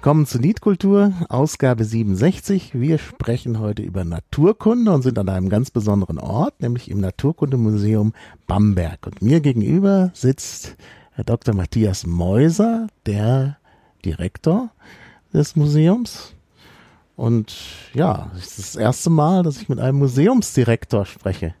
Willkommen 0.00 0.24
zu 0.24 0.38
Liedkultur, 0.38 1.12
Ausgabe 1.28 1.84
67. 1.84 2.70
Wir 2.72 2.96
sprechen 2.96 3.60
heute 3.60 3.82
über 3.82 4.02
Naturkunde 4.02 4.92
und 4.92 5.02
sind 5.02 5.18
an 5.18 5.28
einem 5.28 5.50
ganz 5.50 5.70
besonderen 5.70 6.18
Ort, 6.18 6.62
nämlich 6.62 6.90
im 6.90 7.00
Naturkundemuseum 7.00 8.14
Bamberg. 8.46 9.06
Und 9.06 9.20
mir 9.20 9.40
gegenüber 9.40 10.10
sitzt 10.14 10.78
Herr 11.12 11.24
Dr. 11.24 11.54
Matthias 11.54 12.06
Meuser, 12.06 12.86
der 13.04 13.58
Direktor 14.02 14.70
des 15.34 15.54
Museums. 15.54 16.32
Und 17.14 17.54
ja, 17.92 18.30
es 18.38 18.58
ist 18.58 18.58
das 18.58 18.76
erste 18.76 19.10
Mal, 19.10 19.42
dass 19.42 19.60
ich 19.60 19.68
mit 19.68 19.80
einem 19.80 19.98
Museumsdirektor 19.98 21.04
spreche. 21.04 21.54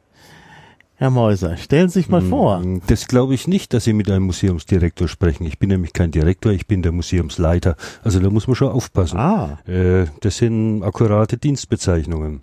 Herr 1.00 1.08
Meuser, 1.08 1.56
stellen 1.56 1.88
Sie 1.88 2.00
sich 2.00 2.10
mal 2.10 2.20
vor. 2.20 2.60
Hm, 2.60 2.82
das 2.86 3.08
glaube 3.08 3.32
ich 3.32 3.48
nicht, 3.48 3.72
dass 3.72 3.84
Sie 3.84 3.94
mit 3.94 4.10
einem 4.10 4.26
Museumsdirektor 4.26 5.08
sprechen. 5.08 5.46
Ich 5.46 5.58
bin 5.58 5.70
nämlich 5.70 5.94
kein 5.94 6.10
Direktor, 6.10 6.52
ich 6.52 6.66
bin 6.66 6.82
der 6.82 6.92
Museumsleiter. 6.92 7.76
Also 8.04 8.20
da 8.20 8.28
muss 8.28 8.46
man 8.46 8.54
schon 8.54 8.68
aufpassen. 8.68 9.16
Ah. 9.16 9.58
Äh, 9.66 10.08
das 10.20 10.36
sind 10.36 10.82
akkurate 10.82 11.38
Dienstbezeichnungen. 11.38 12.42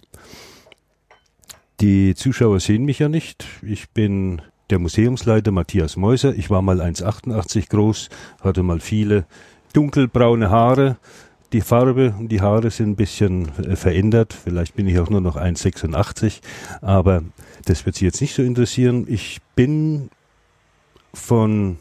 Die 1.82 2.16
Zuschauer 2.16 2.60
sehen 2.60 2.86
mich 2.86 2.98
ja 2.98 3.10
nicht. 3.10 3.46
Ich 3.62 3.92
bin 3.92 4.42
der 4.72 4.80
Museumsleiter 4.80 5.52
Matthias 5.52 5.96
Meuser. 5.96 6.34
Ich 6.34 6.50
war 6.50 6.64
mal 6.64 6.82
1,88 6.82 7.70
groß, 7.70 8.10
hatte 8.42 8.64
mal 8.64 8.80
viele 8.80 9.28
dunkelbraune 9.74 10.50
Haare. 10.50 10.98
Die 11.54 11.62
Farbe 11.62 12.16
und 12.18 12.30
die 12.30 12.42
Haare 12.42 12.72
sind 12.72 12.90
ein 12.90 12.96
bisschen 12.96 13.50
äh, 13.60 13.76
verändert. 13.76 14.34
Vielleicht 14.34 14.76
bin 14.76 14.88
ich 14.88 14.98
auch 14.98 15.12
nur 15.12 15.22
noch 15.22 15.36
1,86. 15.38 16.42
Aber 16.82 17.22
das 17.70 17.86
wird 17.86 17.96
Sie 17.96 18.06
jetzt 18.06 18.22
nicht 18.22 18.34
so 18.34 18.42
interessieren. 18.42 19.06
Ich 19.08 19.40
bin 19.56 20.10
von 21.14 21.78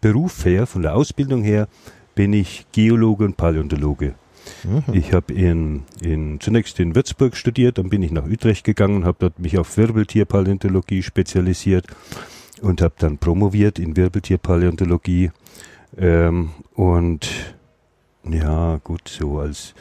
Beruf 0.00 0.44
her, 0.44 0.66
von 0.66 0.82
der 0.82 0.94
Ausbildung 0.94 1.42
her, 1.42 1.68
bin 2.14 2.32
ich 2.32 2.66
Geologe 2.72 3.24
und 3.24 3.36
Paläontologe. 3.36 4.14
Mhm. 4.62 4.84
Ich 4.92 5.12
habe 5.12 5.32
in, 5.32 5.82
in, 6.00 6.38
zunächst 6.40 6.78
in 6.80 6.94
Würzburg 6.94 7.36
studiert, 7.36 7.78
dann 7.78 7.88
bin 7.88 8.02
ich 8.02 8.12
nach 8.12 8.26
Utrecht 8.26 8.64
gegangen, 8.64 9.04
habe 9.04 9.16
dort 9.20 9.38
mich 9.38 9.58
auf 9.58 9.76
Wirbeltierpaläontologie 9.76 11.02
spezialisiert 11.02 11.86
und 12.60 12.82
habe 12.82 12.94
dann 12.98 13.18
promoviert 13.18 13.78
in 13.78 13.96
Wirbeltierpaläontologie. 13.96 15.30
Ähm, 15.96 16.50
und 16.74 17.28
ja, 18.28 18.76
gut, 18.84 19.08
so 19.08 19.38
als 19.38 19.74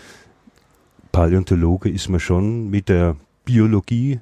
Paläontologe 1.11 1.89
ist 1.89 2.09
man 2.09 2.19
schon 2.19 2.69
mit 2.69 2.89
der 2.89 3.15
Biologie 3.43 4.19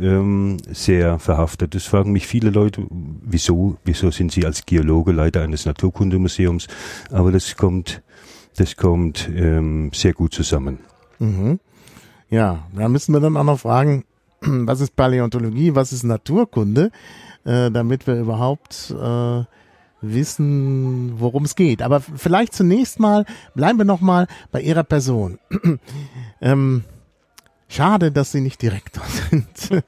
ähm, 0.00 0.56
sehr 0.70 1.18
verhaftet. 1.18 1.74
Das 1.74 1.84
fragen 1.84 2.12
mich 2.12 2.26
viele 2.26 2.50
Leute, 2.50 2.86
wieso, 2.90 3.76
wieso 3.84 4.10
sind 4.10 4.32
Sie 4.32 4.44
als 4.44 4.66
Geologe 4.66 5.12
Leiter 5.12 5.42
eines 5.42 5.66
Naturkundemuseums? 5.66 6.66
Aber 7.10 7.32
das 7.32 7.56
kommt, 7.56 8.02
das 8.56 8.76
kommt 8.76 9.28
ähm, 9.34 9.90
sehr 9.92 10.12
gut 10.12 10.34
zusammen. 10.34 10.78
Mhm. 11.18 11.60
Ja, 12.30 12.64
da 12.74 12.88
müssen 12.88 13.12
wir 13.12 13.20
dann 13.20 13.36
auch 13.36 13.44
noch 13.44 13.60
fragen, 13.60 14.04
was 14.40 14.80
ist 14.80 14.96
Paläontologie, 14.96 15.74
was 15.74 15.92
ist 15.92 16.02
Naturkunde, 16.02 16.90
äh, 17.44 17.70
damit 17.70 18.06
wir 18.06 18.16
überhaupt 18.16 18.90
äh, 18.90 19.44
wissen, 20.00 21.14
worum 21.18 21.44
es 21.44 21.54
geht. 21.56 21.82
Aber 21.82 22.00
vielleicht 22.00 22.54
zunächst 22.54 23.00
mal 23.00 23.24
bleiben 23.54 23.78
wir 23.78 23.84
noch 23.84 24.00
mal 24.00 24.26
bei 24.50 24.60
Ihrer 24.60 24.84
Person. 24.84 25.38
ähm, 26.40 26.84
Schade, 27.68 28.12
dass 28.12 28.30
Sie 28.30 28.40
nicht 28.40 28.60
Direktor 28.62 29.04
sind, 29.30 29.84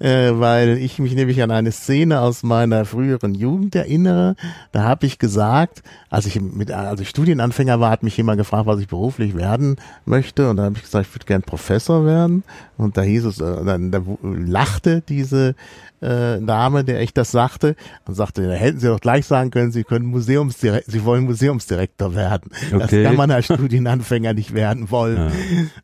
äh, 0.00 0.38
weil 0.38 0.78
ich 0.78 0.98
mich 0.98 1.14
nämlich 1.14 1.42
an 1.42 1.50
eine 1.50 1.72
Szene 1.72 2.20
aus 2.20 2.42
meiner 2.42 2.84
früheren 2.84 3.34
Jugend 3.34 3.74
erinnere. 3.74 4.36
Da 4.72 4.84
habe 4.84 5.06
ich 5.06 5.18
gesagt, 5.18 5.82
als 6.08 6.26
ich 6.26 6.40
mit 6.40 6.70
als 6.70 7.00
ich 7.00 7.08
Studienanfänger 7.08 7.80
war, 7.80 7.90
hat 7.90 8.02
mich 8.02 8.16
jemand 8.16 8.38
gefragt, 8.38 8.66
was 8.66 8.80
ich 8.80 8.88
beruflich 8.88 9.36
werden 9.36 9.76
möchte, 10.04 10.48
und 10.48 10.56
da 10.56 10.64
habe 10.64 10.76
ich 10.76 10.82
gesagt, 10.82 11.08
ich 11.08 11.14
würde 11.14 11.26
gern 11.26 11.42
Professor 11.42 12.06
werden. 12.06 12.44
Und 12.78 12.96
da 12.96 13.02
hieß 13.02 13.24
es, 13.24 13.40
äh, 13.40 13.64
dann 13.64 13.90
da 13.90 14.02
lachte 14.22 15.02
diese 15.02 15.54
äh, 16.00 16.40
Dame, 16.40 16.84
der 16.84 17.00
ich 17.00 17.14
das 17.14 17.30
sagte, 17.30 17.76
und 18.06 18.14
sagte, 18.14 18.46
da 18.46 18.52
hätten 18.52 18.80
Sie 18.80 18.86
doch 18.86 19.00
gleich 19.00 19.26
sagen 19.26 19.50
können, 19.50 19.72
Sie 19.72 19.84
können 19.84 20.06
Museumsdirektor, 20.06 20.92
Sie 20.92 21.04
wollen 21.04 21.24
Museumsdirektor 21.24 22.14
werden. 22.14 22.50
Okay. 22.72 22.78
Das 22.78 22.90
kann 22.90 23.16
man 23.16 23.30
als 23.30 23.46
Studienanfänger 23.46 24.34
nicht 24.34 24.54
werden 24.54 24.90
wollen. 24.90 25.32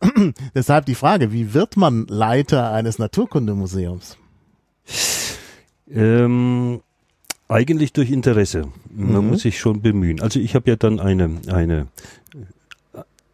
Ja. 0.02 0.32
Deshalb 0.54 0.86
die 0.86 0.94
Frage, 0.94 1.32
wie 1.32 1.54
wird 1.54 1.76
man 1.76 2.06
Leiter 2.08 2.72
eines 2.72 2.98
Naturkundemuseums? 2.98 4.16
Ähm, 5.90 6.80
eigentlich 7.48 7.92
durch 7.92 8.10
Interesse. 8.10 8.68
Man 8.90 9.24
mhm. 9.24 9.30
muss 9.30 9.42
sich 9.42 9.58
schon 9.58 9.82
bemühen. 9.82 10.20
Also 10.20 10.40
ich 10.40 10.54
habe 10.54 10.70
ja 10.70 10.76
dann 10.76 11.00
eine, 11.00 11.38
eine 11.48 11.88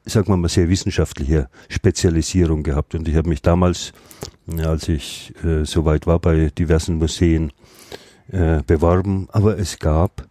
sagen 0.08 0.28
wir 0.28 0.36
mal, 0.36 0.48
sehr 0.48 0.68
wissenschaftliche 0.68 1.48
Spezialisierung 1.68 2.62
gehabt. 2.62 2.94
Und 2.94 3.08
ich 3.08 3.16
habe 3.16 3.28
mich 3.28 3.42
damals, 3.42 3.92
als 4.64 4.88
ich 4.88 5.34
äh, 5.44 5.64
soweit 5.64 6.06
war, 6.06 6.18
bei 6.18 6.50
diversen 6.56 6.96
Museen 6.96 7.52
äh, 8.30 8.62
beworben. 8.66 9.28
Aber 9.30 9.58
es 9.58 9.78
gab 9.78 10.26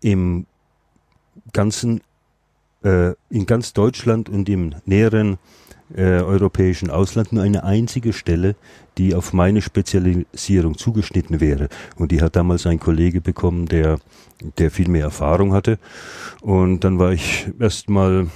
im 0.00 0.46
ganzen, 1.52 2.02
äh, 2.84 3.12
in 3.30 3.46
ganz 3.46 3.72
Deutschland 3.72 4.28
und 4.28 4.48
im 4.48 4.74
näheren 4.84 5.38
äh, 5.96 6.20
europäischen 6.20 6.90
Ausland 6.90 7.32
nur 7.32 7.42
eine 7.42 7.64
einzige 7.64 8.12
Stelle, 8.12 8.56
die 8.98 9.14
auf 9.14 9.32
meine 9.32 9.62
Spezialisierung 9.62 10.76
zugeschnitten 10.76 11.40
wäre. 11.40 11.68
Und 11.96 12.12
die 12.12 12.20
hat 12.20 12.36
damals 12.36 12.66
ein 12.66 12.78
Kollege 12.78 13.20
bekommen, 13.20 13.66
der, 13.66 13.98
der 14.58 14.70
viel 14.70 14.88
mehr 14.88 15.04
Erfahrung 15.04 15.52
hatte. 15.52 15.78
Und 16.42 16.84
dann 16.84 16.98
war 16.98 17.12
ich 17.12 17.46
erstmal 17.58 18.26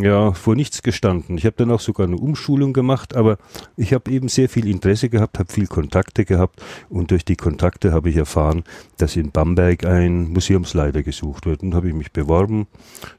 ja 0.00 0.32
vor 0.32 0.56
nichts 0.56 0.82
gestanden. 0.82 1.38
Ich 1.38 1.44
habe 1.44 1.56
dann 1.56 1.70
auch 1.70 1.80
sogar 1.80 2.06
eine 2.06 2.16
Umschulung 2.16 2.72
gemacht, 2.72 3.14
aber 3.14 3.38
ich 3.76 3.92
habe 3.92 4.10
eben 4.10 4.28
sehr 4.28 4.48
viel 4.48 4.66
Interesse 4.66 5.08
gehabt, 5.08 5.38
habe 5.38 5.52
viel 5.52 5.66
Kontakte 5.66 6.24
gehabt 6.24 6.62
und 6.88 7.10
durch 7.10 7.24
die 7.24 7.36
Kontakte 7.36 7.92
habe 7.92 8.10
ich 8.10 8.16
erfahren, 8.16 8.64
dass 8.96 9.16
in 9.16 9.30
Bamberg 9.30 9.84
ein 9.84 10.32
Museumsleiter 10.32 11.02
gesucht 11.02 11.46
wird. 11.46 11.62
Und 11.62 11.74
habe 11.74 11.88
ich 11.88 11.94
mich 11.94 12.12
beworben. 12.12 12.66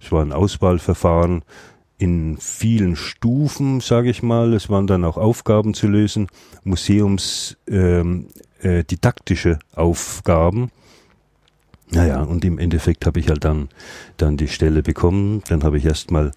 Es 0.01 0.11
war 0.11 0.21
ein 0.21 0.33
Auswahlverfahren 0.33 1.43
in 2.03 2.37
vielen 2.37 2.95
Stufen, 2.97 3.79
sage 3.79 4.09
ich 4.09 4.21
mal. 4.21 4.53
Es 4.53 4.69
waren 4.69 4.87
dann 4.87 5.05
auch 5.05 5.15
Aufgaben 5.15 5.73
zu 5.73 5.87
lösen, 5.87 6.27
museumsdidaktische 6.65 9.49
ähm, 9.49 9.55
äh, 9.55 9.79
Aufgaben. 9.79 10.69
Naja, 11.91 12.23
und 12.23 12.43
im 12.43 12.59
Endeffekt 12.59 13.05
habe 13.05 13.21
ich 13.21 13.29
halt 13.29 13.45
dann, 13.45 13.69
dann 14.17 14.35
die 14.35 14.49
Stelle 14.49 14.83
bekommen. 14.83 15.43
Dann 15.47 15.63
habe 15.63 15.77
ich 15.77 15.85
erstmal 15.85 16.31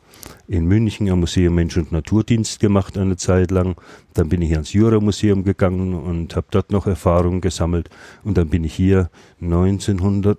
in 0.47 0.67
München 0.67 1.11
am 1.11 1.19
Museum 1.19 1.57
Mensch 1.57 1.77
und 1.77 1.91
Naturdienst 1.91 2.61
gemacht 2.61 2.97
eine 2.97 3.17
Zeit 3.17 3.51
lang. 3.51 3.75
Dann 4.15 4.29
bin 4.29 4.43
ich 4.43 4.53
ans 4.53 4.73
Jura-Museum 4.73 5.43
gegangen 5.43 5.95
und 5.95 6.37
habe 6.37 6.47
dort 6.53 6.71
noch 6.71 6.87
Erfahrungen 6.87 7.41
gesammelt. 7.41 7.91
Und 8.23 8.39
dann 8.39 8.51
bin 8.51 8.63
ich 8.63 8.75
hier 8.75 9.11
1900 9.41 10.39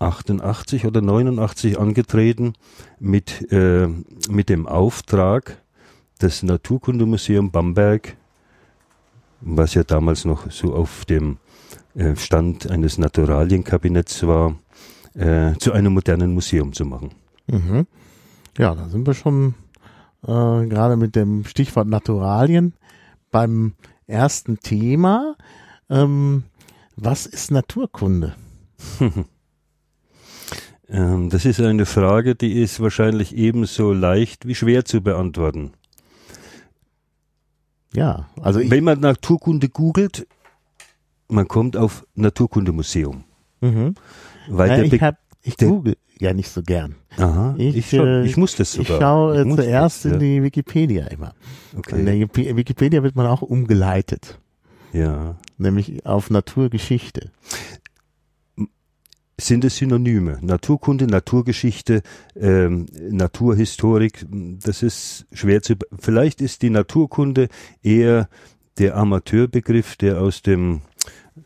88 0.00 0.86
oder 0.86 1.02
89 1.02 1.78
angetreten 1.78 2.54
mit, 2.98 3.52
äh, 3.52 3.86
mit 4.28 4.48
dem 4.48 4.66
Auftrag, 4.66 5.62
das 6.18 6.42
Naturkundemuseum 6.42 7.50
Bamberg, 7.50 8.16
was 9.40 9.74
ja 9.74 9.84
damals 9.84 10.24
noch 10.24 10.50
so 10.50 10.74
auf 10.74 11.04
dem 11.04 11.38
äh, 11.94 12.16
Stand 12.16 12.70
eines 12.70 12.98
Naturalienkabinetts 12.98 14.26
war, 14.26 14.56
äh, 15.14 15.52
zu 15.58 15.72
einem 15.72 15.94
modernen 15.94 16.34
Museum 16.34 16.72
zu 16.72 16.84
machen. 16.84 17.10
Mhm. 17.46 17.86
Ja, 18.58 18.74
da 18.74 18.88
sind 18.88 19.06
wir 19.06 19.14
schon 19.14 19.54
äh, 20.22 20.66
gerade 20.66 20.96
mit 20.96 21.14
dem 21.16 21.44
Stichwort 21.44 21.88
Naturalien 21.88 22.74
beim 23.30 23.74
ersten 24.06 24.60
Thema. 24.60 25.36
Ähm, 25.88 26.44
was 26.96 27.26
ist 27.26 27.50
Naturkunde? 27.50 28.34
Ähm, 30.90 31.30
das 31.30 31.44
ist 31.44 31.60
eine 31.60 31.86
Frage, 31.86 32.34
die 32.34 32.60
ist 32.60 32.80
wahrscheinlich 32.80 33.36
ebenso 33.36 33.92
leicht 33.92 34.46
wie 34.46 34.54
schwer 34.54 34.84
zu 34.84 35.00
beantworten. 35.00 35.72
Ja, 37.94 38.28
also 38.40 38.60
wenn 38.60 38.84
man 38.84 39.00
Naturkunde 39.00 39.68
googelt, 39.68 40.26
man 41.28 41.46
kommt 41.48 41.76
auf 41.76 42.06
Naturkundemuseum. 42.14 43.24
Mhm. 43.60 43.94
Weil 44.48 44.70
ja, 44.70 44.92
ich, 44.92 45.02
hab, 45.02 45.16
ich 45.42 45.56
google 45.56 45.96
ja 46.18 46.34
nicht 46.34 46.48
so 46.48 46.62
gern. 46.62 46.96
Aha, 47.16 47.54
ich, 47.56 47.76
ich, 47.76 47.92
äh, 47.92 48.24
ich 48.24 48.36
muss 48.36 48.56
das 48.56 48.72
sogar. 48.72 48.96
Ich 48.96 49.02
schaue 49.02 49.48
ich 49.48 49.54
zuerst 49.54 50.04
das, 50.04 50.12
in 50.12 50.18
die 50.18 50.42
Wikipedia 50.42 51.06
immer. 51.06 51.34
Okay. 51.76 52.00
In 52.00 52.06
der 52.06 52.56
Wikipedia 52.56 53.02
wird 53.02 53.16
man 53.16 53.26
auch 53.26 53.42
umgeleitet. 53.42 54.38
Ja. 54.92 55.36
Nämlich 55.56 56.04
auf 56.04 56.30
Naturgeschichte 56.30 57.30
sind 59.40 59.64
es 59.64 59.76
Synonyme. 59.76 60.38
Naturkunde, 60.42 61.06
Naturgeschichte, 61.06 62.02
ähm, 62.36 62.86
Naturhistorik, 63.10 64.26
das 64.30 64.82
ist 64.82 65.26
schwer 65.32 65.62
zu. 65.62 65.74
Vielleicht 65.98 66.40
ist 66.40 66.62
die 66.62 66.70
Naturkunde 66.70 67.48
eher 67.82 68.28
der 68.78 68.96
Amateurbegriff, 68.96 69.96
der 69.96 70.20
aus 70.20 70.42
dem 70.42 70.82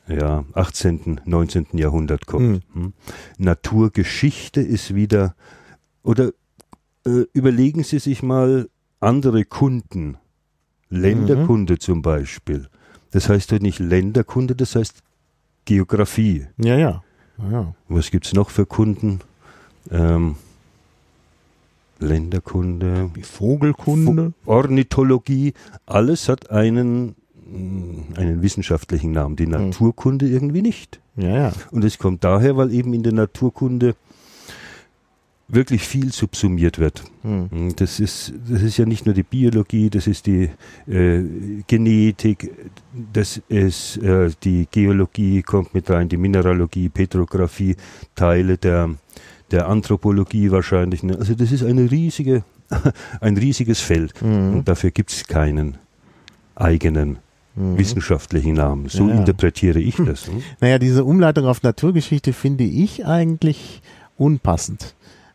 ja, 0.09 0.45
18., 0.55 1.21
19. 1.25 1.67
Jahrhundert 1.73 2.27
kommt. 2.27 2.63
Mhm. 2.75 2.83
Hm? 2.83 2.93
Naturgeschichte 3.39 4.61
ist 4.61 4.95
wieder, 4.95 5.35
oder 6.03 6.33
äh, 7.07 7.25
überlegen 7.33 7.83
Sie 7.85 7.99
sich 7.99 8.23
mal 8.23 8.69
andere 9.01 9.45
Kunden. 9.45 10.17
Länderkunde 10.89 11.75
mhm. 11.75 11.81
zum 11.81 12.03
Beispiel. 12.03 12.69
Das 13.11 13.29
heißt 13.29 13.53
doch 13.53 13.61
nicht 13.61 13.79
Länderkunde, 13.79 14.55
das 14.55 14.77
heißt 14.77 15.03
Geografie. 15.65 16.47
Ja, 16.57 16.77
ja. 16.77 17.03
Ja. 17.39 17.75
Was 17.89 18.11
gibt 18.11 18.27
es 18.27 18.33
noch 18.33 18.51
für 18.51 18.67
Kunden? 18.67 19.21
Ähm, 19.91 20.37
Länderkunde. 21.99 23.11
Vogelkunde. 23.23 24.33
Ornithologie. 24.47 25.55
Alles 25.87 26.29
hat 26.29 26.51
einen, 26.51 27.15
mm, 27.47 28.15
einen 28.17 28.43
wissenschaftlichen 28.43 29.13
Namen. 29.13 29.37
Die 29.37 29.45
hm. 29.45 29.53
Naturkunde 29.53 30.27
irgendwie 30.27 30.63
nicht. 30.63 31.01
Ja, 31.17 31.29
ja. 31.29 31.53
Und 31.71 31.85
es 31.85 31.99
kommt 31.99 32.25
daher, 32.25 32.57
weil 32.57 32.73
eben 32.73 32.93
in 32.95 33.03
der 33.03 33.13
Naturkunde 33.13 33.95
wirklich 35.49 35.83
viel 35.83 36.13
subsumiert 36.13 36.79
wird. 36.79 37.05
Mhm. 37.23 37.75
Das, 37.77 38.01
ist, 38.01 38.33
das 38.49 38.63
ist 38.63 38.79
ja 38.79 38.87
nicht 38.87 39.07
nur 39.07 39.15
die 39.15 39.23
Biologie, 39.23 39.91
das 39.91 40.07
ist 40.07 40.27
die 40.27 40.51
äh, 40.89 41.23
Genetik, 41.67 42.51
das 43.13 43.41
ist 43.49 43.99
äh, 43.99 44.31
die 44.43 44.67
Geologie, 44.71 45.43
kommt 45.43 45.75
mit 45.75 45.91
rein, 45.91 46.09
die 46.09 46.17
Mineralogie, 46.17 46.89
Petrographie, 46.89 47.77
Teile 48.15 48.57
der, 48.57 48.91
der 49.51 49.69
Anthropologie 49.69 50.51
wahrscheinlich. 50.51 51.03
Ne? 51.03 51.17
Also 51.19 51.35
das 51.35 51.53
ist 51.53 51.63
eine 51.63 51.91
riesige, 51.91 52.45
ein 53.21 53.37
riesiges 53.37 53.81
Feld 53.81 54.21
mhm. 54.23 54.57
und 54.57 54.69
dafür 54.69 54.91
gibt 54.91 55.11
es 55.11 55.27
keinen 55.27 55.77
eigenen 56.55 57.19
mhm. 57.55 57.77
wissenschaftlichen 57.77 58.55
Namen. 58.55 58.89
So 58.89 59.09
ja. 59.09 59.15
interpretiere 59.15 59.81
ich 59.81 59.97
das. 59.97 60.27
Hm? 60.27 60.43
Naja, 60.61 60.79
diese 60.79 61.05
Umleitung 61.05 61.47
auf 61.47 61.63
Naturgeschichte 61.63 62.33
finde 62.33 62.65
ich 62.65 63.05
eigentlich 63.05 63.83
unpassend. 64.17 64.95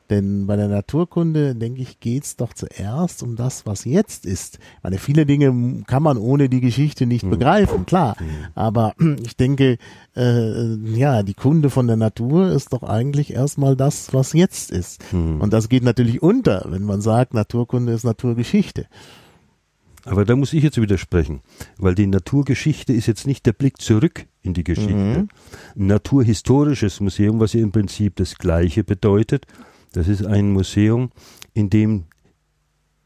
Denn 0.10 0.48
bei 0.48 0.56
der 0.56 0.68
Naturkunde, 0.68 1.56
denke 1.56 1.82
ich, 1.82 2.00
geht's 2.00 2.36
doch 2.36 2.54
zuerst 2.54 3.22
um 3.22 3.36
das, 3.36 3.66
was 3.68 3.86
jetzt 3.86 4.26
ist. 4.26 4.58
Ich 4.78 4.84
meine, 4.84 4.98
viele 4.98 5.26
Dinge 5.28 5.84
kann 5.86 6.02
man 6.02 6.18
ohne 6.18 6.50
die 6.50 6.62
Geschichte 6.62 7.06
nicht 7.06 7.26
mhm. 7.26 7.32
begreifen, 7.32 7.86
klar. 7.86 8.16
Mhm. 8.20 8.26
Aber 8.56 8.96
ich 9.24 9.38
denke, 9.38 9.78
äh, 10.16 10.76
ja, 10.96 11.22
die 11.22 11.36
Kunde 11.36 11.70
von 11.70 11.86
der 11.86 11.96
Natur 11.96 12.50
ist 12.50 12.74
doch 12.74 12.84
eigentlich 12.84 13.34
erstmal 13.34 13.76
das, 13.76 14.14
was 14.14 14.34
jetzt 14.34 14.72
ist. 14.72 15.14
Mhm. 15.14 15.42
Und 15.42 15.54
das 15.54 15.70
geht 15.70 15.84
natürlich 15.84 16.24
unter, 16.24 16.66
wenn 16.70 16.84
man 16.84 17.02
sagt, 17.02 17.36
Naturkunde 17.36 17.94
ist 17.94 18.04
Naturgeschichte. 18.04 18.88
Aber 20.06 20.26
da 20.26 20.36
muss 20.36 20.54
ich 20.54 20.64
jetzt 20.64 20.82
widersprechen, 20.82 21.42
weil 21.78 21.94
die 21.94 22.08
Naturgeschichte 22.08 22.94
ist 22.94 23.06
jetzt 23.06 23.28
nicht 23.28 23.46
der 23.46 23.54
Blick 23.54 23.80
zurück 23.80 24.26
in 24.42 24.54
die 24.54 24.64
Geschichte. 24.64 24.94
Mhm. 24.96 25.30
Naturhistorisches 25.76 27.00
Museum, 27.00 27.40
was 27.40 27.54
ja 27.54 27.62
im 27.62 27.72
Prinzip 27.72 28.16
das 28.16 28.38
Gleiche 28.38 28.84
bedeutet, 28.84 29.46
das 29.94 30.08
ist 30.08 30.26
ein 30.26 30.52
Museum, 30.52 31.12
in 31.54 31.70
dem 31.70 32.06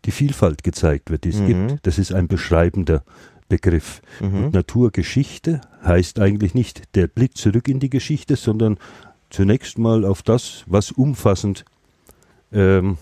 die 0.06 0.12
Vielfalt 0.12 0.64
gezeigt 0.64 1.10
wird, 1.10 1.24
die 1.24 1.30
es 1.30 1.40
mhm. 1.40 1.48
gibt. 1.48 1.88
Das 1.88 1.98
ist 1.98 2.14
ein 2.14 2.28
beschreibender 2.28 3.04
Begriff. 3.48 4.02
Mhm. 4.20 4.46
Und 4.46 4.54
Naturgeschichte 4.54 5.62
heißt 5.84 6.20
eigentlich 6.20 6.54
nicht 6.54 6.96
der 6.96 7.08
Blick 7.08 7.38
zurück 7.38 7.68
in 7.68 7.80
die 7.80 7.90
Geschichte, 7.90 8.36
sondern 8.36 8.78
zunächst 9.30 9.78
mal 9.78 10.06
auf 10.06 10.22
das, 10.22 10.64
was 10.68 10.92
umfassend 10.92 11.66
ähm, 12.52 12.98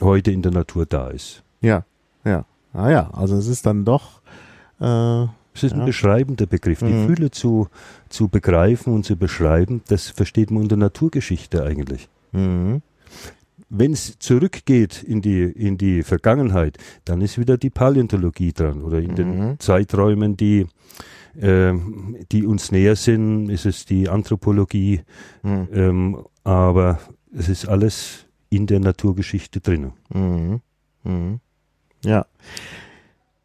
heute 0.00 0.30
in 0.30 0.42
der 0.42 0.52
Natur 0.52 0.86
da 0.86 1.08
ist. 1.08 1.42
Ja, 1.60 1.84
ja. 2.24 2.44
Ah 2.72 2.90
ja, 2.90 3.10
also 3.12 3.36
es 3.36 3.46
ist 3.46 3.66
dann 3.66 3.84
doch. 3.84 4.20
Äh, 4.80 5.24
es 5.54 5.62
ist 5.62 5.72
ja. 5.72 5.78
ein 5.78 5.86
beschreibender 5.86 6.46
Begriff. 6.46 6.80
Die 6.80 6.86
mhm. 6.86 7.06
Fühle 7.06 7.30
zu, 7.30 7.68
zu 8.08 8.28
begreifen 8.28 8.92
und 8.92 9.04
zu 9.04 9.16
beschreiben, 9.16 9.82
das 9.88 10.08
versteht 10.08 10.50
man 10.50 10.64
unter 10.64 10.76
Naturgeschichte 10.76 11.62
eigentlich. 11.62 12.08
Mhm 12.32 12.82
wenn 13.76 13.92
es 13.92 14.18
zurückgeht 14.18 15.02
in 15.02 15.20
die, 15.20 15.42
in 15.42 15.76
die 15.78 16.02
Vergangenheit, 16.02 16.78
dann 17.04 17.20
ist 17.20 17.38
wieder 17.38 17.58
die 17.58 17.70
Paläontologie 17.70 18.52
dran 18.52 18.82
oder 18.82 18.98
in 18.98 19.12
mhm. 19.12 19.16
den 19.16 19.60
Zeiträumen, 19.60 20.36
die, 20.36 20.66
äh, 21.40 21.72
die 22.30 22.46
uns 22.46 22.72
näher 22.72 22.96
sind, 22.96 23.50
ist 23.50 23.66
es 23.66 23.84
die 23.84 24.08
Anthropologie, 24.08 25.02
mhm. 25.42 25.68
ähm, 25.72 26.26
aber 26.44 27.00
es 27.32 27.48
ist 27.48 27.66
alles 27.66 28.26
in 28.50 28.66
der 28.66 28.80
Naturgeschichte 28.80 29.60
drin. 29.60 29.92
Mhm. 30.12 30.60
mhm. 31.02 31.40
Ja. 32.04 32.26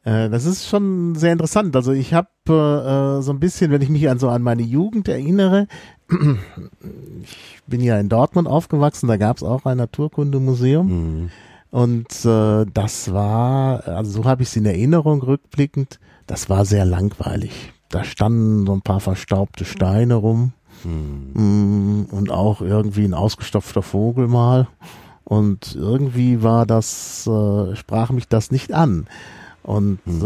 Äh, 0.04 0.30
das 0.30 0.46
ist 0.46 0.68
schon 0.68 1.16
sehr 1.16 1.34
interessant. 1.34 1.76
Also 1.76 1.92
ich 1.92 2.14
habe 2.14 2.30
äh, 2.48 3.22
so 3.22 3.32
ein 3.32 3.40
bisschen, 3.40 3.72
wenn 3.72 3.82
ich 3.82 3.90
mich 3.90 4.10
an 4.10 4.20
so 4.20 4.30
an 4.30 4.42
meine 4.42 4.64
Jugend 4.64 5.08
erinnere, 5.08 5.68
ich 7.22 7.62
bin 7.68 7.82
ja 7.82 8.00
in 8.00 8.10
Dortmund 8.10 8.48
aufgewachsen, 8.48 9.08
da 9.08 9.18
gab 9.18 9.38
es 9.38 9.44
auch 9.44 9.66
ein 9.66 9.78
Naturkundemuseum. 9.78 10.88
Mhm. 10.88 11.30
Und 11.72 12.26
äh, 12.26 12.66
das 12.74 13.14
war, 13.14 13.88
also 13.88 14.22
so 14.22 14.26
habe 14.26 14.42
ich 14.42 14.50
es 14.50 14.56
in 14.56 14.66
Erinnerung 14.66 15.22
rückblickend, 15.22 16.00
das 16.26 16.50
war 16.50 16.66
sehr 16.66 16.86
langweilig. 16.86 17.74
Da 17.90 18.04
standen 18.04 18.66
so 18.66 18.74
ein 18.74 18.82
paar 18.82 19.00
verstaubte 19.00 19.66
Steine 19.66 20.16
rum 20.16 20.54
mhm. 20.84 22.08
und 22.12 22.32
auch 22.32 22.62
irgendwie 22.62 23.06
ein 23.06 23.14
ausgestopfter 23.14 23.82
Vogel 23.82 24.28
mal. 24.28 24.68
Und 25.24 25.76
irgendwie 25.76 26.42
war 26.42 26.66
das, 26.66 27.28
äh, 27.28 27.76
sprach 27.76 28.10
mich 28.10 28.28
das 28.28 28.50
nicht 28.50 28.74
an. 28.74 29.08
Und 29.64 30.00
hm. 30.06 30.22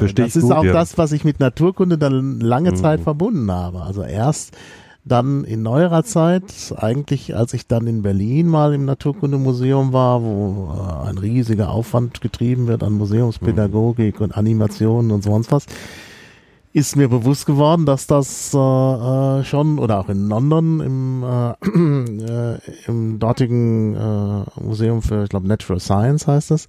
äh, 0.00 0.12
das 0.12 0.36
ist 0.36 0.42
gut, 0.42 0.52
auch 0.52 0.64
ja. 0.64 0.72
das, 0.72 0.98
was 0.98 1.12
ich 1.12 1.24
mit 1.24 1.40
Naturkunde 1.40 1.98
dann 1.98 2.40
lange 2.40 2.70
hm. 2.70 2.76
Zeit 2.76 3.00
verbunden 3.00 3.50
habe. 3.50 3.82
Also 3.82 4.02
erst 4.02 4.56
dann 5.04 5.44
in 5.44 5.62
neuerer 5.62 6.02
Zeit, 6.02 6.74
eigentlich 6.76 7.36
als 7.36 7.52
ich 7.52 7.66
dann 7.66 7.86
in 7.86 8.02
Berlin 8.02 8.48
mal 8.48 8.72
im 8.72 8.86
Naturkundemuseum 8.86 9.92
war, 9.92 10.22
wo 10.22 10.72
äh, 10.74 11.08
ein 11.08 11.18
riesiger 11.18 11.70
Aufwand 11.70 12.20
getrieben 12.20 12.66
wird 12.66 12.82
an 12.82 12.94
Museumspädagogik 12.94 14.18
mhm. 14.18 14.24
und 14.24 14.36
Animationen 14.36 15.10
und 15.10 15.22
sonst 15.22 15.52
was, 15.52 15.66
ist 16.74 16.96
mir 16.96 17.08
bewusst 17.08 17.46
geworden, 17.46 17.86
dass 17.86 18.08
das 18.08 18.52
äh, 18.52 18.58
äh, 18.58 19.44
schon 19.44 19.78
oder 19.78 20.00
auch 20.00 20.08
in 20.08 20.28
London 20.28 20.80
im, 20.80 21.22
äh, 21.22 22.54
äh, 22.56 22.58
im 22.88 23.20
dortigen 23.20 23.94
äh, 23.94 24.60
Museum 24.60 25.00
für, 25.00 25.22
ich 25.22 25.28
glaube, 25.28 25.46
Natural 25.46 25.78
Science 25.78 26.26
heißt 26.26 26.50
es, 26.50 26.64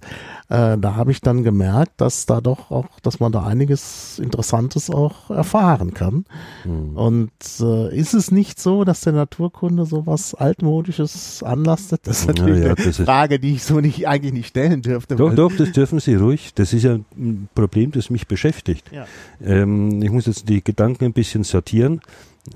äh, 0.48 0.78
da 0.78 0.94
habe 0.94 1.10
ich 1.10 1.22
dann 1.22 1.42
gemerkt, 1.42 2.00
dass 2.00 2.24
da 2.24 2.40
doch 2.40 2.70
auch, 2.70 3.00
dass 3.02 3.18
man 3.18 3.32
da 3.32 3.42
einiges 3.42 4.20
Interessantes 4.20 4.90
auch 4.90 5.28
erfahren 5.30 5.92
kann. 5.92 6.24
Mhm. 6.64 6.96
Und 6.96 7.32
äh, 7.58 7.98
ist 7.98 8.14
es 8.14 8.30
nicht 8.30 8.60
so, 8.60 8.84
dass 8.84 9.00
der 9.00 9.12
Naturkunde 9.12 9.86
so 9.86 10.06
was 10.06 10.36
altmodisches 10.36 11.42
anlastet? 11.42 12.02
Das 12.04 12.20
ist 12.20 12.28
natürlich 12.28 12.62
ja, 12.62 12.68
ja, 12.68 12.74
eine 12.74 12.92
Frage, 12.92 13.40
die 13.40 13.54
ich 13.54 13.64
so 13.64 13.80
nicht 13.80 14.06
eigentlich 14.06 14.32
nicht 14.32 14.46
stellen 14.46 14.82
dürfte. 14.82 15.16
Doch, 15.16 15.34
doch, 15.34 15.52
das 15.56 15.72
dürfen 15.72 15.98
Sie 15.98 16.14
ruhig. 16.14 16.54
Das 16.54 16.72
ist 16.72 16.84
ja 16.84 17.00
ein 17.16 17.48
Problem, 17.56 17.90
das 17.90 18.08
mich 18.08 18.28
beschäftigt. 18.28 18.92
Ja. 18.92 19.06
Ähm, 19.44 19.95
ich 20.02 20.10
muss 20.10 20.26
jetzt 20.26 20.48
die 20.48 20.62
Gedanken 20.62 21.04
ein 21.04 21.12
bisschen 21.12 21.44
sortieren. 21.44 22.00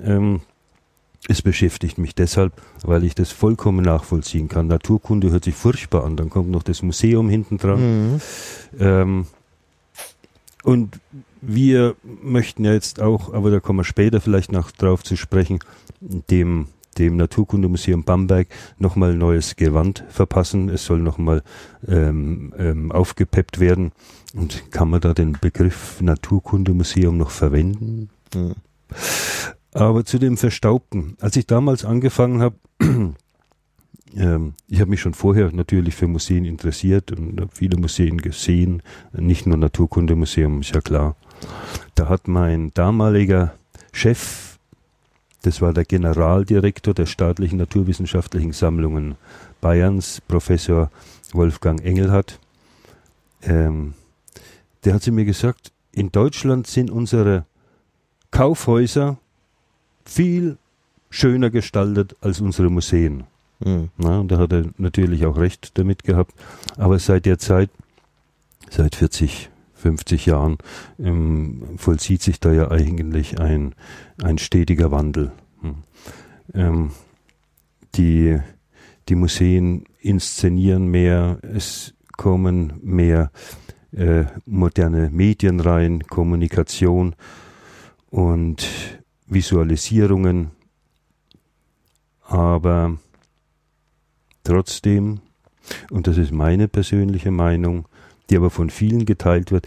Ähm, 0.03 0.41
es 1.29 1.43
beschäftigt 1.43 1.99
mich 1.99 2.15
deshalb, 2.15 2.53
weil 2.83 3.05
ich 3.05 3.15
das 3.15 3.31
vollkommen 3.31 3.85
nachvollziehen 3.85 4.49
kann. 4.49 4.69
Naturkunde 4.69 5.31
hört 5.31 5.45
sich 5.45 5.55
furchtbar 5.55 6.05
an, 6.05 6.17
dann 6.17 6.31
kommt 6.31 6.51
noch 6.51 6.63
das 6.63 6.83
Museum 6.83 7.29
hinten 7.29 7.59
dran. 7.59 8.13
Mhm. 8.13 8.21
Ähm, 8.79 9.27
und 10.63 10.99
wir 11.41 11.95
möchten 12.23 12.65
ja 12.65 12.73
jetzt 12.73 13.01
auch, 13.01 13.33
aber 13.33 13.51
da 13.51 13.61
kommen 13.61 13.81
wir 13.81 13.85
später 13.85 14.21
vielleicht 14.21 14.53
noch 14.53 14.71
drauf 14.71 15.03
zu 15.03 15.17
sprechen, 15.17 15.61
dem, 16.01 16.67
dem 17.01 17.17
Naturkundemuseum 17.17 18.05
Bamberg 18.05 18.49
nochmal 18.79 19.15
neues 19.15 19.57
Gewand 19.57 20.05
verpassen. 20.09 20.69
Es 20.69 20.85
soll 20.85 21.01
nochmal 21.01 21.43
ähm, 21.89 22.53
ähm, 22.59 22.93
aufgepeppt 22.93 23.59
werden. 23.59 23.93
Und 24.35 24.71
kann 24.71 24.91
man 24.91 25.01
da 25.01 25.15
den 25.15 25.33
Begriff 25.41 26.01
Naturkundemuseum 26.01 27.17
noch 27.17 27.31
verwenden? 27.31 28.11
Mhm. 28.35 28.55
Aber 29.73 30.05
zu 30.05 30.19
dem 30.19 30.37
Verstaubten. 30.37 31.17
Als 31.21 31.37
ich 31.37 31.47
damals 31.47 31.85
angefangen 31.85 32.43
habe, 32.43 32.57
ähm, 34.17 34.55
ich 34.69 34.81
habe 34.81 34.91
mich 34.91 35.01
schon 35.01 35.15
vorher 35.15 35.51
natürlich 35.53 35.95
für 35.95 36.07
Museen 36.07 36.45
interessiert 36.45 37.13
und 37.13 37.41
habe 37.41 37.51
viele 37.55 37.79
Museen 37.79 38.19
gesehen, 38.19 38.83
nicht 39.13 39.47
nur 39.47 39.57
Naturkundemuseum, 39.57 40.61
ist 40.61 40.75
ja 40.75 40.81
klar. 40.81 41.17
Da 41.95 42.09
hat 42.09 42.29
mein 42.29 42.73
damaliger 42.75 43.55
Chef, 43.93 44.50
das 45.43 45.61
war 45.61 45.73
der 45.73 45.85
Generaldirektor 45.85 46.95
der 46.95 47.07
staatlichen 47.07 47.59
naturwissenschaftlichen 47.59 48.53
Sammlungen 48.53 49.17
Bayerns, 49.61 50.21
Professor 50.27 50.91
Wolfgang 51.33 51.85
Engelhardt, 51.85 52.39
ähm, 53.43 53.95
der 54.85 54.95
hat 54.95 55.03
zu 55.03 55.13
mir 55.13 55.25
gesagt, 55.25 55.73
in 55.93 56.13
Deutschland 56.13 56.67
sind 56.67 56.91
unsere 56.91 57.45
Kaufhäuser 58.31 59.19
viel 60.05 60.57
schöner 61.11 61.51
gestaltet 61.51 62.17
als 62.21 62.41
unsere 62.41 62.71
Museen. 62.71 63.25
Mhm. 63.61 63.91
Na, 63.99 64.21
und 64.21 64.29
da 64.29 64.39
hat 64.39 64.53
er 64.53 64.67
natürlich 64.79 65.27
auch 65.27 65.37
recht 65.37 65.77
damit 65.79 66.05
gehabt. 66.05 66.35
Aber 66.77 66.99
seit 66.99 67.27
der 67.27 67.39
Zeit, 67.39 67.71
seit 68.71 68.95
40, 68.95 69.51
50 69.81 70.27
Jahren, 70.27 70.59
ähm, 70.99 71.63
vollzieht 71.77 72.23
sich 72.23 72.39
da 72.39 72.53
ja 72.53 72.71
eigentlich 72.71 73.41
ein, 73.41 73.75
ein 74.23 74.39
stetiger 74.39 74.91
Wandel. 74.91 75.33
Hm. 75.63 75.75
Ähm, 76.55 76.91
die, 77.95 78.39
die 79.09 79.15
Museen 79.15 79.85
inszenieren 79.99 80.87
mehr, 80.87 81.39
es 81.43 81.95
kommen 82.17 82.75
mehr 82.83 83.31
äh, 83.93 84.25
moderne 84.47 85.11
Medien 85.11 85.61
rein, 85.61 86.03
Kommunikation 86.07 87.17
und 88.11 88.69
Visualisierungen. 89.27 90.51
Aber 92.23 92.99
trotzdem, 94.45 95.21
und 95.91 96.07
das 96.07 96.19
ist 96.19 96.33
meine 96.33 96.69
persönliche 96.69 97.31
Meinung, 97.31 97.87
die 98.31 98.37
aber 98.37 98.51
von 98.51 98.71
vielen 98.71 99.05
geteilt 99.05 99.51
wird, 99.53 99.67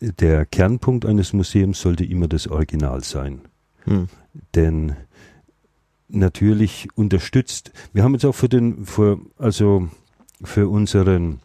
der 0.00 0.46
Kernpunkt 0.46 1.06
eines 1.06 1.32
Museums 1.32 1.80
sollte 1.80 2.04
immer 2.04 2.28
das 2.28 2.46
Original 2.48 3.02
sein. 3.02 3.40
Hm. 3.84 4.08
Denn 4.54 4.96
natürlich 6.08 6.88
unterstützt, 6.94 7.72
wir 7.92 8.02
haben 8.02 8.14
jetzt 8.14 8.24
auch 8.24 8.34
für 8.34 8.48
den, 8.48 8.84
für, 8.86 9.18
also 9.38 9.88
für 10.42 10.68
unseren, 10.68 11.40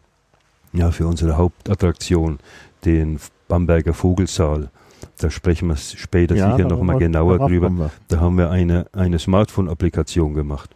ja, 0.72 0.90
für 0.90 1.06
unsere 1.06 1.36
Hauptattraktion, 1.36 2.38
den 2.84 3.18
Bamberger 3.48 3.94
Vogelsaal, 3.94 4.70
da 5.18 5.30
sprechen 5.30 5.68
wir 5.68 5.76
später 5.76 6.34
ja, 6.34 6.56
sicher 6.56 6.68
nochmal 6.68 6.98
genauer 6.98 7.38
drüber. 7.38 7.90
Da 8.08 8.20
haben 8.20 8.38
wir 8.38 8.50
eine, 8.50 8.86
eine 8.92 9.18
Smartphone-Applikation 9.18 10.34
gemacht. 10.34 10.70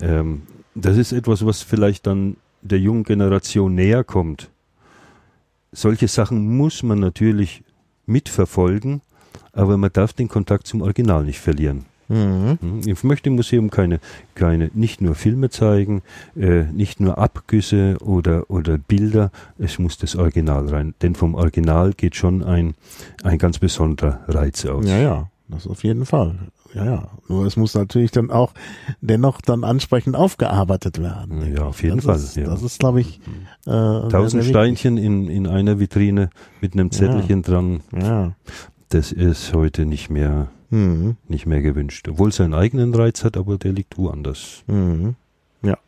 Ähm, 0.00 0.42
das 0.74 0.96
ist 0.96 1.12
etwas, 1.12 1.46
was 1.46 1.62
vielleicht 1.62 2.06
dann 2.06 2.36
der 2.62 2.78
jungen 2.78 3.04
Generation 3.04 3.74
näher 3.74 4.04
kommt. 4.04 4.50
Solche 5.72 6.08
Sachen 6.08 6.56
muss 6.56 6.82
man 6.82 7.00
natürlich 7.00 7.62
mitverfolgen, 8.06 9.02
aber 9.52 9.76
man 9.76 9.92
darf 9.92 10.12
den 10.12 10.28
Kontakt 10.28 10.66
zum 10.66 10.82
Original 10.82 11.24
nicht 11.24 11.40
verlieren. 11.40 11.84
Mhm. 12.08 12.58
Hm, 12.60 12.80
ich 12.86 13.02
möchte 13.02 13.28
im 13.28 13.36
Museum 13.36 13.70
keine, 13.70 14.00
keine, 14.34 14.70
nicht 14.74 15.00
nur 15.00 15.14
Filme 15.14 15.50
zeigen, 15.50 16.02
äh, 16.36 16.64
nicht 16.64 17.00
nur 17.00 17.18
Abgüsse 17.18 17.96
oder, 18.00 18.48
oder 18.48 18.78
Bilder, 18.78 19.30
es 19.58 19.78
muss 19.78 19.98
das 19.98 20.14
Original 20.14 20.68
rein. 20.68 20.94
Denn 21.02 21.14
vom 21.14 21.34
Original 21.34 21.92
geht 21.94 22.14
schon 22.14 22.44
ein, 22.44 22.74
ein 23.22 23.38
ganz 23.38 23.58
besonderer 23.58 24.20
Reiz 24.28 24.64
aus. 24.66 24.86
Ja, 24.86 24.98
ja, 24.98 25.30
das 25.48 25.66
auf 25.66 25.82
jeden 25.82 26.06
Fall. 26.06 26.36
Ja, 26.76 26.84
ja. 26.84 27.08
Nur 27.28 27.46
es 27.46 27.56
muss 27.56 27.74
natürlich 27.74 28.10
dann 28.10 28.30
auch 28.30 28.52
dennoch 29.00 29.40
dann 29.40 29.64
ansprechend 29.64 30.14
aufgearbeitet 30.14 31.00
werden. 31.00 31.54
Ja, 31.54 31.64
auf 31.64 31.82
jeden 31.82 31.96
das 31.96 32.04
Fall. 32.04 32.16
Ist, 32.16 32.36
ja. 32.36 32.44
Das 32.44 32.62
ist, 32.62 32.78
glaube 32.78 33.00
ich, 33.00 33.18
äh, 33.64 33.70
tausend 33.70 34.44
Steinchen 34.44 34.98
in, 34.98 35.28
in 35.28 35.46
einer 35.46 35.80
Vitrine 35.80 36.28
mit 36.60 36.74
einem 36.74 36.90
Zettelchen 36.90 37.42
ja. 37.42 37.48
dran. 37.48 37.80
Ja. 37.98 38.32
Das 38.90 39.10
ist 39.10 39.54
heute 39.54 39.86
nicht 39.86 40.10
mehr 40.10 40.48
mhm. 40.68 41.16
nicht 41.28 41.46
mehr 41.46 41.62
gewünscht. 41.62 42.08
Obwohl 42.08 42.28
es 42.28 42.36
seinen 42.36 42.52
eigenen 42.54 42.94
Reiz 42.94 43.24
hat, 43.24 43.38
aber 43.38 43.56
der 43.56 43.72
liegt 43.72 43.96
woanders. 43.96 44.62
Mhm. 44.66 45.14
Ja. 45.62 45.78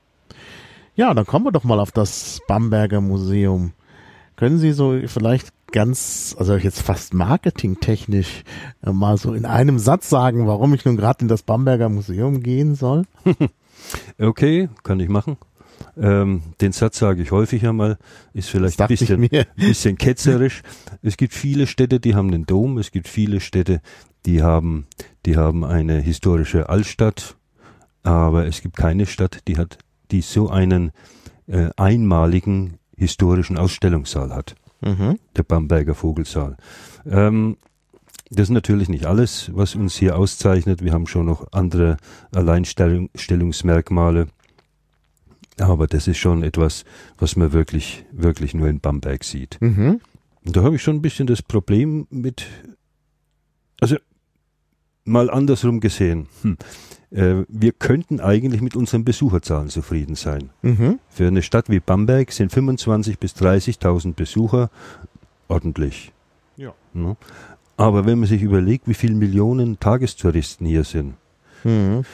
Ja, 0.96 1.12
dann 1.12 1.26
kommen 1.26 1.44
wir 1.44 1.52
doch 1.52 1.64
mal 1.64 1.80
auf 1.80 1.92
das 1.92 2.40
Bamberger 2.48 3.02
Museum. 3.02 3.72
Können 4.36 4.58
Sie 4.58 4.72
so 4.72 4.98
vielleicht 5.06 5.52
ganz, 5.72 6.34
also 6.38 6.56
jetzt 6.56 6.82
fast 6.82 7.14
marketingtechnisch 7.14 8.44
äh, 8.82 8.92
mal 8.92 9.16
so 9.16 9.34
in 9.34 9.44
einem 9.44 9.78
Satz 9.78 10.08
sagen, 10.08 10.46
warum 10.46 10.74
ich 10.74 10.84
nun 10.84 10.96
gerade 10.96 11.22
in 11.22 11.28
das 11.28 11.42
Bamberger 11.42 11.88
Museum 11.88 12.42
gehen 12.42 12.74
soll? 12.74 13.04
okay, 14.18 14.68
kann 14.82 15.00
ich 15.00 15.08
machen. 15.08 15.36
Ähm, 15.96 16.42
den 16.60 16.72
Satz 16.72 16.98
sage 16.98 17.22
ich 17.22 17.30
häufig 17.30 17.66
einmal, 17.66 17.98
ist 18.32 18.50
vielleicht 18.50 18.80
ein 18.80 18.88
bisschen, 18.88 19.28
bisschen 19.56 19.98
ketzerisch. 19.98 20.62
Es 21.02 21.16
gibt 21.16 21.34
viele 21.34 21.66
Städte, 21.66 22.00
die 22.00 22.14
haben 22.14 22.30
den 22.30 22.46
Dom, 22.46 22.78
es 22.78 22.90
gibt 22.90 23.08
viele 23.08 23.40
Städte, 23.40 23.80
die 24.26 24.42
haben, 24.42 24.86
die 25.26 25.36
haben 25.36 25.64
eine 25.64 26.00
historische 26.00 26.68
Altstadt, 26.68 27.36
aber 28.02 28.46
es 28.46 28.60
gibt 28.60 28.76
keine 28.76 29.06
Stadt, 29.06 29.40
die 29.48 29.56
hat, 29.56 29.78
die 30.10 30.20
so 30.20 30.50
einen 30.50 30.92
äh, 31.46 31.70
einmaligen 31.76 32.78
historischen 32.96 33.56
Ausstellungssaal 33.56 34.34
hat. 34.34 34.54
Mhm. 34.80 35.18
Der 35.36 35.42
Bamberger 35.42 35.94
Vogelsaal. 35.94 36.56
Ähm, 37.06 37.56
das 38.30 38.44
ist 38.44 38.50
natürlich 38.50 38.88
nicht 38.88 39.06
alles, 39.06 39.50
was 39.54 39.74
uns 39.74 39.96
hier 39.96 40.16
auszeichnet. 40.16 40.84
Wir 40.84 40.92
haben 40.92 41.06
schon 41.06 41.26
noch 41.26 41.52
andere 41.52 41.96
Alleinstellungsmerkmale. 42.32 44.28
Aber 45.58 45.86
das 45.86 46.06
ist 46.06 46.18
schon 46.18 46.42
etwas, 46.42 46.84
was 47.18 47.36
man 47.36 47.52
wirklich, 47.52 48.04
wirklich 48.12 48.54
nur 48.54 48.68
in 48.68 48.80
Bamberg 48.80 49.24
sieht. 49.24 49.56
Mhm. 49.60 50.00
Und 50.44 50.56
da 50.56 50.62
habe 50.62 50.76
ich 50.76 50.82
schon 50.82 50.96
ein 50.96 51.02
bisschen 51.02 51.26
das 51.26 51.42
Problem 51.42 52.06
mit, 52.10 52.46
also 53.80 53.96
mal 55.04 55.30
andersrum 55.30 55.80
gesehen. 55.80 56.28
Hm. 56.42 56.56
Äh, 57.10 57.44
wir 57.48 57.72
könnten 57.72 58.20
eigentlich 58.20 58.60
mit 58.60 58.76
unseren 58.76 59.04
Besucherzahlen 59.04 59.68
zufrieden 59.68 60.14
sein. 60.14 60.50
Mhm. 60.62 60.98
Für 61.08 61.26
eine 61.26 61.42
Stadt 61.42 61.70
wie 61.70 61.80
Bamberg 61.80 62.32
sind 62.32 62.52
25.000 62.52 63.18
bis 63.18 63.34
30.000 63.34 64.14
Besucher 64.14 64.70
ordentlich. 65.48 66.12
Ja. 66.56 66.74
ja. 66.94 67.16
Aber 67.76 68.06
wenn 68.06 68.18
man 68.18 68.28
sich 68.28 68.42
überlegt, 68.42 68.88
wie 68.88 68.94
viele 68.94 69.14
Millionen 69.14 69.78
Tagestouristen 69.80 70.66
hier 70.66 70.84
sind 70.84 71.14
mhm. 71.64 72.04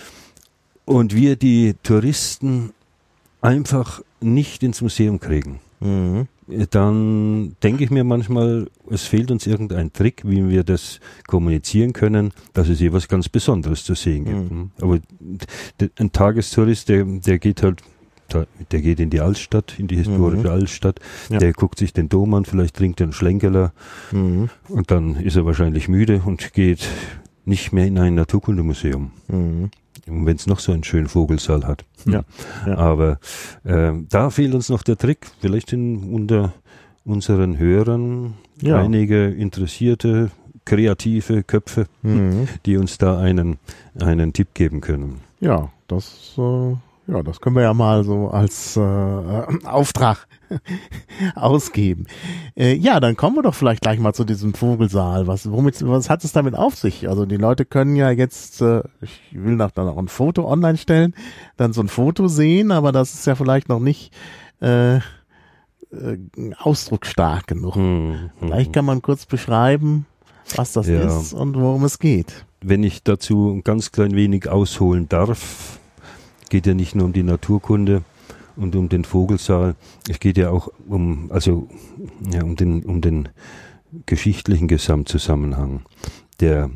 und 0.84 1.14
wir 1.14 1.36
die 1.36 1.74
Touristen 1.82 2.72
einfach 3.40 4.02
nicht 4.20 4.62
ins 4.62 4.80
Museum 4.80 5.18
kriegen, 5.18 5.60
mhm. 5.80 6.28
Dann 6.70 7.56
denke 7.62 7.84
ich 7.84 7.90
mir 7.90 8.04
manchmal, 8.04 8.68
es 8.90 9.04
fehlt 9.04 9.30
uns 9.30 9.46
irgendein 9.46 9.92
Trick, 9.92 10.22
wie 10.24 10.48
wir 10.48 10.64
das 10.64 11.00
kommunizieren 11.26 11.92
können, 11.92 12.32
dass 12.52 12.68
es 12.68 12.78
hier 12.78 12.92
was 12.92 13.08
ganz 13.08 13.28
Besonderes 13.28 13.84
zu 13.84 13.94
sehen 13.94 14.24
gibt. 14.24 14.50
Mhm. 14.50 14.70
Aber 14.80 14.98
ein 15.98 16.12
Tagestourist, 16.12 16.88
der, 16.88 17.04
der 17.04 17.38
geht 17.38 17.62
halt 17.62 17.82
der 18.72 18.80
geht 18.80 19.00
in 19.00 19.10
die 19.10 19.20
Altstadt, 19.20 19.78
in 19.78 19.86
die 19.86 19.96
historische 19.96 20.48
mhm. 20.48 20.52
Altstadt, 20.52 20.98
ja. 21.28 21.38
der 21.38 21.52
guckt 21.52 21.78
sich 21.78 21.92
den 21.92 22.08
Dom 22.08 22.34
an, 22.34 22.44
vielleicht 22.44 22.76
trinkt 22.76 23.00
er 23.00 23.04
einen 23.04 23.12
Schlenkerler 23.12 23.72
mhm. 24.12 24.48
und 24.68 24.90
dann 24.90 25.16
ist 25.16 25.36
er 25.36 25.44
wahrscheinlich 25.46 25.88
müde 25.88 26.22
und 26.24 26.52
geht 26.52 26.88
nicht 27.44 27.72
mehr 27.72 27.86
in 27.86 27.98
ein 27.98 28.14
Naturkundemuseum. 28.14 29.10
Mhm. 29.28 29.70
Und 30.06 30.26
wenn 30.26 30.36
es 30.36 30.46
noch 30.46 30.58
so 30.58 30.72
einen 30.72 30.84
schönen 30.84 31.08
Vogelsaal 31.08 31.64
hat. 31.64 31.84
Ja, 32.04 32.24
ja. 32.66 32.76
Aber 32.76 33.18
äh, 33.64 33.92
da 34.08 34.30
fehlt 34.30 34.54
uns 34.54 34.68
noch 34.68 34.82
der 34.82 34.98
Trick. 34.98 35.26
Vielleicht 35.40 35.70
sind 35.70 36.12
unter 36.12 36.52
unseren 37.04 37.58
Hörern 37.58 38.34
ja. 38.60 38.80
einige 38.80 39.28
interessierte, 39.28 40.30
kreative 40.64 41.42
Köpfe, 41.42 41.86
mhm. 42.02 42.48
die 42.66 42.76
uns 42.76 42.98
da 42.98 43.18
einen, 43.18 43.58
einen 43.98 44.32
Tipp 44.32 44.48
geben 44.54 44.80
können. 44.80 45.20
Ja, 45.40 45.70
das 45.88 46.34
äh, 46.38 46.74
ja, 47.06 47.22
das 47.22 47.40
können 47.40 47.56
wir 47.56 47.62
ja 47.62 47.74
mal 47.74 48.02
so 48.04 48.28
als 48.28 48.76
äh, 48.76 48.80
Auftrag 48.80 50.26
ausgeben. 51.34 52.06
Äh, 52.56 52.74
ja, 52.74 52.98
dann 52.98 53.16
kommen 53.16 53.36
wir 53.36 53.42
doch 53.42 53.54
vielleicht 53.54 53.82
gleich 53.82 53.98
mal 53.98 54.14
zu 54.14 54.24
diesem 54.24 54.54
Vogelsaal. 54.54 55.26
Was, 55.26 55.50
womit, 55.50 55.86
was 55.86 56.08
hat 56.08 56.24
es 56.24 56.32
damit 56.32 56.54
auf 56.54 56.76
sich? 56.76 57.08
Also 57.08 57.26
die 57.26 57.36
Leute 57.36 57.66
können 57.66 57.94
ja 57.96 58.10
jetzt, 58.10 58.62
äh, 58.62 58.82
ich 59.02 59.20
will 59.32 59.56
noch 59.56 59.70
dann 59.70 59.88
auch 59.88 59.98
ein 59.98 60.08
Foto 60.08 60.50
online 60.50 60.78
stellen, 60.78 61.14
dann 61.56 61.74
so 61.74 61.82
ein 61.82 61.88
Foto 61.88 62.28
sehen, 62.28 62.70
aber 62.70 62.90
das 62.90 63.12
ist 63.12 63.26
ja 63.26 63.34
vielleicht 63.34 63.68
noch 63.68 63.80
nicht 63.80 64.14
äh, 64.62 64.96
äh, 64.96 65.00
ausdrucksstark 66.58 67.46
genug. 67.46 67.74
Hm, 67.74 68.30
vielleicht 68.38 68.72
kann 68.72 68.86
man 68.86 69.02
kurz 69.02 69.26
beschreiben, 69.26 70.06
was 70.56 70.72
das 70.72 70.88
ja. 70.88 71.06
ist 71.06 71.34
und 71.34 71.54
worum 71.56 71.84
es 71.84 71.98
geht. 71.98 72.46
Wenn 72.62 72.82
ich 72.82 73.02
dazu 73.02 73.50
ein 73.50 73.62
ganz 73.62 73.92
klein 73.92 74.16
wenig 74.16 74.48
ausholen 74.48 75.06
darf, 75.06 75.78
geht 76.48 76.66
ja 76.66 76.74
nicht 76.74 76.94
nur 76.94 77.06
um 77.06 77.12
die 77.12 77.22
Naturkunde 77.22 78.02
und 78.56 78.76
um 78.76 78.88
den 78.88 79.04
Vogelsaal. 79.04 79.74
Es 80.08 80.20
geht 80.20 80.38
ja 80.38 80.50
auch 80.50 80.68
um, 80.88 81.30
also, 81.32 81.68
ja, 82.32 82.42
um 82.42 82.56
den, 82.56 82.84
um 82.84 83.00
den 83.00 83.28
geschichtlichen 84.06 84.68
Gesamtzusammenhang. 84.68 85.82
Der 86.40 86.70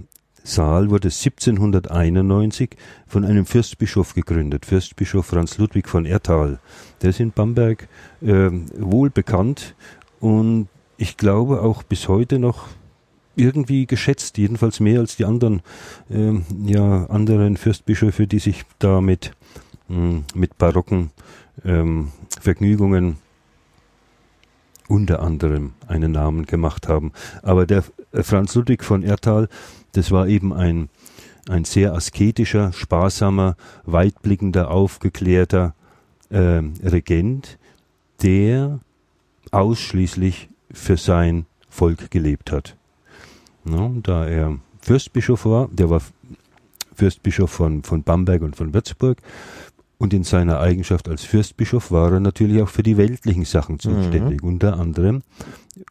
Saal 0.44 0.88
wurde 0.88 1.08
1791 1.08 2.70
von 3.06 3.24
einem 3.24 3.44
Fürstbischof 3.44 4.14
gegründet, 4.14 4.64
Fürstbischof 4.64 5.26
Franz 5.26 5.58
Ludwig 5.58 5.88
von 5.88 6.06
Erthal. 6.06 6.58
Der 7.02 7.10
ist 7.10 7.20
in 7.20 7.32
Bamberg 7.32 7.88
äh, 8.22 8.50
wohl 8.78 9.10
bekannt 9.10 9.74
und 10.20 10.68
ich 10.96 11.16
glaube 11.16 11.62
auch 11.62 11.82
bis 11.82 12.08
heute 12.08 12.38
noch 12.38 12.68
irgendwie 13.36 13.86
geschätzt, 13.86 14.38
jedenfalls 14.38 14.80
mehr 14.80 15.00
als 15.00 15.16
die 15.16 15.24
anderen, 15.24 15.62
äh, 16.10 16.32
ja, 16.64 17.06
anderen 17.06 17.56
Fürstbischöfe, 17.56 18.26
die 18.26 18.40
sich 18.40 18.64
damit 18.78 19.32
mh, 19.88 20.22
mit 20.34 20.58
barocken 20.58 21.10
ähm, 21.64 22.12
Vergnügungen 22.40 23.16
unter 24.88 25.20
anderem 25.20 25.72
einen 25.86 26.12
Namen 26.12 26.46
gemacht 26.46 26.88
haben. 26.88 27.12
Aber 27.42 27.66
der 27.66 27.84
äh, 28.12 28.22
Franz 28.22 28.54
Ludwig 28.54 28.84
von 28.84 29.02
Erthal, 29.02 29.48
das 29.92 30.10
war 30.10 30.26
eben 30.26 30.52
ein, 30.52 30.88
ein 31.48 31.64
sehr 31.64 31.92
asketischer, 31.94 32.72
sparsamer, 32.72 33.56
weitblickender, 33.84 34.70
aufgeklärter 34.70 35.74
äh, 36.30 36.62
Regent, 36.82 37.58
der 38.22 38.80
ausschließlich 39.50 40.48
für 40.70 40.96
sein 40.96 41.46
Volk 41.68 42.10
gelebt 42.10 42.52
hat. 42.52 42.76
No, 43.64 43.94
da 44.02 44.26
er 44.26 44.58
Fürstbischof 44.80 45.44
war, 45.44 45.68
der 45.70 45.90
war 45.90 46.02
Fürstbischof 46.94 47.50
von, 47.50 47.82
von 47.82 48.02
Bamberg 48.02 48.42
und 48.42 48.56
von 48.56 48.74
Würzburg, 48.74 49.18
Und 49.98 50.14
in 50.14 50.22
seiner 50.22 50.60
Eigenschaft 50.60 51.08
als 51.08 51.24
Fürstbischof 51.24 51.90
war 51.90 52.12
er 52.12 52.20
natürlich 52.20 52.62
auch 52.62 52.68
für 52.68 52.84
die 52.84 52.96
weltlichen 52.96 53.44
Sachen 53.44 53.80
zuständig. 53.80 54.42
Mhm. 54.42 54.48
Unter 54.48 54.78
anderem 54.78 55.22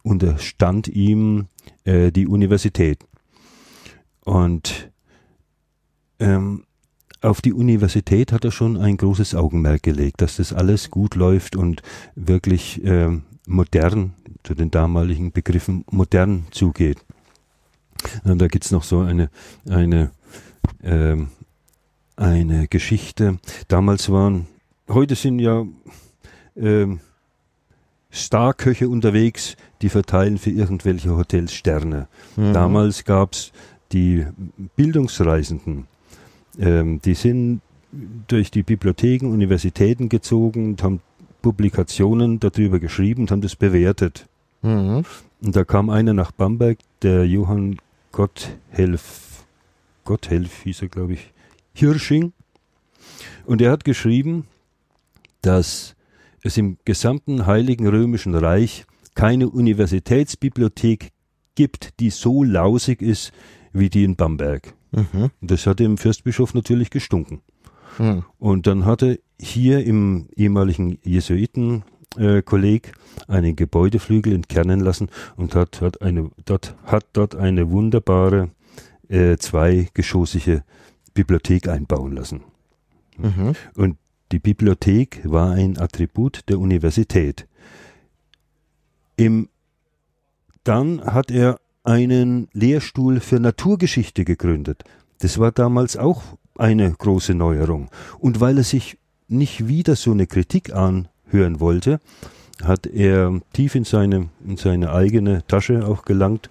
unterstand 0.02 0.88
ihm 0.88 1.46
äh, 1.84 2.10
die 2.10 2.26
Universität. 2.26 3.04
Und 4.24 4.90
ähm, 6.18 6.64
auf 7.20 7.42
die 7.42 7.52
Universität 7.52 8.32
hat 8.32 8.44
er 8.44 8.50
schon 8.50 8.76
ein 8.76 8.96
großes 8.96 9.34
Augenmerk 9.34 9.82
gelegt, 9.82 10.20
dass 10.20 10.36
das 10.36 10.52
alles 10.52 10.90
gut 10.90 11.14
läuft 11.14 11.56
und 11.56 11.82
wirklich 12.14 12.82
äh, 12.84 13.10
modern, 13.46 14.14
zu 14.44 14.54
den 14.54 14.70
damaligen 14.70 15.32
Begriffen 15.32 15.84
modern 15.90 16.46
zugeht. 16.50 17.04
Und 18.24 18.40
da 18.40 18.46
gibt's 18.46 18.70
noch 18.70 18.84
so 18.84 19.00
eine, 19.00 19.30
eine, 19.68 20.12
äh, 20.82 21.16
eine 22.18 22.68
Geschichte. 22.68 23.38
Damals 23.68 24.10
waren, 24.10 24.46
heute 24.88 25.14
sind 25.14 25.38
ja 25.38 25.64
äh, 26.56 26.86
Starköche 28.10 28.88
unterwegs, 28.88 29.56
die 29.82 29.88
verteilen 29.88 30.38
für 30.38 30.50
irgendwelche 30.50 31.16
Hotels 31.16 31.52
Sterne. 31.52 32.08
Mhm. 32.36 32.52
Damals 32.52 33.04
gab's 33.04 33.52
die 33.92 34.26
Bildungsreisenden 34.76 35.86
ähm, 36.58 37.00
die 37.04 37.14
sind 37.14 37.60
durch 38.26 38.50
die 38.50 38.62
Bibliotheken, 38.62 39.26
Universitäten 39.26 40.08
gezogen 40.08 40.70
und 40.70 40.82
haben 40.82 41.00
Publikationen 41.40 42.40
darüber 42.40 42.80
geschrieben 42.80 43.22
und 43.22 43.30
haben 43.30 43.40
das 43.40 43.56
bewertet. 43.56 44.26
Mhm. 44.62 45.04
Und 45.40 45.56
da 45.56 45.64
kam 45.64 45.88
einer 45.88 46.12
nach 46.12 46.32
Bamberg, 46.32 46.78
der 47.02 47.24
Johann 47.26 47.78
Gotthelf, 48.12 49.44
Gotthelf 50.04 50.62
hieß 50.62 50.82
er, 50.82 50.88
glaube 50.88 51.14
ich, 51.14 51.30
Hirsching. 51.78 52.32
Und 53.46 53.62
er 53.62 53.70
hat 53.70 53.84
geschrieben, 53.84 54.46
dass 55.42 55.94
es 56.42 56.56
im 56.56 56.78
gesamten 56.84 57.46
Heiligen 57.46 57.86
Römischen 57.86 58.34
Reich 58.34 58.84
keine 59.14 59.48
Universitätsbibliothek 59.48 61.10
gibt, 61.54 62.00
die 62.00 62.10
so 62.10 62.44
lausig 62.44 63.02
ist 63.02 63.32
wie 63.72 63.90
die 63.90 64.04
in 64.04 64.16
Bamberg. 64.16 64.74
Mhm. 64.92 65.30
Das 65.40 65.66
hat 65.66 65.80
dem 65.80 65.98
Fürstbischof 65.98 66.54
natürlich 66.54 66.90
gestunken. 66.90 67.42
Mhm. 67.98 68.24
Und 68.38 68.66
dann 68.66 68.84
hatte 68.84 69.20
hier 69.40 69.84
im 69.84 70.28
ehemaligen 70.36 70.98
Jesuitenkolleg 71.02 72.92
äh, 73.28 73.32
einen 73.32 73.56
Gebäudeflügel 73.56 74.32
entkernen 74.32 74.80
lassen 74.80 75.08
und 75.36 75.54
hat, 75.54 75.80
hat, 75.80 76.02
eine, 76.02 76.30
dort, 76.44 76.74
hat 76.84 77.06
dort 77.12 77.34
eine 77.34 77.70
wunderbare 77.70 78.50
äh, 79.08 79.36
zweigeschossige 79.36 80.64
Bibliothek 81.18 81.68
einbauen 81.68 82.12
lassen. 82.12 82.42
Mhm. 83.16 83.54
Und 83.74 83.96
die 84.30 84.38
Bibliothek 84.38 85.22
war 85.24 85.50
ein 85.50 85.76
Attribut 85.76 86.42
der 86.48 86.60
Universität. 86.60 87.48
Im, 89.16 89.48
dann 90.62 91.04
hat 91.04 91.32
er 91.32 91.58
einen 91.82 92.48
Lehrstuhl 92.52 93.18
für 93.18 93.40
Naturgeschichte 93.40 94.24
gegründet. 94.24 94.84
Das 95.18 95.38
war 95.38 95.50
damals 95.50 95.96
auch 95.96 96.22
eine 96.56 96.92
große 96.92 97.34
Neuerung. 97.34 97.90
Und 98.20 98.40
weil 98.40 98.58
er 98.58 98.64
sich 98.64 98.98
nicht 99.26 99.66
wieder 99.66 99.96
so 99.96 100.12
eine 100.12 100.28
Kritik 100.28 100.72
anhören 100.72 101.58
wollte, 101.58 101.98
hat 102.62 102.86
er 102.86 103.40
tief 103.52 103.74
in 103.74 103.84
seine, 103.84 104.28
in 104.46 104.56
seine 104.56 104.92
eigene 104.92 105.44
Tasche 105.48 105.84
auch 105.84 106.04
gelangt 106.04 106.48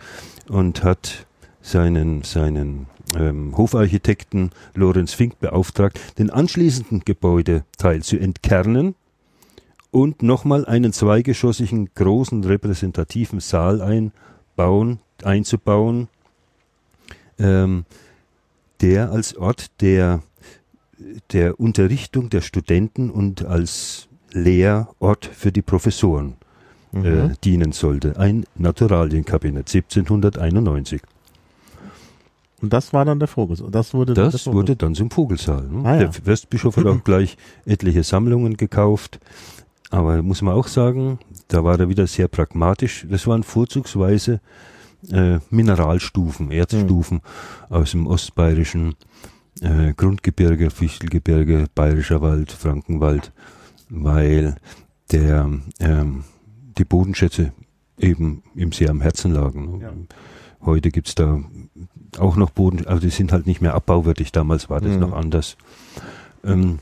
und 0.50 0.84
hat 0.84 1.26
seinen, 1.62 2.24
seinen 2.24 2.88
ähm, 3.16 3.56
Hofarchitekten 3.56 4.52
Lorenz 4.74 5.14
Fink 5.14 5.40
beauftragt, 5.40 6.00
den 6.18 6.30
anschließenden 6.30 7.02
Gebäudeteil 7.06 8.04
zu 8.04 8.18
entkernen 8.18 8.96
und 9.92 10.22
nochmal 10.22 10.66
einen 10.66 10.94
zweigeschossigen 10.94 11.90
großen 11.96 12.44
repräsentativen 12.44 13.40
Saal 13.40 13.82
einbauen, 13.82 15.00
einzubauen, 15.24 16.08
ähm, 17.40 17.86
der 18.82 19.12
als 19.12 19.36
Ort 19.36 19.82
der, 19.82 20.22
der 21.32 21.60
Unterrichtung 21.60 22.30
der 22.30 22.42
Studenten 22.42 23.10
und 23.10 23.46
als 23.46 24.08
Lehrort 24.32 25.26
für 25.26 25.52
die 25.52 25.62
Professoren 25.62 26.36
äh, 26.94 26.98
mhm. 26.98 27.34
dienen 27.44 27.72
sollte. 27.72 28.20
Ein 28.20 28.46
Naturalienkabinett 28.56 29.74
1791. 29.74 31.02
Und 32.62 32.74
das 32.74 32.92
war 32.92 33.06
dann 33.06 33.20
der 33.20 33.28
Vogelsaal. 33.28 33.70
Das 33.70 33.94
wurde, 33.94 34.14
das 34.14 34.44
dann, 34.44 34.54
wurde 34.54 34.76
dann 34.76 34.96
zum 34.96 35.12
Vogelsaal. 35.12 35.68
Ne? 35.68 35.82
Ah, 35.86 35.94
ja. 35.94 36.00
Der 36.00 36.14
Fürstbischof 36.14 36.78
hat 36.78 36.86
auch 36.88 37.04
gleich 37.04 37.38
etliche 37.66 38.04
Sammlungen 38.04 38.58
gekauft. 38.58 39.20
Aber 39.90 40.22
muss 40.22 40.42
man 40.42 40.54
auch 40.54 40.68
sagen, 40.68 41.20
da 41.48 41.64
war 41.64 41.80
er 41.80 41.88
wieder 41.88 42.08
sehr 42.08 42.28
pragmatisch. 42.28 43.06
Das 43.10 43.28
waren 43.28 43.44
vorzugsweise 43.44 44.42
äh, 45.12 45.40
Mineralstufen, 45.50 46.52
Erzstufen 46.52 47.22
mhm. 47.70 47.76
aus 47.76 47.92
dem 47.92 48.08
ostbayerischen 48.08 48.96
äh, 49.62 49.94
Grundgebirge, 49.94 50.72
Fichtelgebirge, 50.72 51.68
Bayerischer 51.74 52.22
Wald, 52.22 52.52
Frankenwald, 52.52 53.32
weil 53.90 54.56
der 55.12 55.50
ähm, 55.80 56.24
die 56.78 56.86
Bodenschätze 56.86 57.54
eben 57.98 58.44
ihm 58.56 58.72
sehr 58.72 58.90
am 58.90 59.02
Herzen 59.02 59.32
lagen. 59.32 59.82
Ja. 59.82 59.92
Heute 60.62 60.92
gibt's 60.92 61.16
da 61.16 61.40
auch 62.18 62.36
noch 62.36 62.50
Boden, 62.50 62.88
also 62.88 63.02
die 63.02 63.10
sind 63.10 63.32
halt 63.32 63.48
nicht 63.48 63.62
mehr 63.62 63.74
abbauwürdig, 63.74 64.32
damals 64.32 64.70
war 64.70 64.82
das 64.82 64.94
mhm. 64.94 65.00
noch 65.00 65.14
anders. 65.14 65.58
Ähm, 66.44 66.80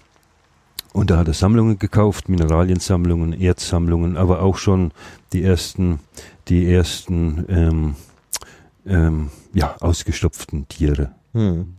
und 0.94 1.10
da 1.10 1.18
hat 1.18 1.28
er 1.28 1.34
Sammlungen 1.34 1.78
gekauft, 1.78 2.30
Mineraliensammlungen, 2.30 3.34
Erzsammlungen, 3.34 4.16
aber 4.16 4.42
auch 4.42 4.58
schon 4.58 4.92
die 5.34 5.44
ersten, 5.44 6.00
die 6.48 6.72
ersten 6.72 7.46
ähm, 7.50 7.96
ähm, 8.86 9.30
ja, 9.54 9.76
ausgestopften 9.82 10.70
Tiere. 10.70 11.12
Hm. 11.34 11.76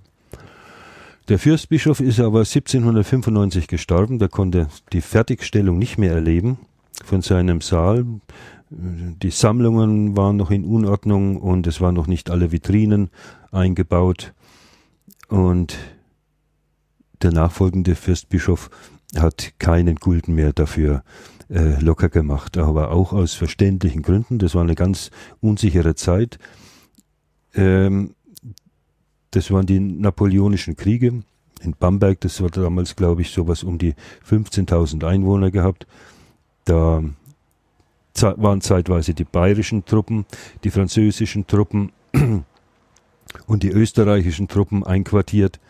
Der 1.28 1.38
Fürstbischof 1.38 2.00
ist 2.00 2.20
aber 2.20 2.40
1795 2.40 3.68
gestorben, 3.68 4.18
der 4.18 4.28
konnte 4.28 4.68
die 4.92 5.00
Fertigstellung 5.00 5.78
nicht 5.78 5.98
mehr 5.98 6.12
erleben 6.12 6.58
von 7.04 7.22
seinem 7.22 7.62
Saal. 7.62 8.04
Die 8.68 9.30
Sammlungen 9.30 10.16
waren 10.16 10.36
noch 10.36 10.50
in 10.50 10.64
Unordnung 10.64 11.36
und 11.36 11.66
es 11.66 11.80
waren 11.80 11.94
noch 11.94 12.08
nicht 12.08 12.30
alle 12.30 12.50
Vitrinen 12.50 13.10
eingebaut. 13.52 14.34
Und 15.28 15.78
der 17.22 17.32
nachfolgende 17.32 17.94
Fürstbischof 17.94 18.70
hat 19.16 19.54
keinen 19.58 19.96
Gulden 19.96 20.34
mehr 20.34 20.52
dafür 20.52 21.04
äh, 21.48 21.80
locker 21.80 22.08
gemacht, 22.08 22.58
aber 22.58 22.90
auch 22.90 23.12
aus 23.12 23.34
verständlichen 23.34 24.02
Gründen. 24.02 24.38
Das 24.38 24.54
war 24.56 24.62
eine 24.62 24.74
ganz 24.74 25.10
unsichere 25.40 25.94
Zeit. 25.94 26.38
Ähm, 27.54 28.14
das 29.30 29.50
waren 29.52 29.66
die 29.66 29.78
napoleonischen 29.78 30.76
Kriege 30.76 31.22
in 31.60 31.76
Bamberg. 31.78 32.20
Das 32.20 32.42
war 32.42 32.50
damals, 32.50 32.96
glaube 32.96 33.22
ich, 33.22 33.30
sowas 33.30 33.62
um 33.62 33.78
die 33.78 33.94
15.000 34.28 35.06
Einwohner 35.06 35.52
gehabt. 35.52 35.86
Da 36.64 37.02
waren 38.22 38.60
zeitweise 38.60 39.14
die 39.14 39.24
bayerischen 39.24 39.84
Truppen, 39.84 40.26
die 40.64 40.70
französischen 40.70 41.46
Truppen 41.46 41.92
und 43.46 43.62
die 43.62 43.70
österreichischen 43.70 44.48
Truppen 44.48 44.84
einquartiert. 44.84 45.60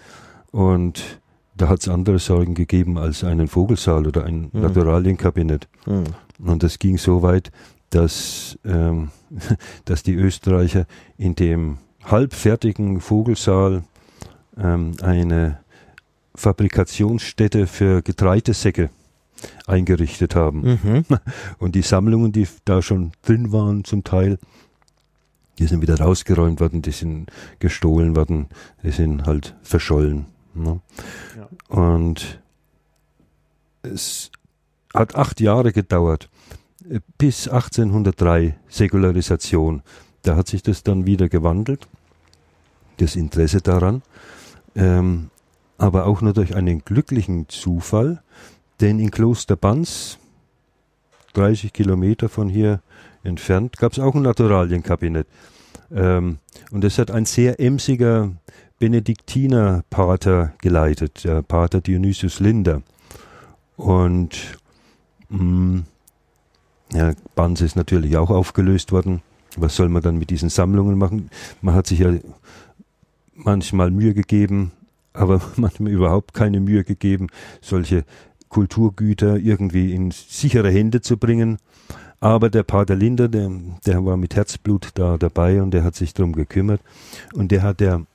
Und 0.50 1.20
da 1.56 1.68
hat 1.68 1.80
es 1.80 1.88
andere 1.88 2.18
Sorgen 2.18 2.54
gegeben 2.54 2.98
als 2.98 3.24
einen 3.24 3.48
Vogelsaal 3.48 4.06
oder 4.06 4.24
ein 4.24 4.50
mhm. 4.52 4.60
Naturalienkabinett. 4.60 5.68
Mhm. 5.86 6.04
Und 6.38 6.62
das 6.62 6.78
ging 6.78 6.98
so 6.98 7.22
weit, 7.22 7.50
dass, 7.90 8.58
ähm, 8.64 9.10
dass 9.84 10.02
die 10.02 10.14
Österreicher 10.14 10.86
in 11.16 11.34
dem 11.34 11.78
halbfertigen 12.04 13.00
Vogelsaal 13.00 13.82
ähm, 14.58 14.92
eine 15.02 15.60
Fabrikationsstätte 16.34 17.66
für 17.66 18.02
Getreidesäcke 18.02 18.90
eingerichtet 19.66 20.34
haben. 20.34 20.78
Mhm. 20.82 21.04
Und 21.58 21.74
die 21.74 21.82
Sammlungen, 21.82 22.32
die 22.32 22.46
da 22.64 22.82
schon 22.82 23.12
drin 23.22 23.52
waren, 23.52 23.84
zum 23.84 24.04
Teil, 24.04 24.38
die 25.58 25.66
sind 25.66 25.80
wieder 25.80 25.98
rausgeräumt 25.98 26.60
worden, 26.60 26.82
die 26.82 26.90
sind 26.90 27.30
gestohlen 27.58 28.14
worden, 28.14 28.48
die 28.82 28.90
sind 28.90 29.26
halt 29.26 29.54
verschollen. 29.62 30.26
Ne? 30.54 30.80
Ja. 31.36 31.48
Und 31.68 32.40
es 33.82 34.30
hat 34.94 35.14
acht 35.14 35.40
Jahre 35.40 35.72
gedauert, 35.72 36.28
bis 37.18 37.48
1803 37.48 38.56
Säkularisation. 38.68 39.82
Da 40.22 40.36
hat 40.36 40.48
sich 40.48 40.62
das 40.62 40.82
dann 40.82 41.06
wieder 41.06 41.28
gewandelt, 41.28 41.86
das 42.96 43.16
Interesse 43.16 43.60
daran, 43.60 44.02
ähm, 44.74 45.30
aber 45.78 46.06
auch 46.06 46.20
nur 46.20 46.32
durch 46.32 46.54
einen 46.54 46.84
glücklichen 46.84 47.48
Zufall, 47.48 48.22
denn 48.80 48.98
in 48.98 49.10
Kloster 49.10 49.56
Banz, 49.56 50.18
30 51.34 51.72
Kilometer 51.72 52.28
von 52.28 52.48
hier 52.48 52.80
entfernt, 53.22 53.76
gab 53.78 53.92
es 53.92 53.98
auch 53.98 54.14
ein 54.14 54.22
Naturalienkabinett. 54.22 55.26
Ähm, 55.94 56.38
und 56.70 56.84
es 56.84 56.98
hat 56.98 57.10
ein 57.10 57.26
sehr 57.26 57.60
emsiger 57.60 58.32
Benediktinerpater 58.78 60.52
geleitet, 60.60 61.24
der 61.24 61.42
Pater 61.42 61.80
Dionysius 61.80 62.40
Linder. 62.40 62.82
Und 63.76 64.58
mh, 65.28 65.42
mm, 65.42 65.84
ja, 66.92 67.12
Banse 67.34 67.64
ist 67.64 67.76
natürlich 67.76 68.16
auch 68.16 68.30
aufgelöst 68.30 68.92
worden. 68.92 69.22
Was 69.56 69.76
soll 69.76 69.88
man 69.88 70.02
dann 70.02 70.18
mit 70.18 70.30
diesen 70.30 70.50
Sammlungen 70.50 70.98
machen? 70.98 71.30
Man 71.62 71.74
hat 71.74 71.86
sich 71.86 72.00
ja 72.00 72.14
manchmal 73.34 73.90
Mühe 73.90 74.14
gegeben, 74.14 74.72
aber 75.12 75.40
manchmal 75.56 75.92
überhaupt 75.92 76.34
keine 76.34 76.60
Mühe 76.60 76.84
gegeben, 76.84 77.28
solche 77.60 78.04
Kulturgüter 78.56 79.36
irgendwie 79.36 79.92
in 79.92 80.10
sichere 80.12 80.70
Hände 80.70 81.02
zu 81.02 81.18
bringen. 81.18 81.58
Aber 82.20 82.48
der 82.48 82.62
Pater 82.62 82.96
Linder, 82.96 83.28
der, 83.28 83.50
der 83.84 84.06
war 84.06 84.16
mit 84.16 84.34
Herzblut 84.34 84.92
da 84.94 85.18
dabei 85.18 85.60
und 85.60 85.72
der 85.72 85.84
hat 85.84 85.94
sich 85.94 86.14
darum 86.14 86.32
gekümmert. 86.32 86.80
Und 87.34 87.52
der 87.52 87.62
hat 87.62 87.80
der, 87.80 88.06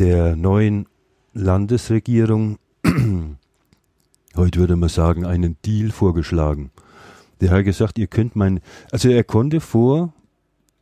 der 0.00 0.34
neuen 0.34 0.86
Landesregierung, 1.34 2.58
heute 4.34 4.58
würde 4.58 4.74
man 4.74 4.88
sagen, 4.88 5.24
einen 5.24 5.56
Deal 5.64 5.92
vorgeschlagen. 5.92 6.72
Der 7.40 7.52
hat 7.52 7.64
gesagt, 7.64 7.96
ihr 7.96 8.08
könnt 8.08 8.34
mein, 8.34 8.58
also 8.90 9.08
er 9.08 9.22
konnte 9.22 9.60
vor 9.60 10.12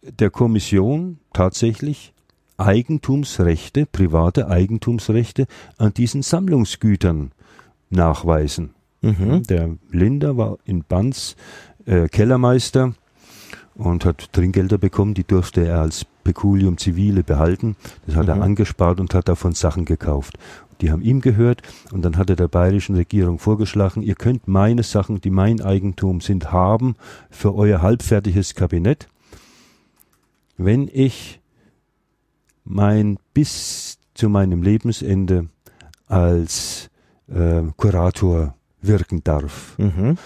der 0.01 0.31
Kommission 0.31 1.19
tatsächlich 1.35 2.15
Eigentumsrechte, 2.57 3.85
private 3.85 4.49
Eigentumsrechte 4.49 5.47
an 5.77 5.93
diesen 5.93 6.23
Sammlungsgütern 6.23 7.33
nachweisen. 7.93 8.75
Mhm. 9.01 9.43
Der 9.45 9.71
Linder 9.91 10.37
war 10.37 10.59
in 10.65 10.85
Banz 10.85 11.37
äh, 11.87 12.09
Kellermeister 12.09 12.95
und 13.75 14.05
hat 14.05 14.33
Trinkgelder 14.33 14.79
bekommen, 14.79 15.15
die 15.15 15.25
durfte 15.25 15.67
er 15.67 15.81
als 15.81 16.05
Peculium 16.25 16.79
Zivile 16.79 17.23
behalten. 17.23 17.77
Das 18.07 18.17
hat 18.17 18.25
mhm. 18.25 18.31
er 18.31 18.43
angespart 18.43 19.01
und 19.01 19.15
hat 19.15 19.29
davon 19.29 19.53
Sachen 19.53 19.85
gekauft. 19.85 20.39
Die 20.81 20.91
haben 20.91 21.03
ihm 21.03 21.21
gehört 21.21 21.63
und 21.93 22.05
dann 22.05 22.17
hat 22.17 22.29
er 22.29 22.37
der 22.37 22.49
bayerischen 22.49 22.97
Regierung 22.97 23.39
vorgeschlagen, 23.39 24.03
ihr 24.03 24.17
könnt 24.17 24.49
meine 24.49 24.83
Sachen, 24.83 25.21
die 25.21 25.31
mein 25.31 25.61
Eigentum 25.61 26.21
sind, 26.21 26.51
haben 26.51 26.97
für 27.31 27.55
euer 27.55 27.83
halbfertiges 27.83 28.57
Kabinett, 28.57 29.07
wenn 30.57 30.91
ich 30.93 31.41
mein 32.65 33.19
bis 33.33 33.99
zu 34.15 34.29
meinem 34.29 34.63
Lebensende 34.63 35.49
als 36.09 36.91
äh, 37.35 37.63
Kurator 37.77 38.55
wirken 38.81 39.23
darf. 39.25 39.77
Mhm. 39.79 40.19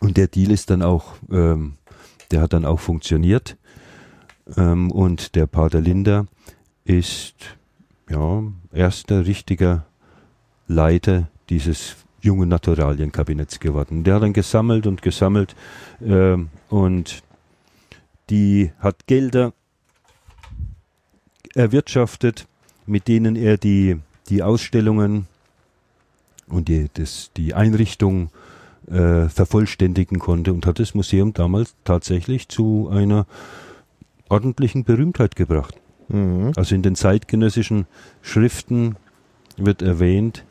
Und 0.00 0.16
der 0.16 0.26
Deal 0.26 0.50
ist 0.50 0.70
dann 0.70 0.82
auch, 0.82 1.14
ähm, 1.30 1.74
der 2.30 2.40
hat 2.40 2.52
dann 2.52 2.64
auch 2.64 2.80
funktioniert. 2.80 3.56
Ähm, 4.56 4.90
und 4.90 5.34
der 5.34 5.46
Pater 5.46 5.80
Linder 5.80 6.26
ist 6.84 7.36
ja 8.10 8.42
erster 8.72 9.26
richtiger 9.26 9.86
Leiter 10.66 11.28
dieses 11.50 11.96
jungen 12.20 12.48
Naturalienkabinetts 12.48 13.60
geworden. 13.60 14.04
Der 14.04 14.14
hat 14.14 14.22
dann 14.22 14.32
gesammelt 14.32 14.86
und 14.86 15.02
gesammelt 15.02 15.54
äh, 16.00 16.36
und 16.68 17.22
die 18.30 18.72
hat 18.78 19.06
Gelder 19.06 19.52
erwirtschaftet, 21.54 22.46
mit 22.86 23.08
denen 23.08 23.36
er 23.36 23.58
die, 23.58 23.98
die 24.28 24.42
Ausstellungen 24.42 25.26
und 26.48 26.68
die, 26.68 26.88
das, 26.94 27.30
die 27.36 27.54
Einrichtung 27.54 28.30
äh, 28.90 29.28
vervollständigen 29.28 30.18
konnte 30.18 30.52
und 30.52 30.66
hat 30.66 30.78
das 30.78 30.94
Museum 30.94 31.32
damals 31.32 31.74
tatsächlich 31.84 32.48
zu 32.48 32.88
einer 32.90 33.26
ordentlichen 34.28 34.84
Berühmtheit 34.84 35.36
gebracht. 35.36 35.76
Mhm. 36.08 36.52
Also 36.56 36.74
in 36.74 36.82
den 36.82 36.94
zeitgenössischen 36.94 37.86
Schriften 38.22 38.96
wird 39.56 39.82
erwähnt 39.82 40.44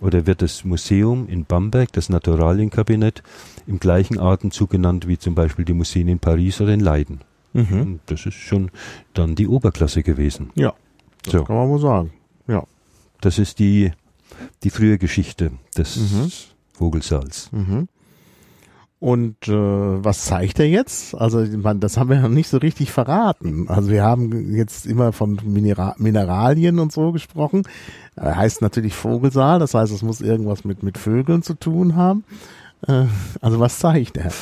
oder 0.00 0.26
wird 0.26 0.42
das 0.42 0.64
Museum 0.64 1.28
in 1.28 1.44
Bamberg, 1.44 1.92
das 1.92 2.08
Naturalienkabinett, 2.08 3.22
im 3.66 3.78
gleichen 3.78 4.18
Atemzug 4.18 4.70
genannt 4.70 5.06
wie 5.06 5.18
zum 5.18 5.34
Beispiel 5.34 5.64
die 5.64 5.74
Museen 5.74 6.08
in 6.08 6.18
Paris 6.18 6.60
oder 6.60 6.72
in 6.72 6.80
Leiden. 6.80 7.20
Mhm. 7.52 8.00
Das 8.06 8.26
ist 8.26 8.34
schon 8.34 8.70
dann 9.14 9.34
die 9.34 9.48
Oberklasse 9.48 10.02
gewesen. 10.02 10.50
Ja, 10.54 10.74
das 11.22 11.32
so. 11.32 11.44
kann 11.44 11.56
man 11.56 11.68
wohl 11.68 11.80
sagen. 11.80 12.12
Ja. 12.46 12.64
Das 13.20 13.38
ist 13.38 13.58
die, 13.58 13.92
die 14.62 14.70
frühe 14.70 14.98
Geschichte 14.98 15.52
des 15.76 15.96
mhm. 15.96 16.32
Vogelsaals. 16.72 17.50
Mhm. 17.52 17.88
Und 19.00 19.48
äh, 19.48 19.52
was 19.52 20.26
zeigt 20.26 20.58
er 20.58 20.68
jetzt? 20.68 21.14
Also 21.14 21.38
man, 21.38 21.80
das 21.80 21.96
haben 21.96 22.10
wir 22.10 22.20
noch 22.20 22.28
nicht 22.28 22.48
so 22.48 22.58
richtig 22.58 22.92
verraten. 22.92 23.66
Also 23.66 23.90
wir 23.90 24.02
haben 24.02 24.54
jetzt 24.54 24.84
immer 24.84 25.14
von 25.14 25.40
Minera 25.42 25.94
Mineralien 25.96 26.78
und 26.78 26.92
so 26.92 27.10
gesprochen. 27.10 27.62
Er 28.14 28.36
heißt 28.36 28.60
natürlich 28.60 28.94
Vogelsaal, 28.94 29.58
das 29.58 29.72
heißt, 29.72 29.90
es 29.90 30.02
muss 30.02 30.20
irgendwas 30.20 30.64
mit 30.64 30.82
mit 30.82 30.98
Vögeln 30.98 31.42
zu 31.42 31.54
tun 31.54 31.96
haben. 31.96 32.24
Äh, 32.86 33.06
also 33.40 33.58
was 33.58 33.78
zeigt 33.78 34.18
er? 34.18 34.32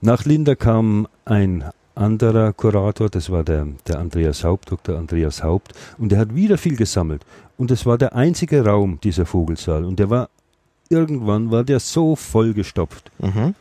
Nach 0.00 0.24
Linda 0.24 0.56
kam 0.56 1.06
ein 1.24 1.64
anderer 2.00 2.52
Kurator, 2.52 3.08
das 3.08 3.30
war 3.30 3.44
der, 3.44 3.66
der 3.86 3.98
Andreas 3.98 4.44
Haupt, 4.44 4.72
Dr. 4.72 4.98
Andreas 4.98 5.42
Haupt, 5.42 5.74
und 5.98 6.10
der 6.10 6.18
hat 6.18 6.34
wieder 6.34 6.58
viel 6.58 6.76
gesammelt. 6.76 7.24
Und 7.56 7.70
es 7.70 7.84
war 7.86 7.98
der 7.98 8.14
einzige 8.14 8.64
Raum, 8.64 8.98
dieser 9.02 9.26
Vogelsaal. 9.26 9.84
Und 9.84 9.98
der 9.98 10.10
war, 10.10 10.30
irgendwann 10.88 11.50
war 11.50 11.62
der 11.62 11.80
so 11.80 12.16
vollgestopft. 12.16 13.12
Mhm. 13.18 13.54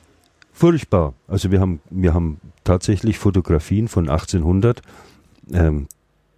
Furchtbar. 0.54 1.14
Also 1.28 1.52
wir 1.52 1.60
haben, 1.60 1.82
wir 1.90 2.14
haben 2.14 2.40
tatsächlich 2.64 3.18
Fotografien 3.18 3.88
von 3.88 4.10
1800. 4.10 4.82
Ähm, 5.52 5.88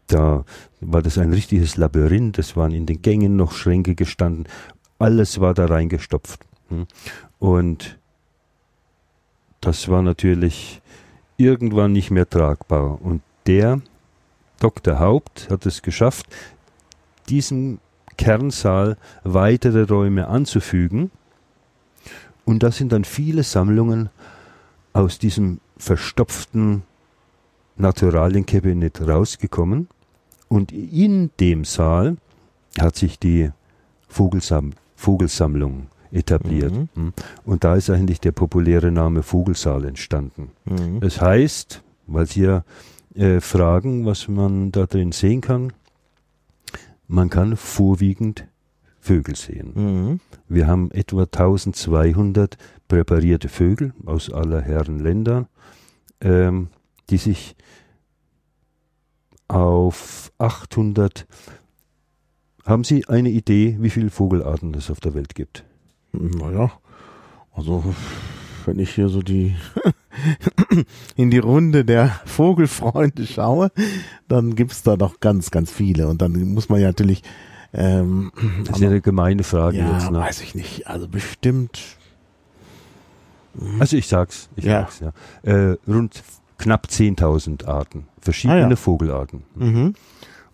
da 0.08 0.44
war 0.80 1.02
das 1.02 1.18
ein 1.18 1.34
richtiges 1.34 1.78
Labyrinth. 1.78 2.38
Es 2.40 2.56
waren 2.56 2.72
in 2.72 2.86
den 2.86 3.02
Gängen 3.02 3.36
noch 3.36 3.54
Schränke 3.54 3.96
gestanden. 3.96 4.48
Alles 5.00 5.40
war 5.40 5.54
da 5.54 5.66
reingestopft. 5.66 6.42
Hm. 6.70 6.86
Und 7.40 7.98
das 9.62 9.88
war 9.88 10.02
natürlich 10.02 10.81
irgendwann 11.42 11.92
nicht 11.92 12.12
mehr 12.12 12.30
tragbar. 12.30 13.02
Und 13.02 13.22
der 13.48 13.82
Dr. 14.60 15.00
Haupt 15.00 15.50
hat 15.50 15.66
es 15.66 15.82
geschafft, 15.82 16.28
diesem 17.30 17.80
Kernsaal 18.18 18.98
weitere 19.24 19.84
Räume 19.84 20.28
anzufügen. 20.28 21.12
Und 22.46 22.64
da 22.64 22.72
sind 22.72 22.92
dann 22.92 23.04
viele 23.04 23.44
Sammlungen 23.44 24.10
aus 24.94 25.20
diesem 25.20 25.60
verstopften 25.78 26.84
Naturalienkabinett 27.78 29.02
rausgekommen. 29.08 29.88
Und 30.48 30.72
in 30.72 31.32
dem 31.40 31.64
Saal 31.64 32.18
hat 32.80 32.96
sich 32.96 33.18
die 33.18 33.52
Vogelsam 34.08 34.72
Vogelsammlung 34.96 35.88
etabliert. 36.12 36.74
Mhm. 36.74 36.90
Hm. 36.96 37.14
Und 37.46 37.64
da 37.64 37.76
ist 37.76 37.90
eigentlich 37.90 38.20
der 38.20 38.32
populäre 38.32 38.92
Name 38.92 39.24
Vogelsaal 39.24 39.86
entstanden. 39.86 40.52
Mhm. 40.66 41.00
Das 41.00 41.22
heißt, 41.22 41.84
weil 42.08 42.26
Sie 42.26 42.42
ja 42.42 42.64
äh, 43.16 43.40
fragen, 43.40 44.06
was 44.06 44.28
man 44.28 44.72
da 44.72 44.86
drin 44.86 45.12
sehen 45.12 45.42
kann, 45.42 45.74
man 47.08 47.30
kann 47.30 47.58
vorwiegend 47.58 48.48
Vögel 49.00 49.36
sehen. 49.36 49.72
Mhm. 49.74 50.20
Wir 50.48 50.68
haben 50.68 50.92
etwa 50.92 51.24
1200 51.24 52.58
präparierte 52.88 53.50
Vögel 53.50 53.94
aus 54.06 54.32
aller 54.32 54.62
Herren 54.62 55.00
Länder, 55.00 55.48
ähm, 56.22 56.68
die 57.10 57.18
sich 57.18 57.56
auf 59.48 60.32
800 60.38 61.28
haben 62.66 62.84
Sie 62.84 63.08
eine 63.08 63.30
Idee, 63.30 63.78
wie 63.80 63.90
viele 63.90 64.10
Vogelarten 64.10 64.74
es 64.76 64.92
auf 64.92 65.00
der 65.00 65.14
Welt 65.16 65.36
gibt? 65.36 65.66
Naja, 66.14 66.72
also 67.54 67.84
wenn 68.66 68.80
ich 68.80 68.94
hier 68.94 69.10
so 69.10 69.22
die 69.22 69.56
in 71.16 71.32
die 71.32 71.40
Runde 71.40 71.86
der 71.86 72.10
Vogelfreunde 72.26 73.26
schaue, 73.26 73.72
dann 74.28 74.56
gibt's 74.56 74.84
da 74.84 74.96
doch 74.96 75.20
ganz, 75.20 75.52
ganz 75.52 75.72
viele. 75.72 76.08
Und 76.08 76.22
dann 76.22 76.34
muss 76.54 76.70
man 76.70 76.80
ja 76.80 76.88
natürlich. 76.88 77.24
Ähm, 77.74 78.34
das 78.66 78.76
ist 78.76 78.82
ja 78.82 78.90
eine 78.90 79.00
gemeine 79.00 79.44
Frage 79.44 79.78
ja, 79.78 79.94
jetzt. 79.94 80.12
Ne? 80.12 80.20
Weiß 80.20 80.42
ich 80.42 80.56
nicht. 80.56 80.88
Also 80.88 81.08
bestimmt. 81.08 81.80
Also 83.80 83.98
ich 83.98 84.08
sag's, 84.08 84.50
ich 84.56 84.66
ja. 84.66 84.82
sag's 84.82 85.00
ja. 85.00 85.14
Äh, 85.44 85.78
rund 85.88 86.22
knapp 86.58 86.88
10.000 86.88 87.66
Arten, 87.66 88.06
verschiedene 88.20 88.66
ah, 88.66 88.70
ja. 88.70 88.76
Vogelarten. 88.76 89.44
Mhm. 89.56 89.96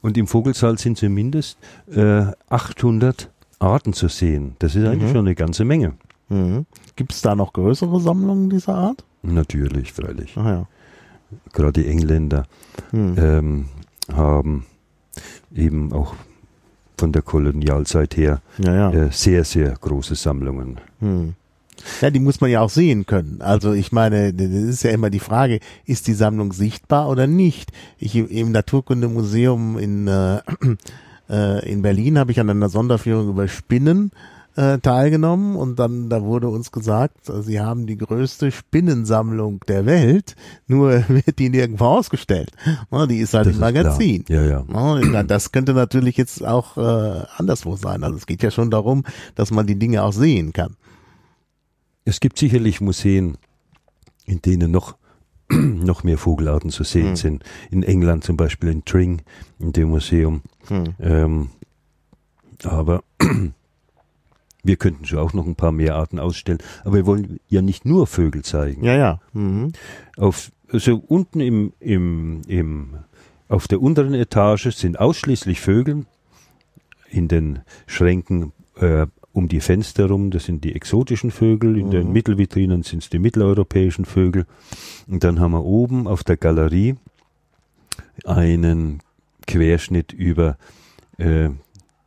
Und 0.02 0.18
im 0.18 0.28
Vogelsaal 0.28 0.78
sind 0.78 0.98
zumindest 0.98 1.58
äh, 1.92 2.26
800 2.50 3.30
Arten 3.60 3.94
zu 3.94 4.08
sehen. 4.08 4.56
Das 4.60 4.76
ist 4.76 4.86
eigentlich 4.86 5.10
mhm. 5.10 5.16
schon 5.16 5.26
eine 5.26 5.36
ganze 5.36 5.66
Menge. 5.66 5.94
Mhm. 6.30 6.66
Gibt 6.96 7.14
es 7.14 7.22
da 7.22 7.36
noch 7.36 7.54
größere 7.54 8.00
Sammlungen 8.00 8.50
dieser 8.50 8.76
Art? 8.76 9.04
Natürlich, 9.24 9.94
freilich. 9.94 10.38
Ah, 10.38 10.50
ja. 10.50 10.68
Gerade 11.54 11.82
die 11.82 11.88
Engländer 11.88 12.46
mhm. 12.92 13.16
ähm, 13.18 13.66
haben 14.14 14.66
eben 15.54 15.92
auch 15.92 16.16
von 16.98 17.12
der 17.12 17.22
Kolonialzeit 17.22 18.18
her 18.18 18.42
ja, 18.58 18.74
ja. 18.74 18.92
Äh, 18.92 19.12
sehr, 19.12 19.44
sehr 19.44 19.72
große 19.72 20.16
Sammlungen. 20.16 20.80
Mhm. 21.00 21.34
Ja, 22.02 22.10
die 22.10 22.20
muss 22.20 22.42
man 22.42 22.50
ja 22.50 22.62
auch 22.62 22.70
sehen 22.70 23.06
können. 23.06 23.42
Also 23.42 23.74
ich 23.74 23.92
meine, 23.92 24.34
das 24.34 24.48
ist 24.48 24.84
ja 24.84 24.92
immer 24.92 25.12
die 25.12 25.20
Frage, 25.20 25.60
ist 25.86 26.08
die 26.08 26.14
Sammlung 26.14 26.52
sichtbar 26.52 27.08
oder 27.08 27.28
nicht? 27.28 27.72
Ich 28.00 28.16
im 28.16 28.52
Naturkundemuseum 28.52 29.78
in 29.78 30.08
äh, 30.08 30.42
äh, 31.30 31.70
in 31.70 31.82
Berlin 31.82 32.18
habe 32.18 32.32
ich 32.32 32.40
an 32.40 32.50
einer 32.50 32.70
Sonderführung 32.70 33.30
über 33.30 33.48
Spinnen 33.48 34.12
äh, 34.58 34.80
teilgenommen 34.80 35.56
und 35.56 35.78
dann 35.78 36.10
da 36.10 36.24
wurde 36.24 36.50
uns 36.50 36.72
gesagt, 36.72 37.30
äh, 37.30 37.44
sie 37.44 37.62
haben 37.62 37.86
die 37.86 37.98
größte 37.98 38.52
Spinnensammlung 38.52 39.60
der 39.68 39.86
Welt, 39.86 40.36
nur 40.66 41.04
wird 41.08 41.38
die 41.38 41.50
nirgendwo 41.50 41.86
ausgestellt. 41.86 42.52
Die 43.08 43.20
ist 43.20 43.36
halt 43.36 43.46
Das 43.46 43.54
im. 43.54 43.60
Magazin. 43.60 44.26
Ja, 44.28 44.44
ja. 44.44 45.24
Das 45.24 45.52
könnte 45.52 45.74
natürlich 45.74 46.18
jetzt 46.18 46.44
auch 46.44 46.76
äh, 46.78 47.26
anderswo 47.38 47.76
sein. 47.76 48.04
Also 48.04 48.18
es 48.18 48.26
geht 48.26 48.42
ja 48.42 48.50
schon 48.50 48.72
darum, 48.72 49.04
dass 49.36 49.52
man 49.52 49.68
die 49.68 49.78
Dinge 49.78 50.04
auch 50.04 50.14
sehen 50.14 50.54
kann. 50.54 50.76
Es 52.04 52.20
gibt 52.20 52.40
sicherlich 52.40 52.82
Museen, 52.82 53.38
in 54.26 54.42
denen 54.42 54.72
noch, 54.72 54.96
noch 55.50 56.04
mehr 56.04 56.18
Vogelarten 56.18 56.70
zu 56.70 56.84
sehen 56.84 57.10
Hm. 57.10 57.16
sind. 57.16 57.44
In 57.72 57.84
England 57.84 58.24
zum 58.24 58.38
Beispiel 58.38 58.70
in 58.70 58.86
Tring, 58.86 59.22
in 59.60 59.72
dem 59.74 59.90
Museum. 59.90 60.42
Hm. 60.68 60.84
Ähm, 61.00 61.50
aber 62.64 63.04
wir 64.64 64.76
könnten 64.76 65.06
schon 65.06 65.20
auch 65.20 65.34
noch 65.34 65.46
ein 65.46 65.56
paar 65.56 65.72
mehr 65.72 65.96
Arten 65.96 66.20
ausstellen. 66.20 66.60
Aber 66.84 66.96
wir 66.96 67.06
wollen 67.06 67.40
ja 67.48 67.62
nicht 67.62 67.86
nur 67.86 68.08
Vögel 68.08 68.44
zeigen. 68.44 68.84
Ja, 68.84 68.96
ja. 68.96 69.22
Mhm. 69.34 69.72
Auf, 70.18 70.52
also 70.72 71.02
unten 71.08 71.40
im, 71.40 71.74
im, 71.80 72.42
im, 72.48 72.98
auf 73.48 73.68
der 73.68 73.82
unteren 73.82 74.14
Etage 74.14 74.72
sind 74.76 75.00
ausschließlich 75.00 75.62
Vögel. 75.62 76.06
In 77.10 77.30
den 77.30 77.60
Schränken 77.86 78.52
äh, 78.76 79.08
um 79.38 79.48
die 79.48 79.62
Fenster 79.62 80.08
rum, 80.08 80.32
das 80.32 80.46
sind 80.46 80.64
die 80.64 80.74
exotischen 80.74 81.30
Vögel. 81.30 81.78
In 81.78 81.92
den 81.92 82.08
Mhm. 82.08 82.14
Mittelvitrinen 82.14 82.82
sind 82.82 83.04
es 83.04 83.10
die 83.10 83.20
mitteleuropäischen 83.20 84.06
Vögel. 84.06 84.48
Und 85.08 85.24
dann 85.24 85.40
haben 85.40 85.52
wir 85.52 85.64
oben 85.64 86.08
auf 86.08 86.24
der 86.24 86.38
Galerie 86.38 86.96
einen 88.26 89.00
Querschnitt 89.46 90.12
über 90.12 90.58
äh, 91.20 91.50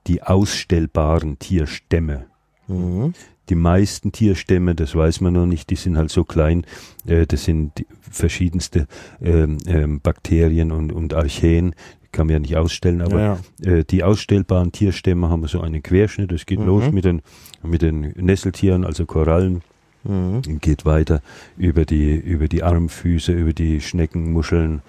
die 0.08 0.22
ausstellbaren 0.22 1.38
Tierstämme. 1.38 2.26
Mhm. 2.66 3.14
Die 3.50 3.54
meisten 3.56 4.12
Tierstämme, 4.12 4.74
das 4.74 4.94
weiß 4.94 5.20
man 5.20 5.34
noch 5.34 5.46
nicht, 5.46 5.68
die 5.70 5.74
sind 5.76 5.98
halt 5.98 6.10
so 6.10 6.24
klein, 6.24 6.64
äh, 7.06 7.26
das 7.26 7.44
sind 7.44 7.84
verschiedenste 8.00 8.86
ähm, 9.20 9.58
ähm, 9.66 10.00
Bakterien 10.00 10.72
und, 10.72 10.92
und 10.92 11.12
Archäen, 11.14 11.74
kann 12.12 12.26
man 12.26 12.34
ja 12.34 12.38
nicht 12.40 12.56
ausstellen, 12.56 13.02
aber 13.02 13.20
ja, 13.20 13.38
ja. 13.64 13.72
äh, 13.72 13.84
die 13.84 14.02
ausstellbaren 14.02 14.72
Tierstämme 14.72 15.28
haben 15.28 15.46
so 15.46 15.60
einen 15.60 15.82
Querschnitt, 15.82 16.32
es 16.32 16.46
geht 16.46 16.58
Mhm. 16.60 16.66
los 16.66 16.90
mit 16.92 17.04
den, 17.04 17.22
mit 17.62 17.82
den 17.82 18.00
Nesseltieren, 18.16 18.84
also 18.84 19.04
Korallen, 19.06 19.62
Mhm. 20.02 20.40
geht 20.60 20.84
weiter 20.86 21.20
über 21.58 21.84
die, 21.84 22.14
über 22.16 22.48
die 22.48 22.62
Armfüße, 22.62 23.32
über 23.32 23.52
die 23.52 23.80
Schnecken, 23.80 24.32
Muscheln, 24.32 24.80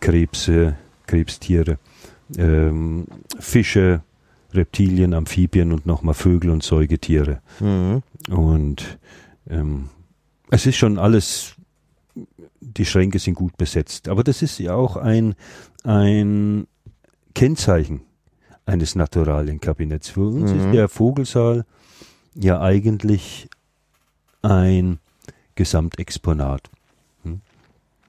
Krebse, 0.00 0.76
Krebstiere, 1.06 1.78
ähm, 2.38 3.06
Fische, 3.38 4.02
Reptilien, 4.54 5.14
Amphibien 5.14 5.72
und 5.72 5.86
nochmal 5.86 6.14
Vögel 6.14 6.50
und 6.50 6.62
Säugetiere. 6.62 7.40
Mhm. 7.60 8.02
Und 8.30 8.98
ähm, 9.48 9.88
es 10.50 10.66
ist 10.66 10.76
schon 10.76 10.98
alles, 10.98 11.54
die 12.60 12.84
Schränke 12.86 13.18
sind 13.18 13.34
gut 13.34 13.56
besetzt. 13.56 14.08
Aber 14.08 14.22
das 14.24 14.42
ist 14.42 14.58
ja 14.58 14.74
auch 14.74 14.96
ein, 14.96 15.34
ein 15.82 16.66
Kennzeichen 17.34 18.02
eines 18.66 18.94
Naturalienkabinetts. 18.94 20.10
Für 20.10 20.26
uns 20.28 20.52
Mhm. 20.52 20.58
ist 20.58 20.72
der 20.72 20.88
Vogelsaal 20.88 21.64
ja 22.34 22.60
eigentlich 22.60 23.48
ein 24.42 24.98
Gesamtexponat. 25.54 26.70
Hm. 27.22 27.40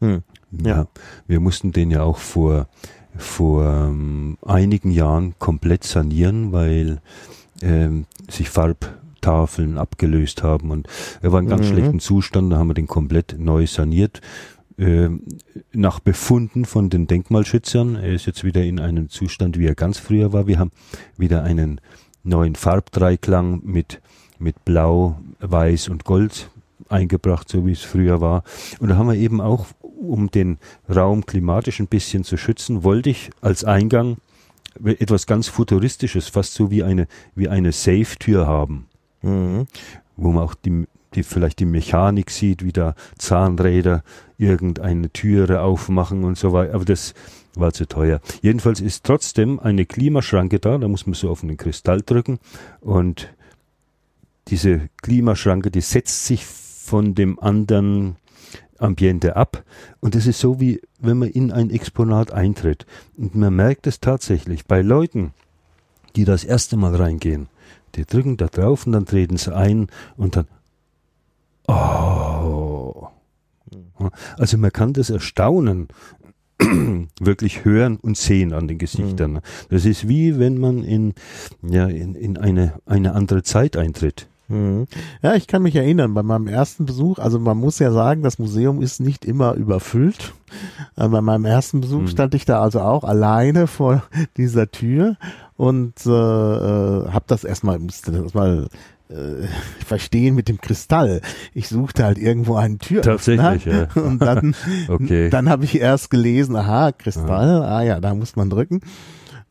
Ja. 0.01 0.21
Ja. 0.51 0.87
Wir 1.27 1.39
mussten 1.39 1.71
den 1.71 1.91
ja 1.91 2.03
auch 2.03 2.17
vor, 2.17 2.67
vor 3.17 3.65
ähm, 3.65 4.37
einigen 4.45 4.91
Jahren 4.91 5.35
komplett 5.39 5.83
sanieren, 5.83 6.51
weil 6.51 6.99
ähm, 7.61 8.05
sich 8.29 8.49
Farbtafeln 8.49 9.77
abgelöst 9.77 10.43
haben 10.43 10.71
und 10.71 10.87
er 11.21 11.31
war 11.31 11.39
in 11.39 11.47
ganz 11.47 11.67
Mhm. 11.67 11.71
schlechten 11.73 11.99
Zustand, 11.99 12.51
da 12.51 12.57
haben 12.57 12.67
wir 12.67 12.73
den 12.73 12.87
komplett 12.87 13.35
neu 13.39 13.65
saniert. 13.67 14.21
Ähm, 14.77 15.21
nach 15.71 15.99
Befunden 16.01 16.65
von 16.65 16.89
den 16.89 17.07
Denkmalschützern, 17.07 17.95
er 17.95 18.13
ist 18.13 18.25
jetzt 18.25 18.43
wieder 18.43 18.61
in 18.63 18.79
einem 18.79 19.09
Zustand, 19.09 19.57
wie 19.57 19.67
er 19.67 19.75
ganz 19.75 19.97
früher 19.99 20.33
war. 20.33 20.47
Wir 20.47 20.59
haben 20.59 20.71
wieder 21.17 21.43
einen 21.43 21.79
neuen 22.23 22.55
Farbdreiklang 22.55 23.61
mit, 23.63 24.01
mit 24.37 24.65
Blau, 24.65 25.17
Weiß 25.39 25.87
und 25.87 26.03
Gold 26.03 26.49
eingebracht, 26.89 27.47
so 27.47 27.65
wie 27.65 27.71
es 27.71 27.81
früher 27.81 28.19
war. 28.19 28.43
Und 28.79 28.89
da 28.89 28.97
haben 28.97 29.07
wir 29.07 29.15
eben 29.15 29.39
auch, 29.39 29.65
um 29.99 30.29
den 30.31 30.57
Raum 30.93 31.25
klimatisch 31.25 31.79
ein 31.79 31.87
bisschen 31.87 32.23
zu 32.23 32.37
schützen, 32.37 32.83
wollte 32.83 33.09
ich 33.09 33.29
als 33.41 33.63
Eingang 33.63 34.17
etwas 34.83 35.25
ganz 35.25 35.47
Futuristisches, 35.47 36.27
fast 36.27 36.53
so 36.53 36.69
wie 36.69 36.83
eine, 36.83 37.07
wie 37.35 37.47
eine 37.47 37.71
Safe-Tür 37.71 38.45
haben, 38.47 38.87
Mhm. 39.21 39.67
wo 40.17 40.31
man 40.31 40.43
auch 40.43 40.53
die, 40.53 40.85
die, 41.13 41.23
vielleicht 41.23 41.59
die 41.59 41.65
Mechanik 41.65 42.29
sieht, 42.29 42.63
wie 42.63 42.73
da 42.73 42.93
Zahnräder 43.17 44.03
irgendeine 44.37 45.09
Türe 45.11 45.61
aufmachen 45.61 46.23
und 46.23 46.37
so 46.37 46.51
weiter. 46.51 46.75
Aber 46.75 46.85
das 46.85 47.13
war 47.55 47.71
zu 47.71 47.87
teuer. 47.87 48.19
Jedenfalls 48.41 48.81
ist 48.81 49.05
trotzdem 49.05 49.59
eine 49.59 49.85
Klimaschranke 49.85 50.59
da, 50.59 50.77
da 50.77 50.87
muss 50.87 51.05
man 51.07 51.13
so 51.13 51.29
auf 51.29 51.41
den 51.41 51.57
Kristall 51.57 52.01
drücken 52.01 52.39
und 52.81 53.33
diese 54.49 54.89
Klimaschranke, 55.01 55.71
die 55.71 55.81
setzt 55.81 56.25
sich 56.25 56.45
von 56.45 57.15
dem 57.15 57.39
anderen 57.39 58.17
Ambiente 58.79 59.35
ab. 59.35 59.63
Und 59.99 60.15
das 60.15 60.27
ist 60.27 60.39
so 60.39 60.59
wie, 60.59 60.81
wenn 60.99 61.17
man 61.17 61.29
in 61.29 61.51
ein 61.51 61.69
Exponat 61.69 62.31
eintritt. 62.31 62.85
Und 63.17 63.35
man 63.35 63.55
merkt 63.55 63.87
es 63.87 63.99
tatsächlich 63.99 64.65
bei 64.65 64.81
Leuten, 64.81 65.33
die 66.15 66.25
das 66.25 66.43
erste 66.43 66.77
Mal 66.77 66.95
reingehen. 66.95 67.47
Die 67.95 68.05
drücken 68.05 68.37
da 68.37 68.47
drauf 68.47 68.85
und 68.85 68.93
dann 68.93 69.05
treten 69.05 69.37
sie 69.37 69.55
ein 69.55 69.87
und 70.17 70.35
dann, 70.35 70.47
oh. 71.67 73.07
Also 74.37 74.57
man 74.57 74.71
kann 74.71 74.93
das 74.93 75.09
Erstaunen 75.09 75.87
wirklich 77.19 77.65
hören 77.65 77.97
und 77.97 78.17
sehen 78.17 78.53
an 78.53 78.67
den 78.67 78.77
Gesichtern. 78.77 79.39
Das 79.69 79.85
ist 79.85 80.07
wie 80.07 80.39
wenn 80.39 80.57
man 80.57 80.83
in, 80.83 81.13
ja, 81.61 81.87
in, 81.87 82.15
in 82.15 82.37
eine, 82.37 82.73
eine 82.85 83.13
andere 83.13 83.43
Zeit 83.43 83.77
eintritt. 83.77 84.27
Mhm. 84.47 84.85
Ja, 85.21 85.33
ich 85.35 85.47
kann 85.47 85.63
mich 85.63 85.75
erinnern, 85.75 86.13
bei 86.13 86.21
meinem 86.23 86.47
ersten 86.47 86.85
Besuch, 86.85 87.17
also 87.19 87.39
man 87.39 87.57
muss 87.57 87.79
ja 87.79 87.91
sagen, 87.91 88.21
das 88.21 88.37
Museum 88.39 88.81
ist 88.81 88.99
nicht 88.99 89.25
immer 89.25 89.53
überfüllt. 89.55 90.33
Äh, 90.95 91.07
bei 91.07 91.21
meinem 91.21 91.45
ersten 91.45 91.81
Besuch 91.81 92.01
Mhm. 92.01 92.07
stand 92.07 92.35
ich 92.35 92.45
da 92.45 92.61
also 92.61 92.81
auch 92.81 93.03
alleine 93.03 93.67
vor 93.67 94.03
dieser 94.37 94.69
Tür 94.69 95.17
und 95.57 95.93
äh, 96.05 96.09
äh, 96.09 97.09
habe 97.09 97.25
das 97.27 97.43
erstmal, 97.43 97.79
musste 97.79 98.11
das 98.11 98.21
erstmal 98.21 98.67
äh, 99.09 99.47
verstehen 99.85 100.35
mit 100.35 100.47
dem 100.47 100.59
Kristall. 100.61 101.21
Ich 101.53 101.67
suchte 101.69 102.03
halt 102.03 102.17
irgendwo 102.17 102.55
einen 102.55 102.79
Tür. 102.79 103.01
Tatsächlich, 103.01 103.65
ja. 103.65 103.87
Und 103.95 104.19
dann, 104.21 104.55
Okay. 104.87 105.29
dann 105.29 105.49
habe 105.49 105.63
ich 105.65 105.79
erst 105.79 106.09
gelesen, 106.09 106.55
aha, 106.55 106.91
Kristall, 106.91 107.63
ah 107.63 107.81
ja, 107.83 107.99
da 107.99 108.13
muss 108.13 108.35
man 108.35 108.49
drücken. 108.49 108.81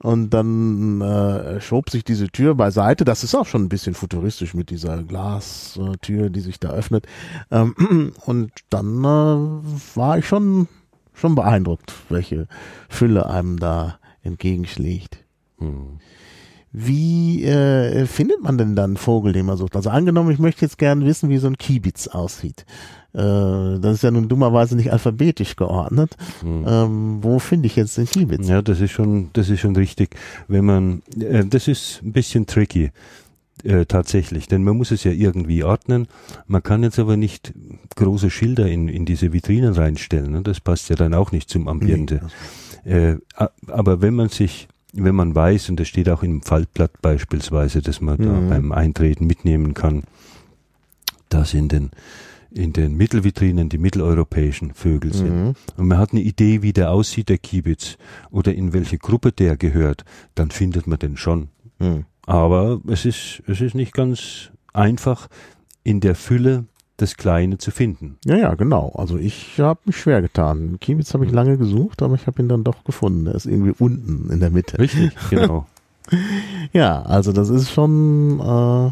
Und 0.05 0.35
dann 0.35 1.01
äh, 1.01 1.62
schob 1.62 1.88
sich 1.88 2.05
diese 2.05 2.29
Tür 2.29 2.55
beiseite. 2.55 3.07
Das 3.07 3.25
ist 3.25 3.35
auch 3.35 3.47
schon 3.47 3.62
ein 3.62 3.69
bisschen 3.71 3.95
futuristisch 3.95 4.53
mit 4.53 4.69
dieser 4.69 5.03
Glastür, 5.03 6.29
die 6.29 6.40
sich 6.40 6.61
da 6.61 6.73
öffnet. 6.73 7.07
Ähm, 7.51 8.12
und 8.27 8.53
dann 8.69 9.03
äh, 9.03 9.97
war 9.97 10.19
ich 10.19 10.29
schon 10.29 10.69
schon 11.14 11.35
beeindruckt, 11.35 11.95
welche 12.11 12.49
Fülle 12.90 13.31
einem 13.31 13.59
da 13.59 13.99
entgegenschlägt. 14.23 15.25
Hm. 15.57 16.01
Wie 16.71 17.43
äh, 17.45 18.05
findet 18.05 18.43
man 18.43 18.59
denn 18.59 18.77
dann 18.77 18.90
einen 18.90 18.97
Vogel, 18.99 19.33
den 19.33 19.47
man 19.47 19.57
sucht? 19.57 19.75
Also 19.75 19.88
angenommen, 19.88 20.33
ich 20.33 20.38
möchte 20.38 20.67
jetzt 20.67 20.77
gerne 20.77 21.07
wissen, 21.07 21.31
wie 21.31 21.38
so 21.38 21.47
ein 21.47 21.57
Kiebitz 21.57 22.09
aussieht. 22.09 22.67
Äh, 23.14 23.79
das 23.81 23.94
ist 23.94 24.03
ja 24.03 24.11
nun 24.11 24.29
dummerweise 24.29 24.77
nicht 24.77 24.92
alphabetisch 24.92 25.57
geordnet. 25.57 26.16
Hm. 26.40 26.64
Ähm, 26.66 27.18
wo 27.22 27.38
finde 27.38 27.66
ich 27.66 27.77
jetzt 27.77 27.96
den 27.96 28.07
Kiebitz? 28.07 28.48
Ja, 28.48 28.61
das 28.62 28.81
ist 28.81 28.90
schon, 28.90 29.31
das 29.35 29.48
ist 29.50 29.61
schon 29.61 29.77
richtig. 29.77 30.16
Wenn 30.48 30.64
man, 30.64 31.03
äh, 31.20 31.44
das 31.44 31.68
ist 31.68 32.03
ein 32.03 32.12
bisschen 32.12 32.46
tricky. 32.46 32.90
Äh, 33.62 33.87
tatsächlich, 33.87 34.46
denn 34.48 34.62
man 34.64 34.77
muss 34.77 34.90
es 34.90 35.05
ja 35.05 35.12
irgendwie 35.12 35.62
ordnen. 35.64 36.09
Man 36.46 36.62
kann 36.62 36.83
jetzt 36.83 36.98
aber 36.98 37.16
nicht 37.16 37.55
große 37.96 38.29
Schilder 38.29 38.66
in, 38.66 38.88
in 38.88 39.07
diese 39.07 39.33
Vitrinen 39.33 39.72
reinstellen. 39.72 40.33
Ne? 40.33 40.42
Das 40.42 40.61
passt 40.61 40.90
ja 40.90 40.96
dann 40.96 41.14
auch 41.14 41.31
nicht 41.33 41.48
zum 41.48 41.68
Ambiente. 41.68 42.20
Äh, 42.85 43.14
a- 43.37 43.50
aber 43.68 44.03
wenn 44.03 44.14
man 44.14 44.29
sich, 44.29 44.68
wenn 44.92 45.14
man 45.14 45.35
weiß, 45.35 45.70
und 45.70 45.79
das 45.81 45.88
steht 45.88 46.11
auch 46.11 46.22
im 46.24 46.42
Faltblatt 46.42 47.00
beispielsweise, 47.00 47.81
dass 47.81 48.00
man 48.03 48.18
da 48.18 48.24
Mhm. 48.33 48.48
beim 48.50 48.72
Eintreten 48.72 49.27
mitnehmen 49.27 49.72
kann, 49.72 50.03
dass 51.31 51.55
in 51.55 51.68
den, 51.68 51.90
in 52.55 52.73
den 52.73 52.97
Mittelvitrinen 52.97 53.69
die 53.69 53.79
mitteleuropäischen 53.79 54.75
Vögel 54.75 55.12
sind. 55.12 55.45
Mhm. 55.45 55.55
Und 55.77 55.88
man 55.88 55.99
hat 55.99 56.12
eine 56.12 56.23
Idee, 56.23 56.62
wie 56.62 56.73
der 56.73 56.93
aussieht, 56.93 57.29
der 57.29 57.38
Kiebitz, 57.38 57.99
oder 58.31 58.55
in 58.55 58.73
welche 58.73 58.99
Gruppe 58.99 59.33
der 59.33 59.57
gehört, 59.57 60.05
dann 60.35 60.51
findet 60.51 60.87
man 60.87 60.99
den 60.99 61.17
schon. 61.17 61.49
Mhm. 61.79 62.05
Aber 62.27 62.81
es 62.87 63.05
ist, 63.05 63.43
es 63.47 63.61
ist 63.61 63.75
nicht 63.75 63.93
ganz 63.93 64.51
einfach, 64.73 65.29
in 65.83 66.01
der 66.01 66.14
Fülle 66.14 66.64
das 66.97 67.17
Kleine 67.17 67.59
zu 67.59 67.73
finden. 67.73 68.19
Ja, 68.25 68.37
ja, 68.37 68.55
genau. 68.55 68.93
Also 68.95 69.19
ich 69.19 69.59
habe 69.59 69.81
mich 69.85 69.97
schwer 69.97 70.23
getan. 70.23 70.79
Kiebitz 70.81 71.12
habe 71.12 71.27
ich 71.27 71.33
lange 71.33 71.59
gesucht, 71.59 72.03
aber 72.03 72.14
ich 72.14 72.27
habe 72.27 72.40
ihn 72.40 72.49
dann 72.49 72.62
doch 72.62 72.85
gefunden. 72.85 73.27
Er 73.27 73.35
ist 73.35 73.47
irgendwie 73.47 73.75
unten 73.79 74.31
in 74.31 74.38
der 74.38 74.51
Mitte. 74.51 74.79
Richtig, 74.79 75.12
genau. 75.31 75.67
Ja, 76.75 77.01
also 77.01 77.33
das 77.33 77.49
ist 77.49 77.71
schon, 77.71 78.38
äh, 78.38 78.90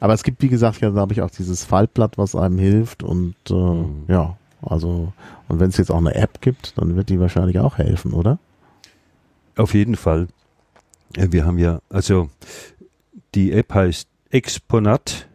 aber 0.00 0.14
es 0.14 0.22
gibt, 0.22 0.42
wie 0.42 0.48
gesagt, 0.48 0.80
ja, 0.80 0.90
glaube 0.90 1.12
ich, 1.12 1.22
auch 1.22 1.30
dieses 1.30 1.64
Faltblatt, 1.64 2.18
was 2.18 2.34
einem 2.34 2.58
hilft 2.58 3.02
und 3.02 3.34
äh, 3.50 3.54
mhm. 3.54 4.04
ja, 4.08 4.36
also 4.62 5.12
und 5.48 5.60
wenn 5.60 5.70
es 5.70 5.76
jetzt 5.76 5.90
auch 5.90 5.98
eine 5.98 6.14
App 6.14 6.40
gibt, 6.40 6.78
dann 6.78 6.96
wird 6.96 7.08
die 7.08 7.20
wahrscheinlich 7.20 7.58
auch 7.58 7.78
helfen, 7.78 8.12
oder? 8.12 8.38
Auf 9.56 9.74
jeden 9.74 9.96
Fall. 9.96 10.28
Wir 11.14 11.46
haben 11.46 11.58
ja, 11.58 11.80
also 11.88 12.28
die 13.34 13.52
App 13.52 13.74
heißt 13.74 14.08
Exponat 14.30 15.26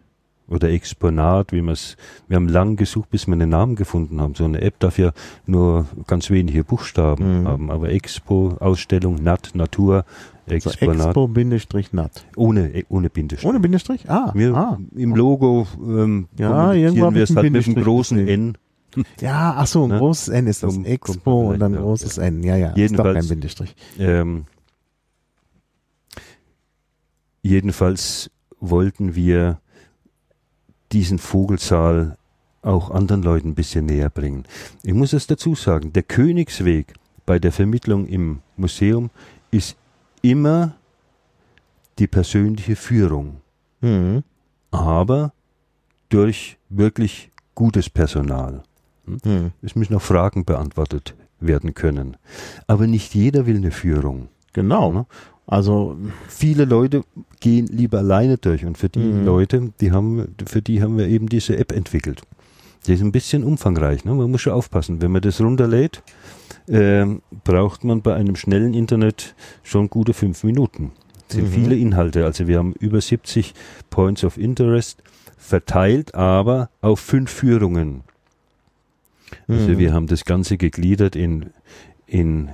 oder 0.47 0.69
Exponat, 0.69 1.51
wie 1.51 1.61
man 1.61 1.73
es, 1.73 1.97
wir 2.27 2.35
haben 2.35 2.47
lang 2.47 2.75
gesucht, 2.75 3.09
bis 3.09 3.27
wir 3.27 3.33
einen 3.33 3.49
Namen 3.49 3.75
gefunden 3.75 4.21
haben. 4.21 4.35
So 4.35 4.45
eine 4.45 4.61
App 4.61 4.79
darf 4.79 4.99
ja 4.99 5.11
nur 5.45 5.87
ganz 6.05 6.29
wenige 6.29 6.63
Buchstaben 6.63 7.41
mhm. 7.41 7.47
haben, 7.47 7.71
aber 7.71 7.89
Expo, 7.89 8.55
Ausstellung, 8.59 9.15
Nat, 9.15 9.51
Natur, 9.55 10.05
Exponat. 10.47 11.13
So 11.13 11.27
Expo-Nat. 11.27 12.25
Ohne, 12.35 12.73
äh, 12.73 12.83
ohne 12.89 13.09
Bindestrich. 13.09 13.47
Ohne 13.47 13.59
Bindestrich? 13.59 14.09
Ah. 14.09 14.31
Wir, 14.35 14.53
ah. 14.55 14.77
Im 14.95 15.15
Logo 15.15 15.67
ähm, 15.81 16.27
ja, 16.37 16.73
irgendwann 16.73 17.15
wir 17.15 17.23
es 17.23 17.35
halt 17.35 17.51
mit 17.51 17.65
einem 17.65 17.83
großen 17.83 18.27
N. 18.27 18.57
Ja, 19.19 19.55
ach 19.57 19.65
so, 19.65 19.85
ein 19.85 19.89
ne? 19.89 19.97
großes 19.97 20.27
N 20.27 20.45
ist 20.45 20.61
das. 20.61 20.77
Expo 20.77 21.49
und 21.49 21.59
dann 21.59 21.73
ein 21.73 21.81
großes 21.81 22.17
ja. 22.17 22.23
N. 22.25 22.43
Ja, 22.43 22.55
ja. 22.55 22.73
Jedenfalls, 22.75 22.91
ist 22.91 22.97
doch 22.97 23.13
kein 23.13 23.27
Bindestrich. 23.27 23.75
Ähm, 23.97 24.45
jedenfalls 27.41 28.29
wollten 28.59 29.15
wir 29.15 29.59
diesen 30.91 31.17
Vogelsaal 31.17 32.17
auch 32.61 32.91
anderen 32.91 33.23
Leuten 33.23 33.49
ein 33.49 33.55
bisschen 33.55 33.87
näher 33.87 34.11
bringen. 34.11 34.43
Ich 34.83 34.93
muss 34.93 35.13
es 35.13 35.25
dazu 35.25 35.55
sagen, 35.55 35.91
der 35.93 36.03
Königsweg 36.03 36.93
bei 37.25 37.39
der 37.39 37.51
Vermittlung 37.51 38.05
im 38.05 38.39
Museum 38.57 39.09
ist 39.51 39.75
immer 40.23 40.73
die 41.99 42.07
persönliche 42.07 42.75
Führung. 42.75 43.41
Mhm. 43.81 44.23
Aber 44.71 45.33
durch 46.09 46.57
wirklich 46.69 47.29
gutes 47.53 47.91
Personal. 47.91 48.63
Mhm. 49.05 49.51
Es 49.61 49.75
müssen 49.75 49.95
auch 49.95 50.01
Fragen 50.01 50.45
beantwortet 50.45 51.13
werden 51.39 51.75
können. 51.75 52.17
Aber 52.65 52.87
nicht 52.87 53.13
jeder 53.13 53.45
will 53.45 53.57
eine 53.57 53.71
Führung. 53.71 54.29
Genau. 54.53 55.05
Also 55.45 55.97
viele 56.27 56.65
Leute 56.65 57.03
gehen 57.41 57.67
lieber 57.67 57.99
alleine 57.99 58.37
durch 58.37 58.65
und 58.65 58.77
für 58.77 58.89
die 58.89 58.99
mhm. 58.99 59.25
Leute, 59.25 59.73
die 59.81 59.91
haben, 59.91 60.35
für 60.45 60.61
die 60.61 60.81
haben 60.81 60.97
wir 60.97 61.07
eben 61.07 61.27
diese 61.27 61.57
App 61.57 61.73
entwickelt. 61.73 62.21
Die 62.87 62.93
ist 62.93 63.01
ein 63.01 63.11
bisschen 63.11 63.43
umfangreich. 63.43 64.05
Ne? 64.05 64.13
Man 64.13 64.31
muss 64.31 64.41
schon 64.41 64.53
aufpassen. 64.53 65.01
Wenn 65.01 65.11
man 65.11 65.21
das 65.21 65.41
runterlädt, 65.41 66.01
äh, 66.67 67.05
braucht 67.43 67.83
man 67.83 68.01
bei 68.01 68.15
einem 68.15 68.35
schnellen 68.35 68.73
Internet 68.73 69.35
schon 69.63 69.89
gute 69.89 70.13
fünf 70.13 70.43
Minuten. 70.43 70.91
Das 71.27 71.37
sind 71.37 71.49
mhm. 71.49 71.53
viele 71.53 71.75
Inhalte. 71.75 72.25
Also 72.25 72.47
wir 72.47 72.57
haben 72.57 72.73
über 72.73 73.01
70 73.01 73.53
Points 73.89 74.23
of 74.23 74.37
Interest 74.37 75.01
verteilt, 75.37 76.15
aber 76.15 76.69
auf 76.81 76.99
fünf 76.99 77.31
Führungen. 77.31 78.01
Also 79.47 79.69
mhm. 79.69 79.77
wir 79.77 79.93
haben 79.93 80.07
das 80.07 80.25
Ganze 80.25 80.57
gegliedert 80.57 81.15
in, 81.15 81.51
in 82.05 82.49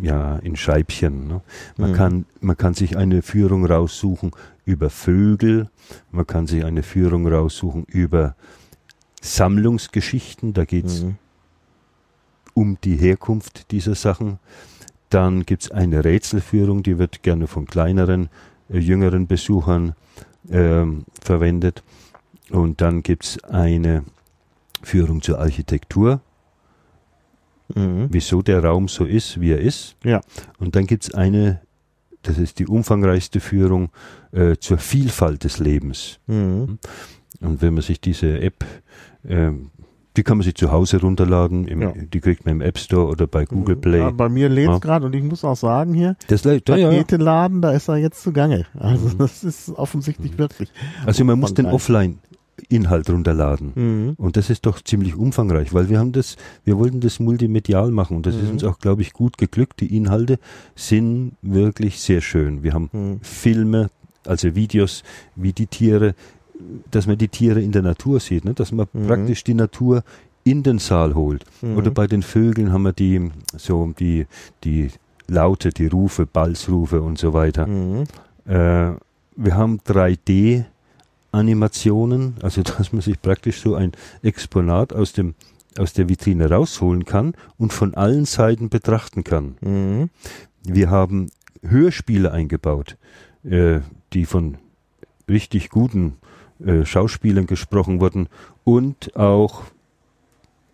ja, 0.00 0.36
in 0.36 0.56
Scheibchen. 0.56 1.28
Ne? 1.28 1.40
Man, 1.76 1.90
mhm. 1.90 1.94
kann, 1.94 2.26
man 2.40 2.56
kann 2.56 2.74
sich 2.74 2.96
eine 2.96 3.22
Führung 3.22 3.66
raussuchen 3.66 4.32
über 4.64 4.90
Vögel, 4.90 5.68
man 6.10 6.26
kann 6.26 6.46
sich 6.46 6.64
eine 6.64 6.82
Führung 6.82 7.26
raussuchen 7.26 7.84
über 7.84 8.34
Sammlungsgeschichten, 9.20 10.54
da 10.54 10.64
geht 10.64 10.86
es 10.86 11.02
mhm. 11.02 11.16
Um 12.60 12.78
die 12.84 12.96
Herkunft 12.96 13.70
dieser 13.70 13.94
Sachen. 13.94 14.38
Dann 15.08 15.44
gibt 15.46 15.64
es 15.64 15.70
eine 15.70 16.04
Rätselführung, 16.04 16.82
die 16.82 16.98
wird 16.98 17.22
gerne 17.22 17.46
von 17.46 17.66
kleineren, 17.66 18.28
äh, 18.68 18.78
jüngeren 18.78 19.26
Besuchern 19.26 19.94
äh, 20.48 20.84
verwendet. 21.22 21.82
Und 22.50 22.80
dann 22.80 23.02
gibt 23.02 23.24
es 23.24 23.44
eine 23.44 24.04
Führung 24.82 25.22
zur 25.22 25.38
Architektur 25.38 26.20
mhm. 27.74 28.08
wieso 28.10 28.42
der 28.42 28.62
Raum 28.64 28.88
so 28.88 29.04
ist, 29.04 29.40
wie 29.40 29.52
er 29.52 29.60
ist. 29.60 29.96
Ja. 30.04 30.20
Und 30.58 30.76
dann 30.76 30.86
gibt 30.86 31.04
es 31.04 31.14
eine, 31.14 31.60
das 32.22 32.38
ist 32.38 32.58
die 32.58 32.66
umfangreichste 32.66 33.40
Führung 33.40 33.90
äh, 34.32 34.56
zur 34.56 34.78
Vielfalt 34.78 35.44
des 35.44 35.58
Lebens. 35.58 36.18
Mhm. 36.26 36.78
Und 37.40 37.62
wenn 37.62 37.74
man 37.74 37.82
sich 37.82 38.00
diese 38.00 38.40
App, 38.40 38.64
äh, 39.24 39.50
die 40.16 40.22
kann 40.22 40.38
man 40.38 40.44
sich 40.44 40.54
zu 40.54 40.72
Hause 40.72 41.00
runterladen, 41.00 41.68
im, 41.68 41.82
ja. 41.82 41.92
die 41.92 42.20
kriegt 42.20 42.44
man 42.44 42.56
im 42.56 42.60
App 42.60 42.78
Store 42.78 43.06
oder 43.06 43.26
bei 43.26 43.44
Google 43.44 43.76
mhm. 43.76 43.80
Play. 43.80 43.98
Ja, 43.98 44.10
bei 44.10 44.28
mir 44.28 44.48
lädt 44.48 44.68
es 44.68 44.74
ja. 44.74 44.78
gerade 44.78 45.06
und 45.06 45.14
ich 45.14 45.22
muss 45.22 45.44
auch 45.44 45.56
sagen 45.56 45.94
hier, 45.94 46.16
das 46.26 46.44
lädt, 46.44 46.64
Pakete 46.64 47.16
laden, 47.16 47.62
da 47.62 47.70
ist 47.72 47.88
er 47.88 47.96
jetzt 47.96 48.22
zugange. 48.22 48.66
Also 48.78 49.08
mhm. 49.08 49.18
das 49.18 49.44
ist 49.44 49.70
offensichtlich 49.70 50.36
wirklich. 50.38 50.70
Also 51.06 51.24
man 51.24 51.38
muss 51.38 51.54
den 51.54 51.66
offline 51.66 52.18
Inhalt 52.68 53.08
runterladen. 53.08 53.72
Mhm. 53.74 54.14
Und 54.16 54.36
das 54.36 54.50
ist 54.50 54.66
doch 54.66 54.80
ziemlich 54.82 55.16
umfangreich, 55.16 55.72
weil 55.72 55.88
wir 55.88 55.98
haben 55.98 56.12
das, 56.12 56.36
wir 56.64 56.78
wollten 56.78 57.00
das 57.00 57.20
multimedial 57.20 57.90
machen 57.90 58.16
und 58.16 58.26
das 58.26 58.34
mhm. 58.34 58.42
ist 58.42 58.50
uns 58.50 58.64
auch, 58.64 58.78
glaube 58.78 59.02
ich, 59.02 59.12
gut 59.12 59.38
geglückt. 59.38 59.80
Die 59.80 59.96
Inhalte 59.96 60.38
sind 60.74 61.32
wirklich 61.42 62.00
sehr 62.00 62.20
schön. 62.20 62.62
Wir 62.62 62.74
haben 62.74 62.90
mhm. 62.92 63.20
Filme, 63.22 63.90
also 64.26 64.54
Videos, 64.54 65.02
wie 65.36 65.52
die 65.52 65.66
Tiere, 65.66 66.14
dass 66.90 67.06
man 67.06 67.18
die 67.18 67.28
Tiere 67.28 67.60
in 67.60 67.72
der 67.72 67.82
Natur 67.82 68.20
sieht, 68.20 68.44
ne? 68.44 68.54
dass 68.54 68.72
man 68.72 68.86
mhm. 68.92 69.06
praktisch 69.06 69.44
die 69.44 69.54
Natur 69.54 70.02
in 70.44 70.62
den 70.62 70.78
Saal 70.78 71.14
holt. 71.14 71.44
Mhm. 71.62 71.76
Oder 71.76 71.90
bei 71.90 72.06
den 72.06 72.22
Vögeln 72.22 72.72
haben 72.72 72.82
wir 72.82 72.92
die, 72.92 73.30
so 73.56 73.92
die, 73.98 74.26
die 74.64 74.90
Laute, 75.28 75.70
die 75.70 75.86
Rufe, 75.86 76.26
Balzrufe 76.26 77.02
und 77.02 77.18
so 77.18 77.32
weiter. 77.32 77.66
Mhm. 77.66 78.04
Äh, 78.46 78.92
wir 79.36 79.54
haben 79.54 79.80
3D 79.86 80.64
Animationen, 81.32 82.34
also 82.42 82.62
dass 82.78 82.92
man 82.92 83.02
sich 83.02 83.20
praktisch 83.20 83.60
so 83.60 83.74
ein 83.74 83.92
Exponat 84.22 84.92
aus 84.92 85.12
dem 85.12 85.34
aus 85.78 85.92
der 85.92 86.08
Vitrine 86.08 86.50
rausholen 86.50 87.04
kann 87.04 87.34
und 87.56 87.72
von 87.72 87.94
allen 87.94 88.24
Seiten 88.24 88.70
betrachten 88.70 89.22
kann. 89.22 89.56
Mhm. 89.60 90.10
Wir 90.64 90.90
haben 90.90 91.30
Hörspiele 91.62 92.32
eingebaut, 92.32 92.96
äh, 93.44 93.78
die 94.12 94.26
von 94.26 94.58
richtig 95.28 95.70
guten 95.70 96.14
äh, 96.64 96.84
Schauspielern 96.84 97.46
gesprochen 97.46 98.00
wurden 98.00 98.28
und 98.64 99.16
auch 99.16 99.64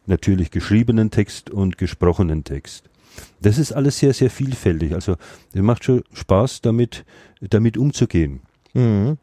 natürlich 0.07 0.51
geschriebenen 0.51 1.11
Text 1.11 1.51
und 1.51 1.79
gesprochenen 1.79 2.45
Text. 2.45 2.89
Das 3.41 3.59
ist 3.59 3.73
alles 3.73 3.99
sehr, 3.99 4.13
sehr 4.13 4.31
vielfältig. 4.31 4.95
Also 4.95 5.17
es 5.53 5.63
macht 5.63 5.85
schon 5.85 6.03
Spaß, 6.13 6.61
damit, 6.61 7.05
damit 7.41 7.77
umzugehen. 7.77 8.41
Mhm. 8.75 9.19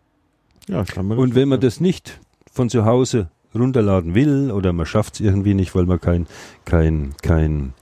Ja, 0.67 0.84
kann 0.84 1.08
man 1.08 1.17
Und 1.17 1.36
wenn 1.36 1.49
man 1.49 1.60
das 1.60 1.80
nicht 1.80 2.19
von 2.52 2.69
zu 2.69 2.86
Hause 2.86 3.30
runterladen 3.54 4.15
will 4.15 4.52
oder 4.52 4.73
man 4.73 4.86
schafft 4.86 5.15
es 5.15 5.19
irgendwie 5.21 5.54
nicht, 5.54 5.76
weil 5.76 5.86
man 5.86 6.02
keinen 6.02 6.28
kein, 6.65 7.13
kein, 7.21 7.73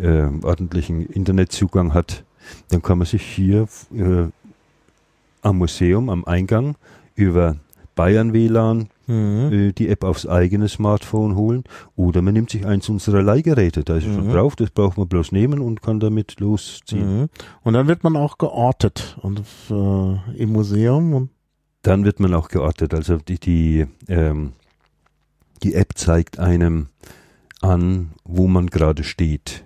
äh, 0.00 0.28
ordentlichen 0.42 1.06
Internetzugang 1.06 1.94
hat, 1.94 2.24
dann 2.68 2.82
kann 2.82 2.98
man 2.98 3.06
sich 3.06 3.22
hier 3.22 3.68
äh, 3.94 4.28
am 5.42 5.58
Museum, 5.58 6.08
am 6.08 6.24
Eingang 6.24 6.76
über 7.14 7.56
Bayern 8.02 8.32
WLAN 8.32 8.88
mhm. 9.06 9.52
äh, 9.52 9.72
die 9.72 9.88
App 9.88 10.02
aufs 10.02 10.26
eigene 10.26 10.66
Smartphone 10.66 11.36
holen 11.36 11.62
oder 11.94 12.20
man 12.20 12.34
nimmt 12.34 12.50
sich 12.50 12.66
eins 12.66 12.88
unserer 12.88 13.22
Leihgeräte, 13.22 13.84
da 13.84 13.96
ist 13.96 14.08
mhm. 14.08 14.14
schon 14.14 14.32
drauf, 14.32 14.56
das 14.56 14.70
braucht 14.70 14.98
man 14.98 15.06
bloß 15.06 15.30
nehmen 15.30 15.60
und 15.60 15.82
kann 15.82 16.00
damit 16.00 16.40
losziehen. 16.40 17.20
Mhm. 17.20 17.28
Und 17.62 17.74
dann 17.74 17.86
wird 17.86 18.02
man 18.02 18.16
auch 18.16 18.38
geortet 18.38 19.16
und 19.22 19.40
äh, 19.70 20.36
im 20.36 20.50
Museum 20.50 21.14
und 21.14 21.30
dann 21.82 22.04
wird 22.04 22.18
man 22.18 22.34
auch 22.34 22.48
geortet. 22.48 22.92
Also 22.92 23.18
die, 23.18 23.38
die, 23.38 23.86
ähm, 24.08 24.54
die 25.62 25.74
App 25.74 25.92
zeigt 25.94 26.40
einem 26.40 26.88
an, 27.60 28.14
wo 28.24 28.48
man 28.48 28.66
gerade 28.66 29.04
steht. 29.04 29.62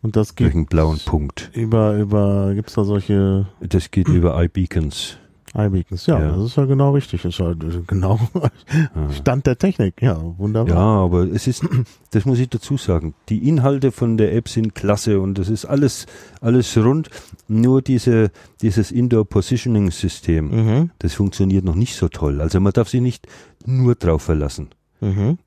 Und 0.00 0.16
das 0.16 0.36
geht 0.36 0.46
durch 0.46 0.54
einen 0.54 0.66
blauen 0.66 1.00
Punkt. 1.04 1.50
Über, 1.52 1.98
über, 1.98 2.54
gibt's 2.54 2.72
da 2.72 2.84
solche? 2.84 3.46
Das 3.60 3.90
geht 3.90 4.08
über 4.08 4.42
iBeacons 4.42 5.18
iBeacons, 5.56 6.06
ja, 6.06 6.18
ja, 6.18 6.32
das 6.32 6.46
ist 6.46 6.56
ja 6.56 6.64
genau 6.64 6.92
richtig. 6.92 7.22
Das 7.22 7.34
ist 7.34 7.40
halt 7.40 7.64
genau 7.86 8.18
Stand 9.12 9.46
der 9.46 9.56
Technik, 9.56 10.02
ja, 10.02 10.20
wunderbar. 10.36 10.74
Ja, 10.74 10.80
aber 10.80 11.22
es 11.32 11.46
ist, 11.46 11.62
das 12.10 12.24
muss 12.24 12.40
ich 12.40 12.48
dazu 12.48 12.76
sagen, 12.76 13.14
die 13.28 13.48
Inhalte 13.48 13.92
von 13.92 14.16
der 14.16 14.34
App 14.34 14.48
sind 14.48 14.74
klasse 14.74 15.20
und 15.20 15.38
das 15.38 15.48
ist 15.48 15.64
alles, 15.64 16.06
alles 16.40 16.76
rund. 16.76 17.08
Nur 17.46 17.82
diese, 17.82 18.32
dieses 18.62 18.90
Indoor 18.90 19.26
Positioning 19.26 19.92
System, 19.92 20.50
mhm. 20.50 20.90
das 20.98 21.14
funktioniert 21.14 21.64
noch 21.64 21.76
nicht 21.76 21.94
so 21.94 22.08
toll. 22.08 22.40
Also 22.40 22.58
man 22.58 22.72
darf 22.72 22.88
sich 22.88 23.00
nicht 23.00 23.28
nur 23.64 23.94
drauf 23.94 24.22
verlassen. 24.22 24.70
Mhm. 25.00 25.38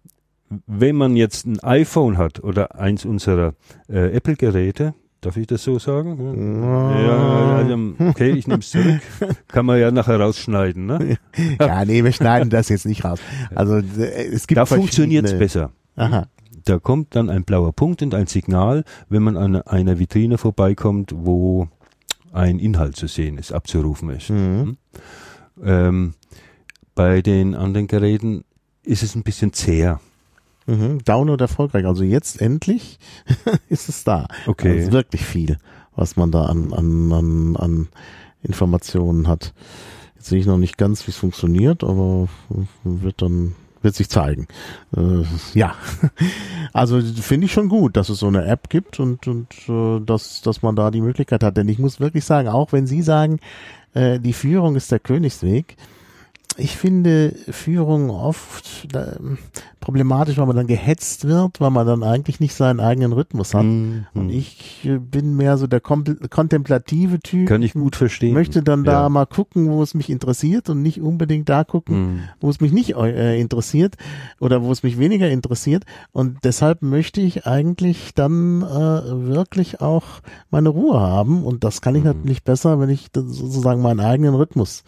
Wenn 0.66 0.96
man 0.96 1.18
jetzt 1.18 1.46
ein 1.46 1.60
iPhone 1.60 2.18
hat 2.18 2.42
oder 2.42 2.80
eins 2.80 3.04
unserer 3.04 3.56
äh, 3.90 4.16
Apple-Geräte, 4.16 4.94
Darf 5.22 5.36
ich 5.36 5.48
das 5.48 5.64
so 5.64 5.80
sagen? 5.80 6.62
Ja, 6.62 7.02
ja 7.02 7.56
also, 7.58 8.10
okay, 8.10 8.32
ich 8.32 8.48
nehme 8.48 8.60
es 8.60 8.70
zurück. 8.70 9.02
Kann 9.48 9.66
man 9.66 9.80
ja 9.80 9.90
nachher 9.92 10.20
rausschneiden, 10.20 10.86
ne? 10.86 11.18
ja, 11.60 11.86
nee, 11.86 12.04
wir 12.04 12.12
schneiden 12.12 12.50
das 12.50 12.70
jetzt 12.70 12.86
nicht 12.86 13.04
raus. 13.04 13.20
Also 13.56 13.78
es 13.78 14.46
gibt 14.46 14.58
Da 14.58 14.66
funktioniert 14.66 15.26
es 15.26 15.38
besser. 15.38 15.72
Aha. 15.96 16.28
Da 16.66 16.80
kommt 16.80 17.16
dann 17.16 17.30
ein 17.30 17.46
blauer 17.46 17.74
Punkt 17.74 18.04
und 18.04 18.14
ein 18.14 18.28
Signal, 18.28 18.84
wenn 19.10 19.24
man 19.24 19.38
an 19.38 19.56
einer 19.56 20.00
Vitrine 20.00 20.38
vorbeikommt, 20.38 21.14
wo 21.16 21.68
ein 22.32 22.60
Inhalt 22.60 22.96
zu 22.96 23.08
sehen 23.08 23.38
ist, 23.38 23.52
abzurufen 23.52 24.10
ist. 24.10 24.30
Mhm. 24.30 24.78
Ähm, 25.64 26.14
bei 26.94 27.22
den 27.22 27.56
anderen 27.56 27.88
Geräten 27.88 28.44
ist 28.84 29.02
es 29.02 29.16
ein 29.16 29.24
bisschen 29.24 29.54
zäher. 29.54 30.00
Mhm. 30.68 31.04
Download 31.04 31.44
erfolgreich. 31.44 31.86
Also 31.86 32.04
jetzt 32.04 32.42
endlich 32.42 33.00
ist 33.70 33.90
es 33.90 34.04
da. 34.04 34.28
Okay. 34.46 34.80
Also 34.80 34.92
wirklich 34.92 35.26
viel, 35.26 35.58
was 35.96 36.16
man 36.16 36.32
da 36.32 36.46
an, 36.46 36.74
an, 36.74 37.12
an, 37.12 37.56
an 37.56 37.88
Informationen 38.44 39.28
hat. 39.28 39.54
Jetzt 40.16 40.28
sehe 40.28 40.40
ich 40.40 40.46
noch 40.46 40.58
nicht 40.58 40.78
ganz, 40.78 41.08
wie 41.08 41.12
es 41.12 41.18
funktioniert, 41.18 41.84
aber 41.84 42.28
wird 42.84 43.22
dann 43.22 43.56
wird 43.82 43.96
sich 43.96 44.10
zeigen. 44.10 44.48
Äh, 44.96 45.24
ja, 45.54 45.76
also 46.74 47.00
finde 47.00 47.46
ich 47.46 47.54
schon 47.54 47.70
gut, 47.70 47.96
dass 47.96 48.10
es 48.10 48.20
so 48.20 48.28
eine 48.28 48.46
App 48.46 48.70
gibt 48.70 49.00
und 49.00 49.28
und 49.28 49.48
äh, 49.70 50.00
dass 50.04 50.42
dass 50.42 50.62
man 50.62 50.76
da 50.76 50.92
die 50.92 51.02
Möglichkeit 51.02 51.44
hat. 51.44 51.58
Denn 51.58 51.70
ich 51.70 51.80
muss 51.80 52.00
wirklich 52.00 52.26
sagen, 52.26 52.48
auch 52.50 52.72
wenn 52.72 52.88
Sie 52.88 53.02
sagen, 53.02 53.40
äh, 53.94 54.20
die 54.20 54.34
Führung 54.34 54.76
ist 54.76 54.92
der 54.92 55.00
Königsweg, 55.00 55.78
ich 56.58 56.76
finde 56.76 57.34
Führung 57.50 58.10
oft 58.10 58.94
äh, 58.94 59.18
problematisch, 59.80 60.38
weil 60.38 60.48
man 60.48 60.56
dann 60.56 60.68
gehetzt 60.68 61.26
wird, 61.26 61.62
weil 61.62 61.70
man 61.70 61.86
dann 61.86 62.04
eigentlich 62.04 62.40
nicht 62.40 62.56
seinen 62.56 62.80
eigenen 62.80 63.14
Rhythmus 63.14 63.54
hat. 63.54 63.64
Mhm. 63.64 64.08
Und 64.14 64.30
ich 64.30 64.84
äh, 64.86 64.98
bin 64.98 65.36
mehr 65.36 65.58
so 65.58 65.68
der 65.68 65.80
kontemplative 65.80 67.20
Typ. 67.20 67.48
Kann 67.48 67.62
ich 67.62 67.74
gut 67.74 67.96
verstehen. 67.96 68.34
Möchte 68.34 68.64
dann 68.64 68.84
ja. 68.86 68.92
da 68.92 69.10
mal 69.10 69.26
gucken, 69.26 69.70
wo 69.70 69.84
es 69.84 69.94
mich 69.94 70.10
interessiert 70.10 70.70
und 70.70 70.82
nicht 70.82 71.00
unbedingt 71.00 71.48
da 71.48 71.64
gucken, 71.64 71.98
mhm. 71.98 72.20
wo 72.40 72.50
es 72.50 72.60
mich 72.60 72.72
nicht 72.72 72.96
äh, 72.96 73.40
interessiert 73.40 73.96
oder 74.40 74.64
wo 74.64 74.72
es 74.72 74.84
mich 74.84 74.98
weniger 74.98 75.30
interessiert. 75.30 75.86
Und 76.12 76.40
deshalb 76.44 76.82
möchte 76.82 77.22
ich 77.22 77.46
eigentlich 77.46 78.14
dann 78.16 78.64
äh, 78.64 78.66
wirklich 78.66 79.80
auch 79.80 80.06
meine 80.50 80.70
Ruhe 80.70 81.00
haben. 81.00 81.44
Und 81.44 81.64
das 81.64 81.82
kann 81.82 81.96
ich 81.96 82.04
mhm. 82.04 82.10
natürlich 82.10 82.44
besser, 82.44 82.80
wenn 82.80 82.90
ich 82.90 83.08
sozusagen 83.14 83.82
meinen 83.82 84.00
eigenen 84.00 84.34
Rhythmus 84.34 84.84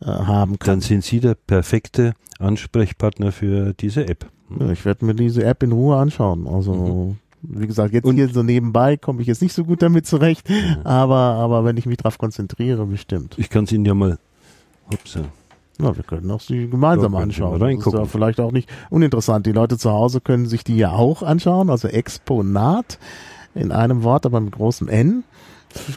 äh, 0.00 0.06
haben 0.06 0.58
kann. 0.58 0.74
Dann 0.74 0.80
sind 0.80 1.04
Sie 1.04 1.20
der 1.20 1.34
perfekte 1.34 2.14
Ansprechpartner 2.38 3.32
für 3.32 3.74
diese 3.74 4.08
App. 4.08 4.26
Ja, 4.58 4.70
ich 4.70 4.84
werde 4.84 5.04
mir 5.04 5.14
diese 5.14 5.44
App 5.44 5.62
in 5.62 5.72
Ruhe 5.72 5.96
anschauen. 5.96 6.46
Also 6.46 6.74
mhm. 6.74 7.16
wie 7.42 7.66
gesagt, 7.66 7.92
jetzt 7.92 8.04
Und 8.04 8.16
hier 8.16 8.28
so 8.28 8.42
nebenbei 8.42 8.96
komme 8.96 9.20
ich 9.20 9.28
jetzt 9.28 9.42
nicht 9.42 9.52
so 9.52 9.64
gut 9.64 9.82
damit 9.82 10.06
zurecht, 10.06 10.48
mhm. 10.48 10.84
aber 10.84 11.14
aber 11.14 11.64
wenn 11.64 11.76
ich 11.76 11.86
mich 11.86 11.98
darauf 11.98 12.18
konzentriere, 12.18 12.86
bestimmt. 12.86 13.34
Ich 13.38 13.50
kann 13.50 13.64
es 13.64 13.72
Ihnen 13.72 13.84
ja 13.84 13.94
mal. 13.94 14.18
Upsa. 14.92 15.20
Na, 15.78 15.96
wir 15.96 16.02
können 16.02 16.30
auch 16.30 16.40
sie 16.40 16.68
gemeinsam 16.68 17.14
ja, 17.14 17.20
anschauen. 17.20 17.58
Das 17.58 17.86
ist 17.86 17.92
ja 17.92 18.04
vielleicht 18.04 18.38
auch 18.38 18.52
nicht 18.52 18.68
uninteressant. 18.90 19.46
Die 19.46 19.52
Leute 19.52 19.78
zu 19.78 19.90
Hause 19.90 20.20
können 20.20 20.46
sich 20.46 20.62
die 20.62 20.76
ja 20.76 20.92
auch 20.92 21.22
anschauen, 21.22 21.70
also 21.70 21.88
Exponat 21.88 22.98
in 23.54 23.72
einem 23.72 24.02
Wort, 24.02 24.26
aber 24.26 24.40
mit 24.40 24.52
großem 24.52 24.88
N 24.88 25.24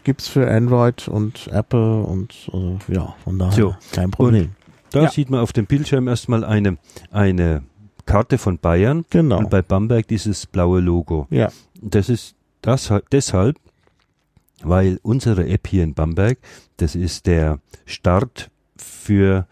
gibt's 0.03 0.27
für 0.27 0.49
Android 0.49 1.07
und 1.07 1.47
Apple 1.47 2.03
und 2.03 2.33
äh, 2.53 2.93
ja, 2.93 3.15
von 3.23 3.39
daher 3.39 3.53
so. 3.53 3.75
kein 3.91 4.11
Problem. 4.11 4.43
Und 4.43 4.55
da 4.91 5.03
ja. 5.03 5.09
sieht 5.09 5.29
man 5.29 5.39
auf 5.39 5.53
dem 5.53 5.65
Bildschirm 5.65 6.07
erstmal 6.07 6.43
eine, 6.43 6.77
eine 7.11 7.63
Karte 8.05 8.37
von 8.37 8.59
Bayern 8.59 9.05
genau. 9.09 9.39
und 9.39 9.49
bei 9.49 9.61
Bamberg 9.61 10.07
dieses 10.07 10.45
blaue 10.45 10.79
Logo. 10.79 11.27
Ja. 11.29 11.51
Das 11.81 12.09
ist 12.09 12.35
das 12.61 12.93
deshalb, 13.11 13.57
weil 14.61 14.99
unsere 15.01 15.47
App 15.47 15.67
hier 15.67 15.83
in 15.83 15.93
Bamberg, 15.93 16.37
das 16.77 16.95
ist 16.95 17.25
der 17.25 17.59
Start 17.85 18.49
für 18.77 19.47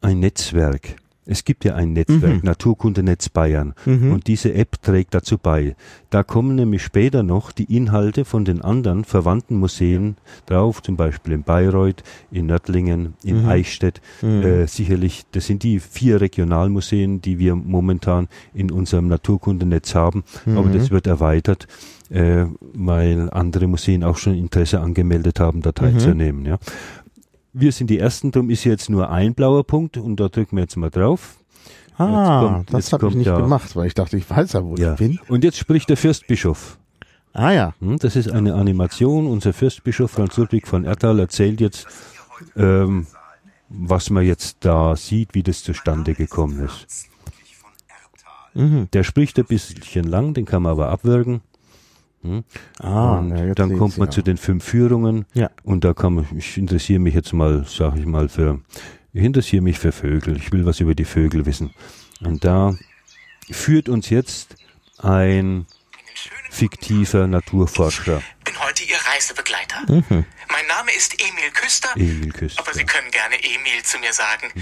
ein 0.00 0.20
Netzwerk. 0.20 0.96
Es 1.30 1.44
gibt 1.44 1.64
ja 1.64 1.76
ein 1.76 1.92
Netzwerk, 1.92 2.34
mhm. 2.34 2.40
Naturkundenetz 2.42 3.28
Bayern. 3.28 3.74
Mhm. 3.86 4.12
Und 4.12 4.26
diese 4.26 4.52
App 4.52 4.82
trägt 4.82 5.14
dazu 5.14 5.38
bei. 5.38 5.76
Da 6.10 6.24
kommen 6.24 6.56
nämlich 6.56 6.82
später 6.82 7.22
noch 7.22 7.52
die 7.52 7.76
Inhalte 7.76 8.24
von 8.24 8.44
den 8.44 8.62
anderen 8.62 9.04
verwandten 9.04 9.56
Museen 9.56 10.16
drauf, 10.46 10.82
zum 10.82 10.96
Beispiel 10.96 11.34
in 11.34 11.44
Bayreuth, 11.44 12.02
in 12.32 12.46
Nördlingen, 12.46 13.14
in 13.22 13.42
mhm. 13.42 13.48
Eichstätt. 13.48 14.00
Mhm. 14.22 14.42
Äh, 14.42 14.66
sicherlich, 14.66 15.24
das 15.30 15.46
sind 15.46 15.62
die 15.62 15.78
vier 15.78 16.20
Regionalmuseen, 16.20 17.22
die 17.22 17.38
wir 17.38 17.54
momentan 17.54 18.26
in 18.52 18.72
unserem 18.72 19.06
Naturkundenetz 19.06 19.94
haben. 19.94 20.24
Aber 20.46 20.68
das 20.68 20.90
mhm. 20.90 20.94
wird 20.94 21.06
erweitert. 21.06 21.68
Äh, 22.10 22.46
weil 22.74 23.30
andere 23.30 23.68
Museen 23.68 24.02
auch 24.02 24.16
schon 24.16 24.34
Interesse 24.34 24.80
angemeldet 24.80 25.38
haben, 25.38 25.62
da 25.62 25.70
teilzunehmen. 25.70 26.40
Mhm. 26.40 26.46
Ja. 26.48 26.58
Wir 27.52 27.72
sind 27.72 27.90
die 27.90 27.98
Ersten, 27.98 28.30
darum 28.30 28.50
ist 28.50 28.64
jetzt 28.64 28.90
nur 28.90 29.10
ein 29.10 29.34
blauer 29.34 29.64
Punkt 29.64 29.96
und 29.96 30.20
da 30.20 30.28
drücken 30.28 30.56
wir 30.56 30.62
jetzt 30.62 30.76
mal 30.76 30.90
drauf. 30.90 31.36
Ah, 31.98 32.40
kommt, 32.42 32.72
das 32.72 32.92
habe 32.92 33.08
ich 33.08 33.14
nicht 33.14 33.26
da. 33.26 33.38
gemacht, 33.38 33.76
weil 33.76 33.86
ich 33.86 33.94
dachte, 33.94 34.16
ich 34.16 34.28
weiß 34.28 34.54
ja, 34.54 34.64
wo 34.64 34.74
ja. 34.76 34.92
ich 34.92 34.98
bin. 34.98 35.20
Und 35.28 35.44
jetzt 35.44 35.58
spricht 35.58 35.88
der 35.90 35.96
Fürstbischof. 35.96 36.78
Ah 37.32 37.52
ja. 37.52 37.74
Hm, 37.80 37.98
das 37.98 38.16
ist 38.16 38.30
eine 38.30 38.54
Animation. 38.54 39.26
Unser 39.26 39.52
Fürstbischof 39.52 40.10
Franz 40.10 40.36
Ludwig 40.36 40.66
von 40.66 40.84
Erthal 40.84 41.18
erzählt 41.18 41.60
jetzt, 41.60 41.86
ähm, 42.56 43.06
was 43.68 44.10
man 44.10 44.24
jetzt 44.24 44.58
da 44.60 44.96
sieht, 44.96 45.34
wie 45.34 45.42
das 45.42 45.62
zustande 45.62 46.14
gekommen 46.14 46.64
ist. 46.64 47.08
Mhm. 48.54 48.88
Der 48.92 49.04
spricht 49.04 49.38
ein 49.38 49.44
bisschen 49.44 50.04
lang, 50.04 50.34
den 50.34 50.44
kann 50.44 50.62
man 50.62 50.72
aber 50.72 50.88
abwürgen. 50.88 51.42
Hm? 52.22 52.44
Ah, 52.78 53.18
und 53.18 53.36
ja, 53.36 53.54
dann 53.54 53.78
kommt 53.78 53.96
man 53.96 54.08
ja. 54.08 54.12
zu 54.12 54.22
den 54.22 54.36
fünf 54.36 54.64
Führungen 54.64 55.24
ja. 55.32 55.50
und 55.62 55.84
da 55.84 55.94
kann 55.94 56.14
man, 56.14 56.26
ich 56.36 56.58
interessiere 56.58 57.00
mich 57.00 57.14
jetzt 57.14 57.32
mal, 57.32 57.64
sage 57.64 58.00
ich 58.00 58.06
mal, 58.06 58.28
für, 58.28 58.60
ich 59.12 59.24
interessiere 59.24 59.62
mich 59.62 59.78
für 59.78 59.92
Vögel, 59.92 60.36
ich 60.36 60.52
will 60.52 60.66
was 60.66 60.80
über 60.80 60.94
die 60.94 61.06
Vögel 61.06 61.46
wissen. 61.46 61.72
Und 62.22 62.44
da 62.44 62.74
führt 63.50 63.88
uns 63.88 64.10
jetzt 64.10 64.56
ein 64.98 65.66
fiktiver 66.50 67.26
Naturforscher. 67.26 68.22
Ich 68.38 68.44
bin 68.44 68.60
heute 68.62 68.84
Ihr 68.84 68.96
Reisebegleiter. 68.96 69.80
Mhm. 69.88 70.26
Mein 70.50 70.66
Name 70.68 70.90
ist 70.96 71.14
Emil 71.14 71.50
Küster. 71.52 71.90
Emil 71.96 72.32
Küster. 72.32 72.60
Aber 72.60 72.74
Sie 72.74 72.84
können 72.84 73.10
gerne 73.10 73.36
Emil 73.36 73.82
zu 73.82 73.98
mir 73.98 74.12
sagen. 74.12 74.52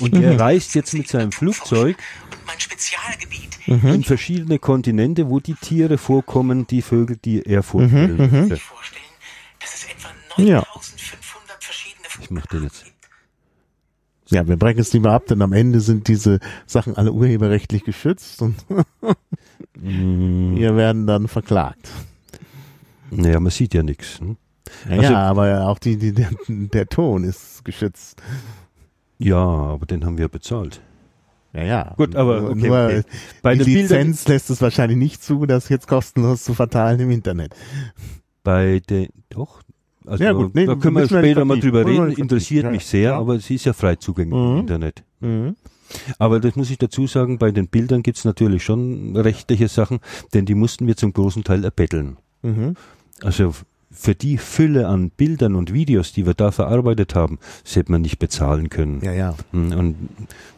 Und 0.00 0.14
er 0.14 0.38
reist 0.38 0.74
jetzt 0.74 0.94
mit 0.94 1.08
seinem 1.08 1.32
Flugzeug. 1.32 1.96
Mhm. 3.66 3.86
In 3.86 4.04
verschiedene 4.04 4.58
Kontinente, 4.58 5.30
wo 5.30 5.40
die 5.40 5.54
Tiere 5.54 5.98
vorkommen, 5.98 6.66
die 6.66 6.82
Vögel, 6.82 7.16
die 7.16 7.42
er 7.42 7.62
vorstellen 7.62 8.16
mhm. 8.16 8.48
möchte. 8.48 8.60
Ja. 10.36 10.66
Ich 12.20 12.30
mach 12.30 12.46
den 12.46 12.64
jetzt. 12.64 12.84
Ja, 14.30 14.46
wir 14.48 14.56
brechen 14.56 14.80
es 14.80 14.92
lieber 14.92 15.12
ab, 15.12 15.26
denn 15.26 15.42
am 15.42 15.52
Ende 15.52 15.80
sind 15.80 16.08
diese 16.08 16.40
Sachen 16.66 16.96
alle 16.96 17.12
urheberrechtlich 17.12 17.84
geschützt 17.84 18.40
und 18.40 18.56
mm. 19.74 20.56
wir 20.56 20.76
werden 20.76 21.06
dann 21.06 21.28
verklagt. 21.28 21.90
Naja, 23.10 23.38
man 23.38 23.50
sieht 23.50 23.74
ja 23.74 23.82
nichts. 23.82 24.20
Hm? 24.20 24.36
Ja, 24.88 24.96
also, 24.96 25.12
ja, 25.12 25.18
aber 25.18 25.68
auch 25.68 25.78
die, 25.78 25.98
die, 25.98 26.12
der, 26.12 26.30
der 26.48 26.88
Ton 26.88 27.24
ist 27.24 27.64
geschützt. 27.64 28.22
Ja, 29.24 29.38
aber 29.38 29.86
den 29.86 30.04
haben 30.04 30.18
wir 30.18 30.28
bezahlt. 30.28 30.82
Ja, 31.54 31.62
ja. 31.62 31.94
Gut, 31.96 32.14
aber 32.14 32.50
okay, 32.50 32.68
nur 32.68 32.84
okay. 32.84 33.02
Bei 33.42 33.54
die 33.54 33.74
Lizenz 33.74 34.28
lässt 34.28 34.50
es 34.50 34.60
wahrscheinlich 34.60 34.98
nicht 34.98 35.22
zu, 35.22 35.46
das 35.46 35.70
jetzt 35.70 35.88
kostenlos 35.88 36.44
zu 36.44 36.52
verteilen 36.52 37.00
im 37.00 37.10
Internet. 37.10 37.54
Bei 38.42 38.80
den, 38.80 39.08
doch. 39.30 39.62
Also 40.04 40.22
ja, 40.22 40.32
gut, 40.32 40.54
nee, 40.54 40.66
da 40.66 40.74
können 40.74 40.96
wir 40.96 41.06
später 41.06 41.46
mal 41.46 41.58
drüber 41.58 41.86
reden. 41.86 42.12
Interessiert 42.12 42.70
mich 42.70 42.84
sehr, 42.84 43.10
ja. 43.12 43.18
aber 43.18 43.38
sie 43.38 43.54
ist 43.54 43.64
ja 43.64 43.72
frei 43.72 43.96
zugänglich 43.96 44.38
mhm. 44.38 44.52
im 44.52 44.58
Internet. 44.58 45.04
Mhm. 45.20 45.56
Aber 46.18 46.38
das 46.40 46.54
muss 46.56 46.68
ich 46.68 46.76
dazu 46.76 47.06
sagen, 47.06 47.38
bei 47.38 47.50
den 47.50 47.68
Bildern 47.68 48.02
gibt's 48.02 48.26
natürlich 48.26 48.62
schon 48.62 49.16
rechtliche 49.16 49.68
Sachen, 49.68 50.00
denn 50.34 50.44
die 50.44 50.54
mussten 50.54 50.86
wir 50.86 50.96
zum 50.96 51.14
großen 51.14 51.44
Teil 51.44 51.64
erbetteln. 51.64 52.18
Mhm. 52.42 52.74
Also 53.22 53.54
für 53.94 54.14
die 54.14 54.38
Fülle 54.38 54.88
an 54.88 55.10
Bildern 55.10 55.54
und 55.54 55.72
Videos, 55.72 56.12
die 56.12 56.26
wir 56.26 56.34
da 56.34 56.50
verarbeitet 56.50 57.14
haben, 57.14 57.38
das 57.62 57.76
hätte 57.76 57.92
man 57.92 58.02
nicht 58.02 58.18
bezahlen 58.18 58.68
können. 58.68 59.00
Ja, 59.02 59.12
ja. 59.12 59.34
Hm, 59.52 59.72
und 59.72 59.96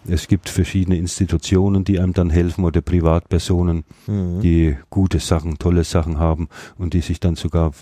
es 0.08 0.26
gibt 0.26 0.48
verschiedene 0.48 0.96
Institutionen, 0.96 1.84
die 1.84 2.00
einem 2.00 2.14
dann 2.14 2.30
helfen 2.30 2.64
oder 2.64 2.80
Privatpersonen, 2.80 3.84
mhm. 4.06 4.40
die 4.40 4.76
gute 4.90 5.18
Sachen, 5.18 5.58
tolle 5.58 5.84
Sachen 5.84 6.18
haben 6.18 6.48
und 6.78 6.94
die 6.94 7.02
sich 7.02 7.20
dann 7.20 7.36
sogar 7.36 7.72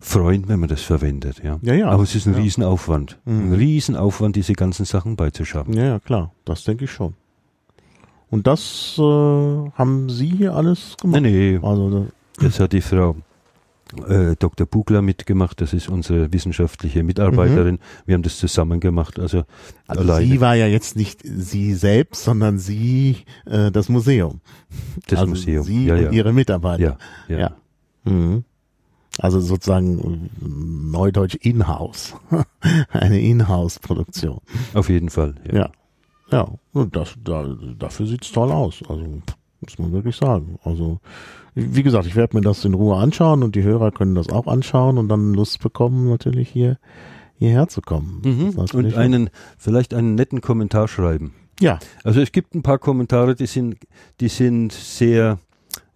freuen, 0.00 0.48
wenn 0.48 0.60
man 0.60 0.68
das 0.68 0.82
verwendet. 0.82 1.40
Ja, 1.42 1.58
ja. 1.62 1.74
ja 1.74 1.88
Aber 1.88 2.02
es 2.02 2.14
ist 2.14 2.26
ein 2.26 2.34
ja. 2.34 2.40
Riesenaufwand. 2.40 3.18
Mhm. 3.24 3.52
Ein 3.52 3.54
Riesenaufwand, 3.54 4.36
diese 4.36 4.54
ganzen 4.54 4.84
Sachen 4.84 5.16
beizuschaffen. 5.16 5.74
Ja, 5.74 5.84
ja, 5.84 5.98
klar. 6.00 6.32
Das 6.44 6.64
denke 6.64 6.84
ich 6.84 6.90
schon. 6.90 7.14
Und 8.30 8.46
das 8.46 8.96
äh, 8.98 9.02
haben 9.02 10.10
Sie 10.10 10.28
hier 10.28 10.54
alles 10.54 10.96
gemacht? 11.00 11.22
Nee, 11.22 11.58
nee. 11.58 11.66
Also, 11.66 12.08
das 12.38 12.60
hat 12.60 12.72
die 12.72 12.82
Frau 12.82 13.16
äh, 14.08 14.36
Dr. 14.38 14.66
Bugler 14.66 15.02
mitgemacht, 15.02 15.60
das 15.60 15.72
ist 15.72 15.88
unsere 15.88 16.32
wissenschaftliche 16.32 17.02
Mitarbeiterin. 17.02 17.76
Mhm. 17.76 18.06
Wir 18.06 18.14
haben 18.14 18.22
das 18.22 18.38
zusammen 18.38 18.80
gemacht. 18.80 19.18
Also, 19.18 19.44
also 19.86 20.02
alleine. 20.02 20.26
sie 20.26 20.40
war 20.40 20.54
ja 20.54 20.66
jetzt 20.66 20.96
nicht 20.96 21.20
sie 21.24 21.74
selbst, 21.74 22.24
sondern 22.24 22.58
sie 22.58 23.18
äh, 23.46 23.70
das 23.70 23.88
Museum. 23.88 24.40
Das 25.06 25.20
also 25.20 25.30
Museum. 25.30 25.64
Sie 25.64 25.86
ja, 25.86 25.94
und 25.94 26.02
ja. 26.02 26.10
ihre 26.10 26.32
Mitarbeiter. 26.32 26.98
Ja. 27.28 27.36
ja. 27.36 27.38
ja. 27.38 27.56
Mhm. 28.04 28.44
Also 29.18 29.40
sozusagen 29.40 30.30
Neudeutsch 30.40 31.34
In-house. 31.34 32.14
Eine 32.90 33.20
In-house-Produktion. 33.20 34.38
Auf 34.74 34.88
jeden 34.88 35.10
Fall. 35.10 35.34
Ja. 35.46 35.54
Ja, 35.54 35.70
ja. 36.30 36.48
und 36.72 36.94
das, 36.94 37.16
da, 37.24 37.56
dafür 37.78 38.06
sieht's 38.06 38.30
toll 38.30 38.52
aus. 38.52 38.80
Also 38.88 39.04
muss 39.60 39.78
man 39.78 39.92
wirklich 39.92 40.16
sagen. 40.16 40.58
Also, 40.62 41.00
wie 41.60 41.82
gesagt, 41.82 42.06
ich 42.06 42.14
werde 42.14 42.36
mir 42.36 42.42
das 42.42 42.64
in 42.64 42.74
Ruhe 42.74 42.96
anschauen 42.96 43.42
und 43.42 43.56
die 43.56 43.62
Hörer 43.62 43.90
können 43.90 44.14
das 44.14 44.28
auch 44.28 44.46
anschauen 44.46 44.96
und 44.96 45.08
dann 45.08 45.34
Lust 45.34 45.60
bekommen, 45.60 46.08
natürlich 46.08 46.48
hier 46.48 46.78
hierher 47.36 47.68
zu 47.68 47.80
kommen. 47.80 48.22
Mhm. 48.24 48.50
Und 48.50 48.96
einen, 48.96 49.30
vielleicht 49.56 49.94
einen 49.94 50.14
netten 50.14 50.40
Kommentar 50.40 50.88
schreiben. 50.88 51.34
Ja. 51.60 51.78
Also 52.04 52.20
es 52.20 52.32
gibt 52.32 52.54
ein 52.54 52.62
paar 52.62 52.78
Kommentare, 52.78 53.34
die 53.34 53.46
sind, 53.46 53.78
die 54.20 54.28
sind 54.28 54.72
sehr, 54.72 55.38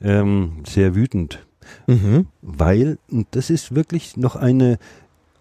ähm, 0.01 0.63
sehr 0.67 0.95
wütend. 0.95 1.47
Mhm. 1.87 2.27
Weil, 2.43 2.99
und 3.11 3.29
das 3.33 3.51
ist 3.51 3.75
wirklich 3.75 4.17
noch 4.17 4.37
eine 4.37 4.79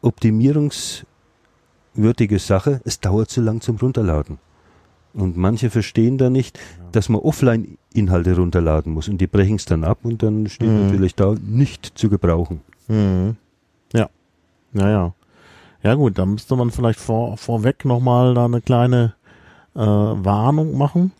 optimierungswürdige 0.01 2.39
Sache, 2.39 2.81
es 2.83 2.99
dauert 2.99 3.29
zu 3.29 3.41
lang 3.41 3.61
zum 3.61 3.77
Runterladen. 3.77 4.39
Und 5.13 5.35
manche 5.37 5.69
verstehen 5.69 6.17
da 6.17 6.29
nicht, 6.29 6.59
dass 6.91 7.09
man 7.09 7.21
Offline-Inhalte 7.21 8.35
runterladen 8.35 8.93
muss 8.93 9.09
und 9.09 9.19
die 9.19 9.27
brechen 9.27 9.55
es 9.55 9.65
dann 9.65 9.83
ab 9.83 9.99
und 10.03 10.23
dann 10.23 10.47
steht 10.47 10.69
mhm. 10.69 10.85
natürlich 10.85 11.15
da 11.15 11.35
nicht 11.45 11.97
zu 11.97 12.09
gebrauchen. 12.09 12.61
Mhm. 12.87 13.35
Ja. 13.93 14.09
Naja. 14.71 15.13
Ja 15.83 15.95
gut, 15.95 16.17
da 16.17 16.25
müsste 16.25 16.55
man 16.55 16.71
vielleicht 16.71 16.99
vor, 16.99 17.37
vorweg 17.37 17.85
nochmal 17.85 18.35
da 18.35 18.45
eine 18.45 18.61
kleine 18.61 19.15
äh, 19.75 19.79
Warnung 19.79 20.77
machen. 20.77 21.11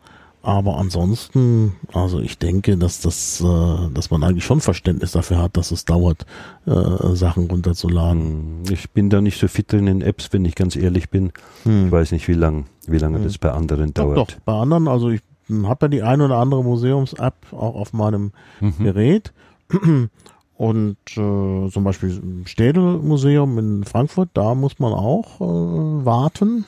Aber 0.44 0.78
ansonsten, 0.78 1.74
also 1.94 2.20
ich 2.20 2.40
denke, 2.40 2.76
dass 2.76 3.02
das, 3.02 3.42
äh, 3.42 3.90
dass 3.94 4.10
man 4.10 4.24
eigentlich 4.24 4.44
schon 4.44 4.60
Verständnis 4.60 5.12
dafür 5.12 5.38
hat, 5.38 5.56
dass 5.56 5.70
es 5.70 5.86
dauert, 5.86 6.26
äh, 6.66 7.16
Sachen 7.16 7.48
runterzuladen. 7.48 8.64
Ich 8.72 8.90
bin 8.90 9.12
da 9.12 9.22
nicht 9.22 9.40
so 9.40 9.48
fit 9.48 9.72
drin 9.72 9.86
in 9.86 10.02
Apps, 10.02 10.30
wenn 10.32 10.44
ich 10.46 10.56
ganz 10.56 10.76
ehrlich 10.76 11.12
bin. 11.12 11.32
Hm. 11.64 11.86
Ich 11.86 11.92
weiß 11.92 12.12
nicht, 12.12 12.28
wie 12.28 12.34
lang, 12.34 12.66
wie 12.88 12.98
lange 12.98 13.18
hm. 13.18 13.24
das 13.24 13.38
bei 13.38 13.52
anderen 13.52 13.94
dauert. 13.94 14.18
Doch, 14.18 14.28
doch, 14.28 14.40
bei 14.44 14.54
anderen, 14.54 14.88
also 14.88 15.10
ich 15.10 15.22
habe 15.64 15.86
ja 15.86 15.88
die 15.90 16.04
eine 16.04 16.26
oder 16.26 16.38
andere 16.38 16.64
Museums-App 16.64 17.36
auch 17.52 17.76
auf 17.76 17.94
meinem 17.94 18.32
mhm. 18.60 18.84
Gerät. 18.84 19.34
Und 20.58 20.98
äh, 21.18 21.70
zum 21.72 21.84
Beispiel 21.84 22.20
im 22.22 22.46
Städel-Museum 22.46 23.58
in 23.58 23.84
Frankfurt, 23.84 24.30
da 24.36 24.54
muss 24.54 24.78
man 24.78 24.94
auch 24.94 25.42
äh, 25.42 26.06
warten. 26.06 26.66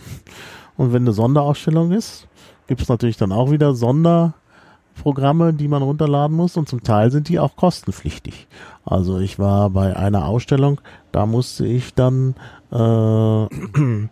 Und 0.78 0.94
wenn 0.94 1.04
eine 1.04 1.14
Sonderausstellung 1.14 1.92
ist, 1.92 2.28
gibt 2.74 2.82
es 2.82 2.90
natürlich 2.90 3.18
dann 3.18 3.32
auch 3.32 3.52
wieder 3.52 3.76
Sonderprogramme, 3.76 5.54
die 5.54 5.68
man 5.68 5.84
runterladen 5.84 6.36
muss 6.36 6.58
und 6.58 6.68
zum 6.68 6.82
Teil 6.82 7.12
sind 7.12 7.30
die 7.30 7.38
auch 7.38 7.56
kostenpflichtig. 7.56 8.48
Also 8.84 9.20
ich 9.20 9.38
war 9.38 9.70
bei 9.70 9.96
einer 9.96 10.26
Ausstellung, 10.26 10.82
da 11.12 11.28
musste 11.28 11.68
ich 11.68 11.94
dann, 11.94 12.34
äh, 12.72 13.44
äh, 13.46 14.08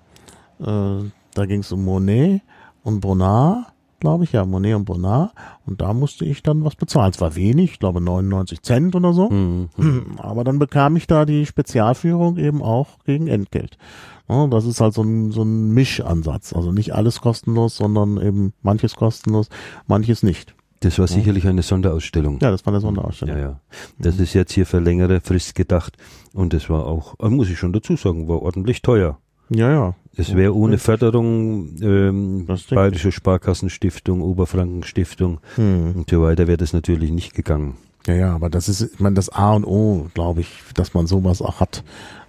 da 0.59 1.45
ging 1.47 1.62
es 1.62 1.72
um 1.72 1.84
Monet 1.84 2.43
und 2.84 2.99
Bonnard, 2.99 3.66
glaube 3.99 4.26
ich, 4.26 4.34
ja, 4.34 4.45
Monet 4.45 4.76
und 4.76 4.86
Bonnard 4.86 5.32
und 5.66 5.82
da 5.82 5.95
musste 5.95 6.24
ich 6.26 6.43
dann 6.43 6.64
was 6.64 6.76
bezahlen. 6.76 7.14
Es 7.16 7.20
war 7.20 7.36
wenig, 7.36 7.72
ich 7.72 7.80
glaube 7.80 7.99
99 7.99 8.62
Cent 8.62 8.95
oder 8.95 9.12
so, 9.14 9.32
mhm. 9.32 9.70
aber 10.20 10.43
dann 10.43 10.59
bekam 10.59 10.95
ich 10.97 11.07
da 11.07 11.26
die 11.26 11.47
Spezialführung 11.47 12.38
eben 12.38 12.62
auch 12.62 12.99
gegen 13.05 13.26
Entgelt. 13.26 13.80
Das 14.28 14.65
ist 14.65 14.80
halt 14.80 14.93
so 14.93 15.03
ein, 15.03 15.32
so 15.32 15.43
ein 15.43 15.72
Mischansatz. 15.74 16.53
Also 16.53 16.72
nicht 16.72 16.93
alles 16.93 17.22
kostenlos, 17.22 17.78
sondern 17.78 18.22
eben 18.22 18.53
manches 18.61 18.95
kostenlos, 18.95 19.49
manches 19.88 20.24
nicht. 20.24 20.55
Das 20.82 20.97
war 20.97 21.07
sicherlich 21.07 21.47
eine 21.47 21.61
Sonderausstellung. 21.61 22.39
Ja, 22.41 22.49
das 22.49 22.65
war 22.65 22.74
eine 22.74 22.82
Sonderausstellung. 22.82 23.38
Ja, 23.38 23.41
ja. 23.41 23.59
Das 23.99 24.19
ist 24.19 24.34
jetzt 24.34 24.51
hier 24.51 24.65
für 24.65 24.80
längere 24.80 25.22
Frist 25.22 25.53
gedacht. 25.53 25.95
Und 26.34 26.53
das 26.53 26.72
war 26.72 26.88
auch, 26.88 27.13
äh, 27.19 27.30
muss 27.30 27.51
ich 27.51 27.59
schon 27.59 27.72
dazu 27.72 27.95
sagen, 27.95 28.28
war 28.28 28.41
ordentlich 28.41 28.82
teuer. 28.82 29.19
Ja, 29.49 29.72
ja. 29.72 29.95
Es 30.15 30.36
wäre 30.36 30.55
ohne 30.55 30.78
Förderung, 30.78 31.76
ähm, 31.82 32.47
Bayerische 32.69 33.11
Sparkassenstiftung, 33.11 34.22
Oberfrankenstiftung 34.22 35.39
hm. 35.55 35.93
und 35.95 36.09
so 36.09 36.24
weiter, 36.24 36.47
wäre 36.47 36.57
das 36.57 36.74
natürlich 36.74 37.11
nicht 37.11 37.34
gegangen. 37.34 37.76
Ja, 38.07 38.15
ja, 38.15 38.36
aber 38.36 38.49
das 38.49 38.67
ist, 38.67 38.82
ich 38.82 38.99
meine, 38.99 39.15
das 39.15 39.30
A 39.30 39.53
und 39.53 39.65
O, 39.65 40.07
glaube 40.13 40.41
ich, 40.41 40.49
dass 40.74 40.93
man 40.93 41.05
sowas 41.05 41.41
auch 41.41 41.59
hat 41.59 41.84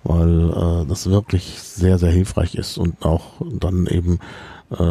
weil 0.05 0.51
äh, 0.51 0.87
das 0.87 1.09
wirklich 1.09 1.61
sehr, 1.61 1.99
sehr 1.99 2.11
hilfreich 2.11 2.55
ist 2.55 2.79
und 2.79 3.05
auch 3.05 3.41
dann 3.41 3.87
eben 3.87 4.19
äh, 4.71 4.83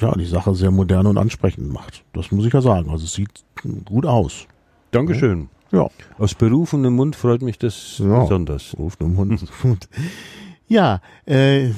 ja 0.00 0.12
die 0.16 0.26
Sache 0.26 0.54
sehr 0.54 0.70
modern 0.70 1.06
und 1.06 1.18
ansprechend 1.18 1.72
macht. 1.72 2.04
Das 2.12 2.30
muss 2.32 2.46
ich 2.46 2.52
ja 2.52 2.60
sagen. 2.60 2.90
Also 2.90 3.04
es 3.04 3.12
sieht 3.12 3.44
gut 3.84 4.06
aus. 4.06 4.46
Dankeschön. 4.90 5.48
Ja. 5.72 5.88
Aus 6.18 6.34
berufenem 6.34 6.94
Mund 6.94 7.16
freut 7.16 7.42
mich 7.42 7.58
das 7.58 7.98
ja, 7.98 8.22
besonders. 8.22 8.74
Berufenem 8.76 9.14
Mund. 9.14 9.88
ja, 10.68 11.00
äh, 11.26 11.70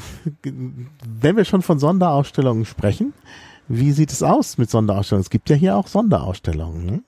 wenn 0.43 1.37
wir 1.37 1.45
schon 1.45 1.63
von 1.63 1.79
Sonderausstellungen 1.79 2.65
sprechen, 2.65 3.13
wie 3.67 3.93
sieht 3.93 4.13
es 4.13 4.23
aus 4.23 4.59
mit 4.59 4.71
Sonderausstellungen? 4.71 5.23
Es 5.23 5.31
gibt 5.31 5.51
ja 5.51 5.57
hier 5.57 5.77
auch 5.77 5.89
Sonderausstellungen. 5.89 6.87
Ne? 6.87 7.03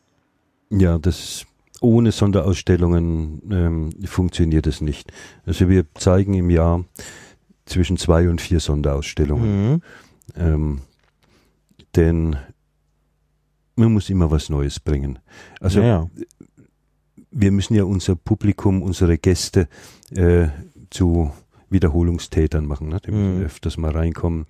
Ja, 0.70 0.98
das 0.98 1.46
ohne 1.80 2.12
Sonderausstellungen 2.12 3.42
ähm, 3.50 3.90
funktioniert 4.06 4.66
es 4.66 4.80
nicht. 4.80 5.12
Also 5.46 5.68
wir 5.68 5.86
zeigen 5.94 6.34
im 6.34 6.50
Jahr 6.50 6.84
zwischen 7.64 7.96
zwei 7.96 8.28
und 8.28 8.40
vier 8.40 8.60
Sonderausstellungen. 8.60 9.72
Mhm. 9.72 9.82
Ähm, 10.36 10.80
denn 11.96 12.36
man 13.76 13.92
muss 13.92 14.10
immer 14.10 14.30
was 14.30 14.50
Neues 14.50 14.78
bringen. 14.78 15.18
Also 15.60 15.80
ja. 15.80 16.08
wir 17.30 17.50
müssen 17.50 17.74
ja 17.74 17.84
unser 17.84 18.14
Publikum, 18.14 18.82
unsere 18.82 19.18
Gäste 19.18 19.68
äh, 20.10 20.48
zu 20.90 21.32
Wiederholungstätern 21.70 22.66
machen, 22.66 22.88
ne? 22.88 23.00
die 23.00 23.12
müssen 23.12 23.38
mhm. 23.38 23.44
öfters 23.44 23.76
mal 23.76 23.92
reinkommen. 23.92 24.46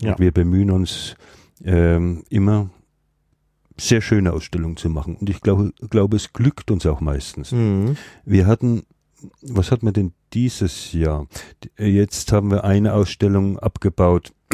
Ja. 0.00 0.12
Und 0.12 0.20
wir 0.20 0.32
bemühen 0.32 0.70
uns 0.70 1.16
ähm, 1.64 2.22
immer 2.28 2.70
sehr 3.80 4.00
schöne 4.00 4.32
Ausstellung 4.32 4.76
zu 4.76 4.88
machen. 4.90 5.16
Und 5.16 5.30
ich 5.30 5.40
glaube, 5.40 5.72
glaube, 5.90 6.16
es 6.16 6.32
glückt 6.32 6.70
uns 6.70 6.86
auch 6.86 7.00
meistens. 7.00 7.52
Mhm. 7.52 7.96
Wir 8.24 8.46
hatten, 8.46 8.82
was 9.42 9.70
hatten 9.70 9.86
wir 9.86 9.92
denn 9.92 10.12
dieses 10.32 10.92
Jahr? 10.92 11.26
Jetzt 11.78 12.32
haben 12.32 12.50
wir 12.50 12.64
eine 12.64 12.94
Ausstellung 12.94 13.58
abgebaut, 13.58 14.32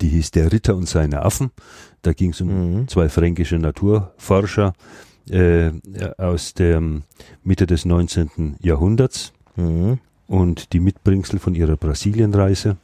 die 0.00 0.08
hieß 0.08 0.30
Der 0.30 0.52
Ritter 0.52 0.76
und 0.76 0.88
seine 0.88 1.22
Affen. 1.22 1.50
Da 2.02 2.12
ging 2.12 2.30
es 2.30 2.40
um 2.40 2.48
mhm. 2.48 2.88
zwei 2.88 3.08
fränkische 3.08 3.58
Naturforscher 3.58 4.74
äh, 5.30 5.72
aus 6.18 6.54
der 6.54 6.82
Mitte 7.42 7.66
des 7.66 7.84
19. 7.84 8.56
Jahrhunderts 8.60 9.32
mhm. 9.56 9.98
und 10.28 10.72
die 10.72 10.80
Mitbringsel 10.80 11.38
von 11.38 11.54
ihrer 11.54 11.76
Brasilienreise. 11.76 12.76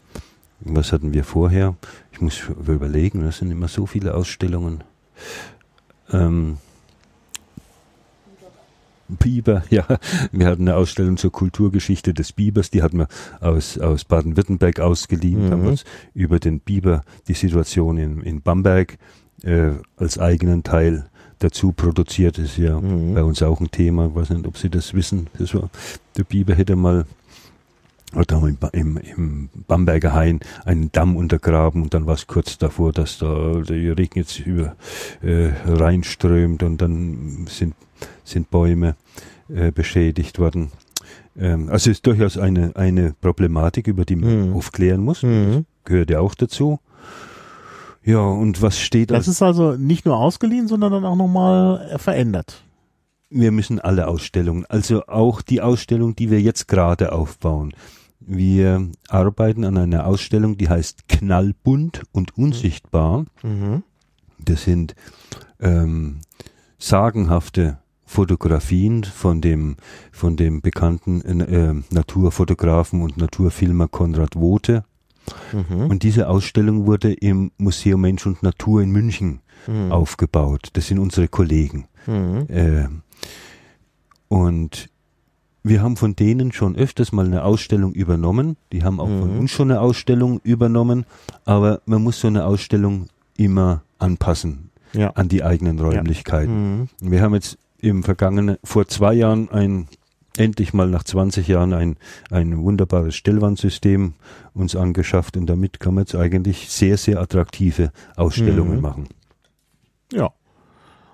Was 0.60 0.92
hatten 0.92 1.12
wir 1.12 1.24
vorher? 1.24 1.76
Ich 2.12 2.20
muss 2.20 2.40
überlegen, 2.48 3.22
das 3.24 3.38
sind 3.38 3.50
immer 3.50 3.68
so 3.68 3.86
viele 3.86 4.14
Ausstellungen. 4.14 4.84
Ähm, 6.12 6.58
Biber, 9.08 9.62
ja. 9.70 9.86
Wir 10.30 10.46
hatten 10.46 10.68
eine 10.68 10.76
Ausstellung 10.76 11.16
zur 11.16 11.32
Kulturgeschichte 11.32 12.14
des 12.14 12.32
Bibers, 12.32 12.70
die 12.70 12.82
hatten 12.82 12.98
wir 12.98 13.08
aus, 13.40 13.78
aus 13.78 14.04
Baden-Württemberg 14.04 14.80
ausgeliehen, 14.80 15.46
mhm. 15.46 15.50
haben 15.50 15.66
uns 15.66 15.84
über 16.14 16.38
den 16.38 16.60
Biber, 16.60 17.02
die 17.28 17.34
Situation 17.34 17.98
in, 17.98 18.22
in 18.22 18.42
Bamberg 18.42 18.98
äh, 19.42 19.72
als 19.96 20.18
eigenen 20.18 20.62
Teil 20.62 21.06
dazu 21.38 21.72
produziert. 21.72 22.38
Das 22.38 22.44
ist 22.44 22.58
ja 22.58 22.80
mhm. 22.80 23.14
bei 23.14 23.22
uns 23.22 23.42
auch 23.42 23.60
ein 23.60 23.70
Thema. 23.70 24.06
Ich 24.06 24.14
weiß 24.14 24.30
nicht, 24.30 24.46
ob 24.46 24.56
Sie 24.56 24.70
das 24.70 24.94
wissen. 24.94 25.26
Das 25.38 25.54
war, 25.54 25.70
der 26.16 26.24
Biber 26.24 26.54
hätte 26.54 26.76
mal 26.76 27.04
oder 28.14 28.36
haben 28.36 28.58
im, 28.72 28.96
im 28.96 29.48
Bamberger 29.66 30.12
Hain 30.12 30.40
einen 30.64 30.92
Damm 30.92 31.16
untergraben 31.16 31.82
und 31.82 31.94
dann 31.94 32.06
war 32.06 32.14
es 32.14 32.26
kurz 32.26 32.58
davor, 32.58 32.92
dass 32.92 33.18
da 33.18 33.60
der 33.60 33.96
Regen 33.96 34.18
jetzt 34.18 34.38
über 34.40 34.76
äh, 35.22 35.50
reinströmt 35.66 36.62
und 36.62 36.80
dann 36.80 37.46
sind, 37.48 37.74
sind 38.24 38.50
Bäume 38.50 38.96
äh, 39.48 39.70
beschädigt 39.70 40.38
worden. 40.38 40.72
Ähm, 41.38 41.68
also 41.70 41.90
ist 41.90 42.06
durchaus 42.06 42.36
eine, 42.36 42.76
eine 42.76 43.14
Problematik, 43.20 43.86
über 43.86 44.04
die 44.04 44.16
man 44.16 44.48
mhm. 44.48 44.54
aufklären 44.54 45.02
muss. 45.02 45.22
Mhm. 45.22 45.64
Gehört 45.84 46.10
ja 46.10 46.20
auch 46.20 46.34
dazu. 46.34 46.80
Ja, 48.04 48.20
und 48.20 48.60
was 48.60 48.80
steht 48.80 49.10
da? 49.10 49.14
Das 49.14 49.28
ist 49.28 49.42
also 49.42 49.72
nicht 49.72 50.04
nur 50.04 50.16
ausgeliehen, 50.16 50.66
sondern 50.68 50.92
dann 50.92 51.04
auch 51.04 51.16
nochmal 51.16 51.96
verändert 51.98 52.62
wir 53.32 53.50
müssen 53.50 53.80
alle 53.80 54.08
Ausstellungen, 54.08 54.66
also 54.68 55.06
auch 55.06 55.42
die 55.42 55.60
Ausstellung, 55.60 56.14
die 56.14 56.30
wir 56.30 56.40
jetzt 56.40 56.68
gerade 56.68 57.12
aufbauen, 57.12 57.72
wir 58.26 58.88
arbeiten 59.08 59.64
an 59.64 59.76
einer 59.76 60.06
Ausstellung, 60.06 60.56
die 60.56 60.68
heißt 60.68 61.08
Knallbunt 61.08 62.02
und 62.12 62.36
unsichtbar. 62.36 63.24
Mhm. 63.42 63.82
Das 64.38 64.64
sind 64.64 64.94
ähm, 65.60 66.20
sagenhafte 66.78 67.78
Fotografien 68.04 69.04
von 69.04 69.40
dem 69.40 69.76
von 70.10 70.36
dem 70.36 70.60
bekannten 70.60 71.40
äh, 71.40 71.74
Naturfotografen 71.90 73.02
und 73.02 73.16
Naturfilmer 73.16 73.88
Konrad 73.88 74.36
Wote. 74.36 74.84
Mhm. 75.52 75.86
Und 75.86 76.02
diese 76.02 76.28
Ausstellung 76.28 76.86
wurde 76.86 77.12
im 77.12 77.52
Museum 77.56 78.00
Mensch 78.00 78.26
und 78.26 78.42
Natur 78.42 78.82
in 78.82 78.90
München 78.90 79.40
mhm. 79.66 79.92
aufgebaut. 79.92 80.68
Das 80.72 80.88
sind 80.88 80.98
unsere 80.98 81.28
Kollegen. 81.28 81.86
Mhm. 82.06 82.46
Äh, 82.48 82.88
und 84.28 84.88
wir 85.62 85.82
haben 85.82 85.96
von 85.96 86.16
denen 86.16 86.52
schon 86.52 86.76
öfters 86.76 87.12
mal 87.12 87.26
eine 87.26 87.44
Ausstellung 87.44 87.92
übernommen. 87.92 88.56
Die 88.72 88.82
haben 88.82 89.00
auch 89.00 89.08
mhm. 89.08 89.20
von 89.20 89.38
uns 89.38 89.50
schon 89.50 89.70
eine 89.70 89.80
Ausstellung 89.80 90.40
übernommen. 90.42 91.06
Aber 91.44 91.80
man 91.86 92.02
muss 92.02 92.20
so 92.20 92.28
eine 92.28 92.44
Ausstellung 92.44 93.06
immer 93.36 93.82
anpassen. 93.98 94.70
ja. 94.92 95.10
an 95.10 95.28
die 95.28 95.42
eigenen 95.42 95.78
Räumlichkeiten. 95.78 96.88
Ja. 97.00 97.06
Mhm. 97.06 97.10
Wir 97.10 97.22
haben 97.22 97.34
jetzt 97.34 97.58
im 97.78 98.02
vergangenen, 98.02 98.58
vor 98.62 98.86
zwei 98.86 99.14
Jahren 99.14 99.50
ein 99.50 99.88
endlich 100.36 100.72
mal 100.72 100.88
nach 100.88 101.04
20 101.04 101.46
Jahren 101.46 101.74
ein, 101.74 101.96
ein 102.30 102.62
wunderbares 102.62 103.14
Stellwandsystem 103.14 104.14
uns 104.54 104.74
angeschafft 104.76 105.36
und 105.36 105.46
damit 105.46 105.78
kann 105.78 105.94
man 105.94 106.04
jetzt 106.04 106.14
eigentlich 106.14 106.70
sehr, 106.70 106.96
sehr 106.96 107.20
attraktive 107.20 107.92
Ausstellungen 108.16 108.76
mhm. 108.76 108.82
machen. 108.82 109.08
Ja. 110.10 110.30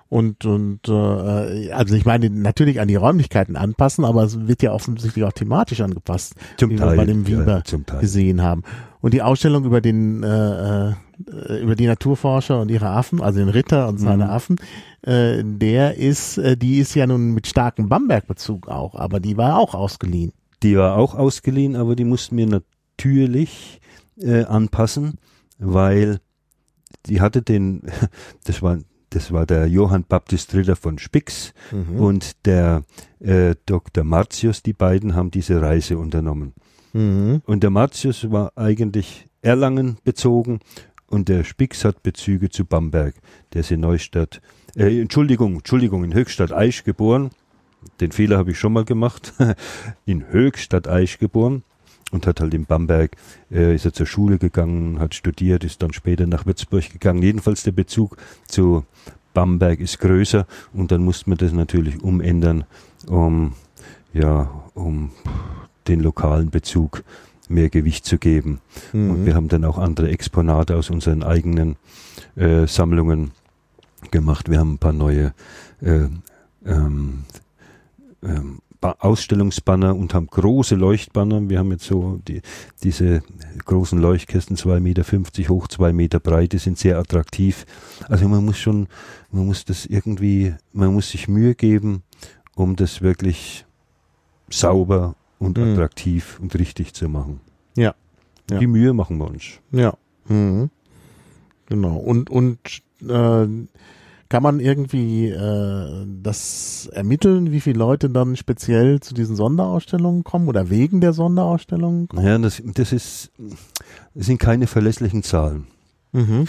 Und, 0.09 0.43
und 0.45 0.87
äh, 0.87 1.71
also 1.71 1.95
ich 1.95 2.05
meine, 2.05 2.29
natürlich 2.29 2.81
an 2.81 2.87
die 2.87 2.95
Räumlichkeiten 2.95 3.55
anpassen, 3.55 4.05
aber 4.05 4.23
es 4.23 4.47
wird 4.47 4.63
ja 4.63 4.73
offensichtlich 4.73 5.23
auch 5.23 5.33
thematisch 5.33 5.81
angepasst, 5.81 6.33
zum 6.57 6.71
wie 6.71 6.75
Teil, 6.77 6.91
wir 6.91 6.97
bei 6.97 7.05
dem 7.05 7.27
Weber 7.27 7.63
ja, 7.65 7.99
gesehen 7.99 8.41
haben. 8.41 8.63
Und 9.01 9.13
die 9.13 9.21
Ausstellung 9.21 9.65
über 9.65 9.81
den 9.81 10.23
äh, 10.23 10.93
äh, 11.27 11.61
über 11.61 11.75
die 11.75 11.87
Naturforscher 11.87 12.61
und 12.61 12.71
ihre 12.71 12.89
Affen, 12.89 13.21
also 13.21 13.39
den 13.39 13.49
Ritter 13.49 13.87
und 13.87 13.97
seine 13.97 14.25
mhm. 14.25 14.29
Affen, 14.29 14.55
äh, 15.01 15.43
der 15.43 15.95
ist, 15.95 16.37
äh, 16.37 16.55
die 16.55 16.79
ist 16.79 16.95
ja 16.95 17.07
nun 17.07 17.31
mit 17.33 17.47
starkem 17.47 17.89
Bamberg-Bezug 17.89 18.67
auch, 18.67 18.95
aber 18.95 19.19
die 19.19 19.35
war 19.35 19.57
auch 19.57 19.75
ausgeliehen. 19.75 20.31
Die 20.63 20.77
war 20.77 20.97
auch 20.97 21.15
ausgeliehen, 21.15 21.75
aber 21.75 21.95
die 21.95 22.05
mussten 22.05 22.37
wir 22.37 22.47
natürlich 22.47 23.81
äh, 24.17 24.43
anpassen, 24.43 25.15
weil 25.57 26.19
die 27.05 27.21
hatte 27.21 27.41
den, 27.41 27.83
das 28.45 28.61
war 28.61 28.77
das 29.09 29.31
war 29.31 29.45
der 29.45 29.67
Johann 29.67 30.03
Baptist 30.03 30.53
Ritter 30.53 30.75
von 30.75 30.99
Spix 30.99 31.53
mhm. 31.71 31.99
und 31.99 32.45
der 32.45 32.83
äh, 33.19 33.55
Dr. 33.65 34.03
Martius, 34.03 34.63
die 34.63 34.73
beiden 34.73 35.15
haben 35.15 35.31
diese 35.31 35.61
Reise 35.61 35.97
unternommen. 35.97 36.53
Mhm. 36.93 37.41
Und 37.45 37.63
der 37.63 37.69
Martius 37.69 38.31
war 38.31 38.51
eigentlich 38.55 39.27
Erlangen 39.41 39.97
bezogen 40.03 40.59
und 41.07 41.29
der 41.29 41.43
Spix 41.43 41.85
hat 41.85 42.03
Bezüge 42.03 42.49
zu 42.49 42.65
Bamberg. 42.65 43.15
Der 43.53 43.61
ist 43.61 43.71
in 43.71 43.79
Neustadt, 43.79 44.41
äh, 44.75 44.99
Entschuldigung, 44.99 45.55
Entschuldigung, 45.55 46.03
in 46.03 46.13
Höchstadt 46.13 46.51
Aisch 46.51 46.83
geboren. 46.83 47.31
Den 48.01 48.11
Fehler 48.11 48.37
habe 48.37 48.51
ich 48.51 48.59
schon 48.59 48.73
mal 48.73 48.85
gemacht. 48.85 49.33
in 50.05 50.29
Höchstadt 50.29 50.87
Aisch 50.87 51.17
geboren 51.17 51.63
und 52.11 52.27
hat 52.27 52.39
halt 52.39 52.53
in 52.53 52.65
Bamberg, 52.65 53.15
äh, 53.51 53.75
ist 53.75 53.85
er 53.85 53.93
zur 53.93 54.05
Schule 54.05 54.37
gegangen, 54.37 54.99
hat 54.99 55.15
studiert, 55.15 55.63
ist 55.63 55.81
dann 55.81 55.93
später 55.93 56.27
nach 56.27 56.45
Würzburg 56.45 56.91
gegangen. 56.91 57.21
Jedenfalls 57.21 57.63
der 57.63 57.71
Bezug 57.71 58.17
zu 58.47 58.83
Bamberg 59.33 59.79
ist 59.79 59.99
größer 59.99 60.47
und 60.73 60.91
dann 60.91 61.03
musste 61.03 61.29
man 61.29 61.37
das 61.37 61.51
natürlich 61.51 62.01
umändern, 62.01 62.65
um, 63.07 63.53
ja, 64.13 64.49
um 64.73 65.11
den 65.87 66.01
lokalen 66.01 66.49
Bezug 66.49 67.03
mehr 67.47 67.69
Gewicht 67.69 68.05
zu 68.05 68.17
geben. 68.17 68.61
Mhm. 68.93 69.11
Und 69.11 69.25
wir 69.25 69.35
haben 69.35 69.47
dann 69.47 69.65
auch 69.65 69.77
andere 69.77 70.09
Exponate 70.09 70.75
aus 70.75 70.89
unseren 70.89 71.23
eigenen 71.23 71.75
äh, 72.35 72.67
Sammlungen 72.67 73.31
gemacht. 74.11 74.49
Wir 74.49 74.59
haben 74.59 74.73
ein 74.73 74.77
paar 74.77 74.93
neue 74.93 75.33
äh, 75.81 76.07
ähm, 76.65 77.23
ähm, 78.23 78.59
Ausstellungsbanner 78.81 79.95
und 79.95 80.13
haben 80.13 80.27
große 80.27 80.75
Leuchtbanner. 80.75 81.49
Wir 81.49 81.59
haben 81.59 81.71
jetzt 81.71 81.85
so 81.85 82.19
die, 82.27 82.41
diese 82.81 83.21
großen 83.65 83.99
Leuchtkästen, 83.99 84.55
zwei 84.55 84.79
Meter 84.79 85.03
fünfzig 85.03 85.49
hoch, 85.49 85.67
zwei 85.67 85.91
Meter 85.91 86.19
breit, 86.19 86.53
die 86.53 86.59
sind 86.59 86.77
sehr 86.77 86.97
attraktiv. 86.97 87.65
Also 88.07 88.27
man 88.29 88.45
muss 88.45 88.57
schon, 88.57 88.87
man 89.31 89.45
muss 89.45 89.65
das 89.65 89.85
irgendwie, 89.85 90.55
man 90.71 90.93
muss 90.93 91.09
sich 91.09 91.27
Mühe 91.27 91.55
geben, 91.55 92.03
um 92.55 92.77
das 92.77 93.01
wirklich 93.01 93.65
sauber 94.49 95.15
und 95.39 95.57
mhm. 95.57 95.73
attraktiv 95.73 96.39
und 96.41 96.57
richtig 96.57 96.93
zu 96.93 97.09
machen. 97.09 97.41
Ja. 97.75 97.95
ja. 98.49 98.59
Die 98.59 98.67
Mühe 98.67 98.93
machen 98.93 99.17
wir 99.17 99.27
uns. 99.27 99.59
Ja. 99.71 99.93
Mhm. 100.27 100.69
Genau. 101.65 101.97
Und, 101.97 102.29
und 102.29 102.59
äh, 103.01 103.47
kann 104.29 104.43
man 104.43 104.59
irgendwie 104.59 105.27
äh, 105.27 106.05
das 106.21 106.87
ermitteln, 106.93 107.51
wie 107.51 107.61
viele 107.61 107.79
Leute 107.79 108.11
dann 108.11 108.35
speziell 108.35 108.99
zu 108.99 109.15
diesen 109.15 109.35
Sonderausstellungen 109.35 110.23
kommen 110.23 110.47
oder 110.47 110.69
wegen 110.69 111.01
der 111.01 111.13
Sonderausstellungen 111.13 112.07
kommen? 112.07 112.25
Ja, 112.25 112.37
das, 112.37 112.61
das 112.63 112.93
ist, 112.93 113.31
das 114.13 114.27
sind 114.27 114.39
keine 114.39 114.67
verlässlichen 114.67 115.23
Zahlen. 115.23 115.65
Mhm. 116.11 116.47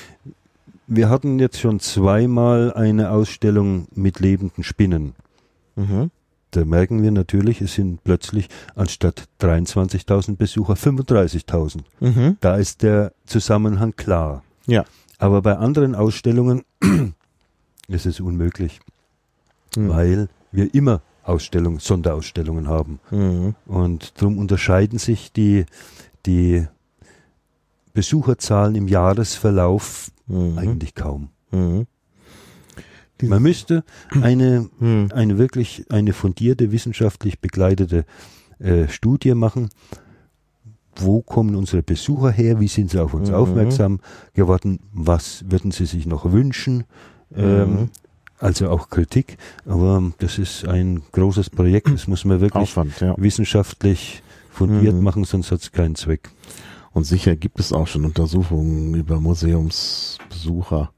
Wir 0.86 1.08
hatten 1.08 1.38
jetzt 1.38 1.58
schon 1.58 1.80
zweimal 1.80 2.74
eine 2.74 3.10
Ausstellung 3.10 3.86
mit 3.94 4.20
lebenden 4.20 4.62
Spinnen. 4.62 5.14
Mhm. 5.76 6.10
Da 6.50 6.64
merken 6.64 7.02
wir 7.02 7.12
natürlich, 7.12 7.60
es 7.60 7.74
sind 7.74 8.02
plötzlich 8.04 8.48
anstatt 8.74 9.28
23.000 9.40 10.36
Besucher 10.36 10.74
35.000. 10.74 11.78
Mhm. 12.00 12.36
Da 12.40 12.56
ist 12.56 12.82
der 12.82 13.12
Zusammenhang 13.24 13.94
klar. 13.96 14.42
Ja. 14.66 14.84
Aber 15.18 15.42
bei 15.42 15.56
anderen 15.56 15.94
Ausstellungen 15.94 16.64
ist 17.90 18.06
es 18.06 18.20
unmöglich, 18.20 18.80
mhm. 19.76 19.88
weil 19.88 20.28
wir 20.52 20.74
immer 20.74 21.02
Ausstellungen, 21.22 21.78
Sonderausstellungen 21.78 22.68
haben. 22.68 23.00
Mhm. 23.10 23.54
Und 23.66 24.20
darum 24.20 24.38
unterscheiden 24.38 24.98
sich 24.98 25.32
die, 25.32 25.66
die 26.26 26.66
Besucherzahlen 27.92 28.74
im 28.74 28.88
Jahresverlauf 28.88 30.10
mhm. 30.26 30.58
eigentlich 30.58 30.94
kaum. 30.94 31.28
Mhm. 31.50 31.86
Man 33.22 33.42
müsste 33.42 33.84
eine, 34.22 34.68
mhm. 34.78 35.10
eine 35.14 35.38
wirklich, 35.38 35.84
eine 35.90 36.12
fundierte, 36.12 36.72
wissenschaftlich 36.72 37.40
begleitete 37.40 38.04
äh, 38.58 38.88
Studie 38.88 39.34
machen. 39.34 39.68
Wo 40.96 41.22
kommen 41.22 41.54
unsere 41.54 41.82
Besucher 41.82 42.30
her? 42.30 42.60
Wie 42.60 42.68
sind 42.68 42.90
sie 42.90 43.02
auf 43.02 43.14
uns 43.14 43.28
mhm. 43.28 43.34
aufmerksam 43.34 44.00
geworden? 44.34 44.80
Was 44.92 45.44
würden 45.48 45.70
sie 45.70 45.86
sich 45.86 46.06
noch 46.06 46.32
wünschen? 46.32 46.84
Ähm, 47.36 47.72
mhm. 47.72 47.90
Also 48.38 48.70
auch 48.70 48.88
Kritik, 48.88 49.36
aber 49.66 50.12
das 50.18 50.38
ist 50.38 50.66
ein 50.66 51.02
großes 51.12 51.50
Projekt, 51.50 51.90
das 51.92 52.06
muss 52.08 52.24
man 52.24 52.40
wirklich 52.40 52.62
Aufwand, 52.62 52.98
ja. 53.00 53.14
wissenschaftlich 53.18 54.22
fundiert 54.50 54.94
mhm. 54.94 55.02
machen, 55.02 55.24
sonst 55.24 55.50
hat 55.50 55.60
es 55.60 55.72
keinen 55.72 55.94
Zweck. 55.94 56.30
Und 56.92 57.04
sicher 57.04 57.36
gibt 57.36 57.60
es 57.60 57.70
auch 57.72 57.86
schon 57.86 58.06
Untersuchungen 58.06 58.94
über 58.94 59.20
Museumsbesucher 59.20 60.90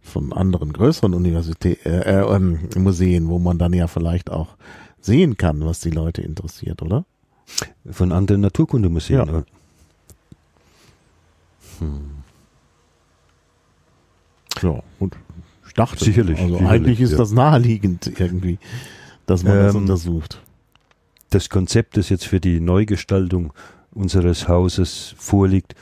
von 0.00 0.32
anderen 0.32 0.72
größeren 0.72 1.12
Universitäten, 1.12 1.86
äh, 1.86 2.22
äh, 2.22 2.78
Museen, 2.78 3.28
wo 3.28 3.38
man 3.38 3.58
dann 3.58 3.74
ja 3.74 3.86
vielleicht 3.86 4.30
auch 4.30 4.56
sehen 4.98 5.36
kann, 5.36 5.64
was 5.66 5.80
die 5.80 5.90
Leute 5.90 6.22
interessiert, 6.22 6.80
oder? 6.80 7.04
Von 7.90 8.12
anderen 8.12 8.40
Naturkundemuseen. 8.40 9.26
Ja. 9.26 9.44
Hm. 11.80 12.10
Ja, 14.62 14.82
gut 14.98 15.16
dachte. 15.78 16.04
Sicherlich. 16.04 16.38
Also 16.38 16.54
sicherlich, 16.54 16.70
eigentlich 16.70 17.00
ist 17.00 17.12
ja. 17.12 17.18
das 17.18 17.32
naheliegend 17.32 18.12
irgendwie, 18.18 18.58
dass 19.26 19.42
man 19.42 19.56
ähm, 19.56 19.62
das 19.64 19.74
untersucht. 19.74 20.42
Das 21.30 21.48
Konzept, 21.48 21.96
das 21.96 22.08
jetzt 22.08 22.26
für 22.26 22.40
die 22.40 22.60
Neugestaltung 22.60 23.52
unseres 23.92 24.48
Hauses 24.48 25.14
vorliegt, 25.18 25.74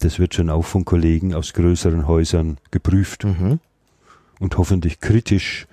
das 0.00 0.18
wird 0.18 0.34
schon 0.34 0.50
auch 0.50 0.64
von 0.64 0.84
Kollegen 0.84 1.34
aus 1.34 1.52
größeren 1.52 2.06
Häusern 2.06 2.58
geprüft 2.70 3.24
mhm. 3.24 3.60
und 4.40 4.58
hoffentlich 4.58 5.00
kritisch 5.00 5.66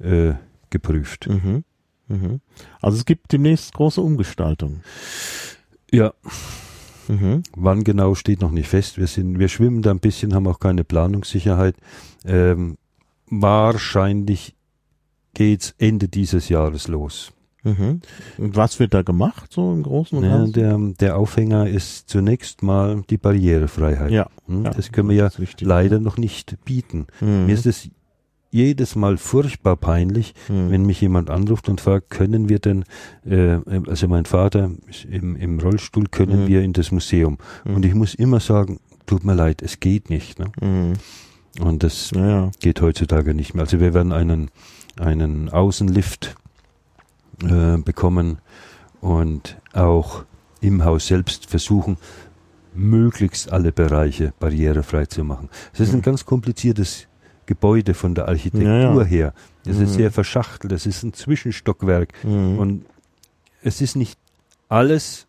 äh, 0.00 0.34
geprüft. 0.70 1.28
Mhm. 1.28 1.64
Mhm. 2.08 2.40
Also 2.80 2.98
es 2.98 3.04
gibt 3.04 3.32
demnächst 3.32 3.72
große 3.72 4.00
Umgestaltung. 4.00 4.80
Ja. 5.90 6.12
Mhm. 7.08 7.42
Wann 7.56 7.84
genau 7.84 8.14
steht 8.14 8.40
noch 8.40 8.50
nicht 8.50 8.68
fest. 8.68 8.98
Wir 8.98 9.06
sind, 9.06 9.38
wir 9.38 9.48
schwimmen 9.48 9.82
da 9.82 9.90
ein 9.90 10.00
bisschen, 10.00 10.34
haben 10.34 10.46
auch 10.46 10.60
keine 10.60 10.84
Planungssicherheit. 10.84 11.76
Ähm, 12.24 12.76
wahrscheinlich 13.30 14.54
geht's 15.34 15.74
Ende 15.78 16.08
dieses 16.08 16.48
Jahres 16.48 16.88
los. 16.88 17.32
Mhm. 17.62 18.00
Und 18.38 18.56
was 18.56 18.78
wird 18.80 18.94
da 18.94 19.02
gemacht, 19.02 19.52
so 19.52 19.72
im 19.72 19.82
Großen 19.82 20.16
und 20.16 20.24
Ganzen? 20.24 20.60
Ja, 20.60 20.76
der, 20.78 20.94
der 20.98 21.16
Aufhänger 21.16 21.68
ist 21.68 22.08
zunächst 22.08 22.62
mal 22.62 23.02
die 23.10 23.18
Barrierefreiheit. 23.18 24.10
Ja, 24.10 24.28
hm? 24.46 24.64
Das 24.64 24.92
können 24.92 25.10
wir 25.10 25.16
ja 25.16 25.30
leider 25.60 26.00
noch 26.00 26.16
nicht 26.16 26.56
bieten. 26.64 27.06
Mhm. 27.20 27.46
Mir 27.46 27.54
ist 27.54 27.66
es 27.66 27.90
jedes 28.50 28.96
Mal 28.96 29.16
furchtbar 29.16 29.76
peinlich, 29.76 30.34
mhm. 30.48 30.70
wenn 30.70 30.84
mich 30.84 31.00
jemand 31.00 31.30
anruft 31.30 31.68
und 31.68 31.80
fragt, 31.80 32.10
können 32.10 32.48
wir 32.48 32.58
denn, 32.58 32.84
äh, 33.24 33.58
also 33.86 34.08
mein 34.08 34.24
Vater 34.24 34.70
ist 34.88 35.04
im, 35.04 35.36
im 35.36 35.60
Rollstuhl, 35.60 36.06
können 36.10 36.44
mhm. 36.44 36.48
wir 36.48 36.62
in 36.62 36.72
das 36.72 36.90
Museum? 36.90 37.38
Mhm. 37.64 37.74
Und 37.76 37.84
ich 37.84 37.94
muss 37.94 38.14
immer 38.14 38.40
sagen, 38.40 38.80
tut 39.06 39.24
mir 39.24 39.34
leid, 39.34 39.62
es 39.62 39.80
geht 39.80 40.10
nicht. 40.10 40.38
Ne? 40.38 40.50
Und 41.60 41.82
das 41.82 42.10
ja. 42.12 42.50
geht 42.60 42.80
heutzutage 42.80 43.34
nicht 43.34 43.54
mehr. 43.54 43.64
Also 43.64 43.80
wir 43.80 43.94
werden 43.94 44.12
einen, 44.12 44.50
einen 44.98 45.48
Außenlift 45.48 46.34
äh, 47.42 47.76
bekommen 47.78 48.38
und 49.00 49.56
auch 49.72 50.24
im 50.60 50.84
Haus 50.84 51.06
selbst 51.06 51.46
versuchen, 51.46 51.96
möglichst 52.74 53.52
alle 53.52 53.72
Bereiche 53.72 54.32
barrierefrei 54.38 55.06
zu 55.06 55.24
machen. 55.24 55.48
Es 55.72 55.80
ist 55.80 55.92
ein 55.92 55.98
mhm. 55.98 56.02
ganz 56.02 56.24
kompliziertes 56.24 57.08
Gebäude 57.46 57.94
von 57.94 58.14
der 58.14 58.28
Architektur 58.28 59.02
ja. 59.02 59.04
her. 59.04 59.34
Es 59.66 59.78
mhm. 59.78 59.84
ist 59.84 59.94
sehr 59.94 60.12
verschachtelt, 60.12 60.72
es 60.72 60.86
ist 60.86 61.02
ein 61.02 61.12
Zwischenstockwerk 61.12 62.12
mhm. 62.22 62.58
und 62.58 62.86
es 63.62 63.80
ist 63.80 63.96
nicht 63.96 64.18
alles 64.68 65.26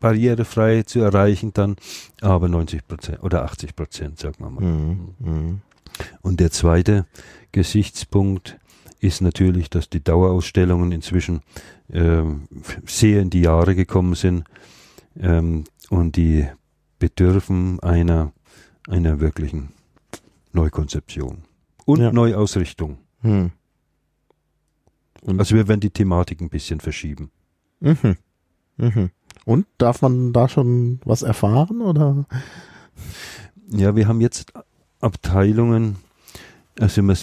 barrierefrei 0.00 0.82
zu 0.82 1.00
erreichen 1.00 1.52
dann, 1.54 1.76
aber 2.20 2.48
90 2.48 2.86
Prozent 2.86 3.22
oder 3.22 3.44
80 3.44 3.74
Prozent, 3.76 4.18
sagen 4.18 4.36
wir 4.38 4.50
mal. 4.50 4.64
Mhm. 4.64 5.14
Mhm. 5.18 5.60
Und 6.22 6.40
der 6.40 6.50
zweite 6.50 7.06
Gesichtspunkt 7.52 8.58
ist 9.00 9.20
natürlich, 9.22 9.70
dass 9.70 9.88
die 9.88 10.02
Dauerausstellungen 10.02 10.92
inzwischen 10.92 11.40
ähm, 11.90 12.48
sehr 12.86 13.22
in 13.22 13.30
die 13.30 13.40
Jahre 13.42 13.74
gekommen 13.74 14.14
sind 14.14 14.44
ähm, 15.18 15.64
und 15.90 16.16
die 16.16 16.46
bedürfen 16.98 17.78
einer, 17.80 18.32
einer 18.88 19.20
wirklichen 19.20 19.70
Neukonzeption 20.52 21.42
und 21.84 22.00
Ja. 22.00 22.12
Neuausrichtung. 22.12 22.98
Hm. 23.22 23.50
Und- 25.22 25.38
Also 25.40 25.54
wir 25.54 25.68
werden 25.68 25.80
die 25.80 25.90
Thematik 25.90 26.40
ein 26.40 26.48
bisschen 26.50 26.80
verschieben. 26.80 27.30
Mhm. 27.80 28.16
Mhm. 28.76 29.10
Und 29.46 29.64
darf 29.78 30.02
man 30.02 30.32
da 30.32 30.48
schon 30.48 30.98
was 31.04 31.22
erfahren 31.22 31.80
oder? 31.80 32.26
Ja, 33.70 33.94
wir 33.96 34.08
haben 34.08 34.20
jetzt 34.20 34.52
Abteilungen, 35.00 35.96
also 36.80 37.00
man 37.02 37.16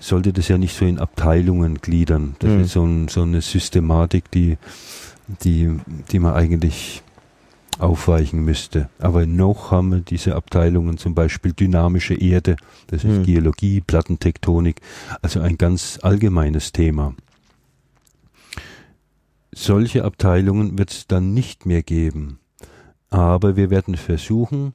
sollte 0.00 0.32
das 0.32 0.48
ja 0.48 0.56
nicht 0.58 0.74
so 0.76 0.86
in 0.86 0.98
Abteilungen 0.98 1.76
gliedern. 1.82 2.34
Das 2.38 2.50
Mhm. 2.50 2.60
ist 2.62 2.72
so, 2.72 2.84
ein, 2.84 3.08
so 3.08 3.22
eine 3.22 3.42
Systematik, 3.42 4.30
die, 4.30 4.56
die, 5.44 5.70
die 6.10 6.18
man 6.18 6.32
eigentlich 6.34 7.02
aufweichen 7.78 8.42
müsste. 8.42 8.88
Aber 8.98 9.26
noch 9.26 9.70
haben 9.70 9.90
wir 9.92 10.00
diese 10.00 10.36
Abteilungen, 10.36 10.96
zum 10.96 11.14
Beispiel 11.14 11.52
dynamische 11.52 12.14
Erde, 12.14 12.56
das 12.86 13.04
ist 13.04 13.18
Mhm. 13.18 13.22
Geologie, 13.24 13.82
Plattentektonik, 13.82 14.80
also 15.20 15.40
ein 15.40 15.58
ganz 15.58 15.98
allgemeines 16.02 16.72
Thema. 16.72 17.14
Solche 19.60 20.04
Abteilungen 20.04 20.78
wird 20.78 20.90
es 20.90 21.06
dann 21.06 21.34
nicht 21.34 21.66
mehr 21.66 21.82
geben. 21.82 22.38
Aber 23.10 23.56
wir 23.56 23.68
werden 23.68 23.94
versuchen, 23.94 24.72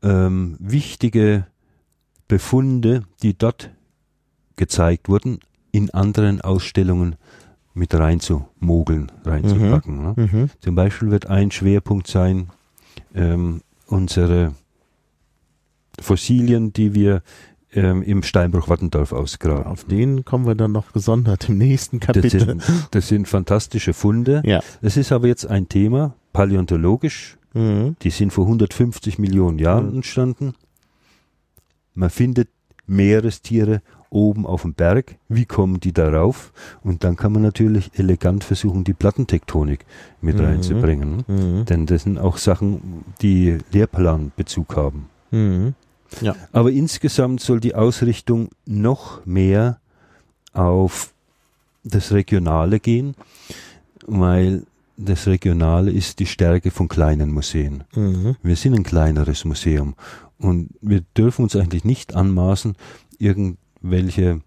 ähm, 0.00 0.56
wichtige 0.60 1.48
Befunde, 2.28 3.02
die 3.24 3.36
dort 3.36 3.70
gezeigt 4.54 5.08
wurden, 5.08 5.40
in 5.72 5.90
anderen 5.90 6.40
Ausstellungen 6.40 7.16
mit 7.74 7.92
reinzumogeln, 7.96 9.10
reinzupacken. 9.24 10.02
Ne? 10.02 10.14
Mhm. 10.16 10.50
Zum 10.60 10.76
Beispiel 10.76 11.10
wird 11.10 11.26
ein 11.26 11.50
Schwerpunkt 11.50 12.06
sein, 12.06 12.50
ähm, 13.16 13.62
unsere 13.88 14.54
Fossilien, 15.98 16.72
die 16.72 16.94
wir 16.94 17.22
ähm, 17.74 18.02
im 18.02 18.22
Steinbruch 18.22 18.68
Wattendorf 18.68 19.12
ausgraben. 19.12 19.64
Auf 19.66 19.84
den 19.84 20.24
kommen 20.24 20.46
wir 20.46 20.54
dann 20.54 20.72
noch 20.72 20.92
gesondert 20.92 21.48
im 21.48 21.58
nächsten 21.58 22.00
Das 22.00 22.06
Kapitel. 22.08 22.40
sind, 22.40 22.62
das 22.90 23.08
sind 23.08 23.28
fantastische 23.28 23.92
Funde. 23.92 24.42
Ja. 24.44 24.60
Das 24.82 24.96
ist 24.96 25.12
aber 25.12 25.26
jetzt 25.28 25.46
ein 25.46 25.68
Thema, 25.68 26.14
paläontologisch. 26.32 27.38
Mhm. 27.54 27.96
Die 28.02 28.10
sind 28.10 28.32
vor 28.32 28.44
150 28.46 29.18
Millionen 29.18 29.58
Jahren 29.58 29.90
Mhm. 29.90 29.96
entstanden. 29.96 30.54
Man 31.94 32.10
findet 32.10 32.48
Meerestiere 32.86 33.80
oben 34.10 34.44
auf 34.46 34.62
dem 34.62 34.74
Berg. 34.74 35.16
Wie 35.28 35.46
kommen 35.46 35.80
die 35.80 35.92
darauf? 35.92 36.52
Und 36.82 37.04
dann 37.04 37.16
kann 37.16 37.32
man 37.32 37.42
natürlich 37.42 37.90
elegant 37.98 38.44
versuchen, 38.44 38.84
die 38.84 38.92
Plattentektonik 38.92 39.86
mit 40.20 40.36
Mhm. 40.36 40.44
reinzubringen. 40.44 41.24
Mhm. 41.26 41.64
Denn 41.64 41.86
das 41.86 42.02
sind 42.02 42.18
auch 42.18 42.36
Sachen, 42.36 43.04
die 43.22 43.58
Lehrplanbezug 43.72 44.76
haben. 44.76 45.06
Mhm. 45.30 45.74
Aber 46.52 46.70
insgesamt 46.70 47.40
soll 47.40 47.60
die 47.60 47.74
Ausrichtung 47.74 48.50
noch 48.66 49.24
mehr 49.24 49.78
auf 50.52 51.12
das 51.84 52.12
Regionale 52.12 52.80
gehen, 52.80 53.14
weil 54.06 54.64
das 54.96 55.26
Regionale 55.26 55.90
ist 55.90 56.18
die 56.18 56.26
Stärke 56.26 56.70
von 56.70 56.88
kleinen 56.88 57.32
Museen. 57.32 57.84
Mhm. 57.94 58.36
Wir 58.42 58.56
sind 58.56 58.74
ein 58.74 58.82
kleineres 58.82 59.44
Museum 59.44 59.94
und 60.38 60.70
wir 60.80 61.02
dürfen 61.16 61.44
uns 61.44 61.56
eigentlich 61.56 61.84
nicht 61.84 62.14
anmaßen, 62.14 62.76
irgendwelche 63.18 64.40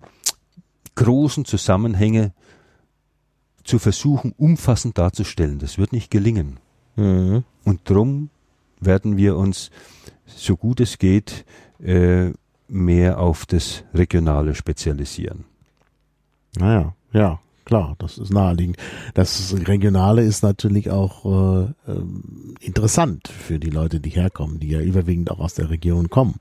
großen 0.96 1.46
Zusammenhänge 1.46 2.32
zu 3.64 3.80
versuchen, 3.80 4.34
umfassend 4.38 4.98
darzustellen. 4.98 5.60
Das 5.60 5.78
wird 5.78 5.92
nicht 5.92 6.12
gelingen. 6.12 6.60
Mhm. 6.96 7.44
Und 7.64 7.82
drum 7.90 8.30
werden 8.80 9.18
wir 9.18 9.36
uns, 9.36 9.72
so 10.26 10.58
gut 10.58 10.80
es 10.80 10.98
geht, 10.98 11.46
äh, 11.84 12.32
mehr 12.68 13.20
auf 13.20 13.46
das 13.46 13.84
Regionale 13.94 14.56
spezialisieren. 14.56 15.46
Naja, 16.58 16.96
ja, 17.14 17.40
klar, 17.66 17.96
das 18.00 18.18
ist 18.18 18.32
naheliegend. 18.32 18.78
Das 19.14 19.54
Regionale 19.68 20.24
ist 20.24 20.42
natürlich 20.44 20.90
auch 20.90 21.26
äh, 21.26 21.68
ähm, 21.88 22.56
interessant 22.60 23.28
für 23.28 23.60
die 23.60 23.70
Leute, 23.70 24.00
die 24.00 24.10
herkommen, 24.10 24.60
die 24.60 24.70
ja 24.70 24.80
überwiegend 24.80 25.32
auch 25.32 25.40
aus 25.40 25.54
der 25.54 25.70
Region 25.70 26.10
kommen. 26.10 26.36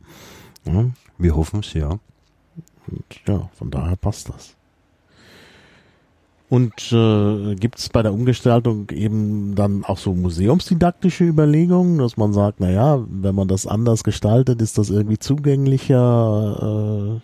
Ja, 0.65 0.87
Wir 1.19 1.37
hoffen 1.37 1.61
es, 1.61 1.75
ja. 1.75 1.99
und 2.87 3.05
ja, 3.27 3.51
von 3.55 3.71
daher 3.71 3.97
passt 3.97 4.29
das. 4.29 4.57
Und 6.51 6.93
äh, 6.93 7.55
gibt 7.55 7.79
es 7.79 7.89
bei 7.89 8.03
der 8.03 8.13
Umgestaltung 8.13 8.91
eben 8.91 9.55
dann 9.55 9.85
auch 9.85 9.99
so 9.99 10.15
museumsdidaktische 10.15 11.25
Überlegungen, 11.25 11.99
dass 11.99 12.17
man 12.17 12.33
sagt, 12.33 12.61
na 12.61 12.71
ja, 12.71 13.05
wenn 13.09 13.35
man 13.35 13.49
das 13.49 13.67
anders 13.67 14.05
gestaltet, 14.05 14.61
ist 14.61 14.79
das 14.79 14.91
irgendwie 14.91 15.19
zugänglicher? 15.19 17.21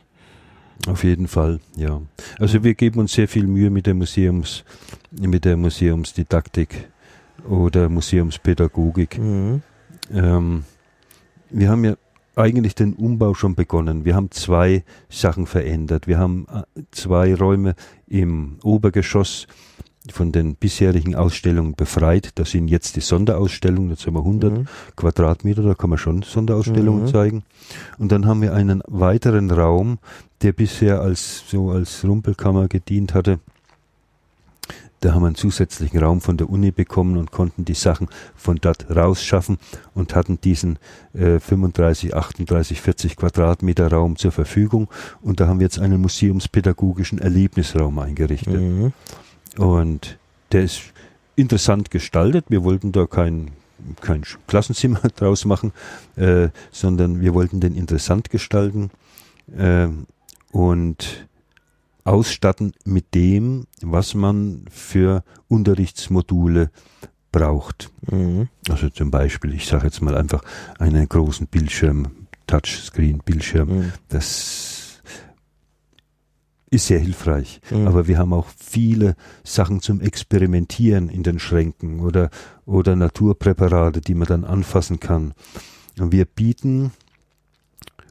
Äh, 0.86 0.90
Auf 0.90 1.04
jeden 1.04 1.28
Fall, 1.28 1.60
ja. 1.76 2.00
Also 2.38 2.64
wir 2.64 2.74
geben 2.74 3.00
uns 3.00 3.12
sehr 3.12 3.28
viel 3.28 3.46
Mühe 3.46 3.70
mit 3.70 3.86
der 3.86 3.94
Museums, 3.94 4.64
mit 5.10 5.44
der 5.44 5.56
Museumsdidaktik 5.56 6.88
oder 7.48 7.88
Museumspädagogik. 7.88 9.18
mhm. 9.18 9.62
Ähm, 10.12 10.64
wir 11.50 11.68
haben 11.68 11.84
ja 11.84 11.94
eigentlich 12.40 12.74
den 12.74 12.94
Umbau 12.94 13.34
schon 13.34 13.54
begonnen. 13.54 14.04
Wir 14.04 14.14
haben 14.14 14.30
zwei 14.30 14.84
Sachen 15.08 15.46
verändert. 15.46 16.06
Wir 16.06 16.18
haben 16.18 16.46
äh, 16.52 16.82
zwei 16.90 17.34
Räume 17.34 17.74
im 18.06 18.58
Obergeschoss 18.62 19.46
von 20.10 20.32
den 20.32 20.54
bisherigen 20.56 21.14
Ausstellungen 21.14 21.74
befreit. 21.74 22.30
Das 22.36 22.50
sind 22.52 22.68
jetzt 22.68 22.96
die 22.96 23.00
Sonderausstellungen. 23.00 23.90
Jetzt 23.90 24.06
haben 24.06 24.14
wir 24.14 24.24
100 24.24 24.52
Mhm. 24.52 24.66
Quadratmeter, 24.96 25.62
da 25.62 25.74
kann 25.74 25.90
man 25.90 25.98
schon 25.98 26.22
Sonderausstellungen 26.22 27.02
Mhm. 27.04 27.08
zeigen. 27.08 27.42
Und 27.98 28.10
dann 28.10 28.26
haben 28.26 28.40
wir 28.40 28.54
einen 28.54 28.82
weiteren 28.88 29.50
Raum, 29.50 29.98
der 30.42 30.52
bisher 30.52 31.00
als 31.02 31.44
so 31.48 31.70
als 31.70 32.02
Rumpelkammer 32.04 32.66
gedient 32.68 33.12
hatte. 33.14 33.40
Da 35.00 35.14
haben 35.14 35.22
wir 35.22 35.28
einen 35.28 35.34
zusätzlichen 35.34 35.98
Raum 36.00 36.20
von 36.20 36.36
der 36.36 36.50
Uni 36.50 36.70
bekommen 36.72 37.16
und 37.16 37.30
konnten 37.30 37.64
die 37.64 37.74
Sachen 37.74 38.08
von 38.36 38.56
dort 38.56 38.94
rausschaffen 38.94 39.58
und 39.94 40.14
hatten 40.14 40.40
diesen 40.40 40.78
äh, 41.14 41.40
35, 41.40 42.14
38, 42.14 42.80
40 42.80 43.16
Quadratmeter 43.16 43.90
Raum 43.90 44.16
zur 44.16 44.30
Verfügung. 44.30 44.88
Und 45.22 45.40
da 45.40 45.46
haben 45.46 45.58
wir 45.58 45.64
jetzt 45.64 45.78
einen 45.78 46.02
museumspädagogischen 46.02 47.18
Erlebnisraum 47.18 47.98
eingerichtet. 47.98 48.60
Mhm. 48.60 48.92
Und 49.56 50.18
der 50.52 50.64
ist 50.64 50.82
interessant 51.34 51.90
gestaltet. 51.90 52.46
Wir 52.48 52.62
wollten 52.62 52.92
da 52.92 53.06
kein, 53.06 53.52
kein 54.02 54.22
Klassenzimmer 54.46 55.00
draus 55.16 55.46
machen, 55.46 55.72
äh, 56.16 56.48
sondern 56.70 57.22
wir 57.22 57.32
wollten 57.32 57.60
den 57.60 57.74
interessant 57.74 58.28
gestalten 58.28 58.90
äh, 59.56 59.88
und 60.52 61.26
ausstatten 62.10 62.72
mit 62.84 63.14
dem, 63.14 63.66
was 63.80 64.14
man 64.14 64.64
für 64.70 65.22
Unterrichtsmodule 65.48 66.70
braucht. 67.32 67.90
Mhm. 68.10 68.48
Also 68.68 68.88
zum 68.90 69.10
Beispiel, 69.10 69.54
ich 69.54 69.66
sage 69.66 69.84
jetzt 69.86 70.02
mal 70.02 70.16
einfach 70.16 70.42
einen 70.78 71.08
großen 71.08 71.46
Bildschirm, 71.46 72.26
Touchscreen-Bildschirm. 72.46 73.68
Mhm. 73.68 73.92
Das 74.08 75.00
ist 76.70 76.86
sehr 76.86 76.98
hilfreich. 76.98 77.60
Mhm. 77.70 77.86
Aber 77.86 78.08
wir 78.08 78.18
haben 78.18 78.32
auch 78.32 78.48
viele 78.56 79.14
Sachen 79.44 79.80
zum 79.80 80.00
Experimentieren 80.00 81.08
in 81.08 81.22
den 81.22 81.38
Schränken 81.38 82.00
oder, 82.00 82.30
oder 82.66 82.96
Naturpräparate, 82.96 84.00
die 84.00 84.14
man 84.14 84.26
dann 84.26 84.44
anfassen 84.44 84.98
kann. 84.98 85.34
Und 85.98 86.12
wir 86.12 86.24
bieten 86.24 86.92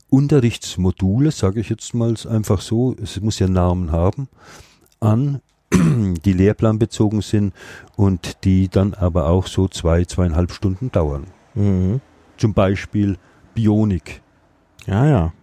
Unterrichtsmodule, 0.10 1.32
sage 1.32 1.60
ich 1.60 1.70
jetzt 1.70 1.93
mal 1.93 2.16
einfach 2.30 2.62
so, 2.62 2.95
es 3.01 3.20
muss 3.22 3.39
ja 3.39 3.47
Namen 3.47 3.91
haben, 3.91 4.28
an, 4.99 5.41
die 5.72 6.34
lehrplanbezogen 6.34 7.22
sind 7.22 7.53
und 7.95 8.43
die 8.43 8.70
dann 8.70 8.93
aber 8.95 9.28
auch 9.28 9.47
so 9.47 9.68
zwei, 9.68 10.05
zweieinhalb 10.05 10.51
Stunden 10.51 10.91
dauern. 10.91 11.26
Mhm. 11.53 12.01
Zum 12.38 12.53
Beispiel 12.53 13.18
Bionik 13.53 14.22
Ja, 14.88 15.05
ja. 15.05 15.34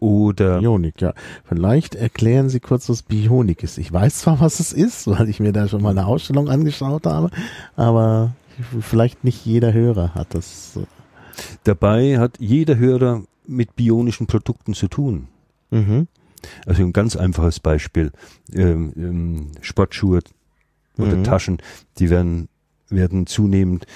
oder 0.00 0.58
Bionik, 0.60 1.00
ja. 1.00 1.14
Vielleicht 1.44 1.94
erklären 1.94 2.48
Sie 2.50 2.60
kurz, 2.60 2.88
was 2.88 3.02
Bionik 3.02 3.62
ist. 3.62 3.78
Ich 3.78 3.92
weiß 3.92 4.18
zwar, 4.18 4.40
was 4.40 4.60
es 4.60 4.72
ist, 4.72 5.06
weil 5.06 5.28
ich 5.28 5.40
mir 5.40 5.52
da 5.52 5.68
schon 5.68 5.82
mal 5.82 5.90
eine 5.90 6.06
Ausstellung 6.06 6.48
angeschaut 6.50 7.06
habe, 7.06 7.30
aber 7.76 8.34
vielleicht 8.80 9.24
nicht 9.24 9.46
jeder 9.46 9.72
Hörer 9.72 10.14
hat 10.14 10.34
das. 10.34 10.78
dabei 11.64 12.18
hat 12.18 12.38
jeder 12.38 12.76
Hörer 12.76 13.22
mit 13.46 13.76
bionischen 13.76 14.26
Produkten 14.26 14.74
zu 14.74 14.88
tun. 14.88 15.28
Mhm. 15.70 16.08
Also 16.66 16.82
ein 16.82 16.92
ganz 16.92 17.16
einfaches 17.16 17.60
Beispiel. 17.60 18.12
Ähm, 18.52 18.92
ähm, 18.96 19.46
Sportschuhe 19.60 20.20
oder 20.98 21.16
Mhm. 21.16 21.24
Taschen, 21.24 21.58
die 21.98 22.10
werden, 22.10 22.48
werden 22.88 23.26
zunehmend 23.26 23.86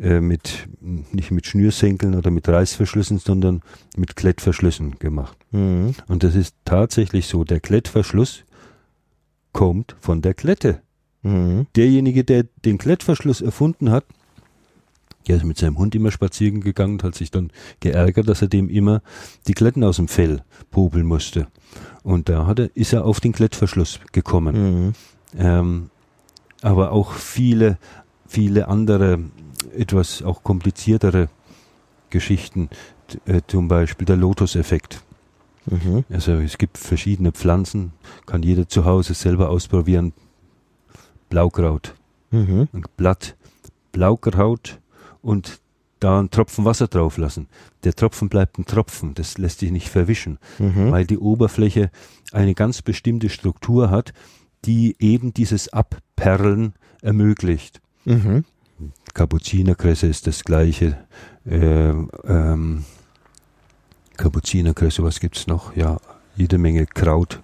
äh, 0.00 0.20
mit, 0.20 0.68
nicht 0.80 1.30
mit 1.30 1.46
Schnürsenkeln 1.46 2.14
oder 2.14 2.30
mit 2.30 2.48
Reißverschlüssen, 2.48 3.18
sondern 3.18 3.62
mit 3.96 4.16
Klettverschlüssen 4.16 4.98
gemacht. 4.98 5.36
Mhm. 5.50 5.94
Und 6.08 6.22
das 6.22 6.34
ist 6.34 6.54
tatsächlich 6.64 7.26
so. 7.26 7.44
Der 7.44 7.60
Klettverschluss 7.60 8.44
kommt 9.52 9.96
von 10.00 10.22
der 10.22 10.34
Klette. 10.34 10.80
Mhm. 11.22 11.66
Derjenige, 11.76 12.24
der 12.24 12.44
den 12.64 12.78
Klettverschluss 12.78 13.40
erfunden 13.40 13.90
hat, 13.90 14.04
der 15.28 15.36
ist 15.36 15.44
mit 15.44 15.58
seinem 15.58 15.78
Hund 15.78 15.94
immer 15.94 16.10
spazieren 16.10 16.60
gegangen 16.60 16.94
und 16.94 17.04
hat 17.04 17.14
sich 17.14 17.30
dann 17.30 17.50
geärgert, 17.80 18.28
dass 18.28 18.42
er 18.42 18.48
dem 18.48 18.68
immer 18.68 19.02
die 19.46 19.54
Kletten 19.54 19.84
aus 19.84 19.96
dem 19.96 20.08
Fell 20.08 20.42
popeln 20.70 21.06
musste. 21.06 21.46
Und 22.02 22.28
da 22.28 22.46
hat 22.46 22.58
er, 22.58 22.70
ist 22.74 22.92
er 22.92 23.04
auf 23.04 23.20
den 23.20 23.32
Klettverschluss 23.32 24.00
gekommen. 24.12 24.86
Mhm. 24.86 24.92
Ähm, 25.38 25.90
aber 26.62 26.92
auch 26.92 27.12
viele, 27.12 27.78
viele 28.26 28.68
andere, 28.68 29.20
etwas 29.76 30.22
auch 30.22 30.42
kompliziertere 30.42 31.28
Geschichten, 32.10 32.68
äh, 33.26 33.42
zum 33.46 33.68
Beispiel 33.68 34.06
der 34.06 34.16
Lotus-Effekt. 34.16 35.02
Mhm. 35.66 36.04
Also 36.10 36.32
es 36.32 36.58
gibt 36.58 36.78
verschiedene 36.78 37.32
Pflanzen, 37.32 37.92
kann 38.26 38.42
jeder 38.42 38.68
zu 38.68 38.84
Hause 38.84 39.14
selber 39.14 39.50
ausprobieren. 39.50 40.12
Blaukraut, 41.28 41.94
Mhm. 42.32 42.68
Blatt, 42.96 43.36
Blaukraut 43.92 44.78
und 45.22 45.60
da 45.98 46.18
einen 46.18 46.30
Tropfen 46.30 46.64
Wasser 46.64 46.88
drauf 46.88 47.18
lassen. 47.18 47.48
Der 47.84 47.94
Tropfen 47.94 48.28
bleibt 48.30 48.58
ein 48.58 48.64
Tropfen, 48.64 49.14
das 49.14 49.36
lässt 49.36 49.60
sich 49.60 49.70
nicht 49.70 49.88
verwischen, 49.88 50.38
Mhm. 50.58 50.90
weil 50.90 51.04
die 51.06 51.18
Oberfläche 51.18 51.90
eine 52.32 52.54
ganz 52.54 52.80
bestimmte 52.80 53.28
Struktur 53.28 53.90
hat, 53.90 54.12
die 54.64 54.96
eben 54.98 55.34
dieses 55.34 55.72
Abperlen 55.72 56.74
ermöglicht. 57.02 57.80
Mhm. 58.06 58.44
Kapuzinerkresse 59.12 60.06
ist 60.06 60.26
das 60.26 60.42
gleiche. 60.44 60.96
Äh, 61.44 61.90
ähm, 61.90 62.84
Kapuzinerkresse, 64.16 65.02
was 65.02 65.20
gibt's 65.20 65.46
noch? 65.46 65.76
Ja, 65.76 65.98
jede 66.36 66.58
Menge 66.58 66.86
Kraut. 66.86 67.40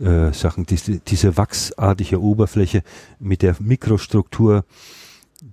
Äh, 0.00 0.32
Sachen, 0.32 0.66
diese, 0.66 0.98
diese 0.98 1.36
wachsartige 1.36 2.20
Oberfläche 2.20 2.82
mit 3.20 3.42
der 3.42 3.56
Mikrostruktur, 3.60 4.64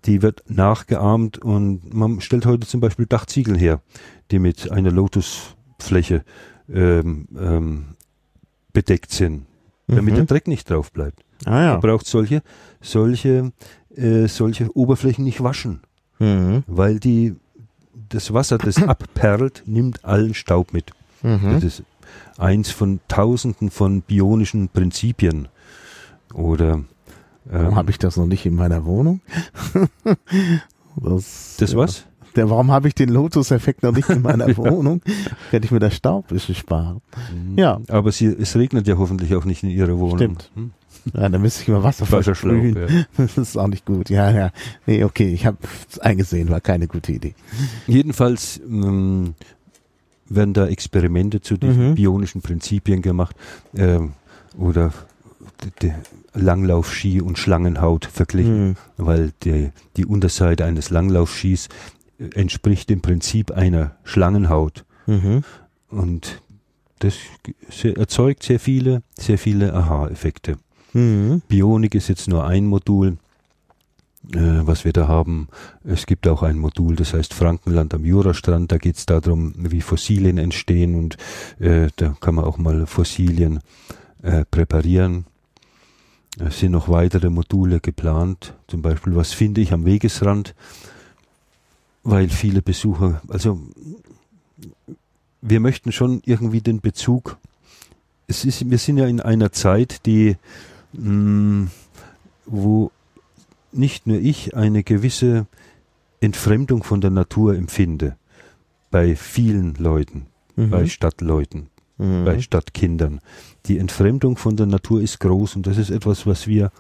die 0.05 0.21
wird 0.21 0.43
nachgeahmt 0.47 1.39
und 1.39 1.93
man 1.93 2.21
stellt 2.21 2.45
heute 2.45 2.67
zum 2.67 2.79
Beispiel 2.79 3.05
Dachziegel 3.07 3.57
her, 3.57 3.81
die 4.31 4.39
mit 4.39 4.71
einer 4.71 4.91
Lotusfläche 4.91 6.23
ähm, 6.71 7.27
ähm, 7.37 7.85
bedeckt 8.71 9.11
sind, 9.11 9.45
damit 9.87 10.13
Mhm. 10.13 10.17
der 10.17 10.25
Dreck 10.25 10.47
nicht 10.47 10.69
drauf 10.69 10.91
bleibt. 10.91 11.23
Ah 11.45 11.51
Man 11.51 11.63
ja. 11.63 11.77
braucht 11.77 12.05
solche, 12.05 12.43
solche, 12.81 13.51
äh, 13.95 14.27
solche 14.27 14.75
Oberflächen 14.77 15.23
nicht 15.23 15.41
waschen, 15.41 15.81
Mhm. 16.19 16.63
weil 16.67 16.99
die, 16.99 17.35
das 18.09 18.33
Wasser, 18.33 18.57
das 18.59 18.77
abperlt, 18.83 19.63
nimmt 19.65 20.05
allen 20.05 20.33
Staub 20.35 20.71
mit. 20.73 20.91
Mhm. 21.23 21.53
Das 21.53 21.63
ist 21.63 21.83
eins 22.37 22.69
von 22.71 22.99
tausenden 23.07 23.71
von 23.71 24.01
bionischen 24.01 24.69
Prinzipien. 24.69 25.47
Oder 26.33 26.83
Warum 27.49 27.67
ähm, 27.69 27.75
habe 27.75 27.91
ich 27.91 27.97
das 27.97 28.15
noch 28.17 28.25
nicht 28.27 28.45
in 28.45 28.55
meiner 28.55 28.85
Wohnung? 28.85 29.21
das, 31.01 31.55
das 31.59 31.75
was? 31.75 32.05
Der, 32.35 32.49
warum 32.49 32.71
habe 32.71 32.87
ich 32.87 32.93
den 32.95 33.09
Lotus-Effekt 33.09 33.81
noch 33.83 33.91
nicht 33.91 34.07
in 34.09 34.21
meiner 34.21 34.45
Wohnung? 34.57 35.01
Hätte 35.49 35.65
ich 35.65 35.71
mir 35.71 35.79
das 35.79 35.95
Staub 35.95 36.25
ein 36.29 36.35
bisschen 36.35 36.53
sparen. 36.55 37.01
Ja. 37.55 37.81
Aber 37.87 38.11
sie, 38.11 38.27
es 38.27 38.55
regnet 38.55 38.87
ja 38.87 38.97
hoffentlich 38.97 39.33
auch 39.35 39.45
nicht 39.45 39.63
in 39.63 39.69
ihrer 39.71 39.97
Wohnung. 39.97 40.17
Stimmt. 40.17 40.51
Hm? 40.55 40.71
Ja, 41.13 41.27
dann 41.29 41.41
müsste 41.41 41.63
ich 41.63 41.69
mal 41.69 41.81
Wasser 41.83 42.05
versprühen. 42.05 42.75
ja. 42.75 43.05
Das 43.17 43.37
ist 43.37 43.57
auch 43.57 43.67
nicht 43.67 43.85
gut. 43.85 44.09
Ja, 44.11 44.29
ja. 44.29 44.51
Nee, 44.85 45.03
okay, 45.03 45.33
ich 45.33 45.45
habe 45.47 45.57
es 45.89 45.97
eingesehen, 45.97 46.49
war 46.49 46.61
keine 46.61 46.87
gute 46.87 47.11
Idee. 47.13 47.33
Jedenfalls 47.87 48.59
ähm, 48.59 49.33
werden 50.27 50.53
da 50.53 50.67
Experimente 50.67 51.41
zu 51.41 51.57
diesen 51.57 51.91
Mhm. 51.91 51.95
bionischen 51.95 52.41
Prinzipien 52.41 53.01
gemacht 53.01 53.35
ähm, 53.75 54.11
oder 54.57 54.93
Langlaufski 56.33 57.21
und 57.21 57.37
Schlangenhaut 57.37 58.05
verglichen, 58.05 58.69
Mhm. 58.69 58.75
weil 58.97 59.31
die, 59.43 59.69
die 59.97 60.05
Unterseite 60.05 60.65
eines 60.65 60.89
Langlaufskis 60.89 61.69
äh, 62.19 62.29
entspricht 62.39 62.89
dem 62.89 63.01
Prinzip 63.01 63.51
einer 63.51 63.95
Schlangenhaut 64.03 64.85
Mhm. 65.07 65.43
und 65.89 66.41
das 66.99 67.15
erzeugt 67.83 68.43
sehr 68.43 68.59
viele, 68.59 69.03
sehr 69.17 69.37
viele 69.37 69.73
Aha-Effekte. 69.73 70.57
Mhm. 70.93 71.41
Bionik 71.47 71.95
ist 71.95 72.09
jetzt 72.09 72.27
nur 72.27 72.45
ein 72.45 72.65
Modul, 72.65 73.17
äh, 74.33 74.37
was 74.37 74.83
wir 74.85 74.91
da 74.93 75.07
haben. 75.07 75.47
Es 75.83 76.05
gibt 76.05 76.27
auch 76.27 76.43
ein 76.43 76.57
Modul, 76.57 76.95
das 76.95 77.13
heißt 77.13 77.33
Frankenland 77.33 77.93
am 77.93 78.03
Jurastrand. 78.05 78.71
Da 78.71 78.77
geht 78.77 78.97
es 78.97 79.05
darum, 79.05 79.53
wie 79.57 79.81
Fossilien 79.81 80.37
entstehen 80.37 80.95
und 80.95 81.15
äh, 81.59 81.87
da 81.95 82.15
kann 82.19 82.35
man 82.35 82.45
auch 82.45 82.57
mal 82.57 82.85
Fossilien 82.85 83.61
äh, 84.21 84.43
präparieren. 84.51 85.25
Es 86.37 86.59
sind 86.59 86.71
noch 86.71 86.87
weitere 86.89 87.29
Module 87.29 87.79
geplant. 87.79 88.53
Zum 88.67 88.81
Beispiel, 88.81 89.15
was 89.15 89.33
finde 89.33 89.61
ich 89.61 89.73
am 89.73 89.85
Wegesrand? 89.85 90.55
Weil 92.03 92.29
viele 92.29 92.61
Besucher, 92.61 93.21
also 93.27 93.59
wir 95.41 95.59
möchten 95.59 95.91
schon 95.91 96.21
irgendwie 96.25 96.61
den 96.61 96.81
Bezug. 96.81 97.37
Es 98.27 98.45
ist, 98.45 98.69
wir 98.69 98.77
sind 98.77 98.97
ja 98.97 99.07
in 99.07 99.19
einer 99.21 99.51
Zeit, 99.51 100.05
die 100.05 100.37
mh, 100.93 101.67
wo 102.45 102.91
nicht 103.71 104.07
nur 104.07 104.17
ich 104.17 104.55
eine 104.55 104.83
gewisse 104.83 105.45
Entfremdung 106.21 106.83
von 106.83 107.01
der 107.01 107.11
Natur 107.11 107.55
empfinde, 107.55 108.15
bei 108.91 109.15
vielen 109.15 109.75
Leuten, 109.75 110.25
Mhm. 110.55 110.69
bei 110.71 110.87
Stadtleuten, 110.87 111.69
Mhm. 111.99 112.25
bei 112.25 112.39
Stadtkindern. 112.39 113.19
Die 113.65 113.77
Entfremdung 113.77 114.37
von 114.37 114.55
der 114.55 114.65
Natur 114.65 115.01
ist 115.01 115.19
groß 115.19 115.57
und 115.57 115.67
das 115.67 115.77
ist 115.77 115.91
etwas, 115.91 116.25
was 116.25 116.47
wir, 116.47 116.71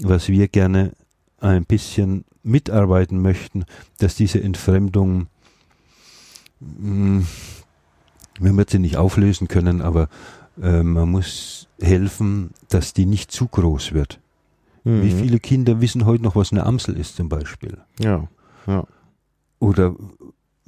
was 0.00 0.28
wir 0.28 0.48
gerne 0.48 0.92
ein 1.38 1.64
bisschen 1.66 2.24
mitarbeiten 2.42 3.20
möchten, 3.20 3.64
dass 3.98 4.14
diese 4.14 4.42
Entfremdung, 4.42 5.26
mh, 6.60 7.26
wir 8.40 8.56
wird 8.56 8.70
sie 8.70 8.78
nicht 8.78 8.96
auflösen 8.96 9.46
können, 9.46 9.82
aber 9.82 10.08
äh, 10.60 10.82
man 10.82 11.10
muss 11.10 11.68
helfen, 11.78 12.50
dass 12.70 12.94
die 12.94 13.04
nicht 13.06 13.30
zu 13.30 13.46
groß 13.46 13.92
wird. 13.92 14.20
Mhm. 14.84 15.02
Wie 15.02 15.12
viele 15.12 15.38
Kinder 15.38 15.82
wissen 15.82 16.06
heute 16.06 16.22
noch, 16.22 16.34
was 16.34 16.50
eine 16.50 16.64
Amsel 16.64 16.96
ist 16.96 17.16
zum 17.16 17.28
Beispiel? 17.28 17.76
Ja. 17.98 18.26
Ja. 18.66 18.86
Oder 19.58 19.94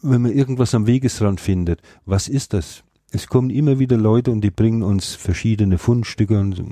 wenn 0.02 0.20
man 0.20 0.32
irgendwas 0.32 0.74
am 0.74 0.86
Wegesrand 0.86 1.40
findet, 1.40 1.80
was 2.04 2.28
ist 2.28 2.52
das? 2.52 2.84
Es 3.14 3.26
kommen 3.26 3.50
immer 3.50 3.78
wieder 3.78 3.98
Leute 3.98 4.30
und 4.30 4.40
die 4.40 4.50
bringen 4.50 4.82
uns 4.82 5.14
verschiedene 5.14 5.76
Fundstücke 5.76 6.40
und, 6.40 6.62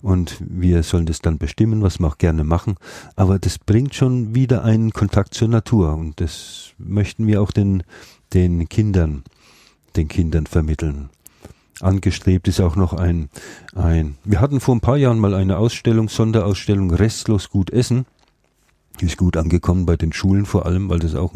und 0.00 0.36
wir 0.40 0.84
sollen 0.84 1.06
das 1.06 1.20
dann 1.20 1.38
bestimmen, 1.38 1.82
was 1.82 1.98
wir 1.98 2.06
auch 2.06 2.18
gerne 2.18 2.44
machen. 2.44 2.76
Aber 3.16 3.40
das 3.40 3.58
bringt 3.58 3.94
schon 3.94 4.32
wieder 4.32 4.62
einen 4.62 4.92
Kontakt 4.92 5.34
zur 5.34 5.48
Natur 5.48 5.94
und 5.94 6.20
das 6.20 6.72
möchten 6.78 7.26
wir 7.26 7.42
auch 7.42 7.50
den, 7.50 7.82
den 8.32 8.68
Kindern, 8.68 9.24
den 9.96 10.06
Kindern 10.06 10.46
vermitteln. 10.46 11.10
Angestrebt 11.80 12.46
ist 12.46 12.60
auch 12.60 12.76
noch 12.76 12.92
ein, 12.92 13.28
ein, 13.74 14.16
wir 14.24 14.40
hatten 14.40 14.60
vor 14.60 14.76
ein 14.76 14.80
paar 14.80 14.96
Jahren 14.96 15.18
mal 15.18 15.34
eine 15.34 15.58
Ausstellung, 15.58 16.08
Sonderausstellung 16.08 16.92
Restlos 16.92 17.50
gut 17.50 17.70
essen. 17.70 18.06
Die 19.00 19.06
ist 19.06 19.16
gut 19.16 19.36
angekommen 19.36 19.86
bei 19.86 19.96
den 19.96 20.12
Schulen 20.12 20.46
vor 20.46 20.66
allem, 20.66 20.88
weil 20.88 20.98
das 20.98 21.14
auch 21.14 21.34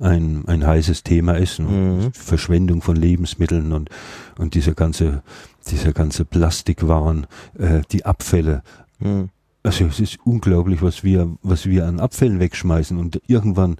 ein, 0.00 0.44
ein 0.46 0.66
heißes 0.66 1.02
Thema 1.02 1.34
ist. 1.34 1.58
Ne? 1.58 1.68
Mhm. 1.68 2.12
Verschwendung 2.12 2.82
von 2.82 2.96
Lebensmitteln 2.96 3.72
und, 3.72 3.90
und 4.38 4.54
dieser 4.54 4.74
ganze, 4.74 5.22
dieser 5.70 5.92
ganze 5.92 6.24
Plastikwaren, 6.24 7.26
äh, 7.58 7.82
die 7.90 8.04
Abfälle. 8.04 8.62
Mhm. 8.98 9.30
Also 9.62 9.86
es 9.86 10.00
ist 10.00 10.18
unglaublich, 10.24 10.82
was 10.82 11.04
wir, 11.04 11.36
was 11.42 11.66
wir 11.66 11.86
an 11.86 12.00
Abfällen 12.00 12.40
wegschmeißen 12.40 12.96
und 12.96 13.20
irgendwann 13.26 13.76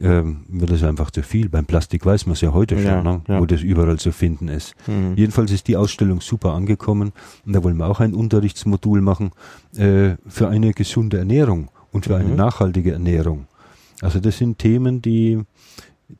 ähm, 0.00 0.44
wird 0.48 0.70
es 0.70 0.82
einfach 0.82 1.10
zu 1.10 1.22
viel. 1.22 1.48
Beim 1.48 1.64
Plastik 1.64 2.04
weiß 2.04 2.26
man 2.26 2.34
es 2.34 2.40
ja 2.40 2.52
heute 2.52 2.76
schon, 2.76 2.84
Ja, 2.84 3.02
ne? 3.02 3.22
ja. 3.28 3.40
wo 3.40 3.46
das 3.46 3.62
überall 3.62 3.98
zu 3.98 4.12
finden 4.12 4.48
ist. 4.48 4.74
Mhm. 4.86 5.14
Jedenfalls 5.16 5.50
ist 5.52 5.68
die 5.68 5.76
Ausstellung 5.76 6.20
super 6.20 6.52
angekommen 6.52 7.12
und 7.44 7.52
da 7.52 7.62
wollen 7.62 7.76
wir 7.76 7.86
auch 7.86 8.00
ein 8.00 8.14
Unterrichtsmodul 8.14 9.00
machen 9.00 9.30
äh, 9.76 10.16
für 10.26 10.48
eine 10.48 10.72
gesunde 10.72 11.18
Ernährung 11.18 11.70
und 11.96 12.04
für 12.06 12.16
eine 12.16 12.28
Mhm. 12.30 12.36
nachhaltige 12.36 12.92
Ernährung. 12.92 13.46
Also 14.02 14.20
das 14.20 14.38
sind 14.38 14.58
Themen, 14.58 15.02
die, 15.02 15.40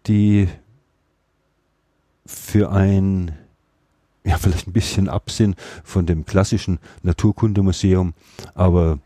die 0.06 0.48
für 2.24 2.70
ein 2.70 3.32
ja 4.24 4.38
vielleicht 4.38 4.66
ein 4.66 4.72
bisschen 4.72 5.08
Absinn 5.08 5.54
von 5.84 6.04
dem 6.06 6.24
klassischen 6.26 6.80
Naturkundemuseum, 7.04 8.12
aber 8.56 8.98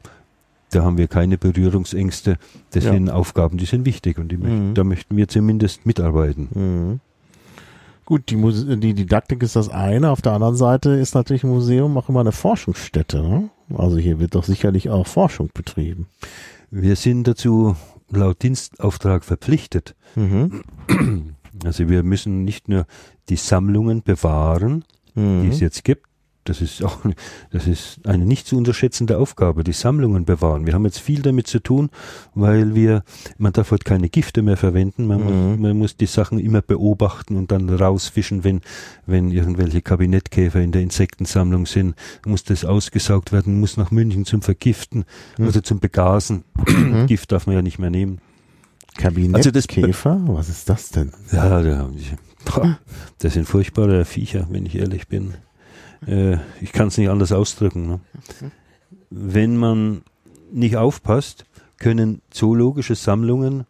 da 0.71 0.83
haben 0.83 0.97
wir 0.97 1.09
keine 1.09 1.37
Berührungsängste. 1.37 2.39
Das 2.71 2.85
Ja. 2.85 2.93
sind 2.93 3.11
Aufgaben, 3.11 3.59
die 3.59 3.67
sind 3.67 3.85
wichtig 3.85 4.19
und 4.19 4.29
die 4.29 4.39
Mhm. 4.39 4.43
möchten, 4.43 4.75
da 4.75 4.85
möchten 4.85 5.17
wir 5.19 5.29
zumindest 5.29 5.85
mitarbeiten. 5.85 6.49
Mhm. 6.55 7.01
Gut, 8.07 8.31
die, 8.31 8.37
Muse 8.37 8.79
die 8.79 8.95
Didaktik 8.95 9.43
ist 9.43 9.57
das 9.57 9.69
eine. 9.69 10.11
Auf 10.11 10.23
der 10.23 10.33
anderen 10.33 10.57
Seite 10.57 10.91
ist 10.91 11.15
natürlich 11.15 11.45
ein 11.45 11.51
Museum 11.51 11.97
auch 11.99 12.09
immer 12.09 12.21
eine 12.21 12.33
Forschungsstätte. 12.33 13.21
Ne? 13.23 13.51
Also 13.77 13.99
hier 13.99 14.19
wird 14.21 14.35
doch 14.35 14.45
sicherlich 14.45 14.89
auch 14.91 15.07
Forschung 15.07 15.51
betrieben. 15.53 16.07
Wir 16.71 16.97
sind 16.97 17.27
dazu 17.27 17.77
laut 18.11 18.43
Dienstauftrag 18.43 19.25
verpflichtet. 19.25 19.95
Mhm. 20.15 20.63
Also 21.65 21.89
wir 21.89 22.03
müssen 22.03 22.45
nicht 22.45 22.69
nur 22.69 22.87
die 23.29 23.37
Sammlungen 23.37 24.03
bewahren, 24.03 24.85
Mhm. 25.15 25.43
die 25.43 25.49
es 25.49 25.61
jetzt 25.61 25.85
gibt. 25.85 26.07
Das 26.51 26.61
ist 26.61 26.83
auch, 26.83 26.99
das 27.53 27.69
ist 27.69 28.01
eine 28.09 28.25
nicht 28.25 28.45
zu 28.49 28.57
unterschätzende 28.57 29.19
Aufgabe, 29.19 29.63
die 29.63 29.73
Sammlungen 29.73 30.25
bewahren. 30.25 30.67
Wir 30.67 30.75
haben 30.75 30.85
jetzt 30.85 30.99
viel 30.99 31.23
damit 31.23 31.47
zu 31.47 31.61
tun, 31.61 31.91
weil 32.35 32.75
wir, 32.75 33.05
man 33.39 33.53
darf 33.53 33.71
heute 33.71 33.85
keine 33.85 34.09
Gifte 34.09 34.43
mehr 34.43 34.57
verwenden. 34.57 35.07
Man, 35.07 35.23
muss, 35.23 35.33
Mhm. 35.33 35.63
man 35.63 35.79
muss 35.79 35.97
die 35.97 36.07
Sachen 36.07 36.41
immer 36.41 36.61
beobachten 36.61 37.37
und 37.37 37.53
dann 37.53 37.71
rausfischen, 37.71 38.43
wenn, 38.43 38.63
wenn 39.07 39.31
irgendwelche 39.31 39.81
Kabinettkäfer 39.81 40.61
in 40.61 40.73
der 40.73 40.83
Insektensammlung 40.83 41.67
sind. 41.67 41.95
Muss 42.27 42.43
das 42.43 42.65
ausgesaugt 42.65 43.31
werden, 43.31 43.61
muss 43.61 43.77
nach 43.77 43.93
München 43.93 44.25
zum 44.25 44.43
Vergiften, 44.43 45.05
Mhm. 45.39 45.45
also 45.45 45.61
zum 45.61 45.79
Begasen. 45.79 46.43
Gift 47.07 47.31
darf 47.31 47.47
man 47.47 47.55
ja 47.55 47.63
nicht 47.63 47.79
mehr 47.79 47.91
nehmen. 47.91 48.19
Also 48.97 49.03
Kabinettkäfer? 49.03 50.21
Was 50.27 50.49
ist 50.49 50.69
das 50.69 50.91
denn? 50.91 51.13
Ja, 51.31 51.63
da 51.63 51.79
haben 51.79 51.97
die, 51.97 52.07
boah, 52.45 52.77
das 53.21 53.35
sind 53.35 53.47
furchtbare 53.47 54.05
Viecher, 54.05 54.49
wenn 54.51 54.67
ich 54.67 54.75
ehrlich 54.75 55.07
bin. 55.07 55.35
Äh, 56.07 56.39
ich 56.61 56.73
kann 56.73 56.89
es 56.89 56.99
nicht 56.99 57.09
anders 57.09 57.33
ausdrücken. 57.33 57.87
Ne? 57.87 58.01
Wenn 59.11 59.57
man 59.57 60.03
nicht 60.53 60.77
aufpasst, 60.77 61.45
können 61.79 62.21
zoologische 62.31 62.95
Sammlungen 62.95 63.67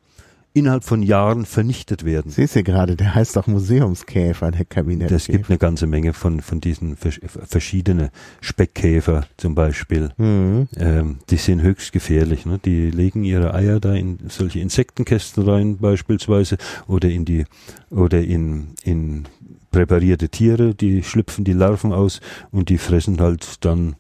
innerhalb 0.53 0.84
von 0.84 1.03
Jahren 1.03 1.46
vernichtet 1.46 2.05
werden. 2.05 2.30
Siehst 2.30 2.57
du 2.57 2.62
gerade, 2.62 2.96
der 2.96 3.14
heißt 3.14 3.36
doch 3.36 3.46
Museumskäfer, 3.46 4.51
der 4.51 4.64
Kabinettkäfer. 4.64 5.16
Es 5.16 5.26
gibt 5.26 5.48
eine 5.48 5.59
ganze 5.59 5.86
Menge 5.86 6.12
von, 6.12 6.40
von 6.40 6.61
diesen 6.61 6.96
vers 6.96 7.20
verschiedene 7.24 8.11
Speckkäfer 8.40 9.26
zum 9.36 9.55
Beispiel. 9.55 10.11
Mhm. 10.16 10.68
Ähm, 10.76 11.18
die 11.30 11.36
sind 11.36 11.62
höchst 11.62 11.92
gefährlich. 11.92 12.46
Ne? 12.46 12.59
Die 12.64 12.90
legen 12.90 13.22
ihre 13.22 13.55
Eier 13.55 13.78
da 13.78 13.94
in 13.94 14.18
solche 14.28 14.61
Insektenkästen 14.61 15.44
rein 15.44 15.78
beispielsweise 15.78 16.59
oder 16.88 17.09
in 17.09 17.24
die 17.24 17.44
oder 17.90 18.20
in, 18.20 18.74
in 18.82 19.26
präparierte 19.70 20.28
Tiere, 20.28 20.74
die 20.74 21.03
schlüpfen 21.03 21.44
die 21.44 21.53
Larven 21.53 21.92
aus 21.92 22.20
und 22.51 22.68
die 22.68 22.78
fressen 22.78 23.20
halt 23.20 23.64
dann 23.64 23.96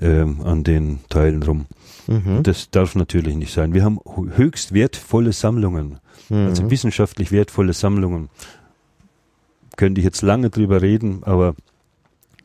ähm, 0.00 0.40
an 0.40 0.64
den 0.64 1.00
Teilen 1.08 1.42
rum. 1.42 1.66
Mhm. 2.10 2.42
Das 2.42 2.70
darf 2.70 2.96
natürlich 2.96 3.36
nicht 3.36 3.52
sein. 3.54 3.72
Wir 3.72 3.84
haben 3.84 4.00
höchst 4.36 4.72
wertvolle 4.74 5.32
Sammlungen, 5.32 6.00
also 6.28 6.64
Mhm. 6.64 6.70
wissenschaftlich 6.70 7.30
wertvolle 7.30 7.72
Sammlungen. 7.72 8.28
Könnte 9.76 10.00
ich 10.00 10.04
jetzt 10.04 10.22
lange 10.22 10.50
drüber 10.50 10.82
reden, 10.82 11.22
aber 11.24 11.54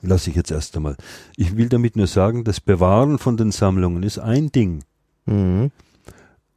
lasse 0.02 0.30
ich 0.30 0.36
jetzt 0.36 0.52
erst 0.52 0.76
einmal. 0.78 0.96
Ich 1.36 1.58
will 1.58 1.68
damit 1.68 1.96
nur 1.96 2.06
sagen, 2.08 2.44
das 2.44 2.62
Bewahren 2.62 3.18
von 3.18 3.38
den 3.38 3.52
Sammlungen 3.52 4.04
ist 4.04 4.20
ein 4.20 4.52
Ding, 4.52 4.84
Mhm. 5.26 5.72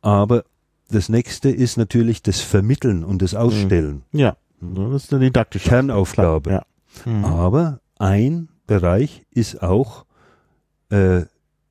aber 0.02 0.44
das 0.90 1.08
nächste 1.08 1.48
ist 1.50 1.78
natürlich 1.78 2.22
das 2.22 2.40
Vermitteln 2.40 3.04
und 3.04 3.22
das 3.22 3.34
Ausstellen. 3.34 4.02
Ja, 4.12 4.36
das 4.60 5.04
ist 5.04 5.14
eine 5.14 5.24
didaktische 5.24 5.68
Kernaufgabe. 5.70 6.50
Ja. 6.50 6.66
Mhm. 7.06 7.24
Aber 7.24 7.80
ein 7.98 8.48
Bereich 8.66 9.24
ist 9.30 9.62
auch 9.62 10.04
äh, 10.90 11.22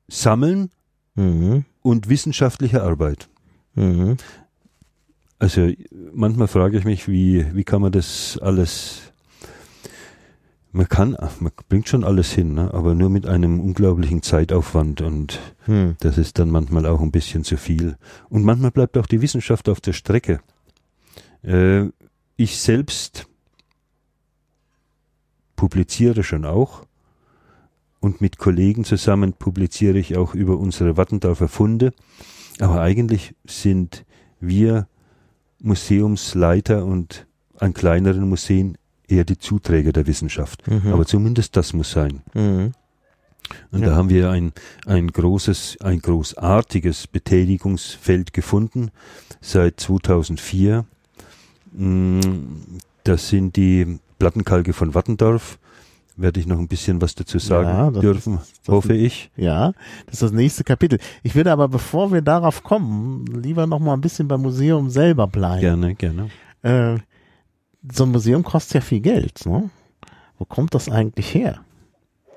Sammeln 0.08 0.70
Mhm. 1.18 1.64
und 1.82 2.08
wissenschaftliche 2.08 2.82
Arbeit. 2.82 3.28
Mhm. 3.74 4.16
Also 5.40 5.70
manchmal 6.12 6.46
frage 6.48 6.78
ich 6.78 6.84
mich, 6.84 7.08
wie, 7.08 7.44
wie 7.54 7.64
kann 7.64 7.82
man 7.82 7.92
das 7.92 8.38
alles, 8.40 9.12
man 10.70 10.88
kann, 10.88 11.16
man 11.40 11.52
bringt 11.68 11.88
schon 11.88 12.04
alles 12.04 12.32
hin, 12.32 12.54
ne? 12.54 12.72
aber 12.72 12.94
nur 12.94 13.10
mit 13.10 13.26
einem 13.26 13.60
unglaublichen 13.60 14.22
Zeitaufwand 14.22 15.00
und 15.00 15.40
Mhm. 15.66 15.96
das 16.00 16.18
ist 16.18 16.38
dann 16.38 16.50
manchmal 16.50 16.86
auch 16.86 17.00
ein 17.00 17.10
bisschen 17.10 17.44
zu 17.44 17.56
viel. 17.56 17.96
Und 18.30 18.44
manchmal 18.44 18.70
bleibt 18.70 18.96
auch 18.96 19.06
die 19.06 19.20
Wissenschaft 19.20 19.68
auf 19.68 19.80
der 19.80 19.92
Strecke. 19.92 20.40
Äh, 21.42 21.86
ich 22.36 22.58
selbst 22.58 23.26
publiziere 25.56 26.22
schon 26.22 26.44
auch 26.44 26.86
und 28.00 28.20
mit 28.20 28.38
Kollegen 28.38 28.84
zusammen 28.84 29.32
publiziere 29.32 29.98
ich 29.98 30.16
auch 30.16 30.34
über 30.34 30.56
unsere 30.58 30.96
Wattendorfer 30.96 31.48
Funde. 31.48 31.92
Aber 32.60 32.80
eigentlich 32.80 33.34
sind 33.46 34.04
wir 34.40 34.86
Museumsleiter 35.60 36.84
und 36.84 37.26
an 37.58 37.74
kleineren 37.74 38.28
Museen 38.28 38.78
eher 39.08 39.24
die 39.24 39.38
Zuträger 39.38 39.92
der 39.92 40.06
Wissenschaft. 40.06 40.66
Mhm. 40.68 40.92
Aber 40.92 41.06
zumindest 41.06 41.56
das 41.56 41.72
muss 41.72 41.90
sein. 41.90 42.22
Mhm. 42.34 42.72
Und 43.72 43.80
Ja. 43.82 43.88
da 43.90 43.96
haben 43.96 44.10
wir 44.10 44.30
ein, 44.30 44.52
ein 44.86 45.08
großes, 45.08 45.78
ein 45.80 46.00
großartiges 46.00 47.06
Betätigungsfeld 47.06 48.32
gefunden 48.32 48.90
seit 49.40 49.80
2004. 49.80 50.84
Mm, 51.72 52.20
Das 53.04 53.28
sind 53.30 53.56
die 53.56 53.98
Plattenkalke 54.18 54.74
von 54.74 54.94
Wattendorf. 54.94 55.58
Werde 56.20 56.40
ich 56.40 56.46
noch 56.48 56.58
ein 56.58 56.66
bisschen 56.66 57.00
was 57.00 57.14
dazu 57.14 57.38
sagen 57.38 57.68
Ja, 57.68 57.90
das 57.92 58.00
dürfen, 58.00 58.34
ist- 58.38 58.60
das 58.66 58.74
hoffe 58.74 58.92
ich. 58.92 59.30
Ja, 59.36 59.72
das 60.06 60.14
ist 60.14 60.22
das 60.22 60.32
nächste 60.32 60.64
Kapitel. 60.64 60.98
Ich 61.22 61.36
würde 61.36 61.52
aber, 61.52 61.68
bevor 61.68 62.12
wir 62.12 62.22
darauf 62.22 62.64
kommen, 62.64 63.24
lieber 63.26 63.68
noch 63.68 63.78
mal 63.78 63.94
ein 63.94 64.00
bisschen 64.00 64.26
beim 64.26 64.42
Museum 64.42 64.90
selber 64.90 65.28
bleiben. 65.28 65.60
Gerne, 65.60 65.94
gerne. 65.94 66.28
Äh, 66.62 66.98
so 67.92 68.02
ein 68.04 68.10
Museum 68.10 68.42
kostet 68.42 68.74
ja 68.74 68.80
viel 68.80 68.98
Geld, 69.00 69.46
ne? 69.46 69.70
Wo 70.38 70.44
kommt 70.44 70.74
das 70.74 70.88
eigentlich 70.88 71.32
her? 71.34 71.60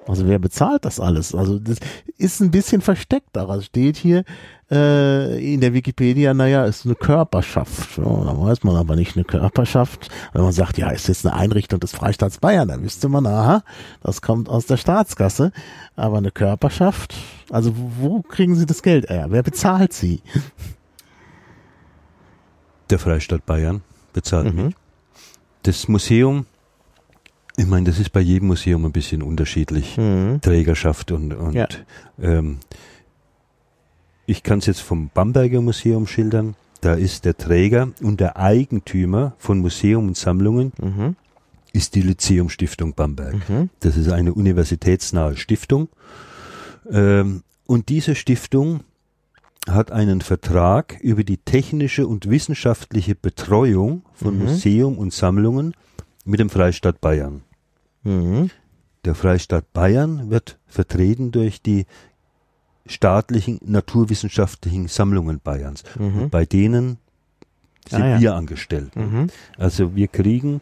Also 0.07 0.27
wer 0.27 0.39
bezahlt 0.39 0.83
das 0.83 0.99
alles? 0.99 1.35
Also 1.35 1.59
das 1.59 1.77
ist 2.17 2.41
ein 2.41 2.49
bisschen 2.51 2.81
versteckt, 2.81 3.29
daran 3.33 3.61
steht 3.61 3.97
hier 3.97 4.23
äh, 4.71 5.53
in 5.53 5.61
der 5.61 5.73
Wikipedia, 5.75 6.33
naja, 6.33 6.65
ist 6.65 6.85
eine 6.85 6.95
Körperschaft. 6.95 7.97
Ja, 7.97 8.03
da 8.03 8.39
weiß 8.39 8.63
man 8.63 8.75
aber 8.77 8.95
nicht 8.95 9.15
eine 9.15 9.25
Körperschaft. 9.25 10.09
Wenn 10.33 10.41
man 10.41 10.53
sagt, 10.53 10.77
ja, 10.79 10.89
ist 10.89 11.07
jetzt 11.07 11.25
eine 11.25 11.35
Einrichtung 11.35 11.79
des 11.79 11.91
Freistaats 11.91 12.39
Bayern, 12.39 12.67
dann 12.67 12.81
wüsste 12.83 13.09
man, 13.09 13.27
aha, 13.27 13.63
das 14.01 14.21
kommt 14.23 14.49
aus 14.49 14.65
der 14.65 14.77
Staatskasse. 14.77 15.51
Aber 15.95 16.17
eine 16.17 16.31
Körperschaft, 16.31 17.13
also 17.51 17.73
wo, 17.77 17.91
wo 17.99 18.21
kriegen 18.23 18.55
sie 18.55 18.65
das 18.65 18.81
Geld 18.81 19.07
her? 19.09 19.27
Wer 19.29 19.43
bezahlt 19.43 19.93
sie? 19.93 20.21
Der 22.89 22.99
Freistaat 22.99 23.45
Bayern 23.45 23.81
bezahlt 24.13 24.53
Mhm. 24.53 24.65
mich. 24.65 24.75
Das 25.63 25.87
Museum, 25.87 26.47
ich 27.57 27.65
meine, 27.67 27.85
das 27.89 27.99
ist 27.99 28.11
bei 28.11 28.21
jedem 28.21 28.47
Museum 28.47 28.85
ein 28.85 28.91
bisschen 28.91 29.21
unterschiedlich. 29.21 29.97
Mhm. 29.97 30.39
Trägerschaft 30.41 31.11
und, 31.11 31.33
und 31.33 31.53
Ja. 31.53 31.67
ähm, 32.21 32.57
ich 34.25 34.43
kann 34.43 34.59
es 34.59 34.65
jetzt 34.65 34.81
vom 34.81 35.09
Bamberger 35.13 35.61
Museum 35.61 36.07
schildern. 36.07 36.55
Da 36.81 36.93
ist 36.93 37.25
der 37.25 37.37
Träger 37.37 37.89
und 38.01 38.19
der 38.19 38.37
Eigentümer 38.37 39.33
von 39.37 39.59
Museum 39.59 40.07
und 40.07 40.17
Sammlungen 40.17 40.71
Mhm. 40.81 41.15
ist 41.73 41.95
die 41.95 42.01
Lyzeum 42.01 42.49
Stiftung 42.49 42.93
Bamberg. 42.93 43.35
Mhm. 43.49 43.69
Das 43.81 43.97
ist 43.97 44.09
eine 44.11 44.33
universitätsnahe 44.33 45.35
Stiftung. 45.37 45.89
Ähm, 46.89 47.43
und 47.67 47.89
diese 47.89 48.15
Stiftung 48.15 48.81
hat 49.69 49.91
einen 49.91 50.21
Vertrag 50.21 50.97
über 51.01 51.23
die 51.23 51.37
technische 51.37 52.07
und 52.07 52.29
wissenschaftliche 52.29 53.13
Betreuung 53.15 54.03
von 54.13 54.37
Mhm. 54.39 54.43
Museum 54.45 54.97
und 54.97 55.13
Sammlungen 55.13 55.75
mit 56.25 56.39
dem 56.39 56.49
Freistaat 56.49 57.01
Bayern. 57.01 57.41
Mhm. 58.03 58.49
Der 59.05 59.15
Freistaat 59.15 59.71
Bayern 59.73 60.29
wird 60.29 60.57
vertreten 60.67 61.31
durch 61.31 61.61
die 61.61 61.85
staatlichen 62.85 63.59
naturwissenschaftlichen 63.63 64.87
Sammlungen 64.87 65.39
Bayerns. 65.43 65.83
Mhm. 65.97 66.29
Bei 66.29 66.45
denen 66.45 66.97
sind 67.89 68.01
Ah, 68.01 68.07
ja. 68.09 68.19
wir 68.21 68.35
angestellt. 68.35 68.95
Mhm. 68.95 69.27
Also 69.57 69.95
wir 69.95 70.07
kriegen 70.07 70.61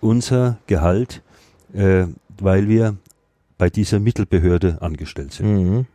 unser 0.00 0.58
Gehalt, 0.66 1.22
äh, 1.72 2.06
weil 2.38 2.68
wir 2.68 2.96
bei 3.58 3.70
dieser 3.70 3.98
Mittelbehörde 4.00 4.80
angestellt 4.80 5.32
sind. 5.32 5.86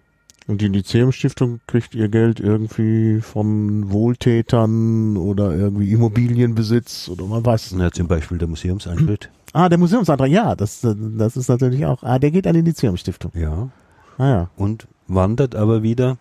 Und 0.47 0.61
die 0.61 0.67
Lyzeumstiftung 0.67 1.59
kriegt 1.65 1.95
ihr 1.95 2.07
Geld 2.07 2.39
irgendwie 2.39 3.19
von 3.21 3.91
Wohltätern 3.91 5.17
oder 5.17 5.55
irgendwie 5.55 5.91
Immobilienbesitz 5.91 7.09
oder 7.09 7.25
man 7.25 7.43
weiß 7.43 7.65
es 7.67 7.71
nicht. 7.71 7.81
Na, 7.81 7.91
zum 7.91 8.07
Beispiel 8.07 8.37
der 8.37 8.47
Museumseintritt. 8.47 9.29
Ah, 9.57 9.69
der 9.69 9.77
Museumsantrag, 9.77 10.29
ja, 10.29 10.53
das, 10.53 10.81
das 11.17 11.37
ist 11.37 11.47
natürlich 11.47 11.85
auch. 11.85 12.03
Ah, 12.03 12.19
der 12.19 12.29
geht 12.29 12.45
an 12.45 12.55
die 12.55 12.61
Lyzeumstiftung. 12.61 13.31
Ja. 13.35 13.69
Ah 14.17 14.27
ja. 14.27 14.49
Und 14.57 14.85
wandert 15.07 15.55
aber 15.55 15.81
wieder 15.81 16.17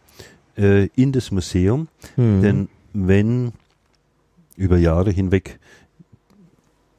äh, 0.57 0.87
in 0.95 1.11
das 1.11 1.33
Museum, 1.33 1.89
Mhm. 2.16 2.43
denn 2.43 2.68
wenn 2.93 3.53
über 4.57 4.79
Jahre 4.79 5.11
hinweg 5.11 5.59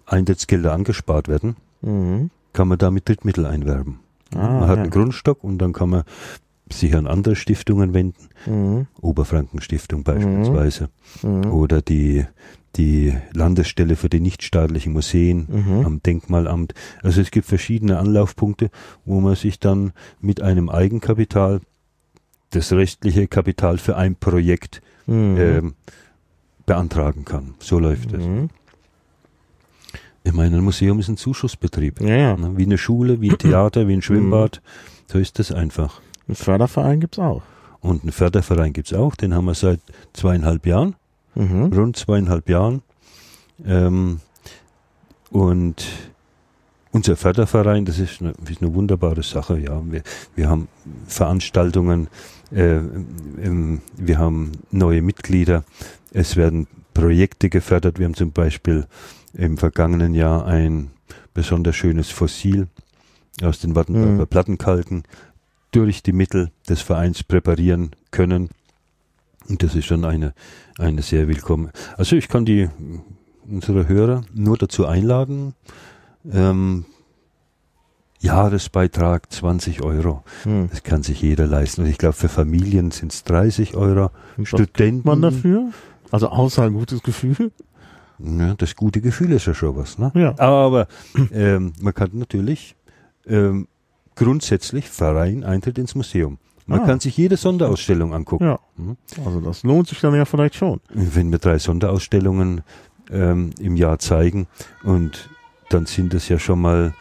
Eintrittsgelder 0.05 0.73
angespart 0.73 1.29
werden, 1.29 1.55
Mhm. 1.81 2.31
kann 2.51 2.67
man 2.67 2.79
damit 2.79 3.07
Drittmittel 3.07 3.45
einwerben. 3.45 3.99
Ah, 4.35 4.59
man 4.59 4.67
hat 4.67 4.75
ja. 4.77 4.83
einen 4.83 4.91
Grundstock 4.91 5.41
und 5.41 5.57
dann 5.59 5.71
kann 5.71 5.89
man 5.89 6.03
sich 6.71 6.95
an 6.95 7.07
andere 7.07 7.35
Stiftungen 7.35 7.93
wenden, 7.93 8.29
Mhm. 8.45 8.87
Oberfrankenstiftung 9.01 10.03
beispielsweise, 10.03 10.89
Mhm. 11.21 11.45
oder 11.51 11.81
die, 11.81 12.25
die 12.75 13.13
Landesstelle 13.33 13.95
für 13.95 14.09
die 14.09 14.19
nichtstaatlichen 14.19 14.91
Museen 14.93 15.47
Mhm. 15.49 15.85
am 15.85 16.03
Denkmalamt. 16.03 16.73
Also 17.03 17.21
es 17.21 17.31
gibt 17.31 17.45
verschiedene 17.47 17.99
Anlaufpunkte, 17.99 18.69
wo 19.05 19.21
man 19.21 19.35
sich 19.35 19.59
dann 19.59 19.93
mit 20.21 20.41
einem 20.41 20.69
Eigenkapital, 20.69 21.61
das 22.51 22.71
restliche 22.71 23.27
Kapital 23.27 23.77
für 23.77 23.95
ein 23.95 24.15
Projekt 24.15 24.81
Mhm. 25.07 25.37
ähm, 25.37 25.73
beantragen 26.65 27.25
kann. 27.25 27.53
So 27.59 27.77
läuft 27.79 28.11
es. 28.13 28.23
Mhm. 28.25 28.49
Ich 30.23 30.33
meine, 30.33 30.57
ein 30.57 30.63
Museum 30.63 30.99
ist 30.99 31.07
ein 31.07 31.17
Zuschussbetrieb. 31.17 32.01
Ja, 32.01 32.15
ja. 32.15 32.37
Ne? 32.37 32.53
Wie 32.57 32.63
eine 32.65 32.79
Schule, 32.79 33.21
wie 33.21 33.29
ein 33.29 33.37
Theater, 33.37 33.87
wie 33.87 33.93
ein 33.93 34.01
Schwimmbad. 34.01 34.61
So 35.07 35.19
ist 35.19 35.37
das 35.37 35.51
einfach. 35.51 36.01
Einen 36.27 36.35
Förderverein 36.35 36.99
gibt's 36.99 37.19
auch. 37.19 37.41
Und 37.81 38.03
einen 38.03 38.11
Förderverein 38.11 38.73
gibt's 38.73 38.93
auch, 38.93 39.15
den 39.15 39.33
haben 39.35 39.45
wir 39.45 39.53
seit 39.53 39.79
zweieinhalb 40.13 40.65
Jahren, 40.65 40.95
Mhm. 41.35 41.65
rund 41.73 41.97
zweieinhalb 41.97 42.49
Jahren. 42.49 42.81
Ähm, 43.65 44.19
und 45.29 45.85
unser 46.91 47.15
Förderverein, 47.15 47.85
das 47.85 47.99
ist 47.99 48.21
eine, 48.21 48.33
ist 48.49 48.61
eine 48.61 48.73
wunderbare 48.73 49.21
Sache. 49.21 49.59
Ja, 49.59 49.81
wir, 49.85 50.01
wir 50.35 50.49
haben 50.49 50.67
Veranstaltungen, 51.07 52.07
äh, 52.51 52.77
ähm, 52.77 53.81
wir 53.97 54.17
haben 54.17 54.53
neue 54.71 55.01
Mitglieder, 55.01 55.63
es 56.13 56.35
werden 56.37 56.67
Projekte 56.93 57.49
gefördert. 57.49 57.99
Wir 57.99 58.05
haben 58.05 58.13
zum 58.13 58.31
Beispiel 58.31 58.87
im 59.33 59.57
vergangenen 59.57 60.13
Jahr 60.15 60.45
ein 60.45 60.91
besonders 61.33 61.75
schönes 61.75 62.09
Fossil 62.09 62.67
aus 63.43 63.59
den 63.59 63.75
Wattenberger 63.75 64.23
Mhm. 64.23 64.27
Plattenkalken 64.27 65.03
durch 65.75 66.01
die 66.03 66.13
Mittel 66.13 66.51
des 66.69 66.81
Vereins 66.81 67.23
präparieren 67.23 67.91
können. 68.11 68.49
Und 69.47 69.61
das 69.61 69.75
ist 69.75 69.85
schon 69.85 70.05
eine, 70.05 70.33
eine 70.77 71.01
sehr 71.01 71.27
willkommene. 71.27 71.71
Also 71.97 72.15
ich 72.15 72.29
kann 72.29 72.45
die 72.45 72.69
unsere 73.47 73.87
Hörer 73.87 74.21
nur 74.33 74.57
dazu 74.57 74.85
einladen, 74.85 75.53
ähm, 76.31 76.85
Jahresbeitrag 78.19 79.31
20 79.31 79.83
Euro. 79.83 80.23
Mhm. 80.45 80.69
Das 80.71 80.81
kann 80.81 81.03
sich 81.03 81.21
jeder 81.21 81.45
leisten. 81.45 81.81
Und 81.81 81.87
ich 81.87 81.97
glaube, 81.97 82.15
für 82.15 82.29
Familien 82.29 82.91
sind 82.91 83.13
es 83.13 83.23
30 83.25 83.75
Euro. 83.75 84.09
Und 84.37 84.47
Studenten. 84.47 85.07
man 85.07 85.21
dafür? 85.21 85.71
Also 86.09 86.29
außer 86.29 86.63
ein 86.63 86.73
gutes 86.73 87.03
Gefühl. 87.03 87.51
Ja, 88.17 88.55
das 88.55 88.75
gute 88.75 89.01
Gefühl 89.01 89.33
ist 89.33 89.45
ja 89.45 89.53
schon 89.53 89.75
was. 89.75 89.99
Ne? 89.99 90.11
Ja. 90.15 90.39
Aber 90.39 90.87
ähm, 91.31 91.73
man 91.81 91.93
kann 91.93 92.11
natürlich 92.13 92.75
ähm, 93.27 93.67
grundsätzlich 94.15 94.89
Verein 94.89 95.43
Eintritt 95.43 95.77
ins 95.77 95.95
Museum. 95.95 96.37
Man 96.67 96.79
Ah. 96.81 96.85
kann 96.85 96.99
sich 96.99 97.15
jede 97.15 97.37
Sonderausstellung 97.37 98.13
angucken. 98.13 98.45
Ja. 98.45 98.59
Mhm. 98.77 98.97
Also 99.23 99.39
das 99.39 99.63
lohnt 99.63 99.87
sich 99.87 99.99
dann 100.01 100.15
ja 100.15 100.25
vielleicht 100.25 100.55
schon. 100.55 100.81
Wenn 100.93 101.31
wir 101.31 101.37
drei 101.39 101.59
Sonderausstellungen 101.59 102.61
ähm, 103.11 103.51
im 103.59 103.75
Jahr 103.75 103.99
zeigen 103.99 104.47
und 104.83 105.29
dann 105.69 105.85
sind 105.85 106.13
es 106.15 106.27
ja 106.29 106.39
schon 106.39 106.59
mal 106.61 106.93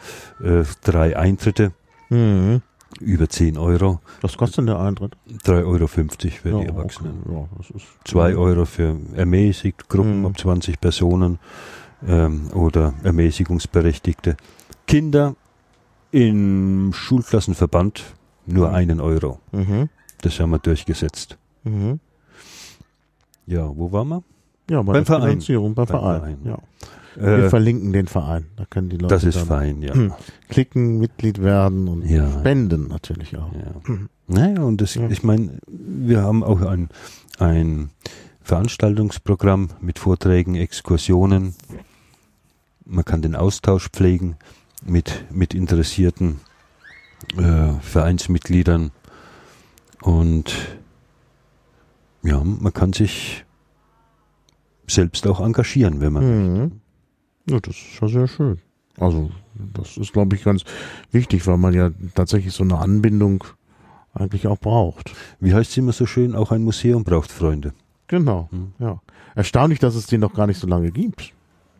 äh, 0.43 0.63
drei 0.83 1.17
Eintritte 1.17 1.71
Mhm. 2.09 2.61
über 2.99 3.27
10 3.27 3.57
Euro, 3.57 3.99
Was 4.21 4.37
kostet 4.37 4.59
denn 4.59 4.65
der 4.67 4.79
Eintritt? 4.79 5.17
3,50 5.45 5.63
Euro 5.65 5.87
für 5.87 6.49
ja, 6.49 6.59
die 6.59 6.65
Erwachsenen. 6.67 7.23
Okay. 7.25 7.33
Ja, 7.35 7.49
das 7.57 7.69
ist 7.71 7.85
2 8.05 8.35
Euro 8.35 8.65
für 8.65 8.95
ermäßigt, 9.15 9.89
Gruppen 9.89 10.19
Mhm. 10.19 10.25
ab 10.27 10.37
20 10.39 10.79
Personen 10.79 11.39
ähm, 12.07 12.51
oder 12.53 12.93
Ermäßigungsberechtigte. 13.03 14.37
Kinder 14.87 15.35
im 16.15 16.93
Schulklassenverband 16.93 18.03
nur 18.45 18.69
Mhm. 18.69 18.75
einen 18.75 18.99
Euro. 19.01 19.39
Mhm. 19.51 19.89
Das 20.21 20.39
haben 20.39 20.51
wir 20.51 20.59
durchgesetzt. 20.59 21.37
Mhm. 21.65 21.99
Ja, 23.45 23.69
wo 23.75 23.91
waren 23.91 24.07
wir? 24.07 24.23
Ja, 24.69 24.77
bei 24.81 24.93
Beim 24.93 24.93
der 24.93 25.05
Verein. 25.05 25.21
Finanzierung, 25.31 25.75
beim 25.75 25.85
Beim 25.85 25.99
Verein. 25.99 26.19
Verein. 26.21 26.37
Ja. 26.45 26.57
Wir 27.17 27.45
Äh, 27.45 27.49
verlinken 27.49 27.91
den 27.93 28.07
Verein. 28.07 28.45
Da 28.55 28.65
können 28.65 28.89
die 28.89 28.97
Leute 28.97 29.13
das 29.13 29.23
ist 29.25 29.37
fein, 29.39 29.81
ja. 29.81 29.93
Hm. 29.93 30.13
klicken, 30.49 30.99
Mitglied 30.99 31.41
werden 31.41 31.87
und 31.89 32.05
Ja. 32.09 32.29
spenden 32.39 32.87
natürlich 32.87 33.37
auch. 33.37 33.51
ja. 33.53 33.73
Mhm. 33.93 34.09
Naja, 34.27 34.63
und 34.63 34.79
das, 34.81 34.95
Ja. 34.95 35.07
ich 35.09 35.21
meine, 35.23 35.59
wir 35.67 36.21
haben 36.23 36.43
auch 36.43 36.61
ein, 36.61 36.89
ein 37.39 37.89
Veranstaltungsprogramm 38.41 39.69
mit 39.81 39.99
Vorträgen, 39.99 40.55
Exkursionen. 40.55 41.55
Man 42.85 43.03
kann 43.03 43.21
den 43.21 43.35
Austausch 43.35 43.89
pflegen 43.89 44.35
mit, 44.85 45.25
mit 45.31 45.53
interessierten 45.53 46.39
äh, 47.37 47.73
Vereinsmitgliedern. 47.81 48.91
Und 50.01 50.53
ja, 52.23 52.41
man 52.43 52.73
kann 52.73 52.93
sich 52.93 53.43
selbst 54.87 55.25
auch 55.27 55.39
engagieren, 55.41 55.99
wenn 56.01 56.13
man 56.13 56.23
Mhm. 56.63 56.71
Ja, 57.49 57.59
das 57.59 57.75
ist 57.75 57.99
ja 58.01 58.07
sehr 58.07 58.27
schön. 58.27 58.59
Also, 58.97 59.29
das 59.73 59.97
ist, 59.97 60.13
glaube 60.13 60.35
ich, 60.35 60.43
ganz 60.43 60.63
wichtig, 61.11 61.45
weil 61.45 61.57
man 61.57 61.73
ja 61.73 61.91
tatsächlich 62.15 62.53
so 62.53 62.63
eine 62.63 62.77
Anbindung 62.77 63.43
eigentlich 64.13 64.47
auch 64.47 64.57
braucht. 64.57 65.11
Wie 65.39 65.53
heißt 65.53 65.71
es 65.71 65.77
immer 65.77 65.91
so 65.91 66.05
schön, 66.05 66.33
auch 66.35 66.51
ein 66.51 66.63
Museum 66.63 67.03
braucht 67.03 67.31
Freunde. 67.31 67.73
Genau, 68.07 68.47
Hm. 68.51 68.71
ja. 68.79 69.01
Erstaunlich, 69.35 69.79
dass 69.79 69.95
es 69.95 70.07
den 70.07 70.21
noch 70.21 70.33
gar 70.33 70.47
nicht 70.47 70.59
so 70.59 70.65
lange 70.67 70.91
gibt. 70.91 71.33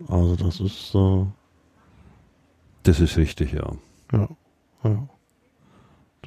Also, 0.07 0.35
das 0.35 0.59
ist, 0.59 0.93
äh, 0.93 1.25
Das 2.85 2.99
ist 2.99 3.17
richtig, 3.17 3.51
ja. 3.53 3.71
ja, 4.13 4.29
ja. 4.83 5.07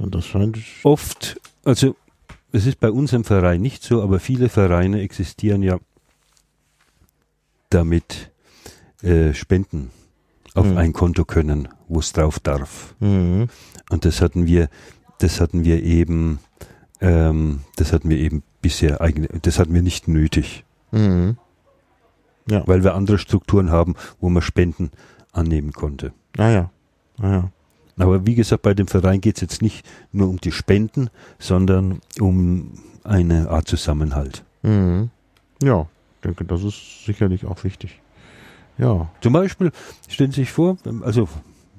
Und 0.01 0.15
das 0.15 0.27
scheint, 0.27 0.59
oft, 0.85 1.41
also 1.65 1.97
es 2.53 2.67
ist 2.67 2.79
bei 2.81 2.91
unserem 2.91 3.25
Verein 3.25 3.61
nicht 3.61 3.83
so, 3.83 4.03
aber 4.03 4.21
viele 4.21 4.49
Vereine 4.49 5.01
existieren 5.01 5.63
ja 5.63 5.79
damit 7.71 8.31
äh, 9.03 9.35
Spenden 9.35 9.91
auf 10.55 10.67
Mhm. 10.67 10.77
ein 10.79 10.93
Konto 10.93 11.25
können, 11.25 11.69
wo 11.89 12.01
es 12.01 12.13
drauf 12.13 12.41
darf. 12.41 12.95
mhm. 13.01 13.49
Und 13.91 14.05
das 14.05 14.21
hatten 14.21 14.47
wir, 14.47 14.69
das 15.19 15.41
hatten 15.41 15.65
wir 15.65 15.83
eben, 15.83 16.41
ähm, 17.01 17.61
das 17.77 17.93
hatten 17.93 18.09
wir 18.11 18.19
eben 18.19 18.43
bisher 18.61 19.01
eigentlich, 19.01 19.31
das 19.43 19.59
hatten 19.59 19.75
wir 19.75 19.83
nicht 19.83 20.09
nötig, 20.09 20.65
Mhm. 20.91 21.37
Ja, 22.51 22.67
weil 22.67 22.83
wir 22.83 22.95
andere 22.95 23.19
Strukturen 23.19 23.71
haben, 23.71 23.95
wo 24.21 24.31
man 24.31 24.43
Spenden 24.43 24.91
annehmen 25.33 25.73
konnte. 25.73 26.13
naja, 26.37 26.71
naja. 27.19 27.51
Aber 28.01 28.25
wie 28.27 28.37
gesagt, 28.37 28.63
bei 28.63 28.75
dem 28.75 28.87
Verein 28.87 29.21
geht 29.21 29.37
es 29.37 29.41
jetzt 29.41 29.61
nicht 29.61 29.85
nur 30.13 30.29
um 30.29 30.41
die 30.41 30.53
Spenden, 30.53 31.11
sondern 31.41 31.99
um 32.21 32.75
eine 33.03 33.51
Art 33.51 33.67
Zusammenhalt. 33.67 34.45
Mhm. 34.63 35.11
Ja, 35.61 35.89
ich 36.17 36.21
denke, 36.23 36.45
das 36.45 36.63
ist 36.63 37.05
sicherlich 37.07 37.45
auch 37.45 37.65
wichtig. 37.65 38.01
Ja, 38.79 39.11
Zum 39.21 39.33
Beispiel, 39.33 39.73
stellen 40.09 40.31
Sie 40.31 40.43
sich 40.43 40.53
vor, 40.53 40.77
also 41.03 41.29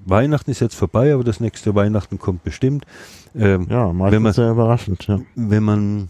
Weihnachten 0.05 0.51
ist 0.51 0.59
jetzt 0.59 0.75
vorbei, 0.75 1.13
aber 1.13 1.23
das 1.23 1.39
nächste 1.39 1.73
Weihnachten 1.73 2.19
kommt 2.19 2.43
bestimmt. 2.43 2.85
Ähm, 3.33 3.67
ja, 3.69 3.93
meistens 3.93 4.15
Wenn 4.15 4.21
man- 4.23 4.33
sehr 4.33 4.51
überraschend, 4.51 5.07
ja. 5.07 5.21
Wenn 5.35 5.63
man 5.63 6.09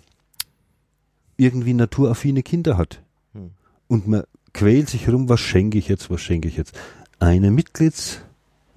irgendwie 1.38 1.74
naturaffine 1.74 2.42
Kinder 2.42 2.78
hat 2.78 3.02
Hm. 3.34 3.52
und 3.88 4.08
man 4.08 4.24
quält 4.54 4.90
sich 4.90 5.08
rum, 5.08 5.30
was 5.30 5.40
schenke 5.40 5.78
ich 5.78 5.88
jetzt, 5.88 6.10
was 6.10 6.22
schenke 6.22 6.48
ich 6.48 6.58
jetzt? 6.58 6.76
Eine 7.20 7.52
Mitglieds 7.52 8.22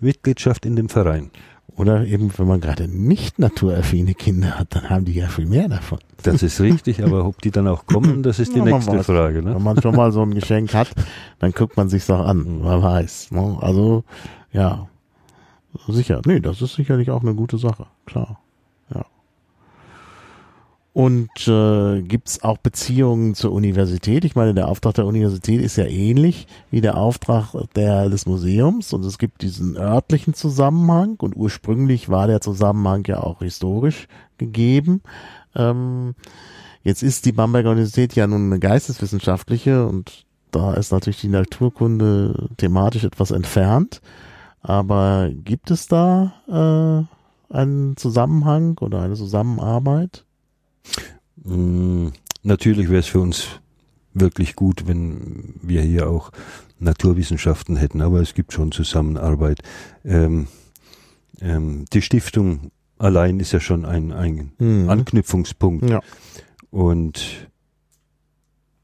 Mitgliedschaft 0.01 0.67
in 0.67 0.75
dem 0.77 0.89
Verein. 0.89 1.31
Oder 1.77 2.05
eben, 2.05 2.31
wenn 2.37 2.47
man 2.49 2.61
gerade 2.61 2.87
nicht 2.89 3.39
naturaffine 3.39 4.15
Kinder 4.15 4.59
hat, 4.59 4.75
dann 4.75 4.91
haben 4.91 5.05
die 5.07 5.15
ja 5.15 5.29
viel 5.29 5.47
mehr 5.47 5.69
davon. 5.69 6.01
Das 6.23 6.43
ist 6.43 6.61
richtig, 6.61 7.03
aber 7.03 7.25
ob 7.25 7.41
die 7.41 7.51
dann 7.51 7.67
auch 7.69 7.87
kommen, 7.87 8.23
das 8.23 8.39
ist 8.41 8.53
die 8.53 8.59
Ja, 8.59 8.65
man 8.65 8.75
nächste 8.75 8.99
weiß. 8.99 9.07
Frage. 9.07 9.43
Ne? 9.43 9.55
Wenn 9.55 9.63
man 9.63 9.81
schon 9.81 9.95
mal 9.97 10.13
so 10.13 10.23
ein 10.23 10.35
Geschenk 10.35 10.75
hat, 10.75 10.91
dann 11.39 11.53
guckt 11.53 11.77
man 11.77 11.89
sich's 11.89 12.11
auch 12.11 12.27
an, 12.27 12.39
Mhm. 12.39 12.61
wer 12.65 12.83
weiß. 12.83 13.31
ne? 13.31 13.57
Also, 13.61 14.05
ja, 14.53 14.87
sicher. 15.89 16.21
Nee, 16.27 16.41
das 16.41 16.61
ist 16.61 16.75
sicherlich 16.75 17.11
auch 17.11 17.23
eine 17.23 17.35
gute 17.35 17.57
Sache, 17.57 17.87
klar. 18.05 18.39
Und 20.95 21.49
äh, 21.49 22.03
gibt's 22.03 22.43
auch 22.43 22.59
Beziehungen 22.59 23.35
zur 23.35 23.53
Universität? 23.53 24.27
Ich 24.27 24.37
meine, 24.37 24.53
der 24.53 24.69
Auftrag 24.69 24.95
der 24.95 25.07
Universität 25.07 25.63
ist 25.63 25.77
ja 25.77 25.87
ähnlich 25.87 26.47
wie 26.71 26.83
der 26.83 26.99
Auftrag 26.99 27.55
der, 27.75 28.11
des 28.11 28.27
Museums 28.27 28.93
und 28.93 29.03
es 29.07 29.17
gibt 29.17 29.41
diesen 29.41 29.79
örtlichen 29.79 30.35
Zusammenhang 30.35 31.17
und 31.19 31.35
ursprünglich 31.35 32.11
war 32.11 32.27
der 32.27 32.43
Zusammenhang 32.43 33.05
ja 33.07 33.23
auch 33.23 33.39
historisch 33.39 34.07
gegeben. 34.37 35.01
Ähm, 35.55 36.15
jetzt 36.83 37.03
ist 37.03 37.25
die 37.25 37.33
Bamberger 37.33 37.71
Universität 37.71 38.15
ja 38.15 38.27
nun 38.27 38.47
eine 38.47 38.59
geisteswissenschaftliche 38.59 39.87
und 39.87 40.27
da 40.51 40.75
ist 40.75 40.93
natürlich 40.93 41.23
die 41.23 41.29
Naturkunde 41.29 42.51
thematisch 42.59 43.05
etwas 43.05 43.31
entfernt. 43.31 44.03
Aber 44.61 45.31
gibt 45.33 45.71
es 45.71 45.89
da 45.89 46.35
äh, 47.51 47.55
einen 47.55 47.97
Zusammenhang 47.97 48.77
oder 48.79 49.01
eine 49.01 49.15
Zusammenarbeit? 49.15 50.27
Mm, 51.45 52.09
Natürlich 52.45 52.89
wäre 52.89 52.99
es 53.01 53.07
für 53.07 53.21
uns 53.21 53.61
wirklich 54.15 54.57
gut, 54.57 54.89
wenn 54.89 55.55
wir 55.63 55.81
hier 55.83 56.09
auch 56.11 56.33
Naturwissenschaften 56.81 57.77
hätten, 57.77 58.01
aber 58.03 58.21
es 58.21 58.35
gibt 58.35 58.53
schon 58.53 58.73
Zusammenarbeit. 58.73 59.61
Ähm, 60.05 60.49
ähm, 61.41 61.85
die 61.93 62.03
Stiftung 62.03 62.73
allein 62.99 63.39
ist 63.39 63.53
ja 63.53 63.61
schon 63.61 63.85
ein, 63.85 64.13
ein 64.13 64.53
Mhm. 64.59 64.89
Anknüpfungspunkt 64.91 65.89
Ja. 65.89 66.01
und 66.71 67.49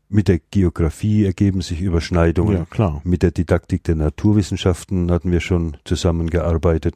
mit 0.08 0.28
der 0.28 0.38
Geografie 0.38 1.24
ergeben 1.24 1.60
sich 1.60 1.80
Überschneidungen. 1.82 2.66
Ja. 2.78 3.00
Mit 3.04 3.22
der 3.22 3.32
Didaktik 3.32 3.82
der 3.84 3.96
Naturwissenschaften 3.96 5.10
hatten 5.10 5.30
wir 5.32 5.40
schon 5.40 5.76
zusammengearbeitet. 5.84 6.94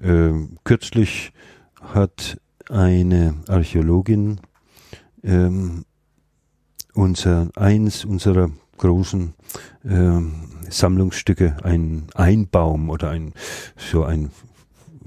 Ähm, 0.00 0.58
kürzlich 0.62 1.32
hat 1.80 2.38
eine 2.70 3.34
Archäologin 3.48 4.40
ähm, 5.22 5.84
unser, 6.94 7.48
eins 7.56 8.04
unserer 8.04 8.50
großen 8.78 9.34
äh, 9.84 10.20
Sammlungsstücke, 10.70 11.56
ein 11.62 12.06
Einbaum 12.14 12.90
oder 12.90 13.10
ein 13.10 13.32
so 13.76 14.04
ein 14.04 14.30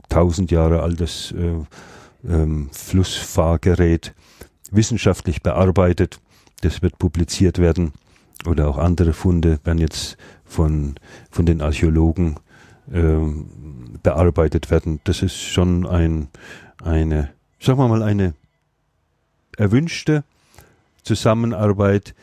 tausend 0.10 0.52
Jahre 0.52 0.82
altes 0.82 1.32
äh, 1.34 1.56
ähm, 2.28 2.70
Flussfahrgerät 2.72 4.14
wissenschaftlich 4.72 5.42
bearbeitet. 5.42 6.20
Das 6.62 6.82
wird 6.82 6.98
publiziert 6.98 7.60
werden 7.60 7.94
oder 8.46 8.68
auch 8.68 8.78
andere 8.78 9.14
Funde 9.14 9.60
werden 9.64 9.80
jetzt 9.80 10.18
von, 10.46 10.96
von 11.30 11.46
den 11.46 11.62
Archäologen 11.62 12.36
ähm, 12.92 14.00
bearbeitet 14.04 14.72
werden. 14.72 15.00
Das 15.04 15.22
ist 15.22 15.38
schon 15.38 15.86
ein, 15.86 16.30
eine, 16.84 17.30
sagen 17.60 17.80
wir 17.80 17.88
mal, 17.88 18.04
eine 18.04 18.34
erwünschte 19.58 20.24
Zusammenarbeit 21.04 22.14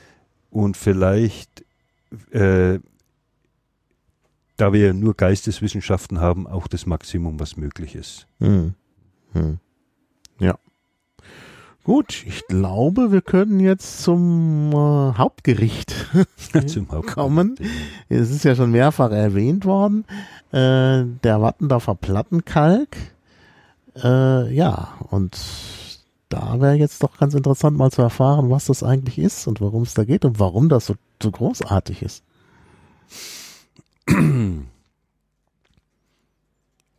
und 0.50 0.76
vielleicht, 0.76 1.64
äh, 2.30 2.78
da 4.56 4.72
wir 4.72 4.94
nur 4.94 5.14
Geisteswissenschaften 5.14 6.20
haben, 6.20 6.46
auch 6.46 6.68
das 6.68 6.86
Maximum, 6.86 7.40
was 7.40 7.56
möglich 7.56 7.94
ist. 7.94 8.26
Hm. 8.38 8.74
Hm. 9.32 9.58
Ja. 10.38 10.58
Gut, 11.82 12.24
ich 12.26 12.46
glaube, 12.46 13.12
wir 13.12 13.20
können 13.20 13.60
jetzt 13.60 14.02
zum 14.02 14.72
äh, 14.72 15.18
Hauptgericht 15.18 15.94
zum 16.66 16.88
kommen. 16.88 17.56
Es 18.08 18.30
ist 18.30 18.44
ja 18.44 18.54
schon 18.54 18.70
mehrfach 18.70 19.10
erwähnt 19.10 19.66
worden, 19.66 20.06
äh, 20.50 21.04
der 21.22 21.42
Wattendorfer 21.42 21.94
Plattenkalk. 21.94 22.96
Äh, 23.96 24.52
ja, 24.54 24.94
und 25.10 25.38
da 26.28 26.60
wäre 26.60 26.74
jetzt 26.74 27.02
doch 27.02 27.18
ganz 27.18 27.34
interessant 27.34 27.76
mal 27.76 27.90
zu 27.90 28.02
erfahren, 28.02 28.50
was 28.50 28.66
das 28.66 28.82
eigentlich 28.82 29.18
ist 29.18 29.46
und 29.46 29.60
worum 29.60 29.82
es 29.82 29.94
da 29.94 30.04
geht 30.04 30.24
und 30.24 30.40
warum 30.40 30.68
das 30.68 30.86
so, 30.86 30.94
so 31.22 31.30
großartig 31.30 32.02
ist. 32.02 32.24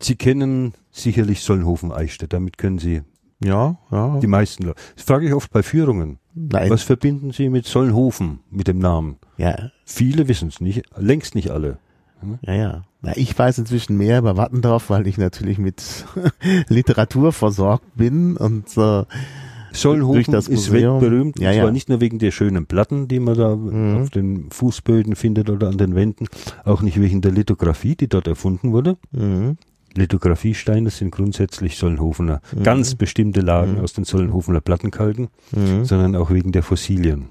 Sie 0.00 0.16
kennen 0.16 0.74
sicherlich 0.90 1.42
Solnhofen-Eichstätt, 1.42 2.32
damit 2.32 2.58
können 2.58 2.78
Sie 2.78 3.02
ja, 3.42 3.76
ja. 3.90 4.18
Die 4.20 4.26
meisten 4.26 4.64
Leute. 4.64 4.80
Das 4.94 5.04
frage 5.04 5.26
ich 5.26 5.34
oft 5.34 5.50
bei 5.50 5.62
Führungen. 5.62 6.18
Nein. 6.34 6.70
Was 6.70 6.82
verbinden 6.82 7.32
Sie 7.32 7.50
mit 7.50 7.66
Solnhofen, 7.66 8.40
mit 8.50 8.66
dem 8.66 8.78
Namen? 8.78 9.16
Ja. 9.36 9.70
Viele 9.84 10.28
wissen 10.28 10.48
es 10.48 10.60
nicht, 10.60 10.84
längst 10.96 11.34
nicht 11.34 11.50
alle. 11.50 11.78
Ja, 12.40 12.54
ja. 12.54 12.84
Na, 13.06 13.16
ich 13.16 13.38
weiß 13.38 13.58
inzwischen 13.58 13.96
mehr 13.96 14.18
über 14.18 14.36
Wattendorf, 14.36 14.90
weil 14.90 15.06
ich 15.06 15.16
natürlich 15.16 15.58
mit 15.58 16.04
Literatur 16.68 17.32
versorgt 17.32 17.84
bin 17.94 18.36
und 18.36 18.76
äh, 18.76 19.04
das 20.32 20.48
ist 20.48 20.72
weltberühmt, 20.72 21.38
ja, 21.38 21.52
ja. 21.52 21.62
zwar 21.62 21.70
nicht 21.70 21.88
nur 21.88 22.00
wegen 22.00 22.18
der 22.18 22.32
schönen 22.32 22.66
Platten, 22.66 23.06
die 23.06 23.20
man 23.20 23.36
da 23.36 23.54
mhm. 23.54 24.02
auf 24.02 24.10
den 24.10 24.50
Fußböden 24.50 25.14
findet 25.14 25.50
oder 25.50 25.68
an 25.68 25.78
den 25.78 25.94
Wänden, 25.94 26.26
auch 26.64 26.82
nicht 26.82 27.00
wegen 27.00 27.20
der 27.20 27.30
Lithografie, 27.30 27.94
die 27.94 28.08
dort 28.08 28.26
erfunden 28.26 28.72
wurde. 28.72 28.96
Mhm. 29.12 29.56
Lithografiesteine 29.94 30.90
sind 30.90 31.12
grundsätzlich 31.12 31.76
Sollenhofener, 31.76 32.40
mhm. 32.56 32.62
ganz 32.64 32.96
bestimmte 32.96 33.40
Lagen 33.40 33.74
mhm. 33.74 33.80
aus 33.80 33.92
den 33.92 34.04
Sollenhofener 34.04 34.60
Plattenkalken, 34.60 35.28
mhm. 35.52 35.84
sondern 35.84 36.16
auch 36.16 36.30
wegen 36.30 36.50
der 36.50 36.64
Fossilien. 36.64 37.26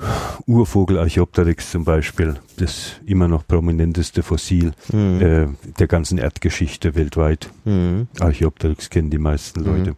Mhm. 0.00 0.54
Urvogel 0.54 0.98
Archaeopteryx 0.98 1.70
zum 1.70 1.84
Beispiel, 1.84 2.36
das 2.56 2.92
immer 3.06 3.28
noch 3.28 3.46
prominenteste 3.46 4.22
Fossil 4.22 4.72
mhm. 4.92 5.20
äh, 5.20 5.46
der 5.78 5.86
ganzen 5.86 6.18
Erdgeschichte 6.18 6.94
weltweit. 6.94 7.50
Mhm. 7.64 8.08
Archaeopteryx 8.18 8.90
kennen 8.90 9.10
die 9.10 9.18
meisten 9.18 9.60
Leute. 9.60 9.96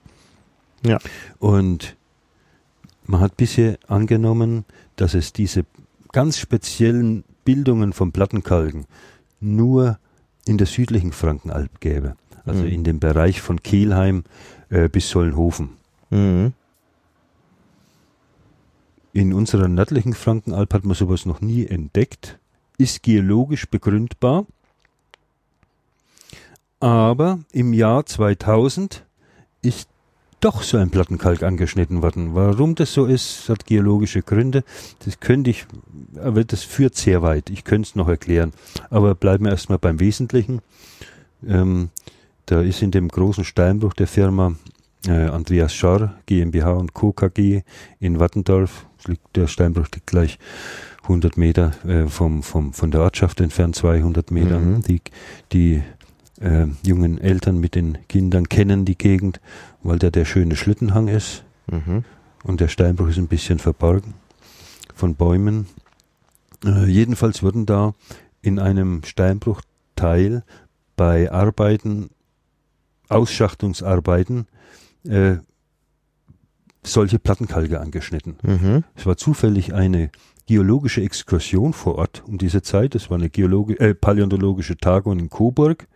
Ja. 0.85 0.99
Und 1.39 1.97
man 3.05 3.21
hat 3.21 3.37
bisher 3.37 3.79
angenommen, 3.87 4.65
dass 4.97 5.15
es 5.15 5.33
diese 5.33 5.65
ganz 6.13 6.39
speziellen 6.39 7.25
Bildungen 7.45 7.93
von 7.93 8.13
Plattenkalken 8.13 8.87
nur 9.41 9.99
in 10.47 10.59
der 10.59 10.67
südlichen 10.67 11.13
Frankenalb 11.13 11.81
gäbe. 11.81 12.17
Also 12.45 12.63
mhm. 12.63 12.69
in 12.69 12.85
dem 12.85 12.99
Bereich 12.99 13.41
von 13.41 13.63
Kielheim 13.63 14.25
äh, 14.69 14.89
bis 14.89 15.09
Sollenhofen. 15.09 15.71
Mhm. 16.11 16.53
In 19.13 19.35
unserer 19.35 19.69
nördlichen 19.69 20.15
Frankenalb 20.15 20.73
hat 20.73 20.85
man 20.85 20.95
sowas 20.95 21.27
noch 21.27 21.41
nie 21.41 21.67
entdeckt. 21.67 22.39
Ist 22.79 23.03
geologisch 23.03 23.69
begründbar. 23.69 24.47
Aber 26.81 27.41
im 27.53 27.75
Jahr 27.75 28.07
2000 28.07 29.05
ist 29.61 29.89
doch 30.41 30.63
so 30.63 30.79
ein 30.79 30.91
Plattenkalk 30.91 31.43
angeschnitten 31.43 32.03
worden. 32.03 32.35
Warum 32.35 32.75
das 32.75 32.93
so 32.93 33.07
ist, 33.07 33.49
hat 33.49 33.67
geologische 33.67 34.23
Gründe. 34.23 34.65
Das 35.05 35.21
könnte 35.21 35.51
ich, 35.51 35.67
aber 36.17 36.43
das 36.43 36.65
führt 36.65 36.97
sehr 36.97 37.23
weit. 37.23 37.51
Ich 37.51 37.65
könnte 37.65 37.89
es 37.89 37.95
noch 37.95 38.09
erklären. 38.09 38.53
Aber 38.91 39.15
bleiben 39.15 39.45
wir 39.45 39.53
erstmal 39.53 39.79
beim 39.79 40.01
Wesentlichen. 40.01 40.61
Ähm, 41.47 41.91
da 42.47 42.61
ist 42.61 42.83
in 42.83 42.91
dem 42.91 43.09
großen 43.09 43.45
Steinbruch 43.45 43.95
der 43.95 44.09
Firma 44.09 44.57
äh, 45.07 45.27
Andreas 45.27 45.75
Scharr 45.75 46.15
GmbH 46.27 46.73
und 46.73 46.95
Co. 46.95 47.13
KG 47.13 47.63
in 48.01 48.21
Wattendorf, 48.21 48.87
liegt, 49.07 49.37
der 49.37 49.47
Steinbruch 49.47 49.89
liegt 49.95 50.07
gleich 50.07 50.39
100 51.03 51.37
Meter 51.37 51.73
äh, 51.87 52.07
vom, 52.07 52.43
vom, 52.43 52.73
von 52.73 52.91
der 52.91 53.03
Ortschaft 53.03 53.41
entfernt, 53.41 53.77
200 53.77 54.31
Meter. 54.31 54.59
Mhm. 54.59 54.83
Die, 54.83 55.01
die 55.53 55.83
äh, 56.41 56.67
jungen 56.85 57.19
Eltern 57.19 57.59
mit 57.59 57.75
den 57.75 57.99
Kindern 58.09 58.49
kennen 58.49 58.85
die 58.85 58.97
Gegend, 58.97 59.41
weil 59.83 59.99
da 59.99 60.11
der 60.11 60.25
schöne 60.25 60.57
Schlittenhang 60.57 61.09
ist. 61.09 61.45
Mhm. 61.71 62.05
Und 62.45 62.61
der 62.61 62.69
Steinbruch 62.69 63.09
ist 63.09 63.19
ein 63.19 63.29
bisschen 63.29 63.59
verborgen 63.59 64.15
von 64.95 65.15
Bäumen. 65.15 65.67
Äh, 66.65 66.87
jedenfalls 66.87 67.43
wurden 67.43 67.67
da 67.67 67.95
in 68.41 68.59
einem 68.59 69.03
Steinbruchteil 69.05 70.45
bei 70.97 71.31
Arbeiten, 71.31 72.11
Ausschachtungsarbeiten, 73.09 74.47
äh, 75.05 75.37
solche 76.83 77.19
Plattenkalke 77.19 77.81
angeschnitten. 77.81 78.37
Mhm. 78.43 78.85
Es 78.95 79.07
war 79.07 79.17
zufällig 79.17 79.73
eine 79.73 80.11
geologische 80.47 81.03
Exkursion 81.03 81.73
vor 81.73 81.97
Ort 81.97 82.25
um 82.27 82.39
diese 82.39 82.63
Zeit. 82.63 82.95
Das 82.95 83.11
war 83.11 83.19
eine 83.19 83.31
Geologi 83.31 83.75
äh, 83.75 83.95
paläontologische 83.95 84.77
Tagung 84.77 85.19
in 85.19 85.31
Coburg. 85.31 85.87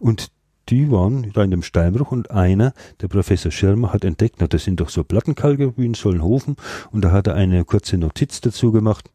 Und 0.00 0.28
die 0.68 0.90
waren 0.90 1.32
da 1.32 1.42
in 1.42 1.50
dem 1.50 1.62
Steinbruch 1.62 2.12
und 2.12 2.30
einer, 2.30 2.72
der 3.00 3.08
Professor 3.08 3.50
Schirmer, 3.50 3.92
hat 3.92 4.04
entdeckt, 4.04 4.36
na, 4.38 4.46
das 4.46 4.64
sind 4.64 4.80
doch 4.80 4.88
so 4.88 5.04
Plattenkalke 5.04 5.76
wie 5.76 5.86
in 5.86 5.94
Sollenhofen. 5.94 6.56
Und 6.90 7.04
da 7.04 7.10
hat 7.10 7.26
er 7.26 7.34
eine 7.34 7.64
kurze 7.64 7.98
Notiz 7.98 8.40
dazu 8.40 8.72
gemacht, 8.72 9.10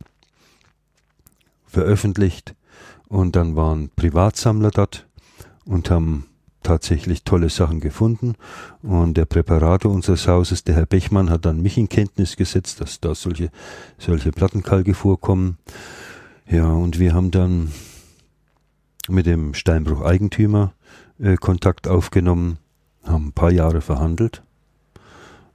veröffentlicht. 1.66 2.54
Und 3.08 3.36
dann 3.36 3.56
waren 3.56 3.90
Privatsammler 3.96 4.72
dort 4.72 5.08
und 5.66 5.90
haben 5.90 6.26
tatsächlich 6.64 7.24
tolle 7.24 7.50
Sachen 7.50 7.80
gefunden. 7.80 8.36
Und 8.82 9.16
der 9.16 9.26
Präparator 9.26 9.92
unseres 9.92 10.28
Hauses, 10.28 10.64
der 10.64 10.76
Herr 10.76 10.86
Bechmann, 10.86 11.30
hat 11.30 11.46
dann 11.46 11.62
mich 11.62 11.78
in 11.78 11.90
Kenntnis 11.90 12.36
gesetzt, 12.36 12.82
dass 12.82 13.00
da 13.00 13.16
solche, 13.16 13.50
solche 13.98 14.32
Plattenkalke 14.32 14.94
vorkommen. 14.94 15.58
Ja, 16.50 16.72
und 16.72 17.00
wir 17.00 17.14
haben 17.14 17.32
dann 17.32 17.72
mit 19.10 19.26
dem 19.26 19.54
Steinbruch-Eigentümer 19.54 20.74
äh, 21.20 21.36
Kontakt 21.36 21.88
aufgenommen, 21.88 22.58
haben 23.04 23.28
ein 23.28 23.34
paar 23.34 23.52
Jahre 23.52 23.82
verhandelt, 23.82 24.44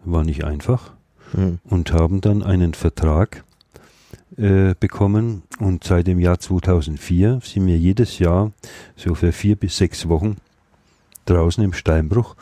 war 0.04 0.24
nicht 0.24 0.44
einfach, 0.44 0.92
mhm. 1.32 1.58
und 1.64 1.92
haben 1.92 2.20
dann 2.20 2.42
einen 2.42 2.74
Vertrag 2.74 3.44
äh, 4.36 4.74
bekommen. 4.78 5.42
Und 5.58 5.84
seit 5.84 6.06
dem 6.06 6.18
Jahr 6.18 6.38
2004 6.38 7.40
sind 7.42 7.66
wir 7.66 7.78
jedes 7.78 8.18
Jahr 8.18 8.52
so 8.96 9.14
für 9.14 9.32
vier 9.32 9.56
bis 9.56 9.76
sechs 9.76 10.08
Wochen 10.08 10.36
draußen 11.24 11.62
im 11.62 11.72
Steinbruch 11.72 12.36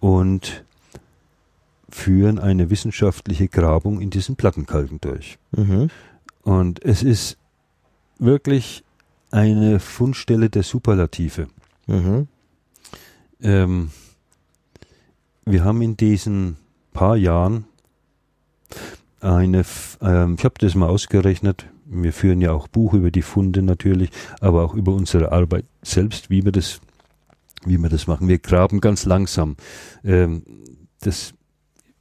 und 0.00 0.64
führen 1.88 2.38
eine 2.38 2.70
wissenschaftliche 2.70 3.48
Grabung 3.48 4.00
in 4.00 4.10
diesen 4.10 4.36
Plattenkalken 4.36 5.00
durch. 5.00 5.38
Mhm. 5.52 5.90
Und 6.42 6.84
es 6.84 7.02
ist 7.02 7.38
wirklich 8.18 8.84
eine 9.30 9.80
Fundstelle 9.80 10.50
der 10.50 10.62
Superlative. 10.62 11.48
Mhm. 11.86 12.28
Ähm, 13.40 13.90
wir 15.44 15.64
haben 15.64 15.82
in 15.82 15.96
diesen 15.96 16.56
paar 16.92 17.16
Jahren 17.16 17.64
eine, 19.20 19.64
ähm, 20.00 20.36
ich 20.38 20.44
habe 20.44 20.54
das 20.58 20.74
mal 20.74 20.88
ausgerechnet, 20.88 21.66
wir 21.86 22.12
führen 22.12 22.40
ja 22.40 22.52
auch 22.52 22.68
Buch 22.68 22.94
über 22.94 23.10
die 23.10 23.22
Funde 23.22 23.62
natürlich, 23.62 24.10
aber 24.40 24.64
auch 24.64 24.74
über 24.74 24.92
unsere 24.92 25.32
Arbeit 25.32 25.66
selbst, 25.82 26.30
wie 26.30 26.44
wir 26.44 26.52
das 26.52 26.80
wie 27.66 27.78
wir 27.78 27.88
das 27.88 28.06
machen. 28.06 28.28
Wir 28.28 28.38
graben 28.38 28.80
ganz 28.80 29.04
langsam. 29.04 29.56
Ähm, 30.04 30.42
das, 31.00 31.34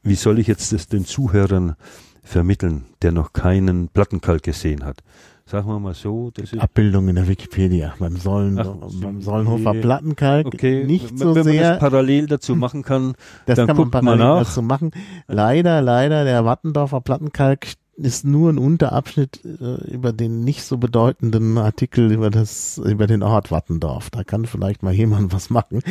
wie 0.02 0.16
soll 0.16 0.40
ich 0.40 0.48
jetzt 0.48 0.72
das 0.74 0.88
den 0.88 1.06
Zuhörern 1.06 1.76
vermitteln, 2.24 2.86
der 3.02 3.12
noch 3.12 3.34
keinen 3.34 3.90
Plattenkalk 3.90 4.44
gesehen 4.44 4.86
hat? 4.86 5.02
sagen 5.46 5.68
wir 5.68 5.80
mal 5.80 5.94
so, 5.94 6.32
das 6.34 6.54
ist 6.54 6.60
Abbildung 6.60 7.10
in 7.10 7.16
der 7.16 7.28
Wikipedia. 7.28 7.94
Beim, 8.00 8.16
Sollen, 8.16 8.58
Ach, 8.58 8.76
beim 9.02 9.22
Sollenhofer 9.22 9.72
okay. 9.72 9.82
Plattenkalk 9.82 10.48
okay, 10.48 10.84
nicht 10.86 11.12
wenn 11.12 11.18
so 11.18 11.26
man 11.26 11.36
das 11.36 11.46
sehr. 11.46 11.76
parallel 11.76 12.28
dazu 12.28 12.56
machen 12.56 12.82
kann, 12.82 13.14
Das 13.46 13.58
dann 13.58 13.68
kann 13.68 13.76
man 13.76 13.86
guckt 13.86 13.94
man 13.94 14.06
parallel 14.06 14.26
nach. 14.40 14.48
dazu 14.48 14.62
machen. 14.62 14.92
Leider, 15.28 15.82
leider, 15.82 16.24
der 16.24 16.46
Wattendorfer 16.46 17.02
Plattenkalk 17.02 17.68
ist 17.96 18.26
nur 18.26 18.50
ein 18.52 18.58
Unterabschnitt 18.58 19.42
äh, 19.46 19.92
über 19.92 20.14
den 20.14 20.44
nicht 20.44 20.64
so 20.64 20.78
bedeutenden 20.78 21.58
Artikel 21.58 22.12
über 22.12 22.30
das, 22.30 22.78
über 22.80 23.08
den 23.08 23.22
Ort 23.24 23.52
Wattendorf. 23.52 24.10
Da 24.10 24.24
kann 24.24 24.46
vielleicht 24.46 24.84
mal 24.84 24.94
jemand 24.94 25.32
was 25.32 25.50
machen. 25.50 25.82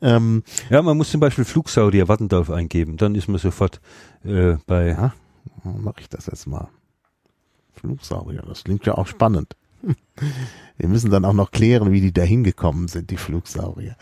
Ähm, 0.00 0.42
Ja, 0.68 0.82
man 0.82 0.96
muss 0.96 1.10
zum 1.10 1.20
Beispiel 1.20 1.44
Flugsaurier 1.44 2.08
Wattendorf 2.08 2.50
eingeben, 2.50 2.96
dann 2.96 3.14
ist 3.14 3.28
man 3.28 3.38
sofort 3.38 3.80
äh, 4.24 4.56
bei. 4.66 4.88
Ja. 4.88 5.14
mache 5.64 6.00
ich 6.00 6.08
das 6.08 6.26
jetzt 6.26 6.46
mal. 6.46 6.68
Flugsaurier, 7.72 8.42
das 8.46 8.64
klingt 8.64 8.86
ja 8.86 8.96
auch 8.96 9.06
spannend. 9.06 9.56
Wir 10.76 10.88
müssen 10.88 11.10
dann 11.10 11.24
auch 11.24 11.32
noch 11.32 11.50
klären, 11.50 11.90
wie 11.90 12.00
die 12.00 12.12
da 12.12 12.22
hingekommen 12.22 12.88
sind, 12.88 13.10
die 13.10 13.16
Flugsaurier. 13.16 13.96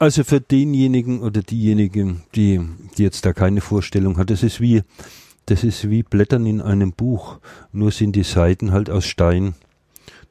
Also 0.00 0.24
für 0.24 0.40
denjenigen 0.40 1.20
oder 1.20 1.42
diejenigen, 1.42 2.22
die, 2.34 2.58
die 2.96 3.02
jetzt 3.02 3.26
da 3.26 3.34
keine 3.34 3.60
Vorstellung 3.60 4.16
hat, 4.16 4.30
das 4.30 4.42
ist 4.42 4.58
wie, 4.58 4.82
das 5.44 5.62
ist 5.62 5.90
wie 5.90 6.02
Blättern 6.02 6.46
in 6.46 6.62
einem 6.62 6.92
Buch, 6.92 7.38
nur 7.70 7.90
sind 7.90 8.16
die 8.16 8.22
Seiten 8.22 8.72
halt 8.72 8.88
aus 8.88 9.04
Stein. 9.04 9.54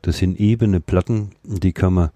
Das 0.01 0.17
sind 0.17 0.39
ebene 0.39 0.79
Platten, 0.79 1.33
die 1.43 1.71
kann 1.71 1.93
man, 1.93 2.09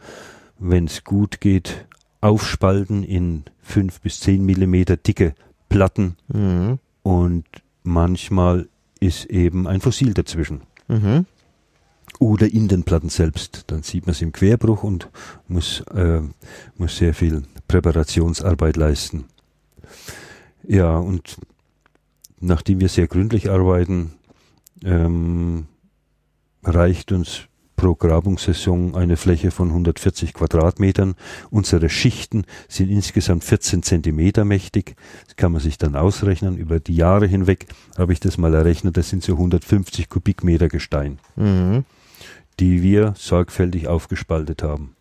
wenn 0.58 0.86
es 0.86 1.04
gut 1.04 1.42
geht, 1.42 1.86
aufspalten 2.22 3.04
in 3.04 3.44
fünf 3.62 4.02
bis 4.02 4.20
zehn 4.20 4.44
Millimeter 4.44 4.98
dicke 4.98 5.36
Platten 5.70 6.16
Mhm. 6.30 6.80
und 7.04 7.46
manchmal 7.84 8.68
ist 9.00 9.26
eben 9.26 9.68
ein 9.68 9.80
Fossil 9.80 10.16
dazwischen. 10.16 10.62
Mhm. 10.88 11.28
Oder 12.24 12.52
in 12.52 12.68
den 12.68 12.84
Platten 12.84 13.10
selbst. 13.10 13.66
Dann 13.68 13.84
sieht 13.84 14.06
man 14.06 14.12
es 14.12 14.22
im 14.22 14.32
Querbruch 14.32 14.84
und 14.84 15.10
muss, 15.48 15.82
äh, 15.94 16.22
muss 16.78 16.98
sehr 16.98 17.14
viel 17.14 17.44
Präparationsarbeit 17.68 18.78
leisten. 18.78 19.26
Ja, 20.66 20.98
und 20.98 21.38
nachdem 22.40 22.80
wir 22.80 22.90
sehr 22.90 23.08
gründlich 23.08 23.50
arbeiten, 23.50 24.14
ähm, 24.84 25.68
reicht 26.64 27.12
uns 27.12 27.42
pro 27.76 27.96
Grabungssaison 27.96 28.96
eine 28.96 29.18
Fläche 29.18 29.52
von 29.52 29.70
140 29.70 30.34
Quadratmetern. 30.34 31.16
Unsere 31.50 31.90
Schichten 31.90 32.46
sind 32.70 32.90
insgesamt 32.90 33.44
14 33.44 33.84
Zentimeter 33.84 34.46
mächtig. 34.46 34.96
Das 35.26 35.36
kann 35.36 35.52
man 35.52 35.60
sich 35.60 35.78
dann 35.78 35.98
ausrechnen. 35.98 36.56
Über 36.56 36.80
die 36.80 36.96
Jahre 36.96 37.28
hinweg 37.28 37.68
habe 37.98 38.14
ich 38.14 38.22
das 38.22 38.38
mal 38.38 38.54
errechnet. 38.54 38.96
Das 38.96 39.10
sind 39.10 39.24
so 39.24 39.34
150 39.34 40.08
Kubikmeter 40.08 40.70
Gestein 40.70 41.20
Mhm. 41.36 41.84
Die 42.60 42.82
wir 42.84 43.14
sorgfältig 43.18 43.88
aufgespaltet 43.88 44.64
haben. 44.64 44.96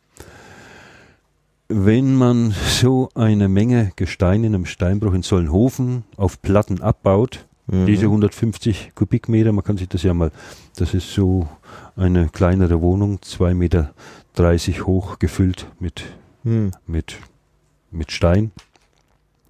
Wenn 1.68 2.14
man 2.14 2.50
so 2.50 3.08
eine 3.14 3.48
Menge 3.48 3.92
Gestein 3.96 4.44
in 4.44 4.54
einem 4.54 4.66
Steinbruch 4.66 5.14
in 5.14 5.22
Sollenhofen 5.22 6.04
auf 6.16 6.42
Platten 6.42 6.82
abbaut, 6.82 7.46
Mhm. 7.68 7.86
diese 7.86 8.06
150 8.06 8.92
Kubikmeter, 8.94 9.52
man 9.52 9.64
kann 9.64 9.78
sich 9.78 9.88
das 9.88 10.02
ja 10.02 10.12
mal, 10.12 10.32
das 10.76 10.94
ist 10.94 11.12
so 11.14 11.48
eine 11.96 12.28
kleinere 12.28 12.82
Wohnung, 12.82 13.20
2,30 13.22 13.54
Meter 13.54 13.94
hoch, 14.86 15.18
gefüllt 15.20 15.66
mit, 15.78 16.02
Mhm. 16.42 16.72
mit, 16.86 17.16
mit 17.92 18.10
Stein, 18.10 18.50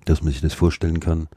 dass 0.04 0.22
man 0.22 0.32
sich 0.32 0.40
das 0.40 0.54
vorstellen 0.54 1.00
kann. 1.00 1.28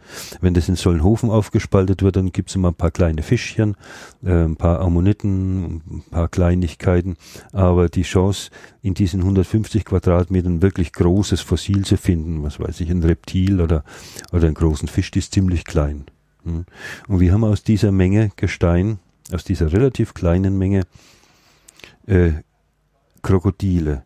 Wenn 0.41 0.53
das 0.53 0.69
in 0.69 0.75
Sollenhofen 0.75 1.29
aufgespaltet 1.29 2.01
wird, 2.01 2.15
dann 2.15 2.31
gibt 2.31 2.49
es 2.49 2.55
immer 2.55 2.69
ein 2.69 2.75
paar 2.75 2.91
kleine 2.91 3.23
Fischchen, 3.23 3.75
äh, 4.23 4.45
ein 4.45 4.55
paar 4.55 4.79
Ammoniten, 4.79 5.81
ein 5.89 6.03
paar 6.09 6.27
Kleinigkeiten, 6.27 7.17
aber 7.51 7.89
die 7.89 8.03
Chance, 8.03 8.51
in 8.81 8.93
diesen 8.93 9.21
150 9.21 9.85
Quadratmetern 9.85 10.61
wirklich 10.61 10.93
großes 10.93 11.41
Fossil 11.41 11.85
zu 11.85 11.97
finden, 11.97 12.43
was 12.43 12.59
weiß 12.59 12.81
ich, 12.81 12.89
ein 12.89 13.03
Reptil 13.03 13.61
oder, 13.61 13.83
oder 14.31 14.45
einen 14.45 14.53
großen 14.53 14.87
Fisch, 14.87 15.11
die 15.11 15.19
ist 15.19 15.33
ziemlich 15.33 15.65
klein. 15.65 16.05
Hm. 16.43 16.65
Und 17.07 17.19
wir 17.19 17.33
haben 17.33 17.43
aus 17.43 17.63
dieser 17.63 17.91
Menge 17.91 18.31
Gestein, 18.35 18.99
aus 19.31 19.43
dieser 19.43 19.73
relativ 19.73 20.13
kleinen 20.13 20.57
Menge, 20.57 20.83
äh, 22.05 22.33
Krokodile, 23.23 24.03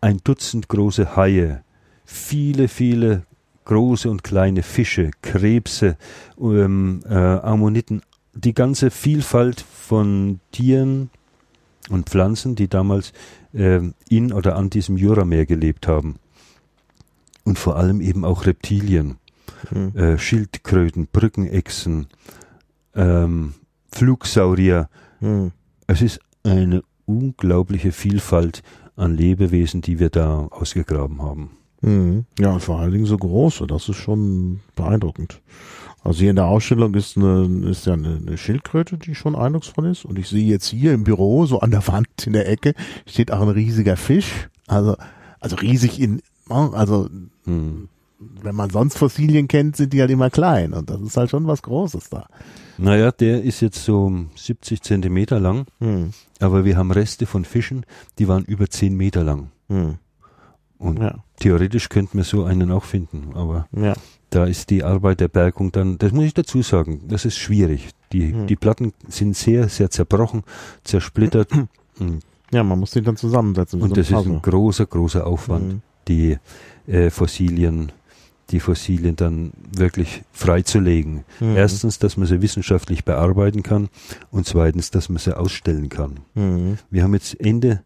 ein 0.00 0.20
Dutzend 0.22 0.68
große 0.68 1.16
Haie, 1.16 1.63
viele, 2.04 2.68
viele 2.68 3.24
große 3.64 4.10
und 4.10 4.22
kleine 4.22 4.62
Fische, 4.62 5.10
Krebse, 5.22 5.96
ähm, 6.38 7.02
äh, 7.08 7.14
Ammoniten, 7.14 8.02
die 8.34 8.52
ganze 8.54 8.90
Vielfalt 8.90 9.60
von 9.60 10.40
Tieren 10.52 11.10
und 11.88 12.08
Pflanzen, 12.08 12.56
die 12.56 12.68
damals 12.68 13.12
ähm, 13.54 13.94
in 14.08 14.32
oder 14.32 14.56
an 14.56 14.70
diesem 14.70 14.96
Jurameer 14.96 15.46
gelebt 15.46 15.86
haben. 15.88 16.16
Und 17.44 17.58
vor 17.58 17.76
allem 17.76 18.00
eben 18.00 18.24
auch 18.24 18.46
Reptilien, 18.46 19.18
Mhm. 19.70 19.96
äh, 19.96 20.18
Schildkröten, 20.18 21.08
Brückenechsen, 21.10 22.06
ähm, 22.94 23.54
Flugsaurier. 23.90 24.88
Mhm. 25.20 25.52
Es 25.86 26.02
ist 26.02 26.20
eine 26.42 26.82
unglaubliche 27.06 27.92
Vielfalt 27.92 28.62
an 28.96 29.16
Lebewesen, 29.16 29.80
die 29.80 29.98
wir 29.98 30.10
da 30.10 30.46
ausgegraben 30.50 31.22
haben. 31.22 31.50
Mhm. 31.84 32.24
Ja, 32.38 32.52
und 32.52 32.60
vor 32.60 32.78
allen 32.80 32.92
Dingen 32.92 33.06
so 33.06 33.16
große, 33.16 33.66
das 33.66 33.88
ist 33.88 33.96
schon 33.96 34.60
beeindruckend. 34.74 35.40
Also 36.02 36.20
hier 36.20 36.30
in 36.30 36.36
der 36.36 36.46
Ausstellung 36.46 36.94
ist, 36.94 37.16
eine, 37.16 37.46
ist 37.68 37.86
ja 37.86 37.94
eine, 37.94 38.16
eine 38.26 38.36
Schildkröte, 38.36 38.98
die 38.98 39.14
schon 39.14 39.34
eindrucksvoll 39.34 39.86
ist. 39.86 40.04
Und 40.04 40.18
ich 40.18 40.28
sehe 40.28 40.44
jetzt 40.46 40.66
hier 40.68 40.92
im 40.92 41.04
Büro, 41.04 41.46
so 41.46 41.60
an 41.60 41.70
der 41.70 41.86
Wand 41.88 42.26
in 42.26 42.34
der 42.34 42.48
Ecke, 42.48 42.74
steht 43.06 43.30
auch 43.32 43.40
ein 43.40 43.48
riesiger 43.48 43.96
Fisch. 43.96 44.48
Also, 44.66 44.96
also 45.40 45.56
riesig 45.56 46.00
in, 46.00 46.20
also 46.48 47.08
Hm. 47.44 47.88
wenn 48.42 48.54
man 48.54 48.70
sonst 48.70 48.96
Fossilien 48.98 49.48
kennt, 49.48 49.76
sind 49.76 49.92
die 49.92 50.00
halt 50.00 50.10
immer 50.10 50.30
klein. 50.30 50.72
Und 50.74 50.88
das 50.90 51.00
ist 51.00 51.16
halt 51.16 51.30
schon 51.30 51.46
was 51.46 51.62
Großes 51.62 52.10
da. 52.10 52.26
Naja, 52.76 53.10
der 53.12 53.42
ist 53.42 53.60
jetzt 53.60 53.84
so 53.84 54.12
70 54.36 54.82
Zentimeter 54.82 55.40
lang, 55.40 55.66
Hm. 55.80 56.10
aber 56.40 56.64
wir 56.64 56.76
haben 56.76 56.90
Reste 56.90 57.24
von 57.26 57.44
Fischen, 57.44 57.84
die 58.18 58.28
waren 58.28 58.44
über 58.44 58.68
10 58.68 58.94
Meter 58.96 59.24
lang. 59.24 59.50
Hm. 59.68 59.96
Und 60.84 61.00
Ja, 61.00 61.14
theoretisch 61.40 61.88
könnten 61.88 62.18
wir 62.18 62.24
so 62.24 62.44
einen 62.44 62.70
auch 62.70 62.84
finden, 62.84 63.30
aber 63.34 63.66
ja. 63.74 63.94
da 64.30 64.44
ist 64.44 64.68
die 64.70 64.84
Arbeit 64.84 65.20
der 65.20 65.28
Bergung 65.28 65.72
dann, 65.72 65.96
das 65.98 66.12
muss 66.12 66.24
ich 66.24 66.34
dazu 66.34 66.62
sagen, 66.62 67.02
das 67.08 67.24
ist 67.24 67.36
schwierig. 67.38 67.88
Die, 68.12 68.32
Hm. 68.32 68.46
die 68.46 68.56
Platten 68.56 68.92
sind 69.08 69.34
sehr, 69.36 69.68
sehr 69.68 69.90
zerbrochen, 69.90 70.42
zersplittert 70.84 71.50
und, 71.98 72.20
Ja, 72.52 72.62
man 72.62 72.78
muss 72.78 72.92
die 72.92 73.02
dann 73.02 73.16
zusammensetzen. 73.16 73.80
und 73.82 73.88
so 73.88 73.94
das 73.96 74.10
ist 74.10 74.14
ein 74.26 74.40
großer, 74.42 74.86
großer 74.86 75.26
Aufwand, 75.26 75.66
Mhm. 75.74 75.80
die 76.06 76.36
äh, 76.86 77.10
Fossilien, 77.10 77.90
die 78.50 78.60
Fossilien 78.60 79.16
dann 79.16 79.52
wirklich 79.76 80.22
freizulegen. 80.32 81.24
Mhm. 81.40 81.56
Erstens, 81.56 81.98
dass 81.98 82.16
man 82.18 82.26
sie 82.28 82.42
wissenschaftlich 82.42 83.04
bearbeiten 83.04 83.62
kann 83.62 83.88
und 84.30 84.46
zweitens, 84.46 84.90
dass 84.90 85.08
man 85.08 85.18
sie 85.18 85.36
ausstellen 85.36 85.88
kann. 85.88 86.20
Mhm. 86.34 86.78
Wir 86.90 87.02
haben 87.02 87.14
jetzt 87.14 87.40
Ende 87.40 87.82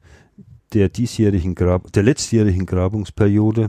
der 0.72 0.88
diesjährigen 0.88 1.54
Grab 1.54 1.92
der 1.92 2.02
letztjährigen 2.02 2.66
Grabungsperiode 2.66 3.68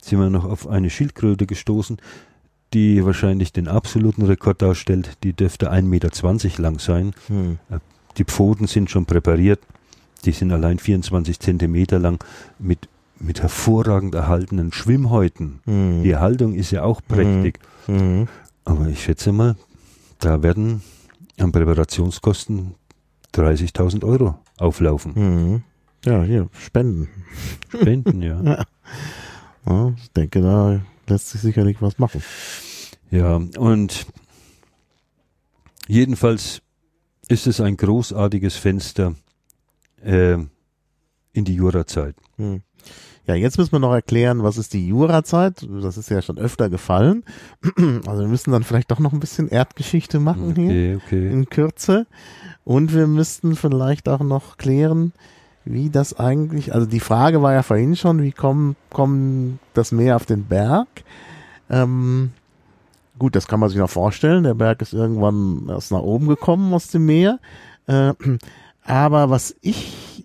sind 0.00 0.18
wir 0.18 0.30
noch 0.30 0.44
auf 0.44 0.68
eine 0.68 0.90
Schildkröte 0.90 1.46
gestoßen, 1.46 1.98
die 2.74 3.04
wahrscheinlich 3.04 3.52
den 3.52 3.68
absoluten 3.68 4.22
Rekord 4.22 4.60
darstellt. 4.60 5.16
Die 5.22 5.32
dürfte 5.32 5.72
1,20 5.72 5.82
Meter 5.82 6.62
lang 6.62 6.78
sein. 6.78 7.12
Mhm. 7.28 7.58
Die 8.18 8.24
Pfoten 8.24 8.66
sind 8.66 8.90
schon 8.90 9.06
präpariert. 9.06 9.60
Die 10.24 10.32
sind 10.32 10.52
allein 10.52 10.78
24 10.78 11.38
Zentimeter 11.38 11.98
lang 11.98 12.22
mit, 12.58 12.88
mit 13.18 13.42
hervorragend 13.42 14.14
erhaltenen 14.14 14.72
Schwimmhäuten. 14.72 15.60
Mhm. 15.64 16.02
Die 16.02 16.10
Erhaltung 16.10 16.54
ist 16.54 16.70
ja 16.70 16.82
auch 16.82 17.00
prächtig. 17.06 17.60
Mhm. 17.86 18.28
Aber 18.64 18.88
ich 18.88 19.02
schätze 19.02 19.32
mal, 19.32 19.56
da 20.18 20.42
werden 20.42 20.82
an 21.38 21.52
Präparationskosten 21.52 22.74
30.000 23.34 24.04
Euro 24.04 24.38
auflaufen. 24.58 25.62
Ja, 26.04 26.22
hier, 26.22 26.48
Spenden. 26.52 27.08
Spenden, 27.68 28.22
ja. 28.22 28.64
Ja, 29.66 29.92
ich 29.96 30.10
denke, 30.12 30.42
da 30.42 30.80
lässt 31.06 31.30
sich 31.30 31.40
sicherlich 31.40 31.80
was 31.80 31.98
machen. 31.98 32.22
Ja, 33.10 33.36
und 33.36 34.06
jedenfalls 35.88 36.60
ist 37.28 37.46
es 37.46 37.60
ein 37.60 37.76
großartiges 37.76 38.56
Fenster 38.56 39.14
äh, 40.02 40.34
in 41.32 41.44
die 41.44 41.54
Jurazeit. 41.54 42.16
Hm. 42.36 42.62
Ja, 43.26 43.34
jetzt 43.34 43.56
müssen 43.56 43.72
wir 43.72 43.78
noch 43.78 43.94
erklären, 43.94 44.42
was 44.42 44.58
ist 44.58 44.74
die 44.74 44.86
Jurazeit? 44.86 45.66
Das 45.82 45.96
ist 45.96 46.10
ja 46.10 46.20
schon 46.20 46.38
öfter 46.38 46.68
gefallen. 46.68 47.24
Also 48.06 48.20
wir 48.22 48.28
müssen 48.28 48.52
dann 48.52 48.64
vielleicht 48.64 48.90
doch 48.90 48.98
noch 48.98 49.14
ein 49.14 49.20
bisschen 49.20 49.48
Erdgeschichte 49.48 50.20
machen 50.20 50.54
hier 50.54 50.96
Okay, 50.96 50.96
okay. 50.96 51.32
in 51.32 51.48
Kürze. 51.48 52.06
Und 52.64 52.92
wir 52.92 53.06
müssten 53.06 53.56
vielleicht 53.56 54.10
auch 54.10 54.20
noch 54.20 54.58
klären, 54.58 55.14
wie 55.64 55.90
das 55.90 56.18
eigentlich, 56.18 56.74
also 56.74 56.86
die 56.86 57.00
Frage 57.00 57.42
war 57.42 57.52
ja 57.52 57.62
vorhin 57.62 57.96
schon, 57.96 58.22
wie 58.22 58.32
kommen, 58.32 58.76
kommen 58.90 59.58
das 59.72 59.92
Meer 59.92 60.16
auf 60.16 60.26
den 60.26 60.44
Berg? 60.44 60.88
Ähm, 61.70 62.32
Gut, 63.18 63.36
das 63.36 63.46
kann 63.46 63.60
man 63.60 63.68
sich 63.68 63.78
noch 63.78 63.90
vorstellen. 63.90 64.42
Der 64.42 64.54
Berg 64.54 64.82
ist 64.82 64.92
irgendwann 64.92 65.68
erst 65.68 65.92
nach 65.92 66.02
oben 66.02 66.26
gekommen 66.26 66.74
aus 66.74 66.88
dem 66.88 67.06
Meer. 67.06 67.38
Äh, 67.86 68.12
aber 68.82 69.30
was 69.30 69.54
ich 69.60 70.24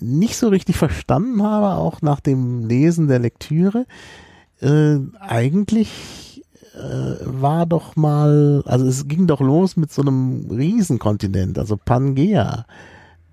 nicht 0.00 0.36
so 0.36 0.48
richtig 0.48 0.76
verstanden 0.76 1.42
habe, 1.42 1.78
auch 1.78 2.02
nach 2.02 2.20
dem 2.20 2.66
Lesen 2.66 3.06
der 3.06 3.20
Lektüre, 3.20 3.86
äh, 4.60 4.96
eigentlich 5.20 6.42
äh, 6.74 7.14
war 7.24 7.66
doch 7.66 7.94
mal, 7.94 8.64
also 8.66 8.84
es 8.86 9.06
ging 9.06 9.28
doch 9.28 9.40
los 9.40 9.76
mit 9.76 9.92
so 9.92 10.02
einem 10.02 10.50
Riesenkontinent, 10.50 11.58
also 11.58 11.76
Pangea. 11.76 12.66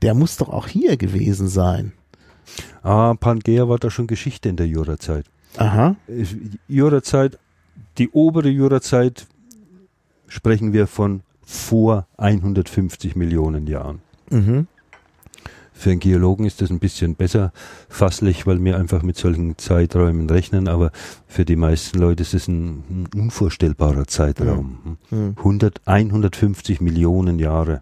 Der 0.02 0.14
muss 0.14 0.38
doch 0.38 0.50
auch 0.50 0.68
hier 0.68 0.98
gewesen 0.98 1.48
sein. 1.48 1.94
Ah, 2.84 3.14
Pangea 3.14 3.70
war 3.70 3.78
da 3.78 3.90
schon 3.90 4.08
Geschichte 4.08 4.50
in 4.50 4.56
der 4.56 4.68
Jurazeit. 4.68 5.26
Aha. 5.58 5.96
Jurazeit, 6.68 7.38
die 7.98 8.10
obere 8.10 8.50
Jurazeit 8.50 9.28
sprechen 10.28 10.74
wir 10.74 10.88
von 10.88 11.22
vor 11.44 12.08
150 12.18 13.16
Millionen 13.16 13.68
Jahren. 13.68 14.02
Mhm. 14.30 14.68
Für 15.74 15.90
einen 15.90 16.00
Geologen 16.00 16.46
ist 16.46 16.62
das 16.62 16.70
ein 16.70 16.80
bisschen 16.80 17.16
besser 17.16 17.52
fasslich, 17.90 18.46
weil 18.46 18.64
wir 18.64 18.78
einfach 18.78 19.02
mit 19.02 19.18
solchen 19.18 19.58
Zeiträumen 19.58 20.30
rechnen, 20.30 20.68
aber 20.68 20.92
für 21.28 21.44
die 21.44 21.56
meisten 21.56 21.98
Leute 22.00 22.22
ist 22.22 22.36
es 22.36 22.48
ein, 22.48 22.84
ein 22.90 23.10
unvorstellbarer 23.16 24.06
Zeitraum. 24.06 24.98
Mhm. 25.10 25.36
100, 25.38 25.82
150 25.86 26.82
Millionen 26.82 27.40
Jahre. 27.40 27.82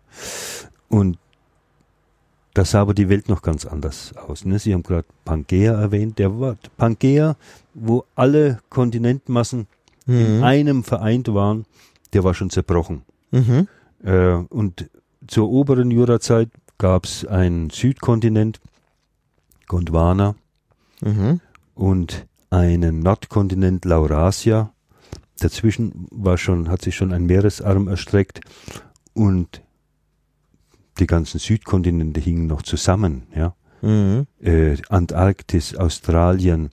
Und 0.88 1.18
da 2.54 2.66
sah 2.66 2.82
aber 2.82 2.94
die 2.94 3.10
Welt 3.10 3.30
noch 3.30 3.42
ganz 3.42 3.66
anders 3.66 4.16
aus. 4.18 4.44
Ne? 4.46 4.60
Sie 4.60 4.74
haben 4.74 4.84
gerade 4.84 5.08
Pangea 5.26 5.80
erwähnt. 5.80 6.18
Der 6.20 6.40
war 6.40 6.58
Pangea, 6.78 7.36
wo 7.74 8.06
alle 8.16 8.60
Kontinentmassen 8.70 9.68
in 10.08 10.38
Mhm. 10.38 10.44
einem 10.44 10.84
vereint 10.84 11.32
waren, 11.34 11.66
der 12.14 12.24
war 12.24 12.34
schon 12.34 12.50
zerbrochen. 12.50 13.04
Mhm. 13.32 13.68
Äh, 14.04 14.34
und 14.50 14.90
zur 15.28 15.50
oberen 15.50 15.92
Jurazeit 15.92 16.50
gab 16.80 17.06
es 17.06 17.26
einen 17.26 17.70
Südkontinent, 17.70 18.60
Gondwana, 19.68 20.36
Mhm. 21.02 21.40
und 21.76 22.26
einen 22.50 23.00
Nordkontinent, 23.00 23.86
Laurasia. 23.86 24.72
Dazwischen 25.40 26.08
war 26.12 26.38
schon, 26.38 26.70
hat 26.70 26.82
sich 26.82 26.96
schon 26.96 27.14
ein 27.14 27.26
Meeresarm 27.26 27.88
erstreckt 27.88 28.42
und 29.14 29.62
die 31.00 31.08
ganzen 31.08 31.40
Südkontinente 31.40 32.20
hingen 32.20 32.48
noch 32.48 32.62
zusammen, 32.62 33.24
ja. 33.36 33.56
Mhm. 33.82 34.28
Äh, 34.42 34.76
Antarktis, 34.90 35.76
Australien, 35.76 36.70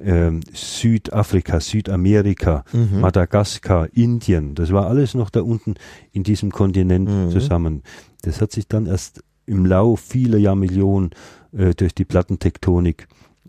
ähm, 0.00 0.40
Südafrika, 0.52 1.60
Südamerika, 1.60 2.64
Mhm. 2.72 3.00
Madagaskar, 3.00 3.88
Indien, 3.92 4.54
das 4.56 4.72
war 4.72 4.88
alles 4.88 5.14
noch 5.14 5.30
da 5.30 5.42
unten 5.42 5.74
in 6.10 6.24
diesem 6.24 6.50
Kontinent 6.50 7.08
Mhm. 7.08 7.30
zusammen. 7.30 7.82
Das 8.22 8.40
hat 8.40 8.50
sich 8.52 8.66
dann 8.66 8.86
erst 8.86 9.22
im 9.46 9.64
Lauf 9.66 10.00
vieler 10.00 10.38
Jahrmillionen 10.38 11.10
äh, 11.56 11.74
durch 11.74 11.94
die 11.94 12.04
Plattentektonik 12.04 13.06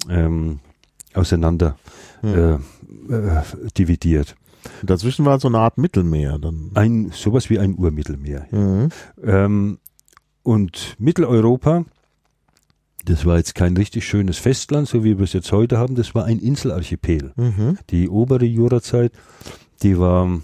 ähm, 0.09 0.59
auseinander 1.15 1.77
Mhm. 2.21 2.33
äh, 3.09 3.15
äh, 3.15 3.41
dividiert. 3.77 4.35
Dazwischen 4.83 5.25
war 5.25 5.39
so 5.39 5.47
eine 5.47 5.59
Art 5.59 5.77
Mittelmeer. 5.77 6.37
Dann. 6.39 6.71
Ein 6.73 7.11
sowas 7.13 7.49
wie 7.49 7.59
ein 7.59 7.75
Urmittelmeer. 7.75 8.45
Mhm. 8.51 8.89
Ähm, 9.23 9.77
und 10.43 10.95
Mitteleuropa, 10.99 11.85
das 13.05 13.25
war 13.25 13.37
jetzt 13.37 13.55
kein 13.55 13.75
richtig 13.75 14.05
schönes 14.05 14.37
Festland, 14.37 14.87
so 14.87 15.03
wie 15.03 15.17
wir 15.17 15.23
es 15.23 15.33
jetzt 15.33 15.51
heute 15.51 15.77
haben, 15.77 15.95
das 15.95 16.15
war 16.15 16.25
ein 16.25 16.39
Inselarchipel. 16.39 17.33
Mhm. 17.35 17.77
Die 17.89 18.07
obere 18.07 18.45
Jurazeit, 18.45 19.11
die 19.81 19.97
war 19.97 20.41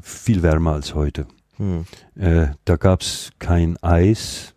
viel 0.00 0.42
wärmer 0.42 0.72
als 0.72 0.94
heute. 0.94 1.26
Mhm. 1.58 1.84
Äh, 2.14 2.48
da 2.64 2.76
gab 2.76 3.02
es 3.02 3.30
kein 3.38 3.76
Eis, 3.82 4.54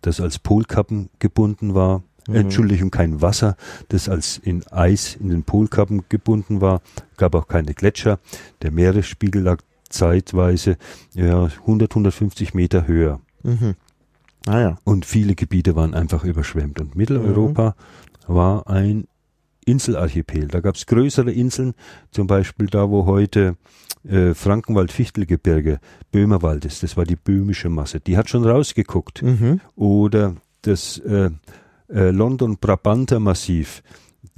das 0.00 0.20
als 0.20 0.38
Polkappen 0.38 1.10
gebunden 1.18 1.74
war. 1.74 2.02
Mhm. 2.28 2.34
Entschuldigung, 2.36 2.90
kein 2.90 3.20
Wasser, 3.20 3.56
das 3.88 4.08
als 4.08 4.38
in 4.38 4.64
Eis 4.68 5.16
in 5.16 5.28
den 5.30 5.42
Polkappen 5.42 6.04
gebunden 6.08 6.60
war. 6.60 6.82
Gab 7.16 7.34
auch 7.34 7.48
keine 7.48 7.74
Gletscher. 7.74 8.20
Der 8.62 8.70
Meeresspiegel 8.70 9.42
lag 9.42 9.58
zeitweise 9.88 10.76
ja, 11.14 11.44
100, 11.44 11.90
150 11.90 12.54
Meter 12.54 12.86
höher. 12.86 13.20
Mhm. 13.42 13.74
Ah 14.46 14.60
ja. 14.60 14.78
Und 14.84 15.04
viele 15.04 15.34
Gebiete 15.34 15.76
waren 15.76 15.94
einfach 15.94 16.24
überschwemmt. 16.24 16.80
Und 16.80 16.96
Mitteleuropa 16.96 17.74
war 18.26 18.68
ein 18.68 19.06
Inselarchipel. 19.64 20.48
Da 20.48 20.60
gab 20.60 20.76
es 20.76 20.86
größere 20.86 21.32
Inseln, 21.32 21.74
zum 22.12 22.26
Beispiel 22.26 22.66
da, 22.66 22.88
wo 22.88 23.06
heute 23.06 23.56
äh, 24.08 24.34
Frankenwald-Fichtelgebirge, 24.34 25.80
Böhmerwald 26.12 26.64
ist. 26.64 26.82
Das 26.82 26.96
war 26.96 27.04
die 27.04 27.16
böhmische 27.16 27.68
Masse. 27.68 28.00
Die 28.00 28.16
hat 28.16 28.30
schon 28.30 28.44
rausgeguckt. 28.44 29.22
Mhm. 29.22 29.60
Oder 29.74 30.36
das 30.62 30.98
äh, 30.98 31.30
äh, 31.88 32.10
London-Brabanter 32.10 33.20
Massiv 33.20 33.82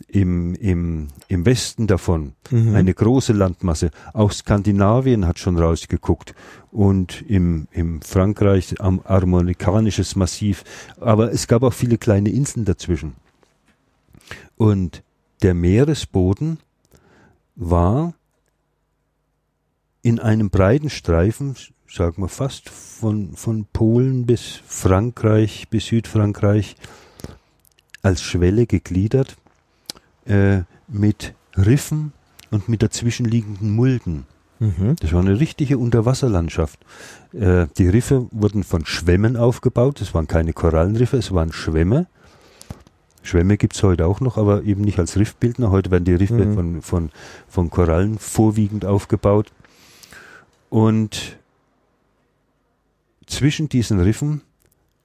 im, 0.07 0.55
im, 0.55 1.09
im 1.27 1.45
Westen 1.45 1.87
davon. 1.87 2.35
Mhm. 2.51 2.75
Eine 2.75 2.95
große 2.95 3.33
Landmasse. 3.33 3.91
Auch 4.13 4.33
Skandinavien 4.33 5.27
hat 5.27 5.39
schon 5.39 5.59
rausgeguckt. 5.59 6.35
Und 6.71 7.25
im, 7.29 7.67
im 7.73 8.01
Frankreich 8.03 8.81
am 8.81 9.01
armonikanisches 9.05 10.15
Massiv. 10.15 10.65
Aber 11.01 11.33
es 11.33 11.49
gab 11.49 11.63
auch 11.63 11.73
viele 11.73 11.99
kleine 11.99 12.31
Inseln 12.31 12.65
dazwischen. 12.65 13.15
Und 14.57 15.03
der 15.43 15.55
Meeresboden 15.55 16.59
war 17.57 18.15
in 20.03 20.21
einem 20.21 20.51
breiten 20.51 20.91
Streifen, 20.91 21.57
sagen 21.89 22.23
wir 22.23 22.29
fast 22.29 22.69
von, 22.69 23.35
von 23.35 23.67
Polen 23.73 24.27
bis 24.27 24.61
Frankreich, 24.67 25.69
bis 25.69 25.87
Südfrankreich, 25.87 26.77
als 28.03 28.23
Schwelle 28.23 28.67
gegliedert, 28.67 29.37
äh, 30.29 30.63
mit 30.87 31.35
Riffen 31.57 32.13
und 32.51 32.69
mit 32.69 32.83
dazwischenliegenden 32.83 33.71
Mulden. 33.75 34.27
Mhm. 34.61 34.97
Das 35.01 35.13
war 35.13 35.21
eine 35.21 35.39
richtige 35.39 35.79
Unterwasserlandschaft. 35.79 36.81
Äh, 37.33 37.67
die 37.79 37.89
Riffe 37.89 38.27
wurden 38.31 38.65
von 38.65 38.87
Schwämmen 38.87 39.37
aufgebaut. 39.37 40.01
Es 40.01 40.15
waren 40.15 40.27
keine 40.27 40.53
Korallenriffe, 40.53 41.17
es 41.17 41.33
waren 41.33 41.53
Schwämme. 41.53 42.07
Schwämme 43.23 43.57
gibt's 43.59 43.83
heute 43.83 44.07
auch 44.07 44.21
noch, 44.21 44.37
aber 44.39 44.63
eben 44.65 44.83
nicht 44.83 44.99
als 44.99 45.17
Riffbildner. 45.17 45.71
Heute 45.71 45.91
werden 45.91 46.05
die 46.05 46.15
Riffe 46.15 46.45
Mhm. 46.47 46.55
von, 46.55 46.83
von, 46.83 47.11
von 47.49 47.71
Korallen 47.71 48.19
vorwiegend 48.19 48.85
aufgebaut. 48.85 49.53
Und 50.71 51.37
zwischen 53.27 53.69
diesen 53.69 54.01
Riffen 54.01 54.43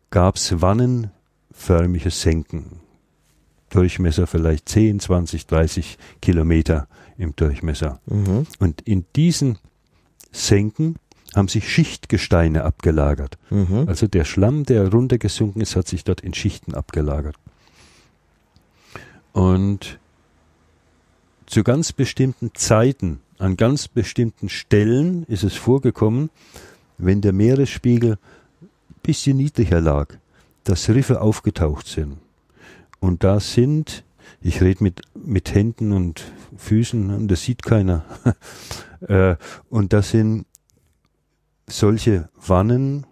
gab's 0.10 0.62
wannenförmige 0.62 2.10
Senken. 2.12 2.80
Durchmesser 3.74 4.28
vielleicht 4.28 4.70
10, 4.70 5.00
20, 5.00 5.48
30 5.48 5.98
Kilometer 6.22 6.88
im 7.18 7.36
Durchmesser. 7.36 8.00
Mhm. 8.06 8.46
Und 8.60 8.82
in 8.82 9.06
diesen 9.16 9.58
Senken 10.32 10.96
haben 11.36 11.48
sich 11.48 11.68
Schichtgesteine 11.68 12.64
abgelagert. 12.64 13.38
Mhm. 13.50 13.86
Also 13.88 14.08
der 14.08 14.26
Schlamm, 14.26 14.66
der 14.66 14.92
runtergesunken 14.92 15.62
ist, 15.62 15.76
hat 15.76 15.88
sich 15.88 16.04
dort 16.04 16.22
in 16.22 16.34
Schichten 16.34 16.76
abgelagert. 16.76 17.36
Und 19.32 19.98
zu 21.48 21.64
ganz 21.64 21.92
bestimmten 21.92 22.52
Zeiten, 22.54 23.22
an 23.40 23.58
ganz 23.58 23.88
bestimmten 23.88 24.50
Stellen 24.50 25.24
ist 25.24 25.44
es 25.44 25.56
vorgekommen, 25.56 26.30
wenn 27.00 27.22
der 27.22 27.34
Meeresspiegel 27.34 28.14
ein 28.62 28.70
bisschen 29.02 29.38
niedriger 29.38 29.82
lag, 29.82 30.14
dass 30.64 30.90
Riffe 30.90 31.22
aufgetaucht 31.22 31.88
sind. 31.88 32.18
Und 33.04 33.26
da 33.26 33.42
sind, 33.42 34.06
ich 34.40 34.62
rede 34.62 34.82
mit, 34.82 35.02
mit 35.14 35.54
Händen 35.54 35.92
und 35.92 36.24
Füßen, 36.56 37.10
und 37.10 37.28
das 37.28 37.42
sieht 37.42 37.62
keiner. 37.62 38.06
äh, 39.02 39.36
und 39.68 39.92
da 39.92 40.02
sind 40.02 40.46
solche 41.68 42.30
Wannen 42.48 43.06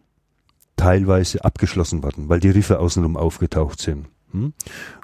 teilweise 0.77 1.43
abgeschlossen 1.43 2.03
worden, 2.03 2.29
weil 2.29 2.39
die 2.39 2.51
Riffe 2.51 2.79
außenrum 2.79 3.17
aufgetaucht 3.17 3.81
sind. 3.81 4.07
Hm? 4.31 4.53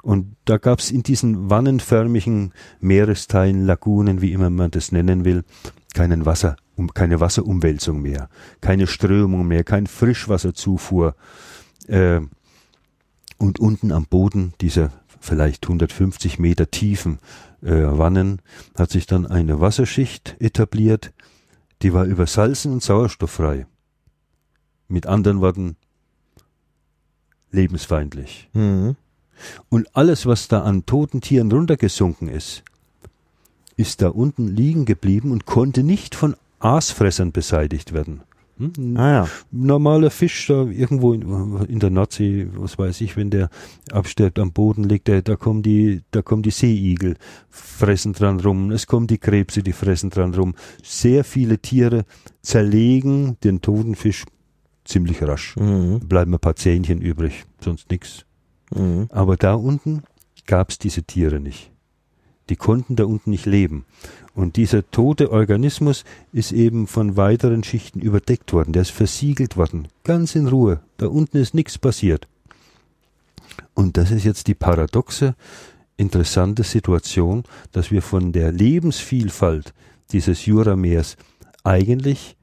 Und 0.02 0.36
da 0.46 0.56
gab 0.56 0.78
es 0.78 0.90
in 0.90 1.02
diesen 1.02 1.50
wannenförmigen 1.50 2.54
Meeresteilen, 2.80 3.66
Lagunen, 3.66 4.22
wie 4.22 4.32
immer 4.32 4.48
man 4.48 4.70
das 4.70 4.90
nennen 4.90 5.26
will, 5.26 5.44
keinen 5.92 6.24
Wasser, 6.24 6.56
keine 6.94 7.20
Wasserumwälzung 7.20 8.00
mehr, 8.00 8.30
keine 8.62 8.86
Strömung 8.86 9.46
mehr, 9.46 9.64
kein 9.64 9.86
Frischwasserzufuhr. 9.86 11.14
Äh, 11.88 12.22
und 13.38 13.58
unten 13.58 13.92
am 13.92 14.06
Boden 14.06 14.52
dieser 14.60 14.92
vielleicht 15.20 15.64
150 15.64 16.38
Meter 16.38 16.70
tiefen 16.70 17.18
äh, 17.62 17.70
Wannen 17.70 18.40
hat 18.76 18.90
sich 18.90 19.06
dann 19.06 19.26
eine 19.26 19.60
Wasserschicht 19.60 20.36
etabliert, 20.38 21.12
die 21.82 21.92
war 21.92 22.04
übersalzen 22.04 22.72
und 22.72 22.82
sauerstofffrei. 22.82 23.66
Mit 24.88 25.06
anderen 25.06 25.40
Worten, 25.40 25.76
lebensfeindlich. 27.50 28.48
Mhm. 28.52 28.96
Und 29.68 29.94
alles, 29.94 30.26
was 30.26 30.48
da 30.48 30.62
an 30.62 30.86
toten 30.86 31.20
Tieren 31.20 31.50
runtergesunken 31.52 32.28
ist, 32.28 32.64
ist 33.76 34.02
da 34.02 34.08
unten 34.08 34.48
liegen 34.48 34.84
geblieben 34.84 35.30
und 35.30 35.46
konnte 35.46 35.82
nicht 35.82 36.14
von 36.14 36.34
Aasfressern 36.58 37.30
beseitigt 37.30 37.92
werden. 37.92 38.22
Hm? 38.58 38.96
Ah 38.96 39.10
ja. 39.10 39.28
Normaler 39.50 40.10
Fisch 40.10 40.46
da 40.48 40.64
irgendwo 40.64 41.12
in, 41.12 41.22
in, 41.68 41.78
der 41.78 41.90
Nordsee, 41.90 42.48
was 42.54 42.78
weiß 42.78 43.00
ich, 43.00 43.16
wenn 43.16 43.30
der 43.30 43.50
abstirbt 43.92 44.38
am 44.38 44.52
Boden 44.52 44.84
liegt, 44.84 45.08
der, 45.08 45.22
da 45.22 45.36
kommen 45.36 45.62
die, 45.62 46.02
da 46.10 46.22
kommen 46.22 46.42
die 46.42 46.50
Seeigel, 46.50 47.16
fressen 47.48 48.12
dran 48.12 48.40
rum, 48.40 48.70
es 48.72 48.86
kommen 48.86 49.06
die 49.06 49.18
Krebse, 49.18 49.62
die 49.62 49.72
fressen 49.72 50.10
dran 50.10 50.34
rum. 50.34 50.54
Sehr 50.82 51.24
viele 51.24 51.58
Tiere 51.58 52.04
zerlegen 52.42 53.36
den 53.44 53.60
toten 53.60 53.94
Fisch 53.94 54.24
ziemlich 54.84 55.22
rasch. 55.22 55.56
Mhm. 55.56 56.00
Bleiben 56.00 56.34
ein 56.34 56.40
paar 56.40 56.56
Zähnchen 56.56 57.00
übrig, 57.00 57.44
sonst 57.60 57.90
nichts. 57.90 58.24
Mhm. 58.74 59.06
Aber 59.10 59.36
da 59.36 59.54
unten 59.54 60.02
gab 60.46 60.70
es 60.70 60.78
diese 60.78 61.04
Tiere 61.04 61.40
nicht. 61.40 61.70
Die 62.50 62.56
konnten 62.56 62.96
da 62.96 63.04
unten 63.04 63.30
nicht 63.30 63.46
leben. 63.46 63.84
Und 64.34 64.56
dieser 64.56 64.88
tote 64.90 65.32
Organismus 65.32 66.04
ist 66.32 66.52
eben 66.52 66.86
von 66.86 67.16
weiteren 67.16 67.64
Schichten 67.64 68.00
überdeckt 68.00 68.52
worden. 68.52 68.72
Der 68.72 68.82
ist 68.82 68.90
versiegelt 68.90 69.56
worden. 69.56 69.88
Ganz 70.04 70.34
in 70.34 70.46
Ruhe. 70.46 70.80
Da 70.96 71.08
unten 71.08 71.38
ist 71.38 71.54
nichts 71.54 71.78
passiert. 71.78 72.28
Und 73.74 73.96
das 73.96 74.10
ist 74.10 74.24
jetzt 74.24 74.46
die 74.46 74.54
paradoxe, 74.54 75.34
interessante 75.96 76.62
Situation, 76.62 77.44
dass 77.72 77.90
wir 77.90 78.02
von 78.02 78.32
der 78.32 78.52
Lebensvielfalt 78.52 79.74
dieses 80.12 80.46
Jurameers 80.46 81.16
eigentlich 81.64 82.36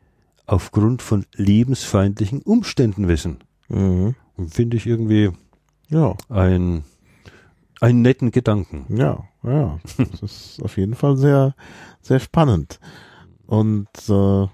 aufgrund 0.45 1.01
von 1.01 1.25
lebensfeindlichen 1.33 2.41
Umständen 2.41 3.07
wissen. 3.07 3.37
Mhm. 3.69 4.15
Finde 4.49 4.77
ich 4.77 4.85
irgendwie 4.85 5.31
ja. 5.89 6.15
ein 6.29 6.83
einen 7.81 8.01
netten 8.01 8.31
Gedanken. 8.31 8.85
Ja, 8.89 9.23
ja. 9.47 9.79
Das 9.97 10.21
ist 10.21 10.61
auf 10.63 10.77
jeden 10.77 10.95
Fall 10.95 11.17
sehr, 11.17 11.55
sehr 12.01 12.19
spannend. 12.19 12.79
Und 13.45 13.87
äh, 14.09 14.47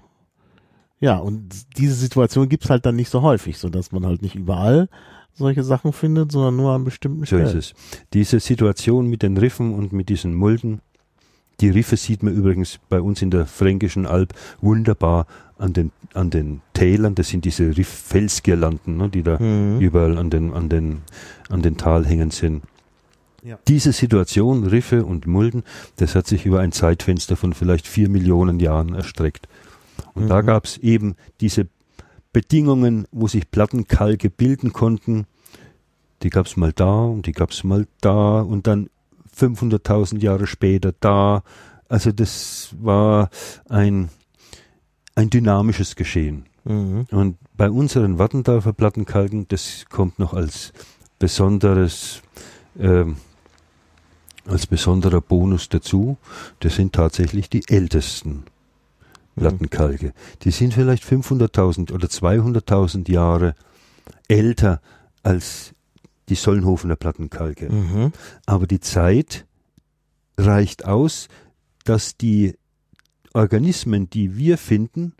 ja, 1.00 1.18
und 1.18 1.48
diese 1.76 1.94
Situation 1.94 2.48
gibt's 2.48 2.70
halt 2.70 2.86
dann 2.86 2.96
nicht 2.96 3.10
so 3.10 3.22
häufig, 3.22 3.58
so 3.58 3.68
dass 3.68 3.92
man 3.92 4.06
halt 4.06 4.22
nicht 4.22 4.36
überall 4.36 4.88
solche 5.34 5.64
Sachen 5.64 5.92
findet, 5.92 6.30
sondern 6.30 6.56
nur 6.56 6.72
an 6.72 6.84
bestimmten 6.84 7.26
Stellen. 7.26 7.48
So 7.48 7.58
ist 7.58 7.72
es. 7.72 8.04
Diese 8.12 8.38
Situation 8.38 9.08
mit 9.08 9.22
den 9.22 9.36
Riffen 9.36 9.74
und 9.74 9.92
mit 9.92 10.08
diesen 10.08 10.34
Mulden, 10.34 10.80
die 11.60 11.70
Riffe 11.70 11.96
sieht 11.96 12.22
man 12.22 12.34
übrigens 12.34 12.78
bei 12.88 13.00
uns 13.00 13.22
in 13.22 13.30
der 13.30 13.46
Fränkischen 13.46 14.06
Alb 14.06 14.34
wunderbar 14.60 15.26
an 15.58 15.72
den, 15.72 15.92
an 16.12 16.30
den 16.30 16.60
Tälern. 16.74 17.14
Das 17.14 17.28
sind 17.28 17.44
diese 17.44 17.76
Riff-Felsgirlanden, 17.76 18.96
ne, 18.96 19.08
die 19.08 19.22
da 19.22 19.38
mhm. 19.38 19.78
überall 19.80 20.18
an 20.18 20.28
den, 20.28 20.52
an 20.52 20.68
den, 20.68 21.02
an 21.48 21.62
den 21.62 21.76
Talhängen 21.76 22.30
sind. 22.30 22.62
Ja. 23.42 23.58
Diese 23.66 23.92
Situation, 23.92 24.64
Riffe 24.64 25.04
und 25.04 25.26
Mulden, 25.26 25.64
das 25.96 26.14
hat 26.14 26.28
sich 26.28 26.46
über 26.46 26.60
ein 26.60 26.70
Zeitfenster 26.70 27.34
von 27.34 27.54
vielleicht 27.54 27.88
vier 27.88 28.08
Millionen 28.08 28.60
Jahren 28.60 28.94
erstreckt. 28.94 29.48
Und 30.14 30.24
mhm. 30.24 30.28
da 30.28 30.42
gab 30.42 30.64
es 30.64 30.78
eben 30.78 31.16
diese 31.40 31.66
Bedingungen, 32.32 33.06
wo 33.10 33.26
sich 33.26 33.50
Plattenkalke 33.50 34.30
bilden 34.30 34.72
konnten. 34.72 35.26
Die 36.22 36.30
gab 36.30 36.46
es 36.46 36.56
mal 36.56 36.72
da 36.72 37.04
und 37.04 37.26
die 37.26 37.32
gab 37.32 37.50
es 37.50 37.64
mal 37.64 37.86
da 38.00 38.40
und 38.40 38.68
dann 38.68 38.88
500.000 39.36 40.20
Jahre 40.20 40.46
später 40.46 40.94
da. 41.00 41.42
Also 41.88 42.12
das 42.12 42.74
war 42.80 43.28
ein, 43.68 44.08
ein 45.16 45.30
dynamisches 45.30 45.96
Geschehen. 45.96 46.46
Mhm. 46.64 47.06
Und 47.10 47.38
bei 47.56 47.68
unseren 47.68 48.18
Wattendorfer 48.18 48.72
Plattenkalken, 48.72 49.48
das 49.48 49.86
kommt 49.90 50.20
noch 50.20 50.32
als 50.32 50.72
besonderes 51.18 52.22
ähm, 52.78 53.16
als 54.46 54.66
besonderer 54.66 55.20
Bonus 55.20 55.68
dazu, 55.68 56.16
das 56.60 56.76
sind 56.76 56.92
tatsächlich 56.92 57.48
die 57.48 57.62
ältesten 57.68 58.44
Plattenkalke. 59.36 60.12
Die 60.42 60.50
sind 60.50 60.74
vielleicht 60.74 61.04
500.000 61.04 61.92
oder 61.92 62.08
200.000 62.08 63.10
Jahre 63.10 63.54
älter 64.28 64.80
als 65.22 65.74
die 66.28 66.34
Sollenhofener 66.34 66.96
Plattenkalke. 66.96 67.70
Mhm. 67.70 68.12
Aber 68.46 68.66
die 68.66 68.80
Zeit 68.80 69.46
reicht 70.38 70.84
aus, 70.84 71.28
dass 71.84 72.16
die 72.16 72.56
Organismen, 73.34 74.10
die 74.10 74.36
wir 74.36 74.58
finden, 74.58 75.14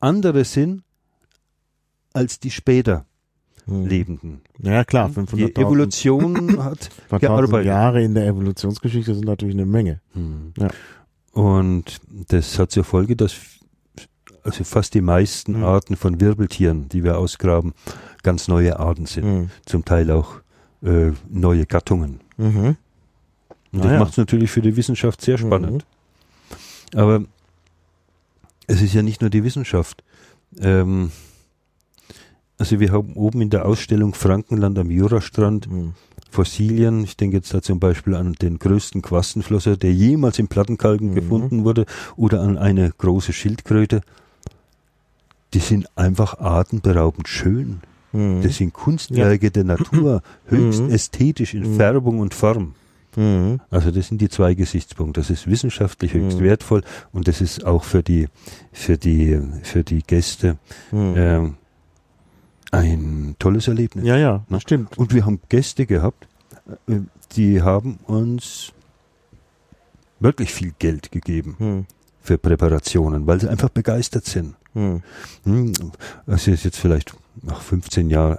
andere 0.00 0.44
sind 0.44 0.82
als 2.12 2.40
die 2.40 2.50
später 2.50 3.06
hm. 3.66 3.86
Lebenden. 3.86 4.40
Ja 4.60 4.84
klar, 4.84 5.08
500.000. 5.10 5.36
Die 5.54 5.60
Evolution 5.60 6.58
hat 6.62 6.90
gearbeitet. 7.20 7.66
Jahre 7.66 8.02
in 8.02 8.14
der 8.14 8.26
Evolutionsgeschichte 8.26 9.14
sind 9.14 9.26
natürlich 9.26 9.54
eine 9.54 9.66
Menge. 9.66 10.00
Hm. 10.14 10.52
Ja. 10.58 10.68
Und 11.32 12.00
das 12.28 12.58
hat 12.58 12.70
zur 12.70 12.84
Folge, 12.84 13.16
dass 13.16 13.34
also 14.44 14.64
fast 14.64 14.94
die 14.94 15.00
meisten 15.00 15.56
hm. 15.56 15.64
Arten 15.64 15.96
von 15.96 16.20
Wirbeltieren, 16.20 16.88
die 16.88 17.04
wir 17.04 17.18
ausgraben, 17.18 17.72
ganz 18.22 18.48
neue 18.48 18.78
Arten 18.78 19.06
sind. 19.06 19.24
Hm. 19.24 19.50
Zum 19.64 19.84
Teil 19.84 20.10
auch 20.10 20.42
äh, 20.82 21.12
neue 21.28 21.66
Gattungen. 21.66 22.20
Mhm. 22.36 22.76
Und 23.72 23.84
das 23.84 23.92
ah, 23.92 23.98
macht 23.98 24.12
es 24.12 24.16
natürlich 24.18 24.50
für 24.50 24.60
die 24.60 24.76
Wissenschaft 24.76 25.20
sehr 25.20 25.38
spannend. 25.38 25.84
Mhm. 26.92 26.98
Aber 26.98 27.24
es 28.66 28.82
ist 28.82 28.92
ja 28.92 29.02
nicht 29.02 29.20
nur 29.20 29.30
die 29.30 29.44
Wissenschaft. 29.44 30.02
Ähm, 30.60 31.10
also 32.62 32.78
wir 32.78 32.92
haben 32.92 33.14
oben 33.14 33.40
in 33.40 33.50
der 33.50 33.66
Ausstellung 33.66 34.14
Frankenland 34.14 34.78
am 34.78 34.88
Jurastrand 34.88 35.68
mhm. 35.68 35.94
Fossilien. 36.30 37.02
Ich 37.02 37.16
denke 37.16 37.38
jetzt 37.38 37.52
da 37.52 37.60
zum 37.60 37.80
Beispiel 37.80 38.14
an 38.14 38.34
den 38.34 38.60
größten 38.60 39.02
Quastenflosser, 39.02 39.76
der 39.76 39.92
jemals 39.92 40.38
im 40.38 40.46
Plattenkalken 40.46 41.10
mhm. 41.10 41.14
gefunden 41.16 41.64
wurde, 41.64 41.86
oder 42.14 42.40
an 42.40 42.58
eine 42.58 42.92
große 42.96 43.32
Schildkröte. 43.32 44.02
Die 45.54 45.58
sind 45.58 45.88
einfach 45.96 46.38
atemberaubend 46.38 47.26
schön. 47.26 47.80
Mhm. 48.12 48.42
Das 48.42 48.58
sind 48.58 48.72
Kunstwerke 48.72 49.46
ja. 49.46 49.50
der 49.50 49.64
Natur, 49.64 50.22
höchst 50.46 50.82
mhm. 50.82 50.90
ästhetisch 50.90 51.54
in 51.54 51.68
mhm. 51.72 51.76
Färbung 51.78 52.20
und 52.20 52.32
Form. 52.32 52.76
Mhm. 53.16 53.58
Also 53.70 53.90
das 53.90 54.06
sind 54.06 54.20
die 54.20 54.28
zwei 54.28 54.54
Gesichtspunkte. 54.54 55.20
Das 55.20 55.30
ist 55.30 55.48
wissenschaftlich 55.48 56.14
höchst 56.14 56.38
wertvoll 56.38 56.82
und 57.12 57.26
das 57.26 57.40
ist 57.40 57.66
auch 57.66 57.82
für 57.82 58.04
die 58.04 58.28
für 58.70 58.98
die 58.98 59.40
für 59.64 59.82
die 59.82 60.04
Gäste 60.04 60.58
ähm, 60.92 61.56
ein 62.72 63.36
tolles 63.38 63.68
Erlebnis. 63.68 64.04
Ja, 64.04 64.16
ja, 64.16 64.44
ne? 64.48 64.60
stimmt. 64.60 64.98
Und 64.98 65.14
wir 65.14 65.24
haben 65.24 65.40
Gäste 65.48 65.86
gehabt, 65.86 66.26
äh, 66.88 67.00
die 67.36 67.62
haben 67.62 67.98
uns 68.06 68.72
wirklich 70.18 70.52
viel 70.52 70.72
Geld 70.78 71.12
gegeben 71.12 71.54
hm. 71.58 71.86
für 72.20 72.38
Präparationen, 72.38 73.26
weil 73.26 73.40
sie 73.40 73.48
einfach 73.48 73.68
begeistert 73.68 74.24
sind. 74.24 74.56
Hm. 74.72 75.02
hm 75.44 75.72
das 76.26 76.48
ist 76.48 76.64
jetzt 76.64 76.78
vielleicht 76.78 77.14
nach 77.42 77.60
15 77.60 78.10
Jahren, 78.10 78.38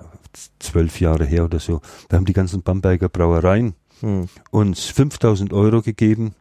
12 0.60 1.00
Jahre 1.00 1.26
her 1.26 1.46
oder 1.46 1.60
so. 1.60 1.82
Da 2.10 2.18
haben 2.18 2.26
die 2.26 2.34
ganzen 2.34 2.64
Bamberger 2.64 3.10
Brauereien 3.10 3.76
hm. 4.02 4.28
uns 4.50 4.86
5000 4.86 5.54
Euro 5.54 5.82
gegeben, 5.82 6.34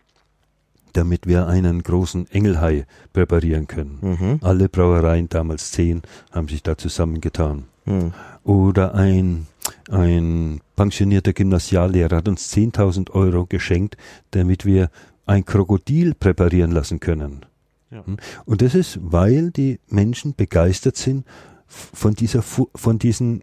damit 0.95 1.27
wir 1.27 1.47
einen 1.47 1.83
großen 1.83 2.31
Engelhai 2.31 2.87
präparieren 3.13 3.67
können. 3.67 3.99
Mhm. 4.03 4.39
Alle 4.43 4.69
Brauereien, 4.69 5.29
damals 5.29 5.71
zehn, 5.71 6.03
haben 6.31 6.49
sich 6.49 6.63
da 6.63 6.77
zusammengetan. 6.77 7.65
Hm. 7.85 8.13
Oder 8.45 8.95
ein, 8.95 9.47
ein 9.91 10.61
pensionierter 10.77 11.33
Gymnasiallehrer 11.33 12.17
hat 12.17 12.29
uns 12.29 12.53
10.000 12.53 13.11
Euro 13.11 13.47
geschenkt, 13.47 13.97
damit 14.33 14.65
wir 14.65 14.91
ein 15.27 15.45
Krokodil 15.45 16.15
präparieren 16.15 16.73
lassen 16.73 17.01
können. 17.01 17.47
Ja. 17.91 18.05
Hm. 18.05 18.17
Und 18.45 18.63
das 18.63 18.75
ist, 18.75 18.99
weil 19.03 19.51
die 19.51 19.79
Menschen 19.89 20.35
begeistert 20.35 20.97
sind 20.97 21.25
von 21.67 22.15
dieser, 22.15 22.43
von 22.43 22.99
diesen 22.99 23.43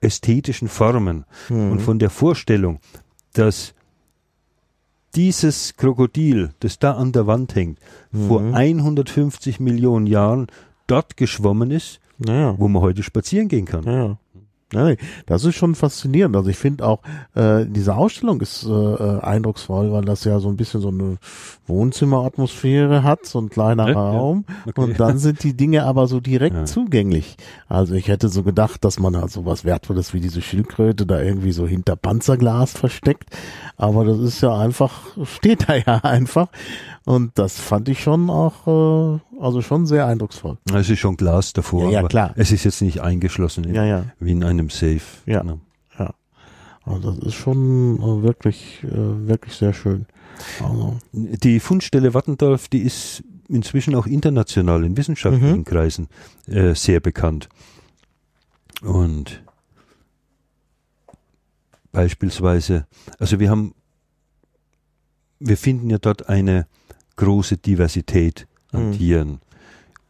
ästhetischen 0.00 0.68
Formen 0.68 1.24
mhm. 1.48 1.72
und 1.72 1.80
von 1.80 1.98
der 1.98 2.10
Vorstellung, 2.10 2.78
dass 3.32 3.74
dieses 5.14 5.76
Krokodil, 5.76 6.50
das 6.60 6.78
da 6.78 6.92
an 6.92 7.12
der 7.12 7.26
Wand 7.26 7.54
hängt, 7.54 7.78
mhm. 8.12 8.28
vor 8.28 8.42
150 8.42 9.60
Millionen 9.60 10.06
Jahren 10.06 10.48
dort 10.86 11.16
geschwommen 11.16 11.70
ist 11.70 12.00
naja. 12.18 12.54
wo 12.58 12.68
man 12.68 12.82
heute 12.82 13.02
spazieren 13.02 13.48
gehen 13.48 13.64
kann. 13.64 13.84
Ja. 13.84 14.18
Ja, 14.74 14.94
das 15.26 15.44
ist 15.44 15.54
schon 15.54 15.74
faszinierend. 15.74 16.34
Also 16.36 16.50
ich 16.50 16.56
finde 16.56 16.86
auch, 16.86 17.00
äh, 17.34 17.64
diese 17.66 17.94
Ausstellung 17.94 18.40
ist 18.40 18.64
äh, 18.64 18.70
äh, 18.70 19.20
eindrucksvoll, 19.20 19.92
weil 19.92 20.04
das 20.04 20.24
ja 20.24 20.40
so 20.40 20.48
ein 20.48 20.56
bisschen 20.56 20.80
so 20.80 20.88
eine 20.88 21.18
Wohnzimmeratmosphäre 21.66 23.02
hat, 23.02 23.24
so 23.24 23.40
ein 23.40 23.50
kleiner 23.50 23.88
ja, 23.88 23.94
Raum. 23.94 24.44
Ja. 24.48 24.54
Okay. 24.70 24.80
Und 24.80 25.00
dann 25.00 25.18
sind 25.18 25.44
die 25.44 25.54
Dinge 25.54 25.84
aber 25.84 26.06
so 26.06 26.18
direkt 26.18 26.56
ja. 26.56 26.64
zugänglich. 26.64 27.36
Also 27.68 27.94
ich 27.94 28.08
hätte 28.08 28.28
so 28.28 28.42
gedacht, 28.42 28.84
dass 28.84 28.98
man 28.98 29.16
halt 29.16 29.30
so 29.30 29.46
was 29.46 29.64
Wertvolles 29.64 30.12
wie 30.12 30.20
diese 30.20 30.42
Schildkröte 30.42 31.06
da 31.06 31.20
irgendwie 31.20 31.52
so 31.52 31.66
hinter 31.66 31.94
Panzerglas 31.94 32.72
versteckt. 32.72 33.28
Aber 33.76 34.04
das 34.04 34.18
ist 34.18 34.40
ja 34.40 34.58
einfach, 34.58 34.92
steht 35.24 35.68
da 35.68 35.76
ja 35.76 35.98
einfach. 36.02 36.48
Und 37.06 37.38
das 37.38 37.58
fand 37.60 37.88
ich 37.88 38.00
schon 38.02 38.30
auch, 38.30 38.66
äh, 38.66 39.20
also 39.38 39.60
schon 39.60 39.86
sehr 39.86 40.06
eindrucksvoll. 40.06 40.56
Es 40.72 40.88
ist 40.88 41.00
schon 41.00 41.16
Glas 41.16 41.52
davor, 41.52 41.90
ja, 41.90 42.00
ja 42.00 42.08
klar. 42.08 42.32
es 42.36 42.50
ist 42.50 42.64
jetzt 42.64 42.80
nicht 42.80 43.00
eingeschlossen, 43.00 43.64
in, 43.64 43.74
ja, 43.74 43.84
ja. 43.84 44.04
wie 44.20 44.32
in 44.32 44.42
einem 44.42 44.70
Safe. 44.70 45.02
Ja, 45.26 45.42
genau. 45.42 45.60
ja. 45.98 46.14
Also 46.84 47.12
das 47.12 47.26
ist 47.26 47.34
schon 47.34 47.98
äh, 47.98 48.22
wirklich, 48.22 48.82
äh, 48.84 49.28
wirklich 49.28 49.54
sehr 49.54 49.74
schön. 49.74 50.06
Also. 50.62 50.96
Die 51.12 51.60
Fundstelle 51.60 52.14
Wattendorf, 52.14 52.68
die 52.68 52.80
ist 52.80 53.22
inzwischen 53.48 53.94
auch 53.94 54.06
international 54.06 54.84
in 54.84 54.96
wissenschaftlichen 54.96 55.58
Mhm. 55.58 55.64
Kreisen 55.64 56.08
äh, 56.46 56.74
sehr 56.74 57.00
bekannt. 57.00 57.48
Und 58.82 59.42
beispielsweise, 61.92 62.86
also 63.18 63.38
wir 63.38 63.50
haben, 63.50 63.74
wir 65.38 65.56
finden 65.56 65.90
ja 65.90 65.98
dort 65.98 66.28
eine 66.28 66.66
große 67.16 67.56
Diversität 67.56 68.46
an 68.72 68.88
Mhm. 68.88 68.92
Tieren. 68.92 69.38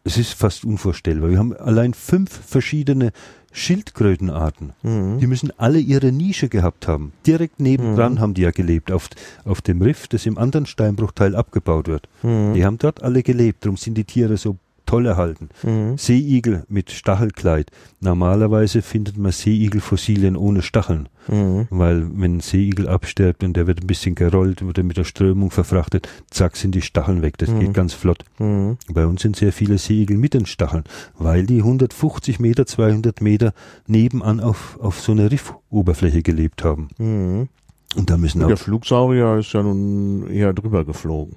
Es 0.05 0.19
ist 0.19 0.35
fast 0.35 0.65
unvorstellbar. 0.65 1.31
Wir 1.31 1.39
haben 1.39 1.55
allein 1.57 1.95
fünf 1.95 2.31
verschiedene 2.31 3.13
Schildkrötenarten. 3.53 4.73
Mhm. 4.83 5.19
Die 5.19 5.27
müssen 5.27 5.51
alle 5.59 5.79
ihre 5.79 6.13
Nische 6.13 6.49
gehabt 6.49 6.87
haben. 6.87 7.13
Direkt 7.27 7.61
nebendran 7.61 8.15
Mhm. 8.15 8.21
haben 8.21 8.35
die 8.35 8.43
ja 8.43 8.51
gelebt, 8.51 8.93
auf, 8.93 9.09
auf 9.45 9.63
dem 9.63 9.81
Riff, 9.81 10.07
das 10.09 10.27
im 10.27 10.39
anderen 10.39 10.67
Steinbruchteil 10.67 11.35
abgebaut 11.35 11.89
wird. 11.89 12.09
Mhm. 12.23 12.55
Die 12.55 12.65
haben 12.65 12.79
dort 12.79 13.03
alle 13.03 13.23
gelebt, 13.23 13.65
darum 13.65 13.77
sind 13.77 13.95
die 13.97 14.05
Tiere 14.05 14.37
so 14.37 14.57
toll 14.87 15.07
erhalten. 15.07 15.49
Mhm. 15.63 15.97
Seeigel 15.99 16.65
mit 16.69 16.91
Stachelkleid. 16.91 17.71
Normalerweise 18.01 18.83
findet 18.83 19.17
man 19.17 19.33
Seeigelfossilien 19.33 20.37
ohne 20.37 20.63
Stacheln, 20.63 21.09
Mhm. 21.29 21.67
weil 21.71 22.07
wenn 22.15 22.37
ein 22.37 22.41
Seeigel 22.41 22.89
abstirbt 22.89 23.43
und 23.45 23.55
der 23.57 23.67
wird 23.67 23.83
ein 23.83 23.87
bisschen 23.87 24.15
gerollt, 24.15 24.65
wird 24.65 24.79
er 24.79 24.85
mit 24.85 24.97
der 24.97 25.05
Strömung 25.05 25.51
verfrachtet, 25.51 26.09
zack 26.31 26.57
sind 26.57 26.75
die 26.75 26.83
Stacheln 26.83 27.23
weg. 27.23 27.39
Das 27.39 27.51
Mhm. 27.51 27.61
geht 27.61 27.75
ganz 27.75 27.93
flott. 27.95 28.25
Mhm. 28.39 28.77
Bei 28.93 29.07
uns 29.07 29.23
sind 29.23 29.37
sehr 29.37 29.53
viele 29.53 29.79
Seeigel 29.79 30.19
mit 30.19 30.35
den 30.35 30.47
Stacheln, 30.47 30.85
weil 31.19 31.47
die 31.47 31.63
150 31.63 32.39
Meter, 32.41 32.67
200 32.67 33.21
Meter 33.21 33.55
nebenan 33.87 34.41
auf, 34.41 34.79
auf 34.81 35.01
so 35.01 35.13
einer 35.13 35.31
Riffoberfläche 35.31 36.23
gelebt 36.23 36.63
haben. 36.65 36.89
Mhm. 36.99 37.49
Und 37.97 38.11
da 38.11 38.17
müssen 38.17 38.41
Der 38.41 38.49
auch, 38.55 38.59
Flugsaurier 38.59 39.37
ist 39.39 39.53
ja 39.53 39.63
nun 39.63 40.29
eher 40.29 40.53
drüber 40.53 40.85
geflogen. 40.85 41.37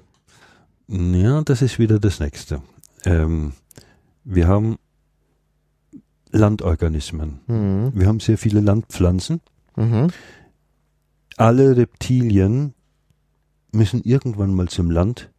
ja, 0.87 1.41
das 1.43 1.61
ist 1.61 1.79
wieder 1.79 1.99
das 1.99 2.19
nächste. 2.19 2.61
Ähm, 3.05 3.53
wir 4.23 4.47
haben 4.47 4.77
Landorganismen. 6.31 7.39
Mhm. 7.47 7.91
Wir 7.93 8.07
haben 8.07 8.19
sehr 8.19 8.37
viele 8.37 8.59
Landpflanzen. 8.59 9.41
Mhm. 9.75 10.07
Alle 11.37 11.77
Reptilien 11.77 12.73
müssen 13.71 14.01
irgendwann 14.01 14.53
mal 14.53 14.67
zum 14.67 14.89
Land 14.91 15.29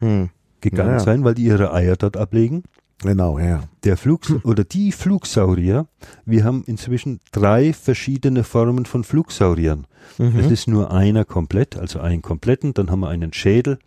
Mhm. 0.00 0.30
gegangen 0.60 0.92
Ja, 0.94 1.00
sein, 1.00 1.24
weil 1.24 1.34
die 1.34 1.44
ihre 1.44 1.72
Eier 1.72 1.96
dort 1.96 2.16
ablegen. 2.16 2.64
Genau, 3.02 3.38
ja. 3.38 3.64
Der 3.84 3.96
Flug 3.96 4.22
oder 4.44 4.64
die 4.64 4.90
Flugsaurier, 4.92 5.86
wir 6.24 6.44
haben 6.44 6.64
inzwischen 6.66 7.20
drei 7.32 7.72
verschiedene 7.72 8.44
Formen 8.44 8.86
von 8.86 9.04
Flugsauriern. 9.04 9.86
Mhm. 10.18 10.38
Es 10.38 10.50
ist 10.50 10.68
nur 10.68 10.90
einer 10.90 11.24
komplett, 11.24 11.76
also 11.76 12.00
einen 12.00 12.22
kompletten, 12.22 12.72
dann 12.72 12.90
haben 12.90 13.00
wir 13.00 13.08
einen 13.08 13.32
Schädel 13.32 13.78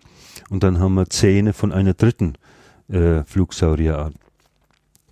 und 0.50 0.64
dann 0.64 0.80
haben 0.80 0.94
wir 0.96 1.10
Zähne 1.10 1.54
von 1.54 1.72
einer 1.72 1.94
dritten 1.94 2.34
äh, 2.90 3.24
Flugsaurierart. 3.26 4.14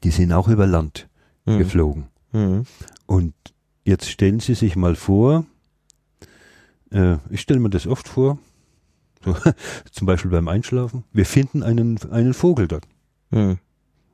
Die 0.04 0.12
sind 0.12 0.32
auch 0.32 0.48
über 0.48 0.66
Land 0.68 1.08
Mhm. 1.48 1.58
geflogen. 1.60 2.06
Mhm. 2.32 2.64
Und 3.06 3.34
jetzt 3.84 4.10
stellen 4.10 4.40
Sie 4.40 4.56
sich 4.56 4.76
mal 4.76 4.96
vor, 4.96 5.46
äh, 6.92 7.18
ich 7.30 7.42
stelle 7.42 7.60
mir 7.60 7.70
das 7.70 7.86
oft 7.88 8.08
vor, 8.08 8.40
so, 9.24 9.36
zum 9.92 10.08
Beispiel 10.08 10.32
beim 10.32 10.48
Einschlafen, 10.48 11.04
wir 11.14 11.26
finden 11.26 11.62
einen, 11.64 12.00
einen 12.12 12.34
Vogel 12.34 12.68
dort. 12.68 12.86
Mhm. 13.30 13.60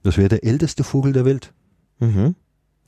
Das 0.03 0.17
wäre 0.17 0.29
der 0.29 0.43
älteste 0.43 0.83
Vogel 0.83 1.13
der 1.13 1.25
Welt. 1.25 1.53
Mhm. 1.99 2.35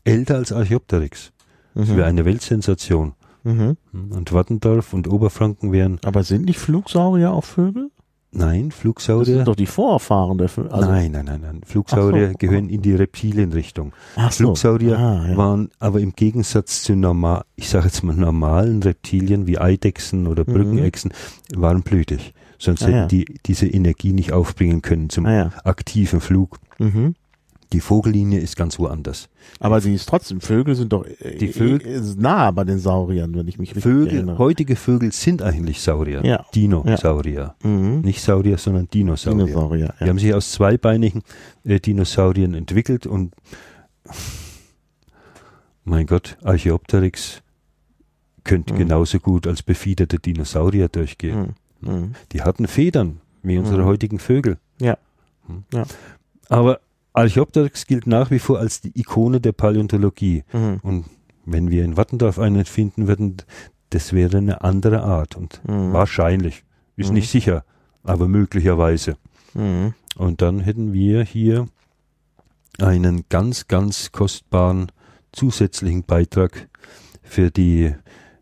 Älter 0.03 0.35
als 0.35 0.51
Archaeopteryx. 0.51 1.31
Das 1.75 1.87
wäre 1.95 2.05
eine 2.05 2.25
Weltsensation. 2.25 3.13
Mhm. 3.43 3.77
Und 3.91 4.31
Wattendorf 4.33 4.93
und 4.93 5.07
Oberfranken 5.07 5.71
wären, 5.71 5.99
Aber 6.03 6.23
sind 6.23 6.45
nicht 6.45 6.59
Flugsaurier 6.59 7.31
auch 7.31 7.43
Vögel? 7.45 7.91
Nein, 8.33 8.69
Das 8.69 8.77
Flugsaurier. 8.79 9.25
sind 9.37 9.47
doch 9.47 9.55
die 9.55 9.65
Vorfahren 9.65 10.37
der 10.37 10.49
Vögel. 10.49 10.71
Also, 10.71 10.89
nein, 10.89 11.11
nein, 11.11 11.25
nein, 11.25 11.41
nein. 11.41 11.61
Flugsaurier 11.65 12.29
so. 12.31 12.37
gehören 12.37 12.69
in 12.69 12.81
die 12.81 12.93
Reptilienrichtung. 12.95 13.93
Ach 14.15 14.31
so. 14.31 14.45
Flugsaurier 14.45 14.97
Ah, 14.97 15.27
ja. 15.29 15.37
waren 15.37 15.69
aber 15.79 15.99
im 15.99 16.13
Gegensatz 16.15 16.83
zu 16.83 16.95
normal, 16.95 17.43
ich 17.55 17.69
sage 17.69 17.85
jetzt 17.85 18.03
mal 18.03 18.15
normalen 18.15 18.81
Reptilien 18.83 19.47
wie 19.47 19.57
Eidechsen 19.59 20.27
oder 20.27 20.43
Mhm. 20.47 20.53
Brückenechsen, 20.53 21.13
waren 21.55 21.81
blütig. 21.83 22.33
Sonst 22.59 22.83
Ah, 22.83 22.87
hätten 22.87 22.97
ja. 22.97 23.05
die 23.07 23.25
diese 23.45 23.67
Energie 23.67 24.13
nicht 24.13 24.31
aufbringen 24.31 24.81
können 24.81 25.09
zum 25.09 25.25
Ah, 25.25 25.33
ja. 25.33 25.49
aktiven 25.63 26.21
Flug. 26.21 26.59
Mhm. 26.79 27.15
Die 27.73 27.79
Vogellinie 27.81 28.39
ist 28.39 28.55
ganz 28.55 28.77
woanders. 28.79 29.29
Aber 29.59 29.81
sie 29.81 29.93
ist 29.95 30.07
trotzdem, 30.07 30.39
Vögel 30.41 30.75
sind 30.75 30.93
doch 30.93 31.05
äh, 31.05 31.37
Die 31.37 31.47
Vögel- 31.51 31.85
äh, 31.87 32.01
nah 32.21 32.51
bei 32.51 32.63
den 32.63 32.77
Sauriern, 32.79 33.33
wenn 33.35 33.47
ich 33.47 33.57
mich 33.57 33.69
richtig 33.71 33.83
Vögel, 33.83 34.13
erinnere. 34.13 34.37
heutige 34.37 34.75
Vögel 34.75 35.11
sind 35.11 35.41
eigentlich 35.41 35.81
Saurier. 35.81 36.23
Ja. 36.23 36.45
Dinosaurier. 36.53 37.55
Mhm. 37.63 38.01
Nicht 38.01 38.21
Saurier, 38.21 38.57
sondern 38.57 38.87
Dinosaurier. 38.93 39.45
Dinosaurier, 39.47 39.93
Die 39.99 40.03
ja. 40.03 40.09
haben 40.09 40.19
sich 40.19 40.33
aus 40.33 40.51
zweibeinigen 40.51 41.23
äh, 41.65 41.79
Dinosauriern 41.79 42.53
entwickelt 42.53 43.07
und 43.07 43.33
mein 45.83 46.05
Gott, 46.05 46.37
Archaeopteryx 46.43 47.41
könnte 48.43 48.73
Mhm. 48.73 48.77
genauso 48.77 49.19
gut 49.19 49.47
als 49.47 49.63
befiederte 49.63 50.19
Dinosaurier 50.19 50.89
durchgehen. 50.89 51.55
Mhm. 51.81 51.91
Mhm. 51.93 52.11
Die 52.31 52.41
hatten 52.41 52.67
Federn, 52.67 53.19
wie 53.41 53.57
unsere 53.57 53.81
Mhm. 53.81 53.85
heutigen 53.85 54.19
Vögel. 54.19 54.57
Ja. 54.79 54.97
Hm. 55.47 55.63
Ja. 55.73 55.83
Aber 56.49 56.79
Archaeopteryx 57.13 57.85
gilt 57.87 58.07
nach 58.07 58.31
wie 58.31 58.39
vor 58.39 58.59
als 58.59 58.81
die 58.81 58.97
Ikone 58.99 59.39
der 59.39 59.51
Paläontologie. 59.51 60.43
Mhm. 60.51 60.79
Und 60.81 61.05
wenn 61.45 61.69
wir 61.69 61.83
in 61.85 61.97
Wattendorf 61.97 62.39
einen 62.39 62.65
finden 62.65 63.07
würden, 63.07 63.37
das 63.91 64.13
wäre 64.13 64.37
eine 64.37 64.61
andere 64.61 65.03
Art. 65.03 65.35
Und 65.35 65.61
Mhm. 65.67 65.93
wahrscheinlich, 65.93 66.63
ist 66.95 67.09
Mhm. 67.09 67.15
nicht 67.15 67.29
sicher, 67.29 67.63
aber 68.03 68.27
möglicherweise. 68.27 69.17
Mhm. 69.53 69.93
Und 70.15 70.41
dann 70.41 70.59
hätten 70.59 70.93
wir 70.93 71.23
hier 71.23 71.67
einen 72.79 73.25
ganz, 73.29 73.67
ganz 73.67 74.11
kostbaren 74.11 74.91
zusätzlichen 75.31 76.03
Beitrag 76.03 76.67
für 77.21 77.51
die, 77.51 77.93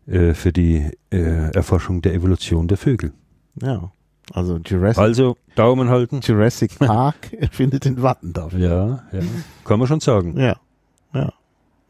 äh, 0.06 0.34
für 0.34 0.52
die 0.52 0.90
äh, 1.10 1.50
Erforschung 1.54 2.00
der 2.02 2.14
Evolution 2.14 2.68
der 2.68 2.78
Vögel. 2.78 3.12
Ja. 3.60 3.92
Also 4.32 4.58
Jurassic, 4.58 4.98
Also 5.02 5.36
Daumen 5.54 5.88
halten. 5.88 6.20
Jurassic 6.22 6.78
Park 6.78 7.30
findet 7.50 7.86
in 7.86 8.02
Wattendorf. 8.02 8.54
Ja, 8.54 9.04
ja. 9.12 9.20
Kann 9.64 9.78
man 9.78 9.86
schon 9.86 10.00
sagen. 10.00 10.38
Ja. 10.38 10.56
Ja. 11.14 11.32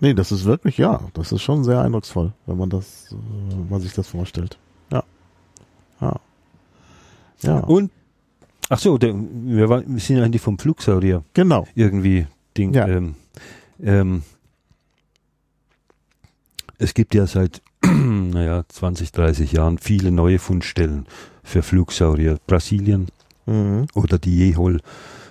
Nee, 0.01 0.15
das 0.15 0.33
ist 0.33 0.45
wirklich, 0.45 0.79
ja, 0.79 1.01
das 1.15 1.31
ist 1.31 1.43
schon 1.43 1.63
sehr 1.63 1.81
eindrucksvoll, 1.81 2.33
wenn 2.47 2.59
man 2.59 2.69
das, 2.71 3.13
äh, 3.13 3.17
wenn 3.51 3.69
man 3.69 3.81
sich 3.81 3.93
das 3.93 4.09
vorstellt. 4.09 4.59
Ja. 4.91 5.05
Ja. 6.01 6.21
Ja. 7.43 7.59
Und, 7.61 7.93
ach 8.69 8.79
so, 8.81 8.99
der, 8.99 9.15
wir, 9.15 9.69
war, 9.69 9.83
wir 9.87 10.01
sind 10.01 10.21
eigentlich 10.21 10.43
vom 10.43 10.59
Flugsaurier 10.59 11.23
genau. 11.35 11.69
irgendwie 11.77 12.27
Ding. 12.57 12.75
Ja. 12.75 12.89
Ähm, 12.89 13.15
ähm, 13.81 14.23
es 16.79 16.95
gibt 16.95 17.15
ja 17.15 17.29
seit, 17.29 17.63
naja, 17.85 18.65
20, 18.67 19.13
30 19.13 19.53
Jahren 19.53 19.79
viele 19.79 20.11
neue 20.11 20.41
Fundstellen 20.41 21.07
für 21.43 21.63
Flugsaurier. 21.63 22.39
Brasilien 22.47 23.09
Mhm. 23.47 23.87
oder 23.95 24.19
die 24.19 24.37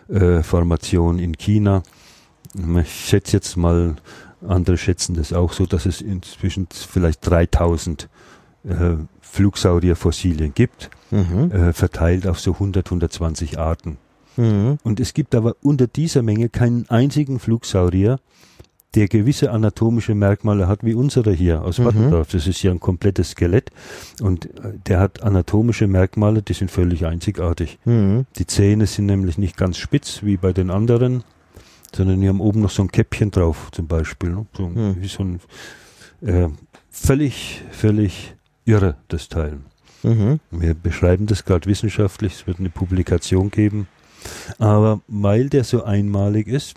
Jehol-Formation 0.09 1.19
in 1.19 1.37
China. 1.37 1.83
Ich 2.81 3.05
schätze 3.07 3.37
jetzt 3.37 3.55
mal, 3.55 3.95
andere 4.45 4.77
schätzen 4.77 5.15
das 5.15 5.31
auch 5.31 5.53
so, 5.53 5.65
dass 5.65 5.85
es 5.85 6.01
inzwischen 6.01 6.67
vielleicht 6.71 7.25
3000 7.29 8.09
äh, 8.67 8.95
Flugsaurierfossilien 9.21 10.53
gibt, 10.53 10.89
Mhm. 11.09 11.51
äh, 11.51 11.73
verteilt 11.73 12.27
auf 12.27 12.39
so 12.39 12.53
100, 12.59 12.89
120 12.91 13.57
Arten. 13.57 13.97
Mhm. 14.37 14.77
Und 14.83 14.99
es 14.99 15.13
gibt 15.13 15.33
aber 15.35 15.55
unter 15.61 15.87
dieser 15.87 16.21
Menge 16.21 16.49
keinen 16.49 16.89
einzigen 16.89 17.39
Flugsaurier, 17.39 18.19
der 18.95 19.07
gewisse 19.07 19.51
anatomische 19.51 20.15
Merkmale 20.15 20.67
hat 20.67 20.83
wie 20.83 20.93
unserer 20.93 21.31
hier 21.31 21.63
aus 21.63 21.79
Mhm. 21.79 21.85
Wattendorf. 21.85 22.29
Das 22.31 22.45
ist 22.47 22.61
ja 22.61 22.71
ein 22.71 22.79
komplettes 22.81 23.31
Skelett 23.31 23.69
und 24.21 24.45
äh, 24.59 24.73
der 24.87 24.99
hat 24.99 25.23
anatomische 25.23 25.87
Merkmale, 25.87 26.41
die 26.41 26.53
sind 26.53 26.69
völlig 26.71 27.05
einzigartig. 27.05 27.79
Mhm. 27.85 28.25
Die 28.37 28.45
Zähne 28.47 28.85
sind 28.87 29.05
nämlich 29.05 29.37
nicht 29.37 29.55
ganz 29.57 29.77
spitz 29.77 30.23
wie 30.23 30.35
bei 30.37 30.51
den 30.51 30.69
anderen, 30.69 31.23
sondern 31.95 32.19
die 32.21 32.27
haben 32.27 32.41
oben 32.41 32.61
noch 32.61 32.69
so 32.69 32.81
ein 32.83 32.91
Käppchen 32.91 33.31
drauf 33.31 33.69
zum 33.71 33.87
Beispiel. 33.87 34.29
Ne? 34.31 34.45
So, 34.57 34.65
Hm. 34.67 34.95
wie 35.01 35.07
so 35.07 35.23
ein 35.23 35.39
äh, 36.21 36.49
völlig, 36.89 37.63
völlig 37.71 38.35
irre, 38.65 38.95
das 39.07 39.27
Teil. 39.29 39.57
Mhm. 40.03 40.39
Wir 40.51 40.73
beschreiben 40.73 41.27
das 41.27 41.45
gerade 41.45 41.69
wissenschaftlich, 41.69 42.33
es 42.33 42.47
wird 42.47 42.59
eine 42.59 42.69
Publikation 42.69 43.51
geben. 43.51 43.87
Aber 44.59 45.01
weil 45.07 45.49
der 45.49 45.63
so 45.63 45.83
einmalig 45.83 46.47
ist, 46.47 46.75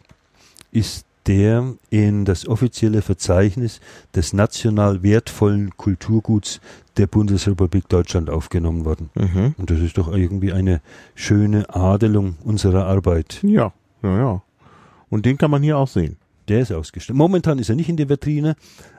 ist 0.73 1.07
der 1.27 1.75
in 1.91 2.25
das 2.25 2.47
offizielle 2.47 3.03
Verzeichnis 3.03 3.81
des 4.15 4.33
national 4.33 5.03
wertvollen 5.03 5.77
Kulturguts 5.77 6.61
der 6.97 7.07
Bundesrepublik 7.07 7.89
Deutschland 7.89 8.31
aufgenommen 8.31 8.85
worden. 8.85 9.11
Mhm. 9.15 9.55
Und 9.57 9.71
das 9.71 9.81
ist 9.81 9.97
doch 9.99 10.13
irgendwie 10.13 10.53
eine 10.53 10.81
schöne 11.15 11.75
Adelung 11.75 12.37
unserer 12.45 12.87
Arbeit. 12.87 13.39
Ja, 13.43 13.73
ja, 14.03 14.17
ja. 14.19 14.43
Und 15.09 15.27
den 15.27 15.39
kann 15.39 15.51
man 15.51 15.63
hier 15.63 15.79
auch 15.79 15.89
sehen. 15.89 16.17
Der 16.49 16.61
ist 16.61 16.73
ausgestellt. 16.73 17.17
Momentan 17.17 17.59
ist 17.59 17.71
er 17.71 17.75
nicht 17.77 17.89
in 17.89 17.97
der 17.97 18.09
Vitrine, 18.11 18.55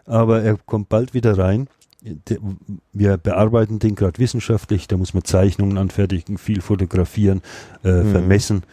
aber 0.06 0.42
er 0.42 0.58
kommt 0.58 0.90
bald 0.90 1.14
wieder 1.14 1.38
rein. 1.38 1.68
wir 2.94 3.18
bearbeiten 3.18 3.80
den 3.80 3.96
gerade 3.96 4.20
wissenschaftlich, 4.20 4.88
da 4.88 4.96
muss 4.98 5.14
man 5.16 5.24
Zeichnungen 5.24 5.78
anfertigen, 5.80 6.38
viel 6.38 6.62
fotografieren, 6.62 7.42
äh, 7.84 8.04
Mhm. 8.04 8.12
vermessen. 8.12 8.64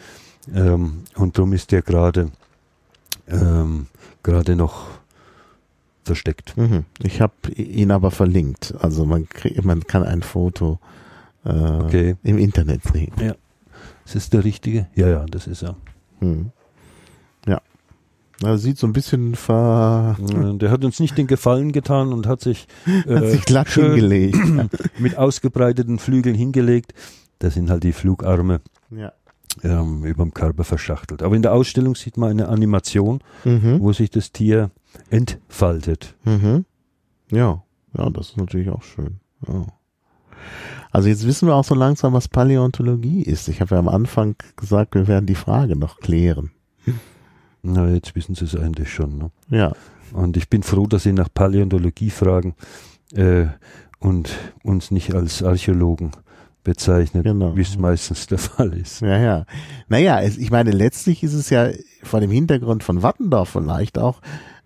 Ähm, 0.55 1.05
und 1.17 1.39
darum 1.39 1.53
ist 1.55 1.71
der 1.73 1.81
gerade 1.83 2.31
ähm, 3.29 3.87
gerade 4.23 4.57
noch 4.57 4.87
versteckt. 6.05 6.57
Mhm. 6.57 6.85
Ich 7.03 7.21
habe 7.21 7.35
ihn 7.57 7.91
aber 7.91 8.11
verlinkt. 8.11 8.75
Also 8.81 9.05
man, 9.05 9.29
krieg, 9.29 9.65
man 9.65 9.87
kann 9.87 10.03
ein 10.03 10.23
Foto 10.23 10.79
äh, 11.45 11.51
Okay. 11.51 12.17
im 12.23 12.39
Internet 12.39 12.83
sehen. 12.85 13.13
Ist 14.05 14.15
das 14.17 14.31
der 14.31 14.45
richtige? 14.45 14.89
Ja, 14.95 15.09
ja, 15.09 15.27
das 15.27 15.47
ist 15.47 15.63
er. 15.63 15.77
Mhm. 16.21 16.51
Ja. 17.47 17.61
Na, 18.41 18.57
sieht 18.57 18.79
so 18.79 18.87
ein 18.89 18.93
bisschen 18.93 19.37
ver 19.37 20.17
Der 20.19 20.71
hat 20.71 20.85
uns 20.85 20.99
nicht 20.99 21.17
den 21.17 21.29
Gefallen 21.29 21.71
getan 21.71 22.13
und 22.13 22.27
hat 22.27 22.41
sich, 22.41 22.67
hat 23.07 23.23
äh, 23.23 23.31
sich 23.31 23.45
glatt 23.45 23.69
schön 23.69 23.93
hingelegt. 23.93 24.39
mit 24.99 25.17
ausgebreiteten 25.17 25.99
Flügeln 25.99 26.35
hingelegt. 26.35 26.95
Das 27.39 27.55
sind 27.55 27.71
halt 27.71 27.85
die 27.85 27.93
Flugarme 27.93 28.61
ja. 28.91 29.13
Ähm, 29.63 30.05
über 30.05 30.25
dem 30.25 30.35
Körper 30.35 30.65
verschachtelt. 30.65 31.23
Aber 31.23 31.37
in 31.37 31.43
der 31.43 31.53
Ausstellung 31.53 31.95
sieht 31.95 32.17
man 32.17 32.31
eine 32.31 32.49
Animation, 32.49 33.21
Mhm. 33.45 33.81
wo 33.81 33.93
sich 33.93 34.11
das 34.11 34.33
Tier 34.33 34.71
entfaltet. 35.11 36.15
Mhm. 36.25 36.65
Ja. 37.31 37.63
Ja, 37.97 38.11
das 38.11 38.31
ist 38.31 38.37
natürlich 38.39 38.71
auch 38.71 38.83
schön. 38.83 39.21
Ja. 39.47 39.67
Also 40.91 41.09
jetzt 41.09 41.27
wissen 41.27 41.47
wir 41.49 41.55
auch 41.55 41.65
so 41.65 41.75
langsam, 41.75 42.13
was 42.13 42.29
Paläontologie 42.29 43.23
ist. 43.23 43.49
Ich 43.49 43.61
habe 43.61 43.75
ja 43.75 43.79
am 43.79 43.89
Anfang 43.89 44.35
gesagt, 44.57 44.95
wir 44.95 45.07
werden 45.09 45.27
die 45.27 45.35
Frage 45.35 45.77
noch 45.77 45.99
klären. 46.01 46.51
Na, 47.63 47.89
jetzt 47.91 48.15
wissen 48.17 48.35
Sie 48.35 48.45
es 48.45 48.57
eigentlich 48.57 48.93
schon. 48.93 49.19
Ne? 49.19 49.31
Ja. 49.49 49.73
Und 50.13 50.37
ich 50.37 50.51
bin 50.51 50.63
froh, 50.63 50.87
dass 50.87 51.05
Sie 51.05 51.13
nach 51.13 51.29
Paläontologie 51.33 52.11
fragen 52.11 52.55
äh, 53.15 53.47
und 54.01 54.35
uns 54.65 54.91
nicht 54.91 55.15
als 55.15 55.43
Archäologen 55.43 56.11
bezeichnet, 56.65 57.25
Genau. 57.25 57.57
wie 57.57 57.63
es 57.63 57.77
meistens 57.79 58.27
der 58.27 58.39
Fall 58.39 58.73
ist. 58.75 59.01
Ja, 59.01 59.19
ja. 59.19 59.45
Naja, 59.89 60.21
es, 60.21 60.39
ich 60.39 60.51
meine, 60.51 60.71
letztlich 60.71 61.23
ist 61.23 61.35
es 61.35 61.51
ja 61.51 61.69
vor 62.03 62.21
dem 62.21 62.31
Hintergrund 62.31 62.85
von 62.85 63.03
Wattendorf 63.03 63.51
vielleicht 63.51 63.99
auch 63.99 64.21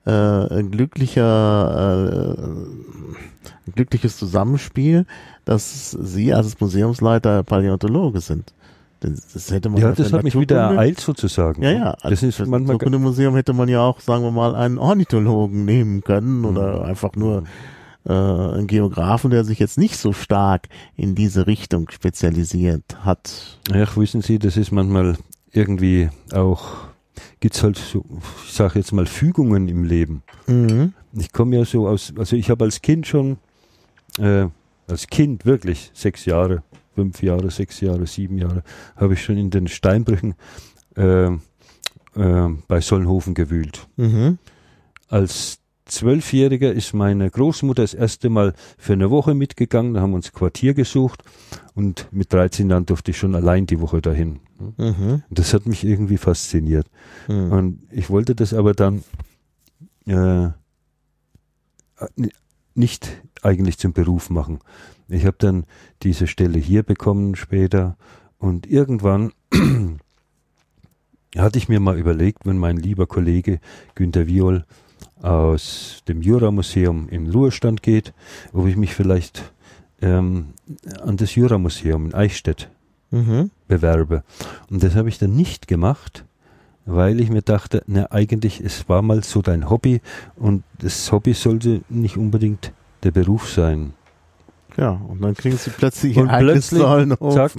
äh, 0.04 0.10
ein 0.10 0.70
glücklicher, 0.70 2.36
äh, 2.38 2.42
ein 2.42 3.72
glückliches 3.74 4.16
Zusammenspiel, 4.16 5.06
dass 5.44 5.90
Sie 5.90 6.32
als 6.32 6.60
Museumsleiter 6.60 7.42
Paläontologe 7.42 8.20
sind. 8.20 8.52
Das 9.00 9.50
hätte 9.50 9.68
man 9.68 9.80
Ja, 9.80 9.94
für 9.94 10.02
das 10.02 10.12
hat 10.12 10.24
mich 10.24 10.38
wieder 10.38 10.56
ereilt 10.56 11.00
sozusagen. 11.00 11.62
Ja, 11.62 11.70
ja. 11.70 11.96
Das 12.02 12.22
ist 12.22 12.36
für 12.36 12.46
manchmal 12.46 12.78
das 12.78 12.90
Museum 12.98 13.34
hätte 13.36 13.52
man 13.52 13.68
ja 13.68 13.80
auch, 13.82 14.00
sagen 14.00 14.22
wir 14.24 14.30
mal, 14.30 14.54
einen 14.54 14.78
Ornithologen 14.78 15.64
nehmen 15.64 16.02
können 16.02 16.44
oder 16.44 16.84
einfach 16.84 17.14
nur 17.14 17.44
äh, 18.06 18.12
einen 18.12 18.66
Geografen, 18.66 19.30
der 19.30 19.44
sich 19.44 19.58
jetzt 19.58 19.78
nicht 19.78 19.96
so 19.96 20.12
stark 20.12 20.68
in 20.96 21.14
diese 21.14 21.46
Richtung 21.46 21.90
spezialisiert 21.90 23.04
hat. 23.04 23.58
Ach, 23.72 23.96
wissen 23.96 24.22
Sie, 24.22 24.38
das 24.38 24.56
ist 24.56 24.72
manchmal 24.72 25.16
irgendwie 25.52 26.08
auch, 26.32 26.88
gibt's 27.40 27.62
halt 27.62 27.76
so, 27.76 28.04
ich 28.44 28.52
sage 28.52 28.78
jetzt 28.78 28.92
mal 28.92 29.06
Fügungen 29.06 29.68
im 29.68 29.84
Leben. 29.84 30.22
Mhm. 30.46 30.92
Ich 31.12 31.32
komme 31.32 31.56
ja 31.56 31.64
so 31.64 31.88
aus, 31.88 32.12
also 32.16 32.36
ich 32.36 32.50
habe 32.50 32.64
als 32.64 32.82
Kind 32.82 33.06
schon, 33.06 33.38
äh, 34.18 34.46
als 34.86 35.06
Kind 35.08 35.44
wirklich 35.44 35.90
sechs 35.94 36.26
Jahre, 36.26 36.62
fünf 36.94 37.22
Jahre, 37.22 37.50
sechs 37.50 37.80
Jahre, 37.80 38.06
sieben 38.06 38.38
Jahre, 38.38 38.62
habe 38.96 39.14
ich 39.14 39.22
schon 39.22 39.36
in 39.36 39.50
den 39.50 39.66
Steinbrüchen 39.66 40.34
äh, 40.96 41.26
äh, 41.26 41.38
bei 42.68 42.80
Solnhofen 42.80 43.34
gewühlt. 43.34 43.88
Mhm. 43.96 44.38
Als 45.08 45.58
Zwölfjähriger 45.86 46.72
ist 46.72 46.94
meine 46.94 47.30
Großmutter 47.30 47.82
das 47.82 47.94
erste 47.94 48.28
Mal 48.28 48.54
für 48.76 48.92
eine 48.92 49.10
Woche 49.10 49.34
mitgegangen, 49.34 49.94
da 49.94 50.00
haben 50.00 50.10
wir 50.10 50.16
uns 50.16 50.32
Quartier 50.32 50.74
gesucht 50.74 51.22
und 51.74 52.08
mit 52.10 52.32
13 52.32 52.68
Jahren 52.68 52.86
durfte 52.86 53.12
ich 53.12 53.18
schon 53.18 53.34
allein 53.36 53.66
die 53.66 53.80
Woche 53.80 54.02
dahin. 54.02 54.40
Mhm. 54.76 55.22
Das 55.30 55.54
hat 55.54 55.66
mich 55.66 55.84
irgendwie 55.84 56.18
fasziniert. 56.18 56.88
Mhm. 57.28 57.52
Und 57.52 57.78
ich 57.90 58.10
wollte 58.10 58.34
das 58.34 58.52
aber 58.52 58.72
dann 58.74 59.04
äh, 60.06 60.48
ni- 62.16 62.32
nicht 62.74 63.22
eigentlich 63.42 63.78
zum 63.78 63.92
Beruf 63.92 64.28
machen. 64.28 64.58
Ich 65.08 65.24
habe 65.24 65.36
dann 65.38 65.66
diese 66.02 66.26
Stelle 66.26 66.58
hier 66.58 66.82
bekommen 66.82 67.36
später 67.36 67.96
und 68.38 68.66
irgendwann 68.66 69.32
hatte 71.36 71.58
ich 71.58 71.68
mir 71.68 71.78
mal 71.78 71.96
überlegt, 71.98 72.44
wenn 72.44 72.58
mein 72.58 72.76
lieber 72.76 73.06
Kollege 73.06 73.60
Günter 73.94 74.26
Viol 74.26 74.64
aus 75.22 76.02
dem 76.08 76.22
Jura-Museum 76.22 77.08
in 77.08 77.30
Ruhestand 77.30 77.82
geht, 77.82 78.12
ob 78.52 78.66
ich 78.66 78.76
mich 78.76 78.94
vielleicht 78.94 79.52
ähm, 80.02 80.48
an 81.02 81.16
das 81.16 81.34
Jura-Museum 81.34 82.06
in 82.06 82.14
Eichstätt 82.14 82.70
Mhm. 83.12 83.50
bewerbe. 83.68 84.24
Und 84.68 84.82
das 84.82 84.96
habe 84.96 85.08
ich 85.08 85.18
dann 85.18 85.34
nicht 85.36 85.68
gemacht, 85.68 86.24
weil 86.86 87.20
ich 87.20 87.30
mir 87.30 87.42
dachte, 87.42 87.82
na 87.86 88.10
eigentlich, 88.10 88.60
es 88.60 88.88
war 88.88 89.00
mal 89.00 89.22
so 89.22 89.42
dein 89.42 89.70
Hobby 89.70 90.00
und 90.34 90.64
das 90.80 91.10
Hobby 91.12 91.32
sollte 91.32 91.82
nicht 91.88 92.16
unbedingt 92.16 92.72
der 93.04 93.12
Beruf 93.12 93.48
sein. 93.48 93.92
Ja, 94.76 94.90
und 94.90 95.22
dann 95.22 95.34
kriegen 95.34 95.56
sie 95.56 95.70
plötzlich 95.70 96.16
Und 96.18 96.28
plötzlich. 96.28 96.82
Zack, 96.82 97.52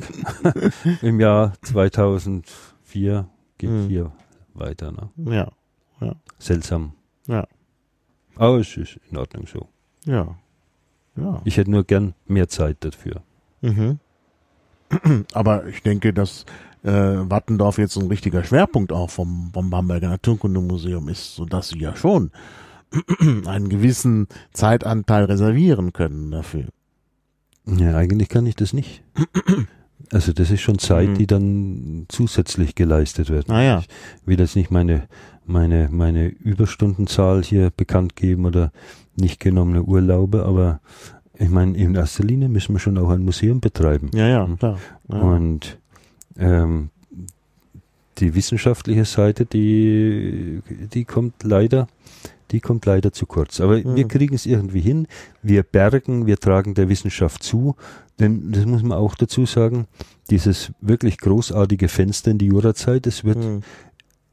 im 1.01 1.19
Jahr 1.21 1.53
2004 1.63 3.25
geht 3.57 3.69
Hm. 3.69 3.87
hier 3.87 4.11
weiter. 4.53 4.91
Ne? 4.91 5.09
Ja, 5.33 5.51
Seltsam. 6.39 6.91
Ja. 7.27 7.47
Aber 8.35 8.57
es 8.59 8.75
ist 8.77 8.99
in 9.11 9.17
Ordnung 9.17 9.47
so. 9.47 9.67
ja, 10.05 10.35
ja. 11.15 11.41
Ich 11.45 11.57
hätte 11.57 11.71
nur 11.71 11.83
gern 11.83 12.13
mehr 12.27 12.47
Zeit 12.47 12.77
dafür. 12.81 13.21
Mhm. 13.61 13.97
Aber 15.33 15.65
ich 15.67 15.81
denke, 15.81 16.13
dass 16.13 16.45
äh, 16.83 16.91
Wattendorf 16.91 17.79
jetzt 17.79 17.97
ein 17.97 18.07
richtiger 18.07 18.43
Schwerpunkt 18.43 18.91
auch 18.91 19.09
vom, 19.09 19.49
vom 19.53 19.69
Bamberger 19.71 20.09
Naturkundemuseum 20.09 21.09
ist, 21.09 21.35
sodass 21.35 21.69
sie 21.69 21.79
ja 21.79 21.95
schon 21.95 22.31
einen 23.47 23.67
gewissen 23.69 24.27
Zeitanteil 24.53 25.25
reservieren 25.25 25.91
können 25.91 26.29
dafür. 26.31 26.65
Ja, 27.65 27.97
eigentlich 27.97 28.29
kann 28.29 28.45
ich 28.45 28.55
das 28.55 28.73
nicht. 28.73 29.03
Also 30.11 30.31
das 30.31 30.51
ist 30.51 30.61
schon 30.61 30.79
Zeit, 30.79 31.09
Mhm. 31.09 31.15
die 31.15 31.27
dann 31.27 32.05
zusätzlich 32.07 32.75
geleistet 32.75 33.29
wird. 33.29 33.49
Naja. 33.49 33.81
Ich 34.21 34.27
will 34.27 34.39
jetzt 34.39 34.55
nicht 34.55 34.71
meine, 34.71 35.07
meine, 35.47 35.89
meine 35.91 36.27
Überstundenzahl 36.27 37.43
hier 37.43 37.71
bekannt 37.75 38.15
geben 38.15 38.45
oder 38.45 38.71
nicht 39.15 39.39
genommene 39.39 39.83
Urlaube, 39.83 40.43
aber 40.45 40.79
ich 41.39 41.49
meine, 41.49 41.77
in 41.77 41.95
erster 41.95 42.23
Linie 42.23 42.49
müssen 42.49 42.73
wir 42.73 42.79
schon 42.79 42.97
auch 42.97 43.09
ein 43.09 43.23
Museum 43.23 43.59
betreiben. 43.59 44.09
Ja, 44.13 44.27
ja, 44.27 44.47
Mhm. 44.47 44.57
klar. 44.57 44.79
Ja. 45.09 45.19
Und 45.21 45.77
ähm, 46.37 46.89
die 48.17 48.33
wissenschaftliche 48.33 49.05
Seite, 49.05 49.45
die, 49.45 50.61
die 50.93 51.05
kommt 51.05 51.43
leider, 51.43 51.87
die 52.51 52.59
kommt 52.59 52.85
leider 52.85 53.11
zu 53.11 53.25
kurz. 53.25 53.59
Aber 53.61 53.77
Mhm. 53.77 53.95
wir 53.95 54.07
kriegen 54.07 54.33
es 54.33 54.45
irgendwie 54.45 54.79
hin. 54.81 55.07
Wir 55.43 55.63
bergen, 55.63 56.25
wir 56.25 56.37
tragen 56.37 56.73
der 56.73 56.89
Wissenschaft 56.89 57.43
zu. 57.43 57.75
Denn 58.19 58.51
das 58.51 58.65
muss 58.65 58.81
man 58.81 58.97
auch 58.97 59.13
dazu 59.13 59.45
sagen, 59.45 59.85
dieses 60.31 60.71
wirklich 60.81 61.19
großartige 61.19 61.87
Fenster 61.87 62.31
in 62.31 62.39
die 62.39 62.47
Jurazeit, 62.47 63.05
das 63.05 63.23
wird, 63.23 63.37
Mhm. 63.37 63.61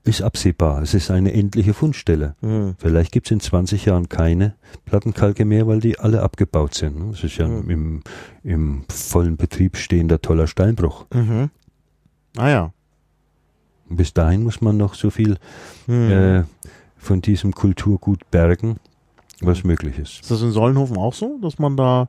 Ist 0.05 0.21
absehbar. 0.23 0.83
Es 0.83 0.93
ist 0.95 1.11
eine 1.11 1.33
endliche 1.33 1.73
Fundstelle. 1.75 2.37
Mhm. 2.43 2.75
Vielleicht 2.79 3.11
gibt 3.11 3.27
es 3.27 3.31
in 3.31 3.41
20 3.41 3.87
Jahren 3.87 4.09
keine 4.09 4.55
Plattenkalke 4.85 5.45
mehr, 5.47 5.67
weil 5.67 5.81
die 5.81 5.99
alle 5.99 6.23
abgebaut 6.23 6.75
sind. 6.75 6.99
ne? 6.99 7.07
Das 7.13 7.25
ist 7.25 7.37
ja 7.39 7.49
Mhm. 7.49 7.71
im, 7.71 8.03
im 8.43 8.85
vollen 8.89 9.37
Betrieb 9.39 9.77
stehender 9.79 10.21
toller 10.21 10.47
Steinbruch. 10.47 11.07
Mhm. 11.13 11.51
Ah 12.37 12.49
ja. 12.51 12.73
Bis 13.89 14.13
dahin 14.13 14.43
muss 14.43 14.61
man 14.61 14.77
noch 14.77 14.95
so 14.95 15.11
viel 15.11 15.39
Mhm. 15.87 16.11
äh, 16.11 16.45
von 16.97 17.21
diesem 17.23 17.53
Kulturgut 17.55 18.31
bergen, 18.31 18.77
was 19.41 19.65
möglich 19.65 19.99
ist. 19.99 20.21
Ist 20.23 20.31
das 20.31 20.43
in 20.43 20.53
Sollenhofen 20.53 20.97
auch 20.97 21.15
so, 21.15 21.39
dass 21.41 21.59
man 21.59 21.77
da 21.77 22.09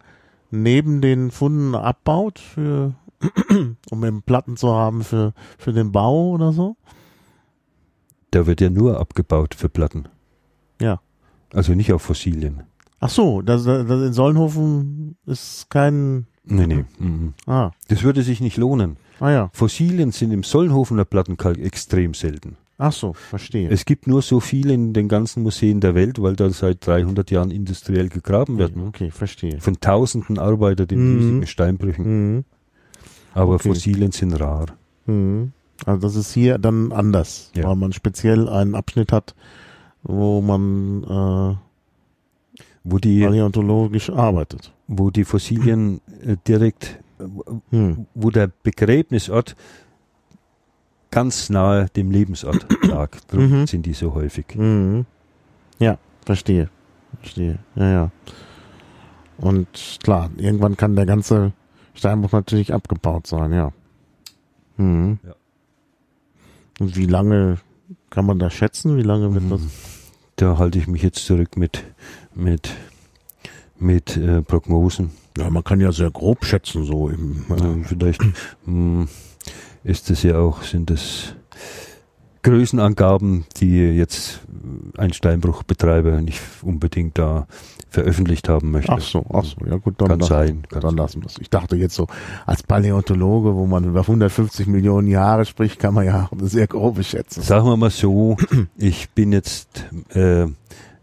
neben 0.52 1.02
den 1.02 1.32
Funden 1.32 1.76
abbaut 1.76 2.40
für 2.40 2.94
um 3.90 4.04
eben 4.06 4.22
Platten 4.22 4.58
zu 4.58 4.74
haben 4.74 5.04
für 5.04 5.34
für 5.58 5.72
den 5.74 5.92
Bau 5.94 6.30
oder 6.32 6.52
so? 6.52 6.76
Da 8.36 8.46
wird 8.46 8.60
ja 8.60 8.70
nur 8.70 9.00
abgebaut 9.00 9.56
für 9.56 9.70
Platten. 9.70 10.10
Ja. 10.82 11.00
Also 11.54 11.74
nicht 11.74 11.94
auf 11.94 12.02
Fossilien. 12.02 12.64
Ach 13.00 13.10
so, 13.10 13.42
das, 13.42 13.64
das 13.64 13.90
in 14.08 14.12
Sollenhofen 14.12 15.16
ist 15.26 15.70
kein 15.70 16.28
Nee, 16.44 16.68
nee. 16.68 16.84
mhm. 17.00 17.34
Ah, 17.46 17.72
Das 17.88 18.04
würde 18.04 18.24
sich 18.24 18.42
nicht 18.42 18.58
lohnen. 18.58 18.98
ah 19.22 19.32
ja. 19.32 19.50
Fossilien 19.54 20.12
sind 20.12 20.32
im 20.32 20.44
Sollenhofener 20.44 21.06
Plattenkalk 21.06 21.58
extrem 21.60 22.14
selten. 22.14 22.58
Ach 22.78 22.92
so, 22.92 23.14
verstehe. 23.14 23.70
Es 23.70 23.86
gibt 23.86 24.06
nur 24.06 24.22
so 24.22 24.42
viele 24.42 24.74
in 24.74 24.92
den 24.92 25.08
ganzen 25.08 25.42
Museen 25.44 25.80
der 25.80 25.96
Welt, 25.96 26.22
weil 26.22 26.36
da 26.36 26.50
seit 26.50 26.86
300 26.86 27.32
Jahren 27.32 27.52
industriell 27.52 28.10
gegraben 28.10 28.58
wird. 28.58 28.76
Ne? 28.76 28.84
okay, 28.88 29.12
verstehe. 29.12 29.62
Von 29.62 29.80
tausenden 29.80 30.38
Arbeitern 30.40 30.88
in 30.90 31.00
Mhm. 31.14 31.18
riesigen 31.20 31.48
Steinbrüchen. 31.48 32.06
Mhm. 32.36 32.44
Aber 33.34 33.56
Okay. 33.56 33.70
Fossilien 33.70 34.12
sind 34.12 34.34
rar. 34.34 34.66
Mhm. 35.06 35.54
Also 35.86 36.00
das 36.08 36.16
ist 36.16 36.34
hier 36.34 36.58
dann 36.58 36.92
anders, 36.92 37.52
Ja. 37.56 37.66
weil 37.68 37.76
man 37.76 37.92
speziell 37.94 38.48
einen 38.48 38.76
Abschnitt 38.76 39.12
hat, 39.12 39.36
wo 40.04 40.42
man 40.42 41.58
wo 42.84 42.98
die, 43.00 43.24
paläontologisch 43.24 44.10
arbeitet. 44.12 44.72
wo 44.88 45.10
die 45.10 45.26
Fossilien 45.26 46.02
äh, 46.24 46.38
direkt, 46.48 47.00
äh, 47.20 47.24
Hm. 47.72 48.06
wo 48.14 48.30
der 48.30 48.52
Begräbnisort 48.62 49.56
ganz 51.12 51.50
nahe 51.50 51.88
dem 51.96 52.12
Lebensort 52.12 52.66
lag. 52.84 53.10
Darum 53.28 53.62
Mhm. 53.62 53.68
sind 53.68 53.86
die 53.88 53.94
so 53.94 54.14
häufig. 54.14 54.46
Mhm. 54.56 55.06
Ja, 55.80 55.98
verstehe. 56.26 56.70
Verstehe. 57.22 57.58
Ja, 57.76 57.90
ja. 57.92 58.12
Und 59.38 59.68
klar, 60.04 60.30
irgendwann 60.38 60.78
kann 60.78 60.96
der 60.96 61.06
ganze 61.06 61.54
Steinbruch 61.96 62.32
natürlich 62.34 62.74
abgebaut 62.74 63.26
sein, 63.28 63.52
ja. 63.52 63.72
Mhm. 64.78 65.20
Ja. 65.26 65.34
Und 66.80 66.96
wie 66.96 67.06
lange 67.06 67.58
kann 68.10 68.26
man 68.26 68.40
das 68.40 68.54
schätzen? 68.54 68.98
Wie 68.98 69.04
lange 69.04 69.34
wird 69.34 69.52
das? 69.52 69.62
Da 70.36 70.58
halte 70.58 70.80
ich 70.80 70.88
mich 70.88 71.02
jetzt 71.02 71.26
zurück 71.26 71.56
mit, 71.56 71.84
mit, 72.34 72.70
mit 73.80 74.18
äh, 74.18 74.42
Prognosen. 74.42 75.12
Ja, 75.38 75.50
man 75.50 75.64
kann 75.64 75.80
ja 75.80 75.92
sehr 75.92 76.12
grob 76.12 76.46
schätzen, 76.46 76.86
so 76.86 77.10
im. 77.10 77.46
Äh, 77.50 77.84
vielleicht 77.86 78.22
mh, 78.66 79.08
ist 79.84 80.10
es 80.10 80.24
ja 80.24 80.38
auch, 80.40 80.64
sind 80.64 80.92
es 80.92 81.36
Größenangaben, 82.44 83.46
die 83.58 83.78
jetzt 83.78 84.42
ein 84.98 85.14
Steinbruchbetreiber 85.14 86.22
nicht 86.22 86.42
unbedingt 86.62 87.18
da 87.18 87.48
veröffentlicht 87.96 88.48
haben 88.48 88.72
möchte. 88.72 88.92
Ach 88.92 89.02
so, 89.02 89.26
ach 89.34 89.44
so, 89.44 89.66
ja 89.66 89.78
gut, 89.78 89.96
dann, 90.00 90.10
Kann 90.10 90.20
lassen- 90.20 90.30
sein, 90.30 90.64
kann 90.70 90.82
dann 90.82 90.92
sein. 90.92 90.98
lassen 90.98 91.22
wir 91.24 91.28
es. 91.28 91.38
Ich 91.40 91.50
dachte 91.50 91.76
jetzt 91.76 91.96
so, 91.96 92.08
als 92.46 92.62
Paläontologe, 92.64 93.56
wo 93.56 93.66
man 93.66 93.84
über 93.86 94.02
150 94.02 94.68
Millionen 94.68 95.08
Jahre 95.08 95.46
spricht, 95.46 95.80
kann 95.80 95.94
man 95.96 96.06
ja 96.06 96.30
sehr 96.42 96.68
grobe 96.68 97.04
schätzen. 97.04 97.42
Sagen 97.42 97.66
wir 97.68 97.78
mal 97.78 97.90
so, 97.90 98.38
ich 98.78 99.10
bin 99.12 99.32
jetzt, 99.32 99.86
äh, 100.14 100.46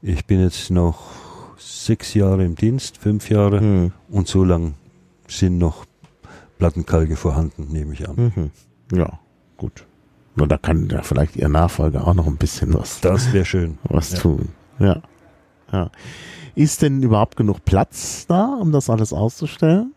ich 0.03 0.25
bin 0.27 0.41
jetzt 0.41 0.71
noch 0.71 1.01
sechs 1.59 2.15
Jahre 2.15 2.45
im 2.45 2.55
Dienst, 2.55 2.99
fünf 2.99 3.29
Jahre 3.31 3.61
Hm. 3.61 3.93
und 4.11 4.29
so 4.29 4.45
lang 4.45 4.75
sind 5.29 5.59
noch 5.59 5.85
Plattenkalke 6.59 7.17
vorhanden, 7.17 7.69
nehme 7.73 7.93
ich 7.95 8.09
an. 8.09 8.33
Mhm. 8.37 8.51
Ja, 8.97 9.19
gut. 9.57 9.85
Nur 10.37 10.47
da 10.47 10.57
kann 10.57 10.89
ja 10.91 11.03
vielleicht 11.03 11.37
Ihr 11.37 11.49
Nachfolger 11.49 12.07
auch 12.07 12.15
noch 12.15 12.27
ein 12.27 12.37
bisschen 12.37 12.73
was, 12.75 13.01
Das 13.01 13.33
wäre 13.33 13.45
schön. 13.45 13.79
was 13.85 14.13
ja. 14.13 14.19
tun. 14.19 14.49
Ja. 14.79 15.03
ja. 15.73 15.91
Ist 16.55 16.83
denn 16.83 17.03
überhaupt 17.03 17.37
genug 17.37 17.65
Platz 17.65 18.27
da, 18.27 18.45
um 18.61 18.73
das 18.73 18.91
alles 18.91 19.13
auszustellen? 19.13 19.93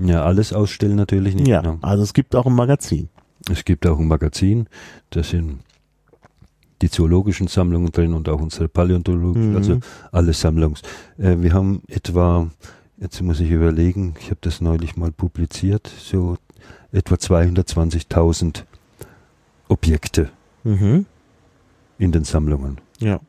Ja, 0.00 0.24
alles 0.24 0.52
ausstellen 0.52 0.96
natürlich 0.96 1.34
nicht. 1.34 1.48
Ja, 1.48 1.62
ne? 1.62 1.78
also 1.82 2.02
es 2.02 2.12
gibt 2.12 2.34
auch 2.36 2.46
ein 2.46 2.54
Magazin. 2.54 3.08
Es 3.50 3.64
gibt 3.64 3.86
auch 3.86 3.98
ein 3.98 4.06
Magazin, 4.08 4.66
da 5.10 5.22
sind 5.22 5.60
die 6.82 6.90
zoologischen 6.90 7.48
Sammlungen 7.48 7.90
drin 7.90 8.12
und 8.12 8.28
auch 8.28 8.40
unsere 8.40 8.68
paläontologischen, 8.68 9.50
Mhm. 9.50 9.56
also 9.56 9.80
alle 10.12 10.32
Sammlungs. 10.32 10.82
Äh, 11.16 11.36
wir 11.40 11.52
haben 11.52 11.82
etwa, 11.88 12.50
jetzt 12.98 13.20
muss 13.22 13.40
ich 13.40 13.50
überlegen, 13.50 14.14
ich 14.20 14.26
habe 14.26 14.38
das 14.42 14.60
neulich 14.60 14.96
mal 14.96 15.10
publiziert, 15.10 15.90
so 15.98 16.36
etwa 16.92 17.14
220.000 17.16 18.64
Objekte 19.68 20.30
Mhm. 20.64 21.06
in 21.98 22.12
den 22.12 22.24
Sammlungen. 22.24 22.78
Ja. 23.00 23.20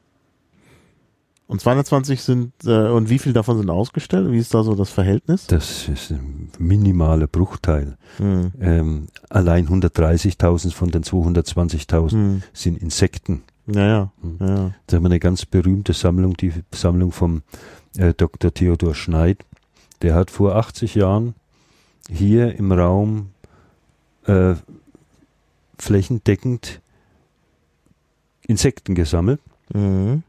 Und 1.50 1.60
220 1.62 2.22
sind, 2.22 2.54
äh, 2.66 2.90
und 2.90 3.10
wie 3.10 3.18
viel 3.18 3.34
davon 3.34 3.58
sind 3.58 3.72
ausgestellt? 3.72 4.32
Wie 4.32 4.38
ist 4.38 4.54
da 4.54 4.62
so 4.62 4.76
das 4.76 4.92
Verhältnis? 4.92 5.48
Das 5.48 5.88
ist 5.90 6.12
ein 6.12 6.52
minimaler 6.60 7.26
Bruchteil. 7.26 7.98
Mhm. 8.20 8.52
Ähm, 8.62 9.08
allein 9.32 9.68
130.000 9.68 10.72
von 10.72 10.92
den 10.92 11.02
220.000 11.04 12.16
Mhm. 12.16 12.44
sind 12.54 12.78
Insekten. 12.80 13.42
Ja, 13.66 13.88
ja. 13.88 14.12
Mhm. 14.22 14.38
ja, 14.40 14.48
ja. 14.48 14.74
Da 14.86 14.96
haben 14.98 15.04
wir 15.04 15.08
eine 15.10 15.20
ganz 15.20 15.48
berühmte 15.48 15.94
Sammlung, 15.94 16.38
die 16.38 16.54
Sammlung 16.72 17.12
vom 17.12 17.42
äh, 17.98 18.14
Dr. 18.14 18.54
Theodor 18.54 18.94
Schneid. 18.94 19.44
Der 20.04 20.14
hat 20.14 20.30
vor 20.30 20.56
80 20.56 20.94
Jahren 20.94 21.34
hier 22.12 22.54
im 22.60 22.72
Raum 22.72 23.32
äh, 24.28 24.54
flächendeckend 25.80 26.80
Insekten 28.46 28.94
gesammelt. 28.94 29.42
Mhm. 29.74 30.22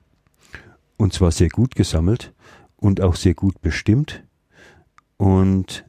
Und 1.00 1.12
zwar 1.12 1.30
sehr 1.32 1.48
gut 1.48 1.74
gesammelt 1.74 2.32
und 2.76 3.00
auch 3.00 3.16
sehr 3.16 3.34
gut 3.34 3.60
bestimmt. 3.62 4.22
Und 5.16 5.84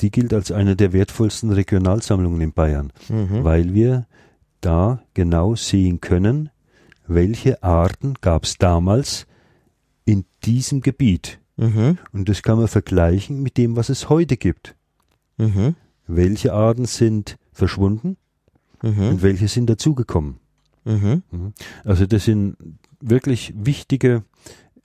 die 0.00 0.10
gilt 0.10 0.32
als 0.34 0.52
eine 0.52 0.76
der 0.76 0.92
wertvollsten 0.92 1.50
Regionalsammlungen 1.52 2.40
in 2.40 2.52
Bayern, 2.52 2.92
Mhm. 3.08 3.44
weil 3.44 3.74
wir 3.74 4.06
da 4.60 5.02
genau 5.14 5.54
sehen 5.54 6.00
können, 6.00 6.50
welche 7.06 7.62
Arten 7.62 8.14
gab 8.20 8.44
es 8.44 8.58
damals 8.58 9.26
in 10.04 10.24
diesem 10.44 10.80
Gebiet. 10.80 11.38
Mhm. 11.56 11.98
Und 12.12 12.28
das 12.28 12.42
kann 12.42 12.58
man 12.58 12.68
vergleichen 12.68 13.42
mit 13.42 13.56
dem, 13.56 13.76
was 13.76 13.88
es 13.88 14.08
heute 14.08 14.36
gibt. 14.36 14.74
Mhm. 15.38 15.74
Welche 16.06 16.52
Arten 16.52 16.84
sind 16.84 17.36
verschwunden 17.52 18.16
Mhm. 18.82 19.08
und 19.08 19.22
welche 19.22 19.48
sind 19.48 19.68
dazugekommen. 19.70 20.36
Mhm. 20.84 21.22
Also 21.84 22.06
das 22.06 22.24
sind 22.26 22.56
wirklich 23.00 23.52
wichtige, 23.56 24.22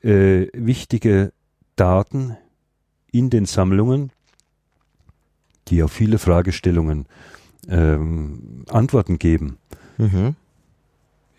äh, 0.04 0.48
wichtige 0.54 1.32
Daten 1.76 2.38
in 3.12 3.30
den 3.30 3.46
Sammlungen, 3.46 4.12
die 5.68 5.84
auf 5.84 5.92
viele 5.92 6.18
Fragestellungen 6.18 7.06
ähm, 7.70 8.66
Antworten 8.70 9.20
geben. 9.20 9.58
Mhm. 9.98 10.36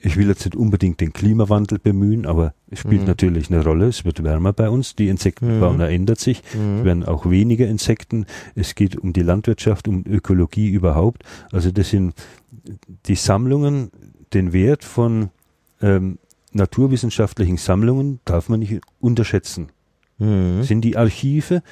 Ich 0.04 0.16
will 0.16 0.26
jetzt 0.26 0.44
nicht 0.44 0.56
unbedingt 0.56 1.00
den 1.00 1.12
Klimawandel 1.12 1.78
bemühen, 1.78 2.26
aber 2.26 2.54
es 2.68 2.80
spielt 2.80 3.02
Mhm. 3.02 3.06
natürlich 3.06 3.50
eine 3.50 3.62
Rolle. 3.62 3.86
Es 3.86 4.04
wird 4.04 4.24
wärmer 4.24 4.52
bei 4.52 4.68
uns, 4.68 4.96
die 4.96 5.08
Insektenfauna 5.08 5.88
ändert 5.88 6.18
sich, 6.18 6.42
es 6.48 6.54
Mhm. 6.56 6.84
werden 6.84 7.04
auch 7.04 7.30
weniger 7.30 7.68
Insekten. 7.68 8.26
Es 8.56 8.74
geht 8.74 8.96
um 8.96 9.12
die 9.12 9.22
Landwirtschaft, 9.22 9.86
um 9.86 10.04
Ökologie 10.06 10.70
überhaupt. 10.70 11.22
Also 11.52 11.70
das 11.70 11.90
sind 11.90 12.14
die 13.06 13.14
Sammlungen, 13.14 13.90
den 14.34 14.52
Wert 14.52 14.82
von 14.82 15.30
ähm, 15.80 16.18
naturwissenschaftlichen 16.52 17.56
Sammlungen 17.56 18.20
darf 18.24 18.48
man 18.48 18.60
nicht 18.60 18.80
unterschätzen. 19.00 19.68
Mhm. 20.18 20.62
sind 20.62 20.82
die 20.82 20.96
Archive, 20.96 21.62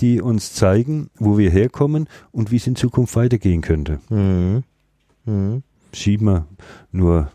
die 0.00 0.20
uns 0.20 0.54
zeigen, 0.54 1.10
wo 1.18 1.36
wir 1.36 1.50
herkommen 1.50 2.08
und 2.32 2.50
wie 2.50 2.56
es 2.56 2.66
in 2.66 2.76
Zukunft 2.76 3.16
weitergehen 3.16 3.60
könnte. 3.60 4.00
Mhm. 4.08 4.62
Mhm. 5.26 5.62
Sieht 5.92 6.22
man 6.22 6.44
nur 6.92 7.30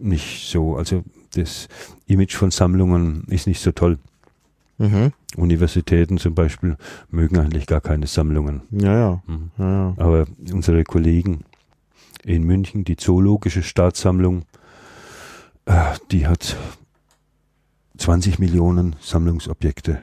nicht 0.00 0.48
so. 0.48 0.76
Also 0.76 1.04
das 1.34 1.68
Image 2.06 2.34
von 2.34 2.50
Sammlungen 2.50 3.24
ist 3.28 3.46
nicht 3.46 3.60
so 3.60 3.72
toll. 3.72 3.98
Mhm. 4.78 5.12
Universitäten 5.36 6.18
zum 6.18 6.34
Beispiel 6.34 6.76
mögen 7.10 7.38
eigentlich 7.38 7.66
gar 7.66 7.80
keine 7.80 8.06
Sammlungen. 8.06 8.62
Ja, 8.70 8.98
ja. 8.98 9.22
Mhm. 9.26 9.50
ja, 9.58 9.70
ja. 9.70 9.94
Aber 9.98 10.26
unsere 10.52 10.82
Kollegen 10.84 11.44
in 12.24 12.42
München, 12.42 12.84
die 12.84 12.96
Zoologische 12.96 13.62
Staatssammlung, 13.62 14.42
die 16.10 16.26
hat 16.26 16.56
20 17.98 18.38
Millionen 18.38 18.96
Sammlungsobjekte. 19.00 20.02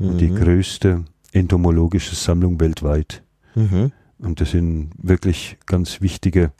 Und 0.00 0.18
die 0.18 0.28
Mhm. 0.28 0.36
größte 0.36 1.04
entomologische 1.32 2.14
Sammlung 2.14 2.60
weltweit. 2.60 3.22
Mhm. 3.54 3.92
Und 4.18 4.40
das 4.40 4.50
sind 4.52 4.90
wirklich 4.96 5.56
ganz 5.66 6.00
wichtige, 6.00 6.52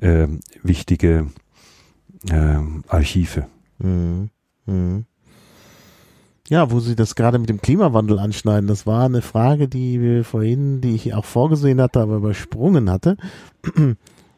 ähm, 0.00 0.40
wichtige 0.62 1.26
ähm, 2.30 2.84
Archive. 2.88 3.46
Mhm. 3.78 4.30
Mhm. 4.66 5.04
Ja, 6.48 6.70
wo 6.70 6.78
Sie 6.78 6.94
das 6.94 7.16
gerade 7.16 7.38
mit 7.40 7.48
dem 7.48 7.60
Klimawandel 7.60 8.20
anschneiden, 8.20 8.68
das 8.68 8.86
war 8.86 9.04
eine 9.04 9.22
Frage, 9.22 9.66
die 9.68 10.00
wir 10.00 10.22
vorhin, 10.24 10.80
die 10.80 10.94
ich 10.94 11.12
auch 11.12 11.24
vorgesehen 11.24 11.80
hatte, 11.80 12.00
aber 12.00 12.16
übersprungen 12.16 12.88
hatte. 12.88 13.16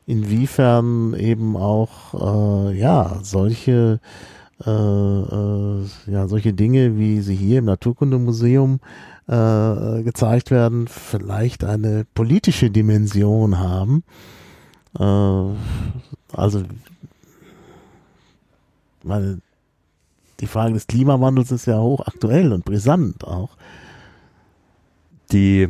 Inwiefern 0.09 1.13
eben 1.13 1.55
auch 1.55 2.71
äh, 2.71 2.79
ja 2.79 3.19
solche 3.23 4.01
äh, 4.65 4.71
äh, 4.71 5.85
ja 6.07 6.27
solche 6.29 6.55
Dinge, 6.55 6.97
wie 6.97 7.21
sie 7.21 7.35
hier 7.35 7.59
im 7.59 7.67
Naturkundemuseum 7.67 8.81
äh, 9.27 10.03
gezeigt 10.03 10.51
werden, 10.51 10.89
vielleicht 10.89 11.63
eine 11.63 12.07
politische 12.15 12.71
Dimension 12.71 13.59
haben. 13.59 14.03
Äh, 14.99 15.05
also 16.33 16.63
weil 19.03 19.43
die 20.41 20.47
Frage 20.47 20.73
des 20.73 20.87
Klimawandels 20.87 21.53
ist 21.53 21.67
ja 21.67 21.79
hochaktuell 21.79 22.55
und 22.55 22.65
brisant 22.65 23.25
auch. 23.25 23.51
Die, 25.33 25.69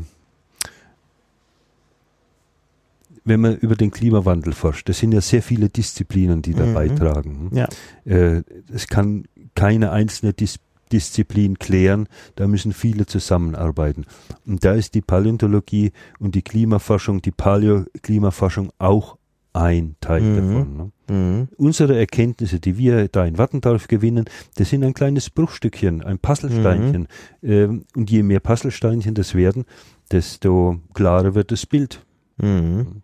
wenn 3.28 3.40
man 3.40 3.56
über 3.56 3.76
den 3.76 3.90
Klimawandel 3.90 4.52
forscht, 4.52 4.88
das 4.88 4.98
sind 4.98 5.12
ja 5.12 5.20
sehr 5.20 5.42
viele 5.42 5.68
Disziplinen, 5.68 6.42
die 6.42 6.55
da 6.55 6.66
Mhm. 6.66 6.74
beitragen. 6.74 7.50
Ja. 7.52 7.68
Äh, 8.05 8.42
es 8.72 8.86
kann 8.88 9.24
keine 9.55 9.90
einzelne 9.92 10.32
Dis 10.32 10.59
Disziplin 10.90 11.59
klären, 11.59 12.09
da 12.36 12.46
müssen 12.46 12.72
viele 12.72 13.05
zusammenarbeiten. 13.05 14.06
Und 14.46 14.64
da 14.64 14.72
ist 14.72 14.94
die 14.94 15.02
Paläontologie 15.02 15.92
und 16.18 16.34
die 16.34 16.40
Klimaforschung, 16.40 17.20
die 17.20 17.30
Paläoklimaforschung 17.30 18.70
auch 18.78 19.18
ein 19.52 19.96
Teil 20.00 20.22
Mhm. 20.22 20.36
davon. 20.36 20.76
Ne? 20.76 21.14
Mhm. 21.14 21.48
Unsere 21.59 21.98
Erkenntnisse, 21.98 22.59
die 22.60 22.78
wir 22.78 23.09
da 23.09 23.26
in 23.26 23.36
Wattendorf 23.38 23.88
gewinnen, 23.88 24.26
das 24.56 24.70
sind 24.70 24.82
ein 24.84 24.94
kleines 24.94 25.28
Bruchstückchen, 25.28 26.02
ein 26.02 26.18
Puzzlesteinchen. 26.18 27.09
Mhm. 27.42 27.50
Ähm, 27.52 27.84
und 27.94 28.10
je 28.10 28.22
mehr 28.22 28.40
Puzzlesteinchen 28.40 29.14
das 29.14 29.34
werden, 29.34 29.64
desto 30.10 30.80
klarer 30.94 31.34
wird 31.34 31.50
das 31.52 31.66
Bild. 31.66 32.05
Mhm. 32.40 33.02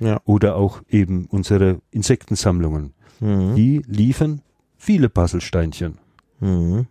Ja. 0.00 0.20
Oder 0.24 0.56
auch 0.56 0.82
eben 0.88 1.26
unsere 1.26 1.80
Insektensammlungen. 1.90 2.92
Mhm. 3.20 3.54
Die 3.54 3.82
liefern 3.86 4.42
viele 4.76 5.08
Puzzlesteinchen. 5.08 5.98
Mhm. 6.40 6.86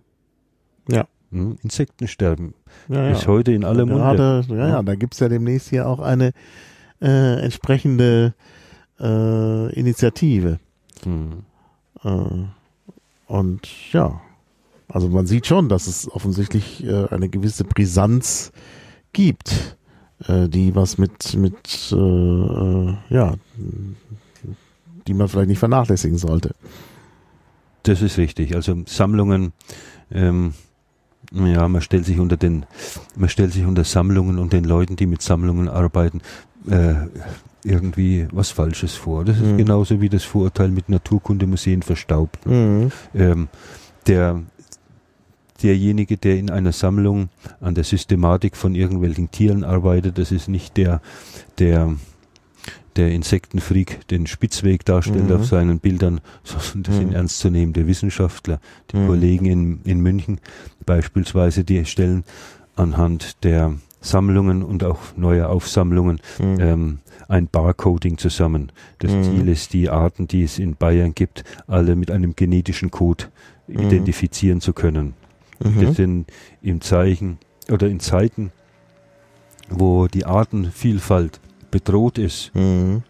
Hm? 1.36 1.58
Insektensterben 1.64 2.54
Ja, 2.88 3.10
ist 3.10 3.24
ja. 3.24 3.28
heute 3.28 3.52
in 3.52 3.66
aller 3.66 3.86
Munde. 3.86 4.02
Gerade, 4.02 4.46
ja, 4.50 4.68
ja, 4.70 4.84
da 4.84 4.96
gibt's 4.96 5.20
ja 5.20 5.28
demnächst 5.28 5.70
hier 5.70 5.88
auch 5.88 6.00
eine 6.00 6.32
äh, 7.02 7.42
entsprechende 7.42 8.34
äh, 9.00 9.74
Initiative. 9.74 10.60
Hm. 11.04 11.44
Äh, 12.04 12.46
und 13.28 13.92
ja, 13.92 14.22
also 14.88 15.10
man 15.10 15.28
sieht 15.28 15.46
schon, 15.46 15.68
dass 15.68 15.88
es 15.88 16.10
offensichtlich 16.10 16.86
äh, 16.86 17.08
eine 17.10 17.28
gewisse 17.28 17.66
Brisanz 17.66 18.54
gibt, 19.12 19.78
äh, 20.28 20.48
die 20.48 20.76
was 20.76 20.98
mit, 20.98 21.36
mit 21.36 21.92
äh, 21.92 21.96
äh, 21.96 22.94
ja, 23.10 23.34
die 25.08 25.14
man 25.14 25.28
vielleicht 25.28 25.50
nicht 25.50 25.60
vernachlässigen 25.60 26.18
sollte. 26.18 26.56
Das 27.84 28.02
ist 28.02 28.18
richtig. 28.18 28.56
Also 28.56 28.76
Sammlungen, 28.88 29.54
ähm, 30.12 30.54
ja, 31.32 31.68
man 31.68 31.82
stellt 31.82 32.06
sich 32.06 32.20
unter 32.20 32.38
den, 32.38 32.66
man 33.16 33.30
stellt 33.30 33.52
sich 33.54 33.66
unter 33.66 33.84
Sammlungen 33.84 34.40
und 34.40 34.54
den 34.54 34.64
Leuten, 34.64 34.96
die 34.96 35.06
mit 35.06 35.22
Sammlungen 35.22 35.70
arbeiten, 35.70 36.22
äh, 36.68 36.96
irgendwie 37.64 38.28
was 38.32 38.50
Falsches 38.52 38.94
vor. 38.96 39.26
Das 39.26 39.38
ist 39.38 39.46
Mhm. 39.46 39.58
genauso 39.58 40.02
wie 40.02 40.10
das 40.10 40.24
Vorurteil 40.24 40.70
mit 40.70 40.90
Naturkundemuseen 40.90 41.82
verstaubt. 41.84 42.46
Mhm. 42.46 42.92
Ähm, 43.14 43.48
der, 44.08 44.42
derjenige, 45.64 46.18
der 46.18 46.38
in 46.38 46.50
einer 46.50 46.72
Sammlung 46.72 47.30
an 47.62 47.76
der 47.76 47.84
Systematik 47.84 48.56
von 48.58 48.76
irgendwelchen 48.76 49.32
Tieren 49.32 49.64
arbeitet, 49.64 50.18
das 50.18 50.32
ist 50.32 50.48
nicht 50.50 50.78
der, 50.78 51.02
der, 51.60 51.96
der 52.96 53.12
Insektenfreak 53.12 54.08
den 54.08 54.28
Spitzweg 54.28 54.86
darstellt 54.86 55.30
Mhm. 55.30 55.36
auf 55.36 55.46
seinen 55.46 55.80
Bildern, 55.80 56.22
sondern 56.44 56.84
das 56.84 56.98
sind 56.98 57.10
Mhm. 57.10 57.16
ernstzunehmende 57.16 57.88
Wissenschaftler. 57.88 58.60
Die 58.92 58.98
Mhm. 58.98 59.08
Kollegen 59.08 59.46
in, 59.46 59.80
in 59.86 60.00
München 60.02 60.40
beispielsweise, 60.86 61.64
die 61.64 61.84
stellen 61.86 62.24
anhand 62.76 63.44
der 63.44 63.74
Sammlungen 64.02 64.62
und 64.62 64.84
auch 64.84 65.00
neuer 65.16 65.50
Aufsammlungen 65.50 66.20
Mhm. 66.40 66.58
ähm, 66.60 67.00
ein 67.28 67.48
Barcoding 67.48 68.18
zusammen. 68.20 68.72
Das 69.00 69.12
Mhm. 69.12 69.24
Ziel 69.24 69.48
ist, 69.48 69.74
die 69.74 69.90
Arten, 69.90 70.28
die 70.28 70.44
es 70.44 70.60
in 70.60 70.76
Bayern 70.76 71.16
gibt, 71.16 71.44
alle 71.66 71.96
mit 71.96 72.12
einem 72.12 72.36
genetischen 72.36 72.92
Code 72.92 73.26
Mhm. 73.68 73.80
identifizieren 73.80 74.62
zu 74.62 74.74
können. 74.74 75.14
Mhm. 75.66 75.82
Das 75.82 75.96
sind 75.96 76.26
im 76.62 76.82
Zeichen 76.82 77.38
oder 77.72 77.88
in 77.88 78.00
Zeiten, 78.00 78.52
wo 79.70 80.08
die 80.08 80.26
Artenvielfalt 80.26 81.40
bedroht 81.72 82.18
ist, 82.18 82.52
Mhm. 82.56 83.04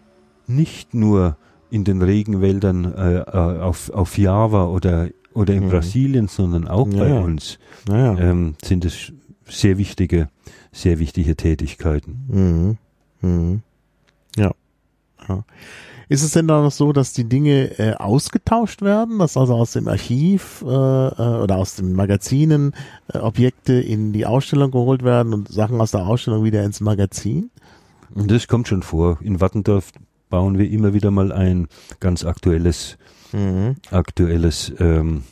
nicht 0.46 0.94
nur 0.94 1.36
in 1.70 1.84
den 1.84 2.00
Regenwäldern 2.02 2.84
äh, 2.94 3.18
äh, 3.18 3.60
auf, 3.60 3.90
auf 3.90 4.16
Java 4.18 4.66
oder, 4.66 5.08
oder 5.34 5.54
in 5.54 5.64
Mhm. 5.64 5.68
Brasilien, 5.70 6.28
sondern 6.28 6.66
auch 6.68 6.88
Ja, 6.88 6.98
bei 6.98 7.08
ja. 7.08 7.20
uns, 7.20 7.58
Naja. 7.88 8.16
ähm, 8.18 8.54
sind 8.64 8.84
es 8.84 9.12
sehr 9.48 9.76
wichtige, 9.78 10.28
sehr 10.72 10.98
wichtige 10.98 11.36
Tätigkeiten. 11.36 12.78
Mhm. 13.22 13.28
Mhm. 13.28 13.62
Ja. 14.36 14.52
ja. 15.28 15.44
Ist 16.08 16.22
es 16.22 16.30
denn 16.32 16.46
da 16.46 16.62
noch 16.62 16.70
so, 16.70 16.92
dass 16.92 17.12
die 17.12 17.24
Dinge 17.28 17.78
äh, 17.78 17.94
ausgetauscht 17.94 18.80
werden, 18.82 19.18
dass 19.18 19.36
also 19.36 19.54
aus 19.54 19.72
dem 19.72 19.88
Archiv 19.88 20.62
äh, 20.64 20.66
äh, 20.68 20.70
oder 21.42 21.56
aus 21.56 21.74
den 21.74 21.94
Magazinen 21.94 22.74
äh, 23.12 23.18
Objekte 23.18 23.72
in 23.74 24.12
die 24.12 24.24
Ausstellung 24.24 24.70
geholt 24.70 25.02
werden 25.02 25.34
und 25.34 25.48
Sachen 25.48 25.80
aus 25.80 25.90
der 25.90 26.06
Ausstellung 26.06 26.44
wieder 26.44 26.62
ins 26.62 26.80
Magazin? 26.80 27.50
Das 28.14 28.46
kommt 28.46 28.68
schon 28.68 28.82
vor. 28.82 29.18
In 29.20 29.40
Wattendorf 29.40 29.90
bauen 30.30 30.58
wir 30.58 30.70
immer 30.70 30.94
wieder 30.94 31.10
mal 31.10 31.32
ein 31.32 31.66
ganz 31.98 32.24
aktuelles, 32.24 32.98
Mhm. 33.32 33.74
aktuelles 33.90 34.72
ähm, 34.78 35.24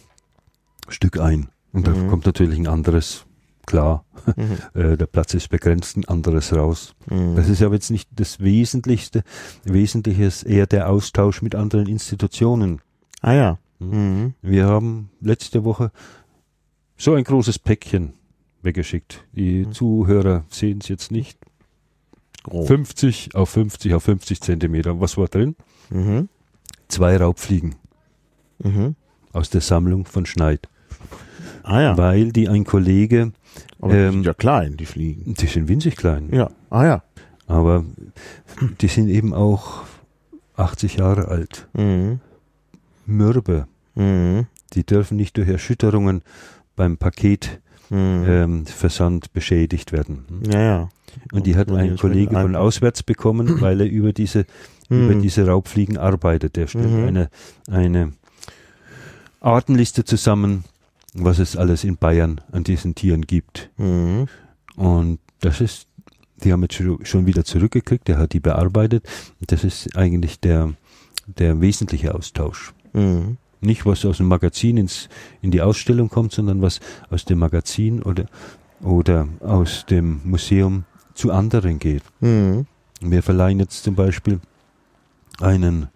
Stück 0.89 1.21
ein. 1.21 1.49
Und 1.73 1.87
da 1.87 1.93
Mhm. 1.93 2.09
kommt 2.09 2.27
natürlich 2.27 2.59
ein 2.59 2.67
anderes, 2.67 3.25
klar, 3.67 4.05
Mhm. 4.37 4.59
äh, 4.81 4.97
der 4.97 5.07
Platz 5.07 5.35
ist 5.35 5.49
begrenzt, 5.49 5.97
ein 5.97 6.05
anderes 6.07 6.55
raus. 6.55 6.95
Mhm. 7.11 7.37
Das 7.37 7.49
ist 7.49 7.63
aber 7.63 7.75
jetzt 7.75 7.91
nicht 7.91 8.09
das 8.17 8.41
Wesentlichste. 8.41 9.23
Wesentliche 9.65 10.25
ist 10.25 10.45
eher 10.45 10.67
der 10.67 10.89
Austausch 10.89 11.43
mit 11.43 11.55
anderen 11.55 11.87
Institutionen. 11.89 12.81
ah 13.21 13.33
ja. 13.35 13.59
Mhm. 13.81 14.35
Wir 14.41 14.67
haben 14.67 15.11
letzte 15.21 15.65
Woche 15.65 15.91
so 16.97 17.15
ein 17.15 17.25
großes 17.25 17.59
Päckchen 17.59 18.15
weggeschickt. 18.63 19.25
Die 19.33 19.67
Mhm. 19.67 19.73
Zuhörer 19.73 20.45
sehen 20.49 20.79
es 20.81 20.89
jetzt 20.89 21.11
nicht. 21.11 21.39
Grob. 22.45 22.67
50 22.67 23.35
auf 23.35 23.51
50 23.51 23.95
auf 23.95 24.05
50 24.05 24.41
Zentimeter. 24.41 25.01
Was 25.01 25.17
war 25.19 25.29
drin? 25.29 25.57
Mhm. 25.91 26.29
Zwei 26.89 27.17
Raubfliegen 27.17 27.75
Mhm. 28.63 28.95
aus 29.33 29.51
der 29.51 29.61
Sammlung 29.61 30.05
von 30.07 30.25
Schneid. 30.25 30.69
Ah 31.63 31.81
ja. 31.81 31.97
Weil 31.99 32.31
die 32.33 32.49
ein 32.49 32.65
Kollege, 32.65 33.33
Aber 33.81 33.93
die 33.93 33.99
ähm, 33.99 34.13
sind 34.13 34.27
ja 34.27 34.35
klein, 34.35 34.77
die 34.77 34.87
Fliegen. 34.87 35.35
die 35.35 35.47
sind 35.47 35.69
winzig 35.69 35.97
klein, 35.97 36.29
Ja. 36.33 36.51
Ah 36.71 36.85
ja. 36.85 37.03
aber 37.47 37.85
die 38.81 38.89
sind 38.89 39.09
eben 39.09 39.35
auch 39.35 39.83
80 40.57 40.97
Jahre 40.97 41.29
alt. 41.29 41.69
Mhm. 41.75 42.21
Mürbe. 43.07 43.67
Mhm. 43.95 44.47
Die 44.73 44.85
dürfen 44.85 45.17
nicht 45.17 45.37
durch 45.37 45.49
Erschütterungen 45.49 46.23
beim 46.77 46.97
Paketversand 46.97 47.61
Mhm. 47.91 48.25
ähm, 48.27 49.21
beschädigt 49.33 49.93
werden. 49.93 50.25
ja, 50.51 50.61
ja. 50.61 50.89
Und 51.33 51.47
die 51.47 51.55
hat 51.55 51.69
die 51.71 51.75
ein 51.75 51.97
Kollege 51.97 52.35
von 52.35 52.57
auswärts 52.57 53.03
bekommen, 53.05 53.47
weil 53.61 53.81
er 53.83 53.87
über 53.89 54.13
diese, 54.13 54.47
über 54.89 55.15
Mhm. 55.15 55.23
diese 55.23 55.47
Raubfliegen 55.47 55.97
arbeitet. 55.99 56.57
Der 56.57 56.67
stellt 56.67 56.91
Mhm. 56.91 57.05
eine, 57.07 57.31
eine 57.71 58.13
Artenliste 59.41 60.05
zusammen, 60.05 60.65
was 61.15 61.39
es 61.39 61.57
alles 61.57 61.85
in 61.85 61.97
Bayern 61.97 62.41
an 62.53 62.65
diesen 62.65 62.95
Tieren 62.95 63.23
gibt. 63.23 63.71
Mhm. 63.79 64.27
Und 64.77 65.19
das 65.41 65.61
ist, 65.61 65.87
die 66.43 66.53
haben 66.53 66.63
jetzt 66.63 66.75
schon- 66.75 67.27
wieder 67.27 67.45
zurückgekriegt, 67.45 68.09
der 68.09 68.19
hat 68.19 68.33
die 68.33 68.41
bearbeitet. 68.41 69.07
Das 69.47 69.65
ist 69.65 69.97
eigentlich 69.97 70.41
der, 70.41 70.75
der 71.27 71.61
wesentliche 71.61 72.15
Austausch. 72.15 72.75
Mhm. 72.93 73.37
Nicht, 73.61 73.87
was 73.87 74.05
aus 74.05 74.19
dem 74.19 74.27
Magazin 74.29 74.77
ins, 74.77 75.09
in 75.41 75.51
die 75.51 75.63
Ausstellung 75.63 76.11
kommt, 76.11 76.33
sondern 76.33 76.61
was 76.61 76.81
aus 77.09 77.25
dem 77.25 77.39
Magazin 77.39 78.03
oder, 78.03 78.27
oder 78.83 79.27
aus 79.41 79.87
dem 79.87 80.21
Museum 80.25 80.85
zu 81.15 81.33
anderen 81.33 81.79
geht. 81.79 82.03
Mhm. 82.21 82.67
Wir 83.01 83.23
verleihen 83.23 83.61
jetzt 83.61 83.85
zum 83.85 83.95
Beispiel 83.95 84.41
einen 85.41 85.89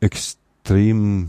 extrem 0.00 0.45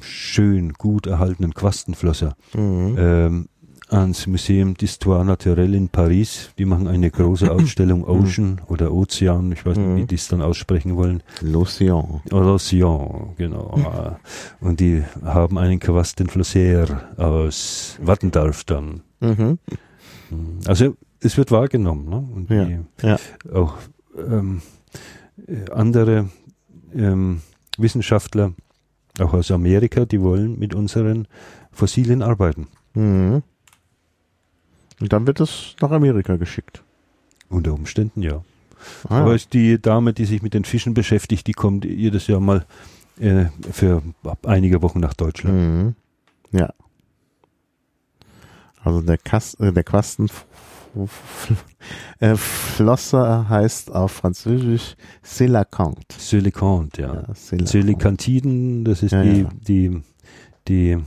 schön 0.02 0.74
gut 0.74 1.08
erhaltenen 1.08 1.54
Quastenflosser 1.54 2.36
Mhm. 2.56 2.96
ähm, 2.98 3.48
ans 3.90 4.28
Museum 4.28 4.74
d'Histoire 4.74 5.24
Naturelle 5.24 5.78
in 5.78 5.88
Paris. 5.88 6.50
Die 6.58 6.66
machen 6.66 6.88
eine 6.88 7.10
große 7.10 7.50
Ausstellung 7.52 8.04
Ocean 8.04 8.60
oder 8.68 8.92
Ozean, 8.92 9.52
ich 9.54 9.66
weiß 9.66 9.78
nicht, 9.78 9.96
wie 9.96 10.02
Mhm. 10.02 10.08
die 10.08 10.16
es 10.16 10.28
dann 10.28 10.42
aussprechen 10.42 10.98
wollen. 10.98 11.24
L'Océan. 11.42 12.20
Ocean, 12.34 13.34
genau. 13.38 14.18
Und 14.60 14.80
die 14.82 15.04
haben 15.24 15.58
einen 15.58 15.80
Quastenflosser 15.80 17.02
aus 17.18 17.98
Wattendorf 18.02 18.66
dann. 18.66 19.02
Mhm. 19.22 19.58
Also 20.66 20.98
es 21.22 21.38
wird 21.38 21.52
wahrgenommen. 21.52 22.10
Ne? 22.10 22.28
Und 22.36 22.50
Ja, 22.50 22.66
die, 22.66 23.08
ja. 23.08 23.18
auch 23.54 23.76
ähm, 24.18 24.62
äh, 25.48 25.72
andere 25.72 26.30
ähm, 26.94 27.42
Wissenschaftler, 27.78 28.54
auch 29.20 29.34
aus 29.34 29.52
Amerika, 29.52 30.06
die 30.06 30.22
wollen 30.22 30.58
mit 30.60 30.76
unseren 30.76 31.28
Fossilien 31.72 32.22
arbeiten. 32.22 32.68
Mhm. 32.94 33.44
Und 35.00 35.14
dann 35.14 35.28
wird 35.28 35.40
es 35.40 35.76
nach 35.82 35.92
Amerika 35.92 36.38
geschickt. 36.38 36.84
Unter 37.50 37.74
Umständen 37.74 38.22
ja. 38.22 38.44
Ah, 39.08 39.22
Aber 39.22 39.30
ja. 39.30 39.36
ist 39.36 39.54
die 39.54 39.82
Dame, 39.82 40.14
die 40.14 40.26
sich 40.26 40.42
mit 40.42 40.54
den 40.54 40.66
Fischen 40.66 40.94
beschäftigt, 40.94 41.48
die 41.48 41.54
kommt 41.54 41.86
jedes 41.86 42.28
Jahr 42.28 42.40
mal 42.40 42.66
äh, 43.20 43.46
für 43.72 44.02
einige 44.44 44.82
Wochen 44.82 45.00
nach 45.00 45.14
Deutschland. 45.14 45.56
Mhm. 45.56 45.96
Ja. 46.52 46.74
Also 48.84 49.02
der, 49.02 49.18
Kas 49.18 49.56
äh, 49.56 49.72
der 49.72 49.84
Quasten 49.84 50.30
äh, 52.20 52.36
Flosser 52.36 53.48
heißt 53.50 53.92
auf 53.92 54.12
Französisch 54.12 54.96
Selacant. 55.24 56.12
Silikant, 56.18 56.98
ja. 56.98 57.14
Ja, 57.14 57.34
Selacant. 57.36 57.70
Silikantiden, 57.70 58.84
das 58.86 59.04
ist 59.04 59.12
Ja, 59.12 59.24
die, 59.24 59.42
ja. 59.42 59.50
die, 59.68 60.02
die 60.68 60.98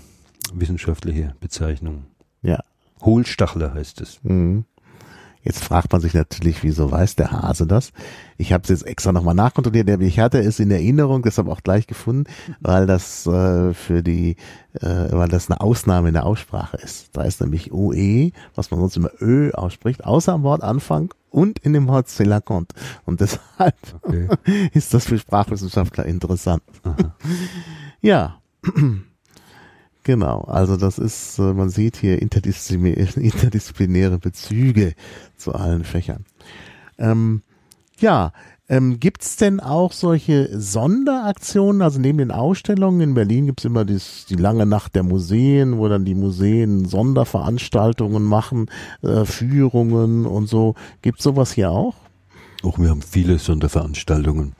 wissenschaftliche 0.54 1.34
Bezeichnung. 1.40 2.04
Ja. 2.42 2.58
Hohlstachler 3.02 3.74
heißt 3.74 4.00
es. 4.00 4.20
Mhm. 4.22 4.64
Jetzt 5.42 5.64
fragt 5.64 5.92
man 5.92 6.00
sich 6.00 6.12
natürlich, 6.12 6.62
wieso 6.62 6.90
weiß 6.90 7.16
der 7.16 7.32
Hase 7.32 7.66
das? 7.66 7.92
Ich 8.36 8.52
habe 8.52 8.62
es 8.62 8.68
jetzt 8.68 8.86
extra 8.86 9.12
nochmal 9.12 9.34
nachkontrolliert. 9.34 9.88
Der, 9.88 10.00
ich 10.00 10.18
hatte 10.18 10.38
es 10.38 10.60
in 10.60 10.70
Erinnerung, 10.70 11.22
deshalb 11.22 11.48
auch 11.48 11.62
gleich 11.62 11.86
gefunden, 11.86 12.24
weil 12.60 12.86
das 12.86 13.26
äh, 13.26 13.72
für 13.72 14.02
die, 14.02 14.36
äh, 14.74 15.08
weil 15.10 15.28
das 15.28 15.50
eine 15.50 15.60
Ausnahme 15.60 16.08
in 16.08 16.14
der 16.14 16.26
Aussprache 16.26 16.76
ist. 16.76 17.16
Da 17.16 17.22
ist 17.22 17.40
nämlich 17.40 17.72
OE, 17.72 18.32
was 18.54 18.70
man 18.70 18.80
sonst 18.80 18.96
immer 18.96 19.10
Ö 19.20 19.50
ausspricht, 19.52 20.04
außer 20.04 20.32
am 20.34 20.42
Wortanfang 20.42 21.14
und 21.30 21.58
in 21.60 21.72
dem 21.72 21.88
Wort 21.88 22.08
compte. 22.44 22.74
Und 23.06 23.20
deshalb 23.20 23.76
okay. 24.02 24.28
ist 24.74 24.92
das 24.92 25.06
für 25.06 25.18
Sprachwissenschaftler 25.18 26.04
interessant. 26.04 26.62
ja. 28.00 28.36
Genau, 30.02 30.40
also 30.42 30.76
das 30.76 30.98
ist, 30.98 31.38
äh, 31.38 31.52
man 31.52 31.68
sieht 31.68 31.96
hier 31.96 32.20
interdisziplinäre 32.22 34.18
Bezüge 34.18 34.94
zu 35.36 35.54
allen 35.54 35.84
Fächern. 35.84 36.24
Ähm, 36.98 37.42
ja, 37.98 38.32
ähm, 38.70 39.00
gibt's 39.00 39.36
denn 39.36 39.60
auch 39.60 39.92
solche 39.92 40.48
Sonderaktionen? 40.58 41.82
Also 41.82 42.00
neben 42.00 42.18
den 42.18 42.30
Ausstellungen 42.30 43.00
in 43.00 43.14
Berlin 43.14 43.46
gibt's 43.46 43.64
immer 43.64 43.84
dies, 43.84 44.26
die 44.30 44.36
lange 44.36 44.64
Nacht 44.64 44.94
der 44.94 45.02
Museen, 45.02 45.76
wo 45.76 45.88
dann 45.88 46.04
die 46.04 46.14
Museen 46.14 46.86
Sonderveranstaltungen 46.86 48.22
machen, 48.22 48.70
äh, 49.02 49.24
Führungen 49.24 50.24
und 50.24 50.46
so. 50.46 50.76
Gibt's 51.02 51.24
sowas 51.24 51.52
hier 51.52 51.72
auch? 51.72 51.96
Auch 52.62 52.78
wir 52.78 52.90
haben 52.90 53.02
viele 53.02 53.38
Sonderveranstaltungen. 53.38 54.54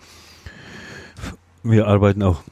Wir 1.63 1.87
arbeiten 1.87 2.23
auch 2.23 2.43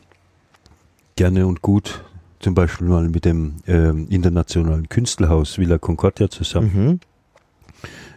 gerne 1.17 1.47
und 1.47 1.61
gut 1.61 2.05
zum 2.41 2.55
Beispiel 2.55 2.87
mal 2.87 3.09
mit 3.09 3.25
dem 3.25 3.57
äh, 3.67 3.91
internationalen 3.91 4.89
Künstlerhaus 4.89 5.59
Villa 5.59 5.79
Concordia 5.79 6.31
zusammen. 6.31 7.01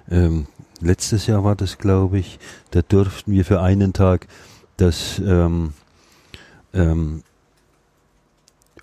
Mhm. 0.09 0.15
Ähm, 0.15 0.47
letztes 0.79 1.27
Jahr 1.27 1.43
war 1.43 1.55
das, 1.55 1.77
glaube 1.77 2.19
ich, 2.19 2.39
da 2.71 2.81
durften 2.81 3.31
wir 3.31 3.45
für 3.45 3.61
einen 3.61 3.93
Tag 3.93 4.27
das 4.77 5.19
ähm, 5.19 5.73
ähm, 6.73 7.23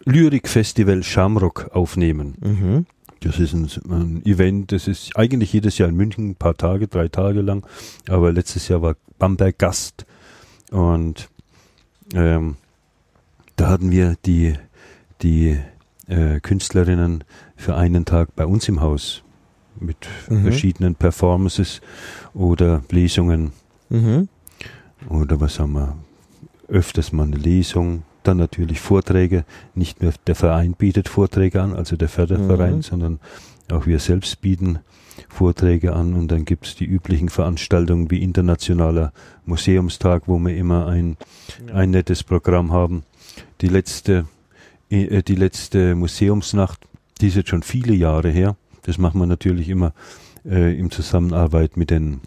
Lyrikfestival 0.05 1.03
Shamrock 1.03 1.71
aufnehmen. 1.73 2.35
Mhm. 2.41 2.87
Das 3.21 3.39
ist 3.39 3.53
ein, 3.53 3.69
ein, 3.91 4.25
Event, 4.25 4.73
das 4.73 4.87
ist 4.87 5.17
eigentlich 5.17 5.53
jedes 5.53 5.79
Jahr 5.79 5.89
in 5.89 5.97
München, 5.97 6.31
ein 6.31 6.35
paar 6.37 6.57
Tage, 6.57 6.87
drei 6.87 7.09
Tage 7.09 7.43
lang, 7.43 7.67
aber 8.09 8.33
letztes 8.33 8.69
Jahr 8.69 8.81
war 8.81 8.97
Bamberg 9.19 9.59
Gast 9.59 10.07
und 10.71 11.29
ähm, 12.15 12.57
da 13.57 13.71
hatten 13.71 13.91
wir 13.91 14.15
die 14.25 14.55
die 15.23 15.59
äh, 16.07 16.41
Künstlerinnen 16.41 17.25
für 17.57 17.77
einen 17.77 18.05
Tag 18.05 18.35
bei 18.35 18.47
uns 18.47 18.69
im 18.69 18.81
Haus 18.81 19.23
mit 19.81 20.09
mhm. 20.29 20.43
verschiedenen 20.43 20.95
Performances 20.95 21.81
oder 22.35 22.83
Lesungen. 22.91 23.53
Mhm. 23.89 24.29
Oder 25.09 25.41
was 25.41 25.59
haben 25.61 25.73
wir? 25.73 25.97
Öfters 26.69 27.13
mal 27.13 27.27
eine 27.27 27.37
Lesung, 27.37 28.03
dann 28.25 28.37
natürlich 28.37 28.81
Vorträge. 28.81 29.45
Nicht 29.75 30.03
nur 30.03 30.13
der 30.27 30.35
Verein 30.35 30.75
bietet 30.75 31.09
Vorträge 31.09 31.63
an, 31.63 31.75
also 31.75 31.97
der 31.97 32.09
Förderverein, 32.09 32.77
mhm. 32.77 32.83
sondern 32.83 33.21
auch 33.71 33.87
wir 33.87 34.01
selbst 34.01 34.41
bieten 34.41 34.81
Vorträge 35.29 35.95
an 35.95 36.15
und 36.15 36.29
dann 36.29 36.45
gibt 36.45 36.67
es 36.67 36.77
die 36.77 36.85
üblichen 36.85 37.29
Veranstaltungen 37.29 38.11
wie 38.11 38.23
Internationaler 38.23 39.13
Museumstag, 39.47 40.23
wo 40.27 40.39
wir 40.39 40.57
immer 40.57 40.87
ein, 40.87 41.17
ein 41.73 41.91
nettes 41.91 42.23
Programm 42.23 42.73
haben. 42.73 43.03
Die 43.61 43.69
letzte 43.69 44.27
die 44.91 45.35
letzte 45.35 45.95
Museumsnacht, 45.95 46.81
die 47.21 47.29
ist 47.29 47.37
jetzt 47.37 47.51
schon 47.51 47.63
viele 47.63 47.95
Jahre 47.95 48.31
her. 48.31 48.57
Das 48.83 48.99
machen 48.99 49.21
wir 49.21 49.27
natürlich 49.27 49.69
immer 49.69 49.93
äh, 50.45 50.79
in 50.79 50.91
Zusammenarbeit 50.91 51.77
mit 51.77 51.91
den 51.91 52.21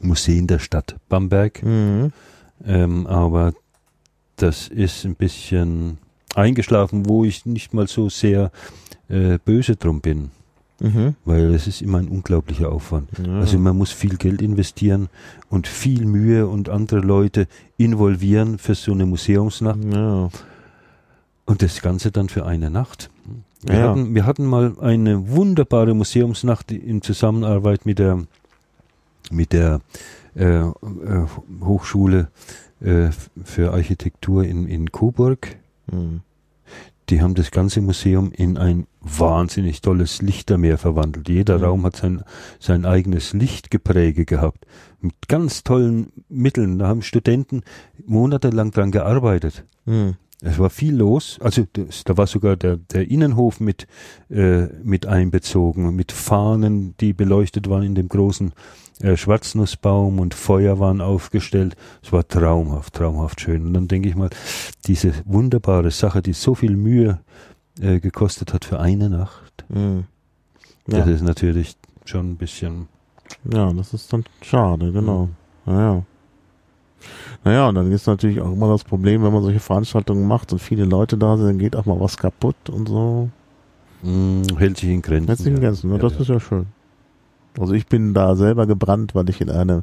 Museen 0.00 0.46
der 0.46 0.58
Stadt 0.58 0.96
Bamberg. 1.08 1.62
Mhm. 1.62 2.12
Ähm, 2.66 3.06
aber 3.06 3.54
das 4.36 4.68
ist 4.68 5.04
ein 5.04 5.14
bisschen 5.14 5.98
eingeschlafen, 6.34 7.08
wo 7.08 7.24
ich 7.24 7.46
nicht 7.46 7.74
mal 7.74 7.86
so 7.86 8.08
sehr 8.08 8.50
äh, 9.08 9.38
böse 9.44 9.76
drum 9.76 10.00
bin. 10.00 10.30
Mhm. 10.80 11.14
Weil 11.26 11.54
es 11.54 11.66
ist 11.66 11.82
immer 11.82 11.98
ein 11.98 12.08
unglaublicher 12.08 12.72
Aufwand. 12.72 13.10
Ja. 13.24 13.40
Also 13.40 13.58
man 13.58 13.76
muss 13.76 13.92
viel 13.92 14.16
Geld 14.16 14.40
investieren 14.40 15.10
und 15.50 15.66
viel 15.66 16.06
Mühe 16.06 16.46
und 16.46 16.70
andere 16.70 17.00
Leute 17.00 17.48
involvieren 17.76 18.58
für 18.58 18.74
so 18.74 18.92
eine 18.92 19.04
Museumsnacht. 19.04 19.78
Ja. 19.92 20.30
Und 21.50 21.62
das 21.62 21.82
Ganze 21.82 22.12
dann 22.12 22.28
für 22.28 22.46
eine 22.46 22.70
Nacht. 22.70 23.10
Wir, 23.62 23.74
ja. 23.74 23.88
hatten, 23.88 24.14
wir 24.14 24.24
hatten 24.24 24.46
mal 24.46 24.78
eine 24.78 25.30
wunderbare 25.30 25.94
Museumsnacht 25.94 26.70
in 26.70 27.02
Zusammenarbeit 27.02 27.86
mit 27.86 27.98
der, 27.98 28.24
mit 29.32 29.52
der 29.52 29.80
äh, 30.36 30.60
äh, 30.60 30.70
Hochschule 31.60 32.28
äh, 32.80 33.08
für 33.42 33.72
Architektur 33.72 34.44
in, 34.44 34.68
in 34.68 34.92
Coburg. 34.92 35.56
Mhm. 35.90 36.20
Die 37.08 37.20
haben 37.20 37.34
das 37.34 37.50
ganze 37.50 37.80
Museum 37.80 38.30
in 38.30 38.56
ein 38.56 38.86
wahnsinnig 39.00 39.80
tolles 39.80 40.22
Lichtermeer 40.22 40.78
verwandelt. 40.78 41.28
Jeder 41.28 41.58
mhm. 41.58 41.64
Raum 41.64 41.84
hat 41.84 41.96
sein, 41.96 42.22
sein 42.60 42.86
eigenes 42.86 43.32
Lichtgepräge 43.32 44.24
gehabt. 44.24 44.66
Mit 45.00 45.14
ganz 45.26 45.64
tollen 45.64 46.12
Mitteln. 46.28 46.78
Da 46.78 46.86
haben 46.86 47.02
Studenten 47.02 47.62
monatelang 48.06 48.70
dran 48.70 48.92
gearbeitet. 48.92 49.64
Mhm. 49.84 50.14
Es 50.42 50.58
war 50.58 50.70
viel 50.70 50.96
los. 50.96 51.38
Also 51.42 51.66
das, 51.72 52.04
da 52.04 52.16
war 52.16 52.26
sogar 52.26 52.56
der, 52.56 52.76
der 52.76 53.10
Innenhof 53.10 53.60
mit, 53.60 53.86
äh, 54.30 54.66
mit 54.82 55.06
einbezogen, 55.06 55.94
mit 55.94 56.12
Fahnen, 56.12 56.94
die 57.00 57.12
beleuchtet 57.12 57.68
waren 57.68 57.82
in 57.82 57.94
dem 57.94 58.08
großen 58.08 58.52
äh, 59.00 59.16
Schwarznussbaum 59.16 60.18
und 60.18 60.34
Feuer 60.34 60.78
waren 60.78 61.00
aufgestellt. 61.00 61.76
Es 62.02 62.12
war 62.12 62.26
traumhaft, 62.26 62.94
traumhaft 62.94 63.40
schön. 63.40 63.66
Und 63.66 63.74
dann 63.74 63.88
denke 63.88 64.08
ich 64.08 64.14
mal, 64.14 64.30
diese 64.86 65.12
wunderbare 65.24 65.90
Sache, 65.90 66.22
die 66.22 66.32
so 66.32 66.54
viel 66.54 66.76
Mühe 66.76 67.20
äh, 67.80 68.00
gekostet 68.00 68.54
hat 68.54 68.64
für 68.64 68.80
eine 68.80 69.10
Nacht, 69.10 69.64
mhm. 69.68 70.04
ja. 70.86 70.98
das 70.98 71.08
ist 71.08 71.22
natürlich 71.22 71.76
schon 72.04 72.32
ein 72.32 72.36
bisschen. 72.36 72.88
Ja, 73.44 73.72
das 73.72 73.94
ist 73.94 74.12
dann 74.12 74.24
schade, 74.42 74.90
genau. 74.92 75.28
Mhm. 75.66 75.72
Ja. 75.72 76.02
Naja, 77.44 77.68
und 77.68 77.74
dann 77.74 77.90
ist 77.90 78.06
natürlich 78.06 78.40
auch 78.40 78.52
immer 78.52 78.68
das 78.68 78.84
Problem, 78.84 79.22
wenn 79.22 79.32
man 79.32 79.42
solche 79.42 79.60
Veranstaltungen 79.60 80.26
macht 80.26 80.52
und 80.52 80.58
viele 80.58 80.84
Leute 80.84 81.16
da 81.16 81.36
sind, 81.36 81.46
dann 81.46 81.58
geht 81.58 81.76
auch 81.76 81.86
mal 81.86 81.98
was 81.98 82.16
kaputt 82.16 82.68
und 82.68 82.88
so. 82.88 83.28
Mm, 84.02 84.42
hält 84.56 84.76
sich 84.76 84.90
in 84.90 85.02
Grenzen. 85.02 85.26
Hält 85.26 85.38
sich 85.38 85.48
in 85.48 85.60
Grenzen, 85.60 85.90
ja. 85.90 85.96
ja 85.96 86.02
das 86.02 86.14
ja. 86.14 86.20
ist 86.20 86.28
ja 86.28 86.40
schön. 86.40 86.66
Also 87.58 87.74
ich 87.74 87.86
bin 87.86 88.14
da 88.14 88.36
selber 88.36 88.66
gebrannt, 88.66 89.14
weil 89.14 89.28
ich 89.28 89.40
in 89.40 89.50
einer 89.50 89.82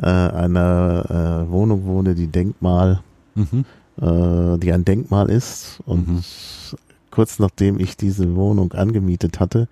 äh, 0.00 0.06
einer 0.06 1.44
äh, 1.48 1.50
Wohnung 1.50 1.84
wohne, 1.86 2.14
die 2.14 2.28
Denkmal, 2.28 3.00
mhm. 3.34 3.64
äh, 4.00 4.58
die 4.58 4.72
ein 4.72 4.84
Denkmal 4.84 5.28
ist. 5.30 5.80
Und 5.86 6.08
mhm. 6.08 6.22
kurz 7.10 7.38
nachdem 7.38 7.80
ich 7.80 7.96
diese 7.96 8.36
Wohnung 8.36 8.72
angemietet 8.72 9.40
hatte, 9.40 9.68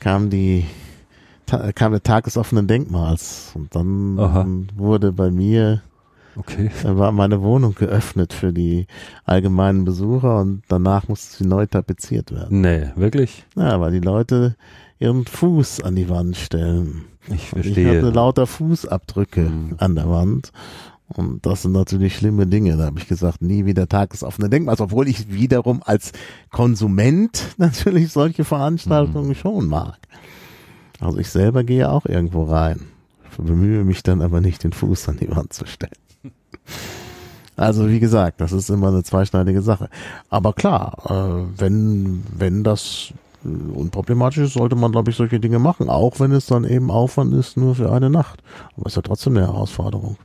kam 0.00 0.30
die 0.30 0.64
kam 1.74 1.92
der 1.92 2.02
Tag 2.02 2.24
des 2.24 2.38
offenen 2.38 2.66
Denkmals 2.66 3.52
und 3.54 3.74
dann 3.74 4.18
Aha. 4.18 4.46
wurde 4.76 5.12
bei 5.12 5.30
mir 5.30 5.82
Okay. 6.36 6.70
Da 6.82 6.96
war 6.96 7.12
meine 7.12 7.42
Wohnung 7.42 7.74
geöffnet 7.74 8.32
für 8.32 8.52
die 8.52 8.86
allgemeinen 9.24 9.84
Besucher 9.84 10.40
und 10.40 10.62
danach 10.68 11.08
musste 11.08 11.36
sie 11.36 11.48
neu 11.48 11.66
tapeziert 11.66 12.32
werden. 12.32 12.60
Nee, 12.60 12.90
wirklich? 12.96 13.44
Ja, 13.56 13.80
weil 13.80 13.92
die 13.92 14.00
Leute 14.00 14.56
ihren 14.98 15.26
Fuß 15.26 15.82
an 15.82 15.96
die 15.96 16.08
Wand 16.08 16.36
stellen. 16.36 17.04
Ich 17.28 17.48
verstehe. 17.48 17.92
Ich 17.92 17.96
hatte 17.98 18.10
lauter 18.10 18.46
Fußabdrücke 18.46 19.42
mhm. 19.42 19.74
an 19.78 19.94
der 19.94 20.08
Wand. 20.10 20.52
Und 21.08 21.44
das 21.46 21.62
sind 21.62 21.72
natürlich 21.72 22.16
schlimme 22.16 22.46
Dinge. 22.46 22.76
Da 22.76 22.86
habe 22.86 22.98
ich 22.98 23.06
gesagt, 23.06 23.42
nie 23.42 23.66
wieder 23.66 23.88
tagesoffene 23.88 24.48
Denkmals, 24.48 24.80
obwohl 24.80 25.06
ich 25.06 25.32
wiederum 25.32 25.82
als 25.84 26.12
Konsument 26.50 27.42
natürlich 27.58 28.10
solche 28.10 28.44
Veranstaltungen 28.44 29.28
mhm. 29.28 29.34
schon 29.34 29.66
mag. 29.66 29.98
Also 31.00 31.18
ich 31.18 31.28
selber 31.28 31.64
gehe 31.64 31.90
auch 31.90 32.06
irgendwo 32.06 32.44
rein. 32.44 32.80
Ich 33.30 33.36
bemühe 33.36 33.84
mich 33.84 34.02
dann 34.02 34.22
aber 34.22 34.40
nicht, 34.40 34.62
den 34.64 34.72
Fuß 34.72 35.08
an 35.08 35.16
die 35.16 35.30
Wand 35.30 35.52
zu 35.52 35.66
stellen. 35.66 35.92
Also 37.56 37.88
wie 37.88 38.00
gesagt, 38.00 38.40
das 38.40 38.52
ist 38.52 38.68
immer 38.68 38.88
eine 38.88 39.04
zweischneidige 39.04 39.62
Sache. 39.62 39.88
Aber 40.28 40.52
klar, 40.52 40.96
äh, 41.08 41.60
wenn, 41.60 42.24
wenn 42.36 42.64
das 42.64 43.12
äh, 43.44 43.48
unproblematisch 43.48 44.38
ist, 44.38 44.54
sollte 44.54 44.74
man, 44.74 44.90
glaube 44.90 45.10
ich, 45.10 45.16
solche 45.16 45.38
Dinge 45.38 45.60
machen, 45.60 45.88
auch 45.88 46.18
wenn 46.18 46.32
es 46.32 46.46
dann 46.46 46.64
eben 46.64 46.90
Aufwand 46.90 47.32
ist 47.34 47.56
nur 47.56 47.76
für 47.76 47.92
eine 47.92 48.10
Nacht. 48.10 48.42
Aber 48.76 48.86
es 48.86 48.92
ist 48.92 48.96
ja 48.96 49.02
trotzdem 49.02 49.36
eine 49.36 49.46
Herausforderung. 49.46 50.16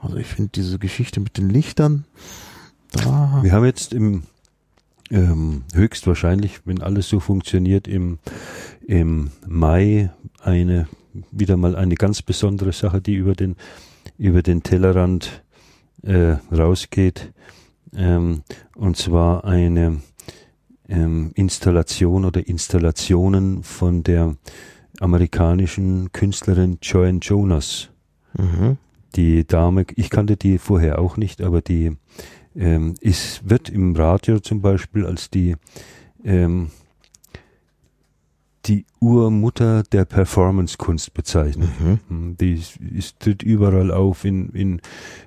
Also 0.00 0.16
ich 0.16 0.26
finde 0.26 0.50
diese 0.54 0.78
Geschichte 0.78 1.20
mit 1.20 1.38
den 1.38 1.48
Lichtern, 1.48 2.04
da. 2.92 3.40
Wir 3.42 3.52
haben 3.52 3.64
jetzt 3.64 3.92
im 3.92 4.22
ähm, 5.10 5.64
höchstwahrscheinlich, 5.74 6.60
wenn 6.64 6.82
alles 6.82 7.08
so 7.08 7.20
funktioniert, 7.20 7.88
im, 7.88 8.18
im 8.86 9.30
Mai 9.46 10.10
eine 10.42 10.86
wieder 11.32 11.56
mal 11.56 11.74
eine 11.74 11.94
ganz 11.94 12.22
besondere 12.22 12.72
Sache, 12.72 13.00
die 13.00 13.14
über 13.14 13.34
den 13.34 13.56
über 14.18 14.42
den 14.42 14.62
Tellerrand 14.62 15.42
äh, 16.02 16.36
rausgeht, 16.54 17.32
ähm, 17.96 18.42
und 18.76 18.96
zwar 18.96 19.44
eine 19.44 20.00
ähm, 20.88 21.32
Installation 21.34 22.24
oder 22.24 22.46
Installationen 22.46 23.62
von 23.62 24.02
der 24.02 24.36
amerikanischen 25.00 26.12
Künstlerin 26.12 26.78
Joanne 26.82 27.20
Jonas. 27.20 27.90
Mhm. 28.36 28.78
Die 29.14 29.46
Dame, 29.46 29.86
ich 29.96 30.10
kannte 30.10 30.36
die 30.36 30.58
vorher 30.58 30.98
auch 30.98 31.16
nicht, 31.16 31.40
aber 31.40 31.60
die 31.60 31.96
ähm, 32.54 32.94
ist, 33.00 33.48
wird 33.48 33.68
im 33.68 33.94
Radio 33.96 34.40
zum 34.40 34.60
Beispiel 34.60 35.06
als 35.06 35.30
die 35.30 35.56
ähm, 36.24 36.70
die 38.68 38.84
Urmutter 39.00 39.82
der 39.82 40.04
Performance-Kunst 40.04 41.14
bezeichnet. 41.14 41.70
Mhm. 41.80 42.00
Hm, 42.08 42.36
Die 42.36 42.54
ist, 42.54 42.76
ist, 42.76 43.20
tritt 43.20 43.42
überall 43.42 43.90
auf, 43.90 44.24
in, 44.24 44.50
in, 44.50 44.80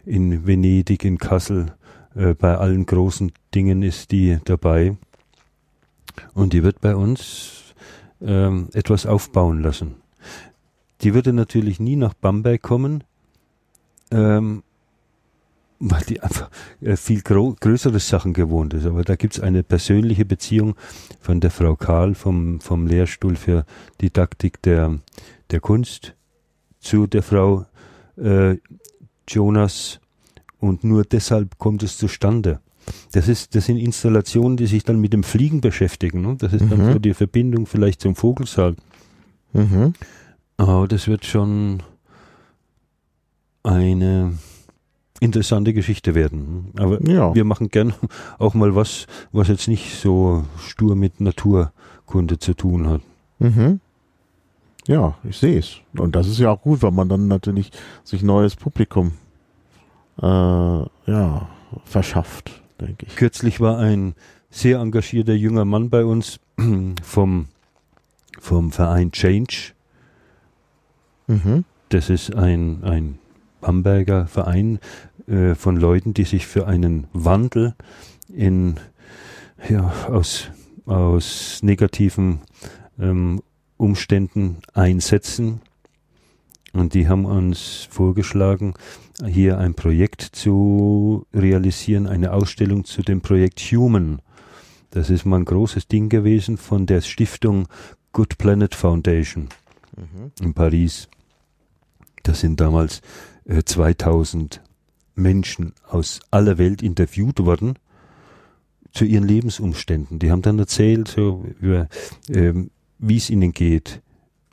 in 0.06 0.46
Venedig, 0.46 1.04
in 1.04 1.18
Kassel, 1.18 1.74
äh, 2.16 2.34
bei 2.34 2.56
allen 2.56 2.86
großen 2.86 3.32
Dingen 3.54 3.84
ist 3.84 4.12
die 4.12 4.38
dabei. 4.46 4.98
Und 6.34 6.54
die 6.54 6.64
wird 6.64 6.82
bei 6.82 6.96
uns 6.96 7.74
ähm, 8.22 8.70
etwas 8.74 9.06
aufbauen 9.06 9.62
lassen. 9.62 9.96
Die 11.02 11.14
würde 11.14 11.34
natürlich 11.34 11.80
nie 11.80 11.96
nach 11.96 12.14
Bamberg 12.14 12.62
kommen, 12.62 13.04
ähm, 14.12 14.64
weil 15.82 16.04
die 16.04 16.22
einfach 16.22 16.50
äh, 16.80 16.96
viel 16.96 17.22
größere 17.22 18.00
Sachen 18.00 18.34
gewohnt 18.34 18.74
ist. 18.74 18.86
Aber 18.86 19.04
da 19.04 19.16
gibt's 19.16 19.40
eine 19.40 19.64
persönliche 19.64 20.26
Beziehung 20.26 20.76
von 21.20 21.40
der 21.40 21.50
Frau 21.50 21.76
Karl 21.76 22.14
vom, 22.14 22.62
vom 22.62 22.86
Lehrstuhl 22.88 23.36
für 23.36 23.66
Didaktik 24.00 24.62
der, 24.62 25.00
der 25.50 25.60
Kunst 25.60 26.16
zu 26.80 27.08
der 27.08 27.24
Frau 27.24 27.66
äh, 28.18 28.58
Jonas 29.28 30.00
und 30.60 30.84
nur 30.84 31.04
deshalb 31.04 31.58
kommt 31.58 31.82
es 31.84 31.98
zustande. 31.98 32.60
Das 33.12 33.28
ist, 33.28 33.56
das 33.56 33.66
sind 33.66 33.78
Installationen, 33.78 34.58
die 34.58 34.68
sich 34.68 34.84
dann 34.84 35.00
mit 35.00 35.14
dem 35.14 35.24
Fliegen 35.24 35.62
beschäftigen. 35.62 36.22
Ne? 36.22 36.36
Das 36.38 36.54
ist 36.54 36.70
dann 36.70 36.88
Mhm. 36.88 36.94
so 36.94 37.00
die 37.00 37.14
Verbindung 37.14 37.66
vielleicht 37.66 38.02
zum 38.02 38.16
Vogelsaal. 38.16 38.76
Mhm. 39.54 39.94
Aber 40.58 40.88
das 40.88 41.08
wird 41.08 41.26
schon 41.26 41.82
eine 43.64 44.34
interessante 45.22 45.74
Geschichte 45.74 46.14
werden. 46.16 46.72
Aber 46.78 47.02
Ja. 47.08 47.34
wir 47.34 47.46
machen 47.46 47.70
gern 47.70 47.94
auch 48.40 48.54
mal 48.54 48.76
was, 48.76 49.08
was 49.32 49.48
jetzt 49.48 49.68
nicht 49.70 49.96
so 50.02 50.44
stur 50.60 50.96
mit 50.98 51.22
Naturkunde 51.22 52.38
zu 52.40 52.54
tun 52.56 52.90
hat. 52.90 53.02
Mhm. 53.40 53.80
Ja, 54.88 55.16
ich 55.24 55.38
sehe 55.38 55.60
es. 55.60 55.78
Und 55.96 56.16
das 56.16 56.28
ist 56.28 56.40
ja 56.40 56.50
auch 56.50 56.62
gut, 56.62 56.82
weil 56.82 56.92
man 56.92 57.08
dann 57.08 57.28
natürlich 57.28 57.72
sich 58.04 58.24
neues 58.24 58.56
Publikum 58.56 59.14
äh, 60.22 60.26
ja, 60.26 61.48
verschafft, 61.86 62.62
denke 62.82 63.06
ich. 63.06 63.16
Kürzlich 63.16 63.62
war 63.62 63.78
ein 63.78 64.16
sehr 64.50 64.80
engagierter 64.80 65.34
junger 65.34 65.66
Mann 65.66 65.90
bei 65.92 66.04
uns 66.04 66.40
vom, 67.04 67.46
vom 68.40 68.72
Verein 68.72 69.12
Change. 69.12 69.74
Mhm. 71.28 71.64
Das 71.90 72.10
ist 72.10 72.36
ein, 72.36 72.84
ein 72.84 73.20
Bamberger 73.62 74.26
Verein 74.26 74.80
äh, 75.28 75.56
von 75.56 75.78
Leuten, 75.78 76.14
die 76.14 76.24
sich 76.24 76.48
für 76.48 76.68
einen 76.68 77.08
Wandel 77.14 77.76
in, 78.34 78.80
ja, 79.70 79.92
aus, 80.08 80.50
aus 80.86 81.60
negativen 81.64 82.42
ähm, 83.00 83.42
Umständen 83.78 84.58
einsetzen. 84.74 85.62
Und 86.74 86.94
die 86.94 87.08
haben 87.08 87.26
uns 87.26 87.88
vorgeschlagen, 87.90 88.74
hier 89.26 89.58
ein 89.58 89.74
Projekt 89.74 90.22
zu 90.22 91.26
realisieren, 91.34 92.08
eine 92.08 92.32
Ausstellung 92.34 92.86
zu 92.86 93.02
dem 93.02 93.22
Projekt 93.22 93.60
Human. 93.60 94.22
Das 94.92 95.10
ist 95.10 95.26
mal 95.26 95.38
ein 95.40 95.46
großes 95.46 95.88
Ding 95.88 96.10
gewesen 96.10 96.58
von 96.58 96.86
der 96.86 97.02
Stiftung 97.02 97.68
Good 98.14 98.38
Planet 98.38 98.74
Foundation 98.76 99.50
Mhm. 99.98 100.32
in 100.42 100.54
Paris. 100.54 101.08
Da 102.24 102.34
sind 102.34 102.60
damals 102.60 103.02
äh, 103.46 103.64
2000 103.64 104.62
Menschen 105.16 105.74
aus 105.88 106.20
aller 106.32 106.58
Welt 106.58 106.82
interviewt 106.82 107.40
worden 107.40 107.78
zu 108.94 109.06
ihren 109.06 109.28
Lebensumständen. 109.28 110.20
Die 110.20 110.32
haben 110.32 110.42
dann 110.42 110.60
erzählt, 110.60 111.08
so 111.08 111.46
über, 111.60 111.88
ähm, 112.30 112.72
wie 113.00 113.18
es 113.18 113.30
ihnen 113.30 113.52
geht, 113.52 114.02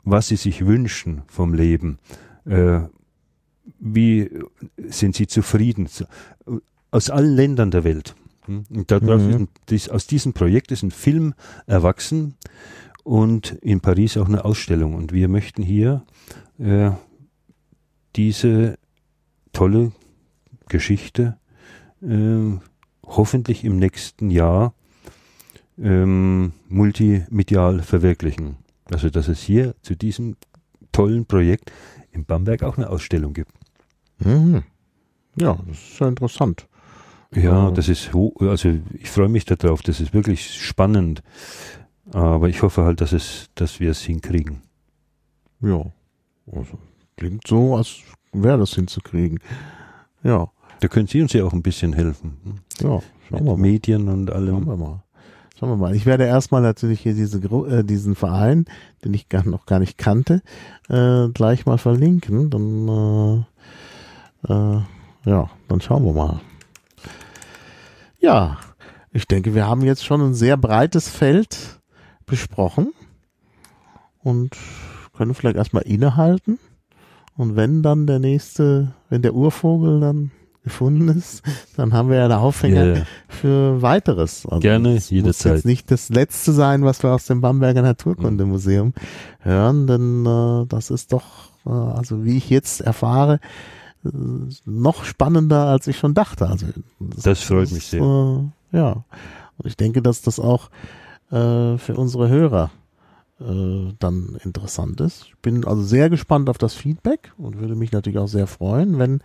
was 0.03 0.29
sie 0.29 0.37
sich 0.37 0.65
wünschen 0.65 1.23
vom 1.27 1.53
Leben, 1.53 1.99
äh, 2.45 2.81
wie 3.79 4.29
sind 4.87 5.15
sie 5.15 5.27
zufrieden, 5.27 5.87
aus 6.91 7.09
allen 7.09 7.35
Ländern 7.35 7.71
der 7.71 7.83
Welt. 7.83 8.15
Hm? 8.45 8.63
Und 8.69 8.91
daraus 8.91 9.21
Mhm. 9.21 9.47
ist 9.69 9.91
aus 9.91 10.07
diesem 10.07 10.33
Projekt 10.33 10.71
ist 10.71 10.83
ein 10.83 10.91
Film 10.91 11.33
erwachsen 11.67 12.35
und 13.03 13.51
in 13.61 13.81
Paris 13.81 14.17
auch 14.17 14.27
eine 14.27 14.45
Ausstellung. 14.45 14.95
Und 14.95 15.13
wir 15.13 15.27
möchten 15.27 15.61
hier 15.61 16.03
äh, 16.57 16.91
diese 18.15 18.77
tolle 19.53 19.91
Geschichte 20.69 21.37
äh, 22.01 22.57
hoffentlich 23.05 23.63
im 23.65 23.77
nächsten 23.77 24.29
Jahr 24.31 24.73
ähm, 25.77 26.53
multimedial 26.67 27.81
verwirklichen. 27.81 28.57
Also 28.91 29.09
dass 29.09 29.27
es 29.27 29.41
hier 29.41 29.75
zu 29.81 29.95
diesem 29.95 30.35
tollen 30.91 31.25
Projekt 31.25 31.71
in 32.11 32.25
Bamberg 32.25 32.63
auch 32.63 32.77
eine 32.77 32.89
Ausstellung 32.89 33.33
gibt. 33.33 33.51
Mhm. 34.19 34.63
Ja, 35.35 35.57
das 35.67 35.77
ist 35.77 35.99
ja 35.99 36.07
interessant. 36.07 36.67
Ja, 37.33 37.41
Ja. 37.41 37.71
das 37.71 37.87
ist 37.89 38.09
also 38.13 38.75
ich 38.93 39.09
freue 39.09 39.29
mich 39.29 39.45
darauf, 39.45 39.81
das 39.83 39.99
ist 39.99 40.13
wirklich 40.13 40.53
spannend. 40.55 41.21
Aber 42.11 42.49
ich 42.49 42.63
hoffe 42.63 42.83
halt, 42.83 43.01
dass 43.01 43.11
es, 43.11 43.49
dass 43.53 43.79
wir 43.79 43.91
es 43.91 44.01
hinkriegen. 44.01 44.61
Ja. 45.61 45.85
Also, 46.51 46.79
klingt 47.17 47.45
so, 47.45 47.75
als 47.75 47.97
wäre 48.33 48.57
das 48.57 48.73
hinzukriegen. 48.73 49.39
Ja, 50.23 50.49
Da 50.79 50.87
können 50.87 51.07
Sie 51.07 51.21
uns 51.21 51.33
ja 51.33 51.43
auch 51.43 51.53
ein 51.53 51.61
bisschen 51.61 51.93
helfen. 51.93 52.37
hm? 52.43 52.53
ja, 52.81 53.01
schauen 53.29 53.45
wir 53.45 53.51
mal. 53.51 53.57
Medien 53.57 54.07
und 54.07 54.29
Schauen 54.29 54.37
allem. 54.37 54.65
wir 54.65 54.77
mal. 54.77 55.03
Schauen 55.59 55.69
wir 55.71 55.75
mal. 55.75 55.95
Ich 55.95 56.05
werde 56.05 56.23
erstmal 56.25 56.61
natürlich 56.61 57.01
hier 57.01 57.13
diese, 57.13 57.39
äh, 57.39 57.83
diesen 57.83 58.15
Verein, 58.15 58.65
den 59.03 59.13
ich 59.13 59.27
gar, 59.27 59.45
noch 59.45 59.65
gar 59.65 59.79
nicht 59.79 59.97
kannte, 59.97 60.41
äh, 60.87 61.27
gleich 61.29 61.65
mal 61.65 61.77
verlinken. 61.77 62.49
Dann, 62.49 63.45
äh, 64.47 64.53
äh, 64.53 64.81
ja, 65.25 65.49
dann 65.67 65.81
schauen 65.81 66.05
wir 66.05 66.13
mal. 66.13 66.39
Ja, 68.21 68.57
ich 69.11 69.27
denke, 69.27 69.53
wir 69.53 69.67
haben 69.67 69.81
jetzt 69.81 70.05
schon 70.05 70.21
ein 70.21 70.33
sehr 70.33 70.55
breites 70.55 71.09
Feld 71.09 71.79
besprochen 72.25 72.93
und 74.23 74.55
können 75.13 75.33
vielleicht 75.33 75.57
erstmal 75.57 75.83
innehalten. 75.83 76.59
Und 77.35 77.55
wenn 77.57 77.83
dann 77.83 78.07
der 78.07 78.19
nächste, 78.19 78.93
wenn 79.09 79.21
der 79.21 79.33
Urvogel 79.33 79.99
dann 79.99 80.31
gefunden 80.63 81.07
ist, 81.09 81.43
dann 81.77 81.93
haben 81.93 82.09
wir 82.09 82.17
ja 82.17 82.25
einen 82.25 82.33
Aufhänger 82.33 82.97
ja. 82.97 83.03
für 83.27 83.81
weiteres. 83.81 84.45
Also 84.45 84.59
Gerne, 84.59 84.89
es 84.89 85.05
muss 85.05 85.09
jederzeit. 85.09 85.55
jetzt 85.55 85.65
nicht 85.65 85.91
das 85.91 86.09
letzte 86.09 86.51
sein, 86.51 86.83
was 86.83 87.01
wir 87.03 87.13
aus 87.13 87.25
dem 87.25 87.41
Bamberger 87.41 87.81
Naturkundemuseum 87.81 88.93
hören, 89.39 89.87
denn 89.87 90.25
äh, 90.25 90.65
das 90.67 90.89
ist 90.89 91.13
doch, 91.13 91.51
äh, 91.65 91.69
also 91.69 92.25
wie 92.25 92.37
ich 92.37 92.49
jetzt 92.49 92.81
erfahre, 92.81 93.39
äh, 94.05 94.09
noch 94.65 95.03
spannender, 95.05 95.65
als 95.67 95.87
ich 95.87 95.97
schon 95.97 96.13
dachte. 96.13 96.47
Also 96.47 96.67
Das 96.99 97.41
freut 97.41 97.71
mich 97.71 97.85
sehr. 97.85 98.01
Äh, 98.01 98.77
ja, 98.77 99.03
und 99.57 99.65
ich 99.65 99.77
denke, 99.77 100.01
dass 100.01 100.21
das 100.21 100.39
auch 100.39 100.69
äh, 101.31 101.77
für 101.77 101.95
unsere 101.95 102.29
Hörer 102.29 102.71
äh, 103.39 103.93
dann 103.99 104.37
interessant 104.43 104.99
ist. 105.01 105.27
Ich 105.27 105.37
bin 105.37 105.65
also 105.65 105.81
sehr 105.81 106.09
gespannt 106.09 106.49
auf 106.49 106.57
das 106.57 106.73
Feedback 106.73 107.31
und 107.37 107.59
würde 107.59 107.75
mich 107.75 107.91
natürlich 107.91 108.19
auch 108.19 108.27
sehr 108.27 108.47
freuen, 108.47 108.99
wenn 108.99 109.21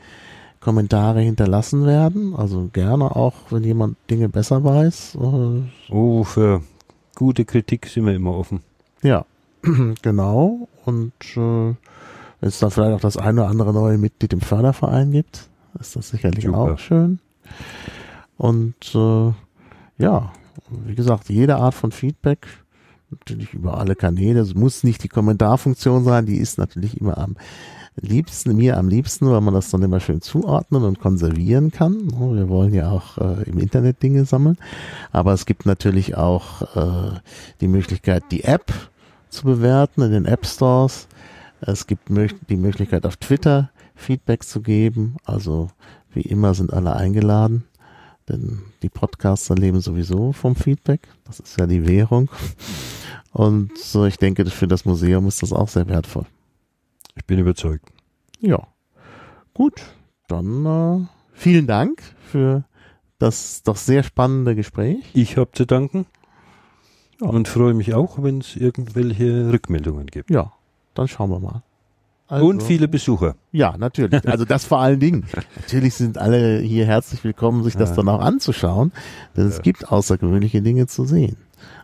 Kommentare 0.65 1.21
hinterlassen 1.21 1.85
werden. 1.85 2.35
Also 2.35 2.71
gerne 2.73 3.15
auch, 3.15 3.35
wenn 3.51 3.65
jemand 3.65 3.97
Dinge 4.11 4.31
besser 4.31 4.65
weiß. 4.65 5.19
Oh, 5.91 6.25
für 6.25 6.63
gute 7.15 7.45
Kritik 7.45 7.87
sind 7.87 8.07
wir 8.07 8.15
immer 8.15 8.35
offen. 8.35 8.61
ja, 9.03 9.27
genau. 10.03 10.69
Und 10.87 11.13
äh, 11.37 11.75
wenn 12.41 12.49
es 12.49 12.59
dann 12.59 12.71
vielleicht 12.71 12.97
auch 12.97 13.01
das 13.01 13.19
eine 13.19 13.43
oder 13.43 13.51
andere 13.51 13.73
neue 13.75 13.99
Mitglied 13.99 14.33
im 14.33 14.41
Förderverein 14.41 15.13
gibt, 15.13 15.49
ist 15.79 15.97
das 15.97 16.09
sicherlich 16.09 16.45
Super. 16.45 16.59
auch 16.59 16.79
schön. 16.79 17.19
Und 18.39 18.95
äh, 18.95 19.33
ja, 19.99 20.33
wie 20.71 20.95
gesagt, 20.95 21.29
jede 21.29 21.57
Art 21.57 21.75
von 21.75 21.93
Feedback, 21.93 22.47
natürlich 23.11 23.53
über 23.53 23.79
alle 23.79 23.97
Kanäle, 23.97 24.41
es 24.41 24.55
muss 24.55 24.83
nicht 24.83 25.03
die 25.05 25.09
Kommentarfunktion 25.09 26.05
sein, 26.05 26.27
die 26.27 26.39
ist 26.39 26.59
natürlich 26.59 27.01
immer 27.01 27.19
am 27.19 27.37
liebsten, 27.97 28.57
mir 28.57 28.77
am 28.77 28.89
liebsten, 28.89 29.31
weil 29.31 29.41
man 29.41 29.55
das 29.55 29.71
dann 29.71 29.83
immer 29.83 30.01
schön 30.01 30.21
zuordnen 30.21 30.83
und 30.85 31.01
konservieren 31.01 31.71
kann. 31.71 32.11
Wir 32.11 32.49
wollen 32.49 32.75
ja 32.75 32.91
auch 32.91 33.19
äh, 33.19 33.49
im 33.49 33.59
Internet 33.59 34.03
Dinge 34.03 34.25
sammeln. 34.25 34.57
Aber 35.13 35.33
es 35.33 35.47
gibt 35.47 35.67
natürlich 35.67 36.17
auch 36.17 36.63
äh, 36.77 37.19
die 37.61 37.69
Möglichkeit, 37.69 38.25
die 38.31 38.45
App 38.45 38.73
zu 39.29 39.45
bewerten 39.45 40.03
in 40.03 40.11
den 40.11 40.27
App 40.27 40.47
Stores. 40.47 41.09
Es 41.61 41.87
gibt 41.87 42.09
die 42.49 42.57
Möglichkeit, 42.57 43.07
auf 43.07 43.17
Twitter 43.17 43.71
Feedback 43.95 44.45
zu 44.45 44.61
geben. 44.61 45.17
Also 45.25 45.71
wie 46.13 46.23
immer 46.23 46.55
sind 46.55 46.73
alle 46.73 46.95
eingeladen. 46.95 47.65
Denn 48.29 48.63
die 48.83 48.89
Podcaster 48.89 49.55
leben 49.55 49.81
sowieso 49.81 50.33
vom 50.33 50.57
Feedback. 50.57 51.01
Das 51.25 51.41
ist 51.41 51.59
ja 51.59 51.67
die 51.67 51.87
Währung. 51.87 52.31
Und 53.33 53.73
äh, 53.95 54.09
ich 54.09 54.17
denke, 54.17 54.47
für 54.47 54.69
das 54.69 54.85
Museum 54.85 55.27
ist 55.29 55.43
das 55.43 55.53
auch 55.53 55.69
sehr 55.69 55.89
wertvoll. 55.89 56.27
Ich 57.17 57.25
bin 57.25 57.39
überzeugt. 57.39 57.93
Ja. 58.41 58.67
Gut, 59.55 59.83
dann 60.29 60.67
äh, 60.67 61.07
vielen 61.33 61.67
Dank 61.67 62.03
für 62.19 62.65
das 63.19 63.63
doch 63.63 63.77
sehr 63.77 64.03
spannende 64.03 64.55
Gespräch. 64.55 65.05
Ich 65.15 65.37
habe 65.37 65.53
zu 65.53 65.65
danken 65.65 66.07
ja. 67.21 67.29
und 67.29 67.49
freue 67.49 67.75
mich 67.75 67.95
auch, 67.95 68.23
wenn 68.23 68.39
es 68.41 68.57
irgendwelche 68.57 69.51
Rückmeldungen 69.53 70.07
gibt. 70.07 70.31
Ja, 70.31 70.53
dann 70.95 71.09
schauen 71.09 71.31
wir 71.31 71.41
mal. 71.41 71.63
Also, 72.27 72.47
und 72.47 72.63
viele 72.63 72.89
Besucher. 72.89 73.37
Ja, 73.53 73.77
natürlich. 73.77 74.27
Also 74.27 74.45
das 74.45 74.65
vor 74.65 74.81
allen 74.81 74.99
Dingen. 74.99 75.27
natürlich 75.57 75.95
sind 75.95 76.19
alle 76.19 76.59
hier 76.59 76.87
herzlich 76.87 77.23
willkommen, 77.23 77.63
sich 77.63 77.77
das 77.77 77.91
ja. 77.91 77.97
dann 77.97 78.09
auch 78.09 78.21
anzuschauen, 78.21 78.93
denn 79.37 79.47
es 79.47 79.63
gibt 79.63 79.89
außergewöhnliche 79.89 80.63
Dinge 80.63 80.87
zu 80.87 81.05
sehen. 81.05 81.37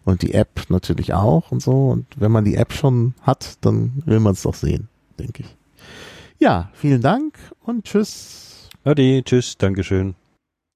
Und 0.04 0.22
die 0.22 0.34
App 0.34 0.64
natürlich 0.68 1.14
auch 1.14 1.52
und 1.52 1.62
so. 1.62 1.88
Und 1.88 2.06
wenn 2.16 2.32
man 2.32 2.44
die 2.44 2.56
App 2.56 2.72
schon 2.72 3.14
hat, 3.22 3.58
dann 3.60 4.02
will 4.06 4.20
man 4.20 4.32
es 4.32 4.42
doch 4.42 4.54
sehen, 4.54 4.88
denke 5.20 5.42
ich. 5.42 5.56
Ja, 6.38 6.70
vielen 6.72 7.00
Dank 7.02 7.38
und 7.60 7.84
tschüss. 7.84 8.68
Ade, 8.84 9.22
tschüss, 9.24 9.56
Dankeschön. 9.58 10.14